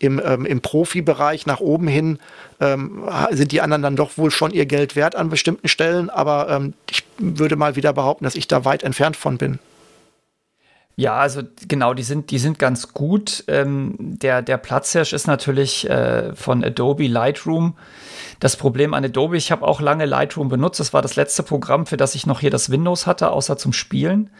im, 0.00 0.20
ähm, 0.24 0.46
im 0.46 0.60
Profibereich 0.60 1.46
nach 1.46 1.60
oben 1.60 1.88
hin, 1.88 2.18
ähm, 2.60 3.04
sind 3.30 3.52
die 3.52 3.60
anderen 3.60 3.82
dann 3.82 3.96
doch 3.96 4.16
wohl 4.16 4.30
schon 4.30 4.52
ihr 4.52 4.66
Geld 4.66 4.96
wert 4.96 5.14
an 5.14 5.28
bestimmten 5.28 5.68
Stellen, 5.68 6.10
aber 6.10 6.48
ähm, 6.50 6.74
ich 6.90 7.04
würde 7.18 7.56
mal 7.56 7.76
wieder 7.76 7.92
behaupten, 7.92 8.24
dass 8.24 8.34
ich 8.34 8.48
da 8.48 8.64
weit 8.64 8.82
entfernt 8.82 9.16
von 9.16 9.38
bin. 9.38 9.58
Ja, 10.98 11.16
also 11.16 11.42
genau, 11.68 11.92
die 11.92 12.02
sind, 12.02 12.30
die 12.30 12.38
sind 12.38 12.58
ganz 12.58 12.94
gut. 12.94 13.44
Ähm, 13.48 13.96
der, 13.98 14.40
der 14.40 14.56
Platzhirsch 14.56 15.12
ist 15.12 15.26
natürlich 15.26 15.88
äh, 15.90 16.34
von 16.34 16.64
Adobe 16.64 17.06
Lightroom. 17.06 17.76
Das 18.40 18.56
Problem 18.56 18.94
an 18.94 19.04
Adobe, 19.04 19.36
ich 19.36 19.50
habe 19.50 19.66
auch 19.66 19.80
lange 19.80 20.06
Lightroom 20.06 20.48
benutzt. 20.48 20.80
Das 20.80 20.92
war 20.92 21.02
das 21.02 21.16
letzte 21.16 21.42
Programm, 21.42 21.86
für 21.86 21.96
das 21.96 22.14
ich 22.14 22.26
noch 22.26 22.40
hier 22.40 22.50
das 22.50 22.70
Windows 22.70 23.06
hatte, 23.06 23.30
außer 23.30 23.56
zum 23.56 23.72
Spielen. 23.72 24.30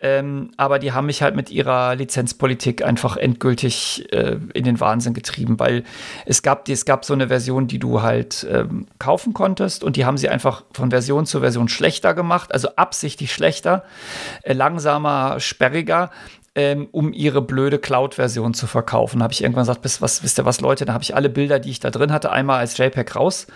Ähm, 0.00 0.52
aber 0.56 0.78
die 0.78 0.92
haben 0.92 1.06
mich 1.06 1.22
halt 1.22 1.34
mit 1.34 1.50
ihrer 1.50 1.96
Lizenzpolitik 1.96 2.84
einfach 2.84 3.16
endgültig 3.16 4.06
äh, 4.12 4.36
in 4.54 4.62
den 4.62 4.78
Wahnsinn 4.78 5.12
getrieben, 5.12 5.58
weil 5.58 5.82
es 6.24 6.42
gab, 6.42 6.68
es 6.68 6.84
gab 6.84 7.04
so 7.04 7.14
eine 7.14 7.28
Version, 7.28 7.66
die 7.66 7.80
du 7.80 8.00
halt 8.00 8.46
ähm, 8.48 8.86
kaufen 9.00 9.34
konntest 9.34 9.82
und 9.82 9.96
die 9.96 10.04
haben 10.04 10.16
sie 10.16 10.28
einfach 10.28 10.62
von 10.72 10.90
Version 10.90 11.26
zu 11.26 11.40
Version 11.40 11.68
schlechter 11.68 12.14
gemacht, 12.14 12.52
also 12.52 12.68
absichtlich 12.76 13.32
schlechter, 13.32 13.82
äh, 14.42 14.52
langsamer, 14.52 15.40
sperriger 15.40 16.10
ähm, 16.58 16.88
um 16.90 17.12
ihre 17.12 17.40
blöde 17.40 17.78
Cloud-Version 17.78 18.52
zu 18.52 18.66
verkaufen. 18.66 19.22
Habe 19.22 19.32
ich 19.32 19.44
irgendwann 19.44 19.62
gesagt, 19.62 19.80
bis, 19.80 20.02
was, 20.02 20.24
wisst 20.24 20.40
ihr 20.40 20.44
was, 20.44 20.60
Leute, 20.60 20.84
da 20.84 20.92
habe 20.92 21.04
ich 21.04 21.14
alle 21.14 21.28
Bilder, 21.28 21.60
die 21.60 21.70
ich 21.70 21.78
da 21.78 21.90
drin 21.90 22.12
hatte, 22.12 22.32
einmal 22.32 22.58
als 22.58 22.76
JPEG 22.76 23.14
raus 23.14 23.46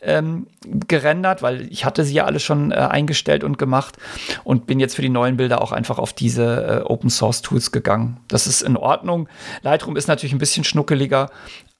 ähm, 0.00 0.46
gerendert, 0.86 1.42
weil 1.42 1.66
ich 1.72 1.84
hatte 1.84 2.04
sie 2.04 2.14
ja 2.14 2.24
alle 2.24 2.38
schon 2.38 2.70
äh, 2.70 2.76
eingestellt 2.76 3.42
und 3.42 3.58
gemacht 3.58 3.96
und 4.44 4.66
bin 4.66 4.78
jetzt 4.78 4.94
für 4.94 5.02
die 5.02 5.08
neuen 5.08 5.36
Bilder 5.38 5.60
auch 5.60 5.72
einfach 5.72 5.98
auf 5.98 6.12
diese 6.12 6.84
äh, 6.84 6.88
Open-Source-Tools 6.88 7.72
gegangen. 7.72 8.18
Das 8.28 8.46
ist 8.46 8.62
in 8.62 8.76
Ordnung. 8.76 9.28
Lightroom 9.62 9.96
ist 9.96 10.06
natürlich 10.06 10.32
ein 10.32 10.38
bisschen 10.38 10.62
schnuckeliger, 10.62 11.30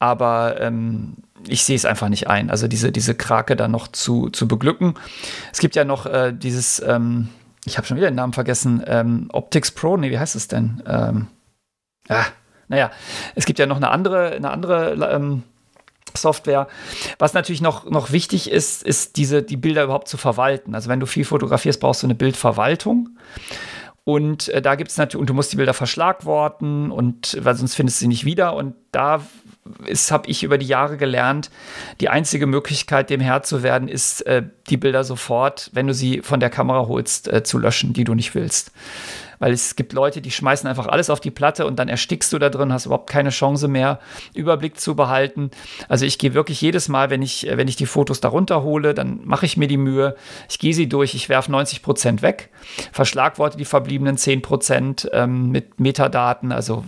aber 0.01 0.61
ähm, 0.61 1.15
ich 1.47 1.63
sehe 1.63 1.77
es 1.77 1.85
einfach 1.85 2.09
nicht 2.09 2.27
ein, 2.27 2.51
also 2.51 2.67
diese, 2.67 2.91
diese 2.91 3.15
Krake 3.15 3.55
da 3.55 3.69
noch 3.69 3.87
zu, 3.87 4.31
zu 4.31 4.49
beglücken. 4.49 4.95
Es 5.53 5.61
gibt 5.61 5.77
ja 5.77 5.85
noch 5.85 6.07
äh, 6.07 6.33
dieses, 6.37 6.83
ähm, 6.85 7.29
ich 7.65 7.77
habe 7.77 7.87
schon 7.87 7.97
wieder 7.97 8.11
den 8.11 8.17
Namen 8.17 8.33
vergessen, 8.33 8.83
ähm, 8.87 9.29
Optics 9.33 9.71
Pro, 9.71 9.97
nee, 9.97 10.11
wie 10.11 10.19
heißt 10.19 10.37
es 10.37 10.49
denn? 10.49 10.83
Ähm, 10.87 11.29
ja, 12.09 12.27
naja, 12.69 12.91
es 13.35 13.45
gibt 13.45 13.59
ja 13.59 13.67
noch 13.67 13.77
eine 13.77 13.91
andere, 13.91 14.33
eine 14.33 14.51
andere 14.51 14.93
ähm, 15.13 15.45
Software. 16.17 16.69
Was 17.19 17.35
natürlich 17.35 17.61
noch, 17.61 17.89
noch 17.89 18.13
wichtig 18.13 18.51
ist, 18.51 18.83
ist 18.83 19.17
diese, 19.17 19.43
die 19.43 19.57
Bilder 19.57 19.85
überhaupt 19.85 20.09
zu 20.09 20.17
verwalten. 20.17 20.75
Also 20.75 20.89
wenn 20.89 21.01
du 21.01 21.07
viel 21.07 21.25
fotografierst, 21.25 21.81
brauchst 21.81 22.03
du 22.03 22.07
eine 22.07 22.15
Bildverwaltung. 22.15 23.11
Und 24.05 24.49
äh, 24.49 24.61
da 24.61 24.75
gibt 24.75 24.91
es 24.91 24.97
natürlich, 24.97 25.21
und 25.21 25.31
du 25.31 25.35
musst 25.35 25.53
die 25.53 25.57
Bilder 25.57 25.75
verschlagworten 25.75 26.91
und 26.91 27.39
weil 27.41 27.55
sonst 27.55 27.75
findest 27.75 28.01
du 28.01 28.05
sie 28.05 28.09
nicht 28.09 28.25
wieder. 28.25 28.55
Und 28.55 28.75
da 28.91 29.23
habe 29.65 30.29
ich 30.29 30.43
über 30.43 30.59
die 30.59 30.67
Jahre 30.67 30.97
gelernt, 30.97 31.51
die 32.01 32.09
einzige 32.09 32.47
Möglichkeit, 32.47 33.11
dem 33.11 33.21
Herr 33.21 33.43
zu 33.43 33.63
werden, 33.63 33.89
ist, 33.89 34.27
äh, 34.27 34.43
die 34.69 34.77
Bilder 34.77 35.05
sofort, 35.05 35.71
wenn 35.73 35.87
du 35.87 35.95
sie 35.95 36.21
von 36.21 36.41
der 36.41 36.51
Kamera 36.51 36.89
holst, 36.89 37.33
äh, 37.33 37.43
zu 37.43 37.59
löschen, 37.59 37.93
die 37.93 38.05
du 38.05 38.15
nicht 38.15 38.35
willst. 38.35 38.73
Weil 39.39 39.53
es 39.53 39.75
gibt 39.75 39.93
Leute, 39.93 40.21
die 40.21 40.31
schmeißen 40.31 40.69
einfach 40.69 40.87
alles 40.87 41.11
auf 41.11 41.19
die 41.19 41.33
Platte 41.33 41.67
und 41.67 41.81
dann 41.81 41.89
erstickst 41.89 42.33
du 42.33 42.39
da 42.39 42.49
drin, 42.49 42.73
hast 42.73 42.87
überhaupt 42.87 43.11
keine 43.11 43.31
Chance 43.31 43.67
mehr, 43.67 43.99
Überblick 44.35 44.79
zu 44.79 44.95
behalten. 44.95 45.51
Also 45.89 46.07
ich 46.07 46.19
gehe 46.19 46.33
wirklich 46.35 46.61
jedes 46.61 46.89
Mal, 46.89 47.11
wenn 47.11 47.23
ich, 47.23 47.49
wenn 47.51 47.67
ich 47.67 47.75
die 47.75 47.87
Fotos 47.87 48.21
darunter 48.21 48.63
hole, 48.63 48.95
dann 48.95 49.21
mache 49.25 49.47
ich 49.47 49.57
mir 49.57 49.67
die 49.67 49.79
Mühe, 49.79 50.15
ich 50.49 50.61
gehe 50.61 50.75
sie 50.75 50.89
durch, 50.89 51.17
ich 51.17 51.29
werfe 51.29 51.51
90 51.51 51.83
Prozent 51.83 52.23
weg, 52.23 52.51
verschlagworte 52.93 53.57
die 53.57 53.65
verbliebenen 53.65 54.17
10 54.17 54.43
Prozent 54.43 55.11
ähm, 55.13 55.51
mit 55.51 55.81
Metadaten, 55.81 56.53
also 56.53 56.85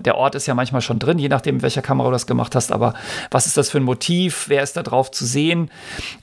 der 0.00 0.16
Ort 0.16 0.34
ist 0.34 0.46
ja 0.46 0.54
manchmal 0.54 0.80
schon 0.80 0.98
drin, 0.98 1.18
je 1.18 1.28
nachdem, 1.28 1.62
welcher 1.62 1.82
Kamera 1.82 2.08
du 2.08 2.12
das 2.12 2.26
gemacht 2.26 2.54
hast. 2.54 2.72
Aber 2.72 2.94
was 3.30 3.46
ist 3.46 3.56
das 3.56 3.70
für 3.70 3.78
ein 3.78 3.84
Motiv? 3.84 4.48
Wer 4.48 4.62
ist 4.62 4.76
da 4.76 4.82
drauf 4.82 5.10
zu 5.10 5.24
sehen? 5.24 5.70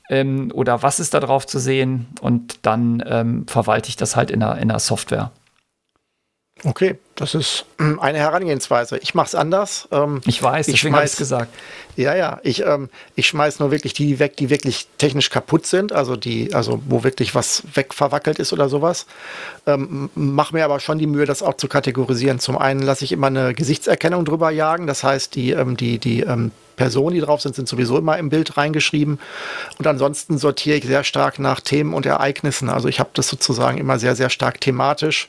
Ähm, 0.10 0.52
oder 0.54 0.84
was 0.84 1.00
ist 1.00 1.14
da 1.14 1.20
drauf 1.20 1.46
zu 1.48 1.60
sehen? 1.60 2.08
Und 2.22 2.60
dann 2.66 3.04
ähm, 3.06 3.46
verwalte 3.48 3.90
ich 3.90 3.96
das 3.96 4.16
halt 4.16 4.32
in 4.32 4.44
einer, 4.44 4.58
in 4.58 4.70
einer 4.70 4.80
Software. 4.80 5.32
Okay, 6.64 6.96
das 7.16 7.34
ist 7.34 7.66
eine 7.78 8.20
Herangehensweise. 8.20 8.98
Ich 9.00 9.16
mache 9.16 9.28
es 9.28 9.36
anders. 9.36 9.88
Ähm, 9.92 10.22
ich 10.26 10.42
weiß, 10.42 10.68
ich 10.68 10.76
deswegen 10.76 10.96
habe 10.96 11.06
ich 11.06 11.16
gesagt. 11.16 11.54
Ja, 11.96 12.16
ja, 12.16 12.40
ich, 12.44 12.64
ähm, 12.66 12.90
ich 13.16 13.28
schmeiß 13.28 13.60
nur 13.60 13.72
wirklich 13.72 13.94
die 13.94 14.20
weg, 14.20 14.38
die 14.38 14.50
wirklich 14.50 14.88
technisch 14.98 15.30
kaputt 15.30 15.66
sind, 15.66 15.92
also 15.92 16.16
die, 16.16 16.54
also 16.54 16.82
wo 16.88 17.04
wirklich 17.04 17.34
was 17.34 17.64
wegverwackelt 17.74 18.40
ist 18.40 18.54
oder 18.54 18.70
sowas. 18.70 19.08
Ähm, 19.66 20.10
mach 20.16 20.52
mir 20.52 20.64
aber 20.64 20.80
schon 20.80 21.00
die 21.00 21.08
Mühe, 21.08 21.26
das 21.26 21.42
auch 21.42 21.56
zu 21.56 21.68
kategorisieren. 21.68 22.40
Zum 22.40 22.58
einen 22.58 22.82
lasse 22.82 23.06
ich 23.06 23.12
immer 23.12 23.28
eine 23.28 23.54
Gesichtserkennung 23.54 24.24
drüber 24.24 24.52
jagen, 24.52 24.88
das 24.88 25.04
heißt, 25.04 25.36
die, 25.36 25.52
ähm, 25.52 25.78
die, 25.78 25.98
die 25.98 26.22
ähm, 26.22 26.52
Personen, 26.82 27.14
die 27.14 27.22
drauf 27.22 27.42
sind, 27.42 27.56
sind 27.56 27.68
sowieso 27.68 28.00
immer 28.00 28.18
im 28.18 28.30
Bild 28.30 28.58
reingeschrieben. 28.58 29.20
Und 29.78 29.86
ansonsten 29.86 30.40
sortiere 30.40 30.78
ich 30.78 30.86
sehr 30.86 31.04
stark 31.04 31.38
nach 31.38 31.60
Themen 31.60 31.94
und 31.94 32.08
Ereignissen. 32.08 32.70
Also 32.70 32.88
ich 32.88 33.00
habe 33.00 33.12
das 33.14 33.28
sozusagen 33.28 33.78
immer 33.78 34.00
sehr, 34.00 34.16
sehr 34.16 34.32
stark 34.32 34.60
thematisch 34.60 35.28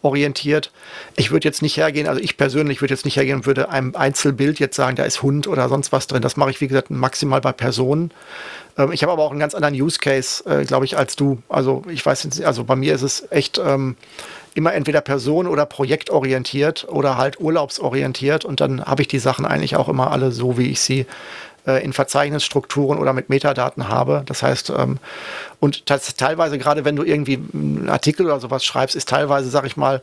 orientiert. 0.00 0.72
Ich 1.16 1.30
würde 1.30 1.46
jetzt 1.46 1.60
nicht 1.60 1.76
hergehen, 1.76 2.08
also 2.08 2.22
ich 2.22 2.38
persönlich 2.38 2.80
würde 2.80 2.94
jetzt 2.94 3.04
nicht 3.04 3.16
hergehen 3.16 3.36
und 3.36 3.46
würde 3.46 3.68
einem 3.68 3.94
Einzelbild 3.94 4.58
jetzt 4.60 4.76
sagen, 4.76 4.96
da 4.96 5.04
ist 5.04 5.22
Hund 5.22 5.46
oder 5.46 5.68
sonst 5.68 5.92
was 5.92 6.06
drin. 6.06 6.22
Das 6.22 6.38
mache 6.38 6.50
ich, 6.50 6.62
wie 6.62 6.68
gesagt, 6.68 6.90
maximal 6.90 7.42
bei 7.42 7.52
Personen. 7.52 8.10
Ähm, 8.78 8.90
ich 8.92 9.02
habe 9.02 9.12
aber 9.12 9.24
auch 9.24 9.30
einen 9.30 9.40
ganz 9.40 9.54
anderen 9.54 9.74
Use 9.74 9.98
Case, 9.98 10.42
äh, 10.46 10.64
glaube 10.64 10.86
ich, 10.86 10.96
als 10.96 11.16
du. 11.16 11.42
Also 11.50 11.82
ich 11.90 12.04
weiß, 12.04 12.40
also 12.42 12.64
bei 12.64 12.76
mir 12.76 12.94
ist 12.94 13.02
es 13.02 13.30
echt, 13.30 13.58
ähm, 13.58 13.96
immer 14.54 14.72
entweder 14.72 15.00
person- 15.00 15.46
oder 15.46 15.66
projektorientiert 15.66 16.86
oder 16.88 17.16
halt 17.16 17.40
urlaubsorientiert 17.40 18.44
und 18.44 18.60
dann 18.60 18.84
habe 18.84 19.02
ich 19.02 19.08
die 19.08 19.18
Sachen 19.18 19.44
eigentlich 19.44 19.76
auch 19.76 19.88
immer 19.88 20.10
alle 20.10 20.30
so, 20.32 20.56
wie 20.56 20.70
ich 20.70 20.80
sie 20.80 21.06
äh, 21.66 21.84
in 21.84 21.92
Verzeichnisstrukturen 21.92 22.98
oder 22.98 23.12
mit 23.12 23.28
Metadaten 23.28 23.88
habe. 23.88 24.22
Das 24.26 24.42
heißt, 24.42 24.70
ähm, 24.70 24.98
und 25.60 25.86
teilweise, 25.86 26.58
gerade 26.58 26.84
wenn 26.84 26.96
du 26.96 27.02
irgendwie 27.02 27.38
einen 27.52 27.88
Artikel 27.88 28.26
oder 28.26 28.40
sowas 28.40 28.64
schreibst, 28.64 28.96
ist 28.96 29.08
teilweise, 29.08 29.50
sag 29.50 29.66
ich 29.66 29.76
mal, 29.76 30.02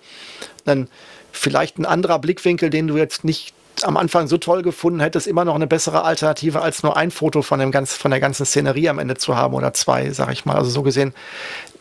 dann 0.65 0.88
vielleicht 1.32 1.80
ein 1.80 1.86
anderer 1.86 2.19
Blickwinkel, 2.19 2.69
den 2.69 2.88
du 2.88 2.98
jetzt 2.98 3.23
nicht 3.23 3.53
am 3.84 3.98
Anfang 3.98 4.28
so 4.28 4.38
toll 4.38 4.64
gefunden 4.64 4.99
hättest, 4.99 5.28
immer 5.28 5.45
noch 5.45 5.56
eine 5.56 5.65
bessere 5.65 6.03
Alternative, 6.03 6.61
als 6.61 6.84
nur 6.84 6.98
ein 6.98 7.10
Foto 7.10 7.41
von, 7.41 7.60
dem 7.60 7.72
ganz, 7.72 7.95
von 7.95 8.11
der 8.11 8.19
ganzen 8.19 8.45
Szenerie 8.45 8.90
am 8.90 8.99
Ende 8.99 9.15
zu 9.15 9.36
haben 9.36 9.53
oder 9.53 9.73
zwei, 9.73 10.11
sag 10.11 10.32
ich 10.32 10.45
mal. 10.45 10.56
Also 10.56 10.69
so 10.69 10.84
gesehen, 10.84 11.14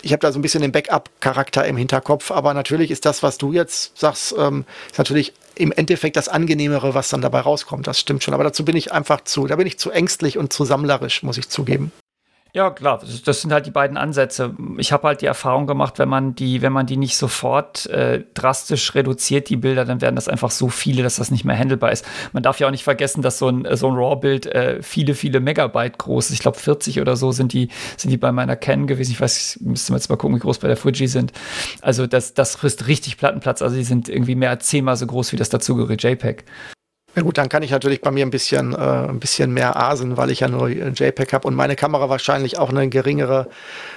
ich 0.03 0.13
habe 0.13 0.21
da 0.21 0.33
so 0.33 0.39
ein 0.39 0.43
bisschen 0.43 0.63
den 0.63 0.73
Backup-Charakter 0.73 1.65
im 1.67 1.77
Hinterkopf, 1.77 2.31
aber 2.31 2.55
natürlich 2.55 2.91
ist 2.91 3.05
das, 3.07 3.23
was 3.23 3.39
du 3.39 3.53
jetzt 3.53 3.99
sagst, 3.99 4.35
ähm, 4.39 4.65
ist 4.91 4.99
natürlich 4.99 5.33
im 5.55 5.73
Endeffekt 5.73 6.17
das 6.17 6.29
Angenehmere, 6.29 6.95
was 6.95 7.11
dann 7.11 7.21
dabei 7.21 7.41
rauskommt. 7.41 7.87
Das 7.87 8.01
stimmt 8.01 8.25
schon. 8.25 8.35
Aber 8.35 8.45
dazu 8.45 8.65
bin 8.65 8.77
ich 8.77 8.93
einfach 8.93 9.23
zu, 9.23 9.47
da 9.47 9.57
bin 9.57 9.67
ich 9.67 9.79
zu 9.79 9.91
ängstlich 9.91 10.39
und 10.39 10.53
zu 10.53 10.65
sammlerisch, 10.65 11.23
muss 11.23 11.39
ich 11.39 11.49
zugeben. 11.49 11.93
Ja, 12.53 12.71
klar, 12.71 13.01
das 13.25 13.43
sind 13.43 13.53
halt 13.53 13.67
die 13.67 13.71
beiden 13.71 13.97
Ansätze. 13.97 14.55
Ich 14.79 14.93
habe 14.93 15.07
halt 15.07 15.21
die 15.21 15.27
Erfahrung 15.27 15.69
gemacht, 15.69 16.01
wenn 16.01 16.09
man 16.09 16.35
die, 16.35 16.63
wenn 16.63 16.73
man 16.73 16.87
die 16.87 16.97
nicht 16.97 17.17
sofort 17.17 17.87
äh, 17.87 18.25
drastisch 18.35 18.95
reduziert, 18.97 19.49
die 19.49 19.57
Bilder, 19.57 19.85
dann 19.85 20.01
werden 20.01 20.17
das 20.17 20.29
einfach 20.29 20.51
so 20.51 20.69
viele, 20.69 21.05
dass 21.05 21.17
das 21.17 21.31
nicht 21.31 21.45
mehr 21.45 21.57
handelbar 21.57 21.93
ist. 21.93 22.05
Man 22.33 22.43
darf 22.43 22.59
ja 22.59 22.67
auch 22.67 22.73
nicht 22.73 22.83
vergessen, 22.83 23.23
dass 23.23 23.39
so 23.39 23.49
ein, 23.49 23.67
so 23.77 23.89
ein 23.89 23.95
RAW-Bild 23.95 24.47
äh, 24.47 24.83
viele, 24.83 25.15
viele 25.15 25.39
Megabyte 25.39 25.99
groß 25.99 26.27
ist. 26.27 26.33
Ich 26.33 26.41
glaube, 26.41 26.59
40 26.59 27.01
oder 27.01 27.17
so 27.17 27.31
sind 27.31 27.53
die, 27.53 27.69
sind 27.97 28.11
die 28.11 28.17
bei 28.17 28.33
meiner 28.33 28.57
Canon 28.57 28.89
gewesen. 28.89 29.13
Ich 29.13 29.21
weiß, 29.21 29.61
müsste 29.61 29.93
jetzt 29.93 30.11
mal 30.11 30.17
gucken, 30.17 30.37
wie 30.37 30.41
groß 30.41 30.59
bei 30.59 30.69
der 30.69 30.77
Fuji 30.77 31.07
sind. 31.07 31.33
Also 31.83 32.09
das, 32.09 32.35
das 32.35 32.57
frisst 32.57 32.89
richtig 32.89 33.17
Plattenplatz. 33.17 33.63
Also 33.63 33.77
die 33.77 33.85
sind 33.85 34.09
irgendwie 34.09 34.35
mehr 34.35 34.51
als 34.51 34.67
zehnmal 34.67 34.97
so 34.97 35.07
groß 35.07 35.33
wie 35.33 35.37
das 35.37 35.51
dazugehörige 35.51 36.09
JPEG. 36.09 36.45
Na 37.15 37.23
gut, 37.23 37.39
dann 37.39 37.49
kann 37.49 37.63
ich 37.63 37.71
natürlich 37.73 38.01
bei 38.01 38.11
mir 38.11 38.25
ein 38.25 38.31
bisschen, 38.31 38.73
äh, 38.73 38.77
ein 38.77 39.19
bisschen 39.19 39.53
mehr 39.53 39.77
asen, 39.77 40.17
weil 40.17 40.31
ich 40.31 40.41
ja 40.41 40.49
nur 40.49 40.69
JPEG 40.69 41.33
habe 41.33 41.49
und 41.49 41.55
meine 41.55 41.75
Kamera 41.75 42.09
wahrscheinlich 42.09 42.59
auch 42.59 42.71
eine 42.71 42.89
geringere 42.89 43.49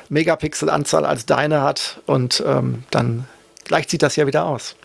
Megapixelanzahl 0.09 1.05
als 1.05 1.25
deine 1.25 1.61
hat 1.61 2.01
und 2.07 2.43
ähm, 2.45 2.83
dann 2.89 3.27
gleicht 3.65 3.91
sieht 3.91 4.01
das 4.01 4.15
ja 4.15 4.25
wieder 4.25 4.45
aus. 4.45 4.75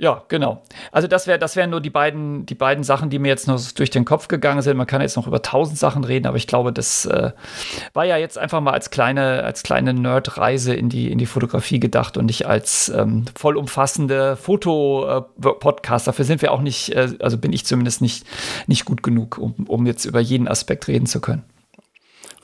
Ja, 0.00 0.22
genau. 0.28 0.62
Also 0.92 1.08
das 1.08 1.26
wäre, 1.26 1.40
das 1.40 1.56
wären 1.56 1.70
nur 1.70 1.80
die 1.80 1.90
beiden, 1.90 2.46
die 2.46 2.54
beiden 2.54 2.84
Sachen, 2.84 3.10
die 3.10 3.18
mir 3.18 3.26
jetzt 3.26 3.48
noch 3.48 3.60
durch 3.72 3.90
den 3.90 4.04
Kopf 4.04 4.28
gegangen 4.28 4.62
sind. 4.62 4.76
Man 4.76 4.86
kann 4.86 5.00
jetzt 5.00 5.16
noch 5.16 5.26
über 5.26 5.42
tausend 5.42 5.76
Sachen 5.76 6.04
reden, 6.04 6.28
aber 6.28 6.36
ich 6.36 6.46
glaube, 6.46 6.72
das 6.72 7.04
äh, 7.06 7.32
war 7.94 8.04
ja 8.04 8.16
jetzt 8.16 8.38
einfach 8.38 8.60
mal 8.60 8.70
als 8.70 8.90
kleine, 8.90 9.42
als 9.42 9.64
kleine 9.64 9.92
Nerd-Reise 9.94 10.72
in 10.72 10.88
die, 10.88 11.10
in 11.10 11.18
die 11.18 11.26
Fotografie 11.26 11.80
gedacht 11.80 12.16
und 12.16 12.26
nicht 12.26 12.46
als 12.46 12.90
ähm, 12.90 13.24
vollumfassende 13.36 14.36
Foto-Podcast. 14.36 16.06
Dafür 16.06 16.24
sind 16.24 16.42
wir 16.42 16.52
auch 16.52 16.60
nicht, 16.60 16.94
äh, 16.94 17.14
also 17.18 17.36
bin 17.36 17.52
ich 17.52 17.66
zumindest 17.66 18.00
nicht, 18.00 18.24
nicht 18.68 18.84
gut 18.84 19.02
genug, 19.02 19.36
um, 19.38 19.54
um 19.66 19.84
jetzt 19.84 20.04
über 20.04 20.20
jeden 20.20 20.46
Aspekt 20.46 20.86
reden 20.86 21.06
zu 21.06 21.20
können 21.20 21.42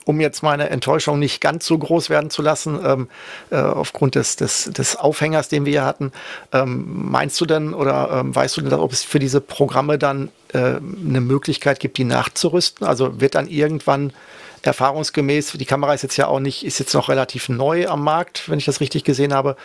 um 0.05 0.21
jetzt 0.21 0.43
meine 0.43 0.69
Enttäuschung 0.69 1.19
nicht 1.19 1.41
ganz 1.41 1.65
so 1.65 1.77
groß 1.77 2.09
werden 2.09 2.29
zu 2.29 2.41
lassen, 2.41 2.79
ähm, 2.83 3.09
äh, 3.49 3.57
aufgrund 3.57 4.15
des, 4.15 4.35
des, 4.35 4.65
des 4.65 4.95
Aufhängers, 4.95 5.49
den 5.49 5.65
wir 5.65 5.71
hier 5.71 5.85
hatten, 5.85 6.11
ähm, 6.53 6.85
meinst 7.09 7.41
du 7.41 7.45
denn 7.45 7.73
oder 7.73 8.09
ähm, 8.11 8.33
weißt 8.33 8.57
du 8.57 8.61
denn, 8.61 8.73
ob 8.73 8.93
es 8.93 9.03
für 9.03 9.19
diese 9.19 9.41
Programme 9.41 9.97
dann 9.97 10.29
äh, 10.53 10.75
eine 10.77 11.21
Möglichkeit 11.21 11.79
gibt, 11.79 11.97
die 11.97 12.03
nachzurüsten? 12.03 12.87
Also 12.87 13.19
wird 13.19 13.35
dann 13.35 13.47
irgendwann 13.47 14.13
erfahrungsgemäß, 14.67 15.53
die 15.53 15.65
Kamera 15.65 15.93
ist 15.93 16.01
jetzt 16.01 16.17
ja 16.17 16.27
auch 16.27 16.39
nicht, 16.39 16.65
ist 16.65 16.79
jetzt 16.79 16.93
noch 16.93 17.09
relativ 17.09 17.49
neu 17.49 17.87
am 17.87 18.03
Markt, 18.03 18.49
wenn 18.49 18.57
ich 18.57 18.65
das 18.65 18.79
richtig 18.79 19.03
gesehen 19.03 19.33
habe. 19.33 19.55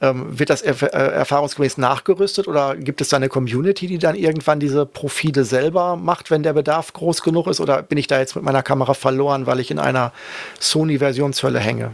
Ähm, 0.00 0.38
wird 0.38 0.50
das 0.50 0.62
erf 0.62 0.82
äh, 0.82 0.86
erfahrungsgemäß 0.86 1.78
nachgerüstet 1.78 2.48
oder 2.48 2.76
gibt 2.76 3.00
es 3.00 3.08
da 3.08 3.16
eine 3.16 3.28
Community, 3.28 3.86
die 3.86 3.98
dann 3.98 4.14
irgendwann 4.14 4.60
diese 4.60 4.86
Profile 4.86 5.44
selber 5.44 5.96
macht, 5.96 6.30
wenn 6.30 6.42
der 6.42 6.52
Bedarf 6.52 6.92
groß 6.92 7.22
genug 7.22 7.46
ist? 7.46 7.60
Oder 7.60 7.82
bin 7.82 7.98
ich 7.98 8.06
da 8.06 8.18
jetzt 8.18 8.36
mit 8.36 8.44
meiner 8.44 8.62
Kamera 8.62 8.94
verloren, 8.94 9.46
weil 9.46 9.60
ich 9.60 9.70
in 9.70 9.78
einer 9.78 10.12
Sony-Versionshölle 10.60 11.60
hänge? 11.60 11.92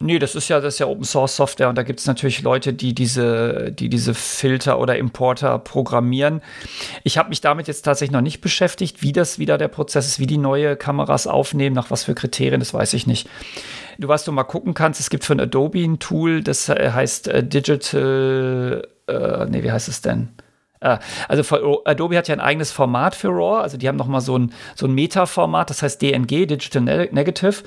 Nee, 0.00 0.20
das 0.20 0.36
ist 0.36 0.48
ja, 0.48 0.60
das 0.60 0.74
ist 0.74 0.78
ja 0.78 0.86
Open 0.86 1.04
Source 1.04 1.34
Software 1.34 1.68
und 1.68 1.76
da 1.76 1.82
gibt 1.82 1.98
es 1.98 2.06
natürlich 2.06 2.42
Leute, 2.42 2.72
die 2.72 2.94
diese, 2.94 3.72
die 3.72 3.88
diese 3.88 4.14
Filter 4.14 4.78
oder 4.78 4.96
Importer 4.96 5.58
programmieren. 5.58 6.40
Ich 7.02 7.18
habe 7.18 7.30
mich 7.30 7.40
damit 7.40 7.66
jetzt 7.66 7.82
tatsächlich 7.82 8.12
noch 8.12 8.20
nicht 8.20 8.40
beschäftigt, 8.40 9.02
wie 9.02 9.12
das 9.12 9.40
wieder 9.40 9.58
der 9.58 9.66
Prozess 9.66 10.06
ist, 10.06 10.20
wie 10.20 10.28
die 10.28 10.38
neue 10.38 10.76
Kameras 10.76 11.26
aufnehmen, 11.26 11.74
nach 11.74 11.90
was 11.90 12.04
für 12.04 12.14
Kriterien, 12.14 12.60
das 12.60 12.72
weiß 12.72 12.94
ich 12.94 13.08
nicht. 13.08 13.28
Du, 13.98 14.06
was 14.06 14.24
du 14.24 14.30
mal 14.30 14.44
gucken 14.44 14.72
kannst, 14.72 15.00
es 15.00 15.10
gibt 15.10 15.24
von 15.24 15.40
Adobe 15.40 15.82
ein 15.82 15.98
Tool, 15.98 16.44
das 16.44 16.68
äh, 16.68 16.92
heißt 16.92 17.26
äh, 17.26 17.42
Digital, 17.42 18.86
äh, 19.08 19.46
nee, 19.46 19.64
wie 19.64 19.72
heißt 19.72 19.88
es 19.88 20.00
denn? 20.00 20.28
Äh, 20.80 20.98
also 21.26 21.82
Adobe 21.84 22.16
hat 22.16 22.28
ja 22.28 22.34
ein 22.34 22.40
eigenes 22.40 22.70
Format 22.70 23.16
für 23.16 23.30
RAW, 23.30 23.60
also 23.60 23.76
die 23.76 23.88
haben 23.88 23.96
noch 23.96 24.06
mal 24.06 24.20
so 24.20 24.38
ein, 24.38 24.52
so 24.76 24.86
ein 24.86 24.92
Meta-Format, 24.92 25.70
das 25.70 25.82
heißt 25.82 26.00
DNG, 26.00 26.46
Digital 26.46 27.08
Negative. 27.10 27.64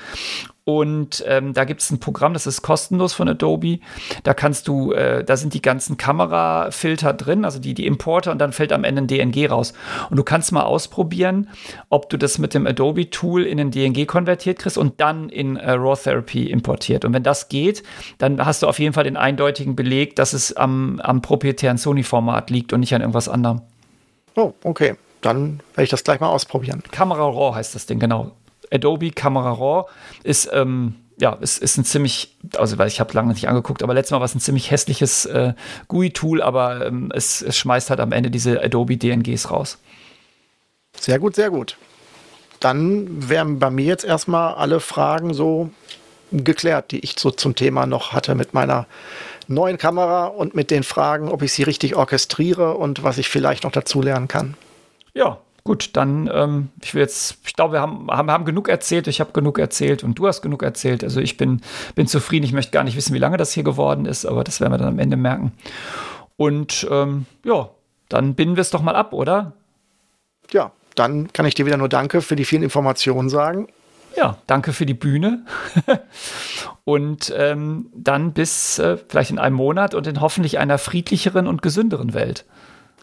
Und 0.64 1.24
ähm, 1.28 1.54
da 1.54 1.64
gibt 1.64 1.82
es 1.82 1.90
ein 1.90 2.00
Programm, 2.00 2.34
das 2.34 2.46
ist 2.46 2.62
kostenlos 2.62 3.14
von 3.14 3.28
Adobe. 3.28 3.80
Da 4.24 4.36
kannst 4.36 4.68
du, 4.68 4.92
äh, 4.92 5.24
da 5.24 5.36
sind 5.36 5.56
die 5.56 5.62
ganzen 5.62 5.98
Kamerafilter 5.98 7.14
drin, 7.14 7.46
also 7.46 7.60
die, 7.60 7.74
die 7.74 7.88
Importer, 7.88 8.32
und 8.32 8.38
dann 8.38 8.54
fällt 8.54 8.72
am 8.72 8.84
Ende 8.84 9.02
ein 9.02 9.08
DNG 9.08 9.50
raus. 9.50 9.74
Und 10.12 10.18
du 10.18 10.24
kannst 10.24 10.52
mal 10.52 10.62
ausprobieren, 10.62 11.50
ob 11.90 12.10
du 12.10 12.18
das 12.18 12.38
mit 12.38 12.54
dem 12.54 12.68
Adobe-Tool 12.68 13.44
in 13.44 13.60
ein 13.60 13.72
DNG 13.72 14.06
konvertiert 14.06 14.60
kriegst 14.60 14.78
und 14.78 15.02
dann 15.02 15.30
in 15.30 15.56
äh, 15.56 15.72
RAW 15.72 16.00
Therapy 16.00 16.52
importiert. 16.52 17.06
Und 17.06 17.14
wenn 17.14 17.24
das 17.24 17.50
geht, 17.50 17.82
dann 18.20 18.46
hast 18.46 18.62
du 18.62 18.68
auf 18.68 18.78
jeden 18.78 18.94
Fall 18.94 19.06
den 19.06 19.18
eindeutigen 19.18 19.76
Beleg, 19.76 20.16
dass 20.16 20.34
es 20.34 20.56
am, 20.56 21.00
am 21.00 21.24
proprietären 21.24 21.80
Sony-Format 21.80 22.52
liegt 22.52 22.72
und 22.72 22.82
nicht 22.82 22.94
an 22.94 23.02
irgendwas 23.02 23.30
anderem. 23.30 23.62
Oh, 24.36 24.54
okay. 24.64 24.96
Dann 25.22 25.60
werde 25.74 25.84
ich 25.84 25.90
das 25.90 26.04
gleich 26.04 26.20
mal 26.20 26.30
ausprobieren. 26.30 26.84
Kamera 26.92 27.24
RAW 27.24 27.56
heißt 27.56 27.74
das 27.74 27.88
Ding, 27.88 28.00
genau. 28.00 28.32
Adobe 28.72 29.12
Camera 29.12 29.52
Raw 29.52 29.90
ist, 30.24 30.50
ähm, 30.54 30.96
ja, 31.18 31.34
ist, 31.34 31.60
ist 31.60 31.78
ein 31.78 31.86
ziemlich, 31.86 32.38
also 32.56 32.78
weil 32.78 32.88
ich 32.88 33.00
habe 33.00 33.14
lange 33.14 33.34
nicht 33.34 33.48
angeguckt, 33.48 33.84
aber 33.84 33.94
letztes 33.94 34.12
Mal 34.12 34.20
war 34.20 34.26
es 34.26 34.36
ein 34.36 34.40
ziemlich 34.40 34.72
hässliches 34.72 35.26
äh, 35.26 35.54
GUI-Tool, 35.88 36.42
aber 36.42 36.88
ähm, 36.88 37.12
es, 37.14 37.42
es 37.42 37.58
schmeißt 37.58 37.90
halt 37.90 38.00
am 38.00 38.12
Ende 38.12 38.32
diese 38.32 38.62
Adobe 38.64 38.98
DNGs 38.98 39.52
raus. 39.52 39.78
Sehr 41.00 41.20
gut, 41.20 41.36
sehr 41.36 41.50
gut. 41.50 41.78
Dann 42.60 43.30
wären 43.30 43.60
bei 43.60 43.70
mir 43.70 43.86
jetzt 43.86 44.04
erstmal 44.04 44.56
alle 44.56 44.80
Fragen 44.80 45.34
so 45.34 45.72
geklärt, 46.32 46.92
die 46.92 47.00
ich 47.00 47.16
so 47.18 47.32
zum 47.32 47.56
Thema 47.56 47.86
noch 47.86 48.14
hatte 48.14 48.36
mit 48.36 48.54
meiner 48.54 48.88
neuen 49.48 49.78
Kamera 49.78 50.26
und 50.26 50.56
mit 50.56 50.72
den 50.72 50.84
Fragen, 50.84 51.30
ob 51.30 51.42
ich 51.42 51.54
sie 51.54 51.64
richtig 51.64 51.96
orchestriere 51.96 52.76
und 52.76 53.04
was 53.04 53.18
ich 53.18 53.30
vielleicht 53.30 53.64
noch 53.64 53.72
dazu 53.72 54.02
lernen 54.02 54.28
kann. 54.28 54.56
Ja, 55.14 55.40
Gut, 55.64 55.92
dann, 55.94 56.30
ähm, 56.34 56.70
ich 56.82 56.96
will 56.96 57.02
jetzt, 57.02 57.38
ich 57.46 57.54
glaube, 57.54 57.74
wir 57.74 57.82
haben, 57.82 58.10
haben, 58.10 58.32
haben 58.32 58.46
genug 58.46 58.68
erzählt, 58.68 59.08
ich 59.08 59.20
habe 59.20 59.32
genug 59.32 59.60
erzählt 59.60 60.04
und 60.04 60.18
du 60.18 60.28
hast 60.28 60.42
genug 60.42 60.64
erzählt. 60.64 61.04
Also 61.04 61.22
ich 61.22 61.38
bin, 61.38 61.62
bin 61.94 62.08
zufrieden. 62.08 62.46
Ich 62.46 62.54
möchte 62.54 62.72
gar 62.72 62.84
nicht 62.84 62.98
wissen, 62.98 63.14
wie 63.14 63.20
lange 63.20 63.38
das 63.38 63.54
hier 63.54 63.64
geworden 63.64 64.06
ist, 64.06 64.26
aber 64.26 64.44
das 64.44 64.60
werden 64.60 64.74
wir 64.74 64.80
dann 64.80 64.88
am 64.88 65.00
Ende 65.00 65.18
merken. 65.18 65.52
Und 66.36 66.88
ähm, 66.90 67.28
ja, 67.46 67.70
dann 68.10 68.34
binden 68.34 68.56
wir 68.56 68.62
es 68.62 68.72
doch 68.72 68.82
mal 68.82 68.96
ab, 68.96 69.14
oder? 69.14 69.54
Ja, 70.52 70.72
dann 70.96 71.32
kann 71.32 71.46
ich 71.46 71.54
dir 71.54 71.68
wieder 71.68 71.78
nur 71.78 71.90
Danke 71.90 72.22
für 72.22 72.36
die 72.36 72.46
vielen 72.46 72.64
Informationen 72.64 73.30
sagen. 73.30 73.68
Ja, 74.18 74.38
danke 74.48 74.74
für 74.74 74.86
die 74.86 74.94
Bühne. 74.94 75.46
und 76.84 77.34
ähm, 77.38 77.90
dann 77.96 78.34
bis 78.34 78.80
äh, 78.80 78.98
vielleicht 78.98 79.32
in 79.32 79.40
einem 79.40 79.56
Monat 79.56 79.94
und 79.94 80.08
in 80.08 80.20
hoffentlich 80.20 80.60
einer 80.60 80.78
friedlicheren 80.78 81.48
und 81.48 81.62
gesünderen 81.62 82.14
Welt. 82.14 82.46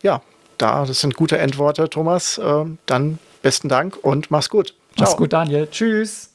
Ja, 0.02 0.20
da, 0.58 0.84
das 0.84 1.00
sind 1.00 1.16
gute 1.16 1.38
Endworte, 1.38 1.88
Thomas. 1.88 2.38
Äh, 2.38 2.64
dann 2.86 3.18
besten 3.42 3.68
Dank 3.68 3.96
und 4.02 4.30
mach's 4.30 4.50
gut. 4.50 4.74
Ciao. 4.96 5.06
Mach's 5.06 5.16
gut, 5.16 5.32
Daniel. 5.32 5.68
Tschüss. 5.70 6.30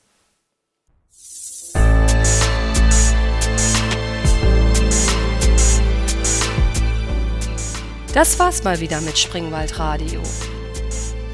Das 8.13 8.37
war's 8.37 8.63
mal 8.63 8.79
wieder 8.79 9.01
mit 9.01 9.17
Springwald 9.17 9.79
Radio. 9.79 10.21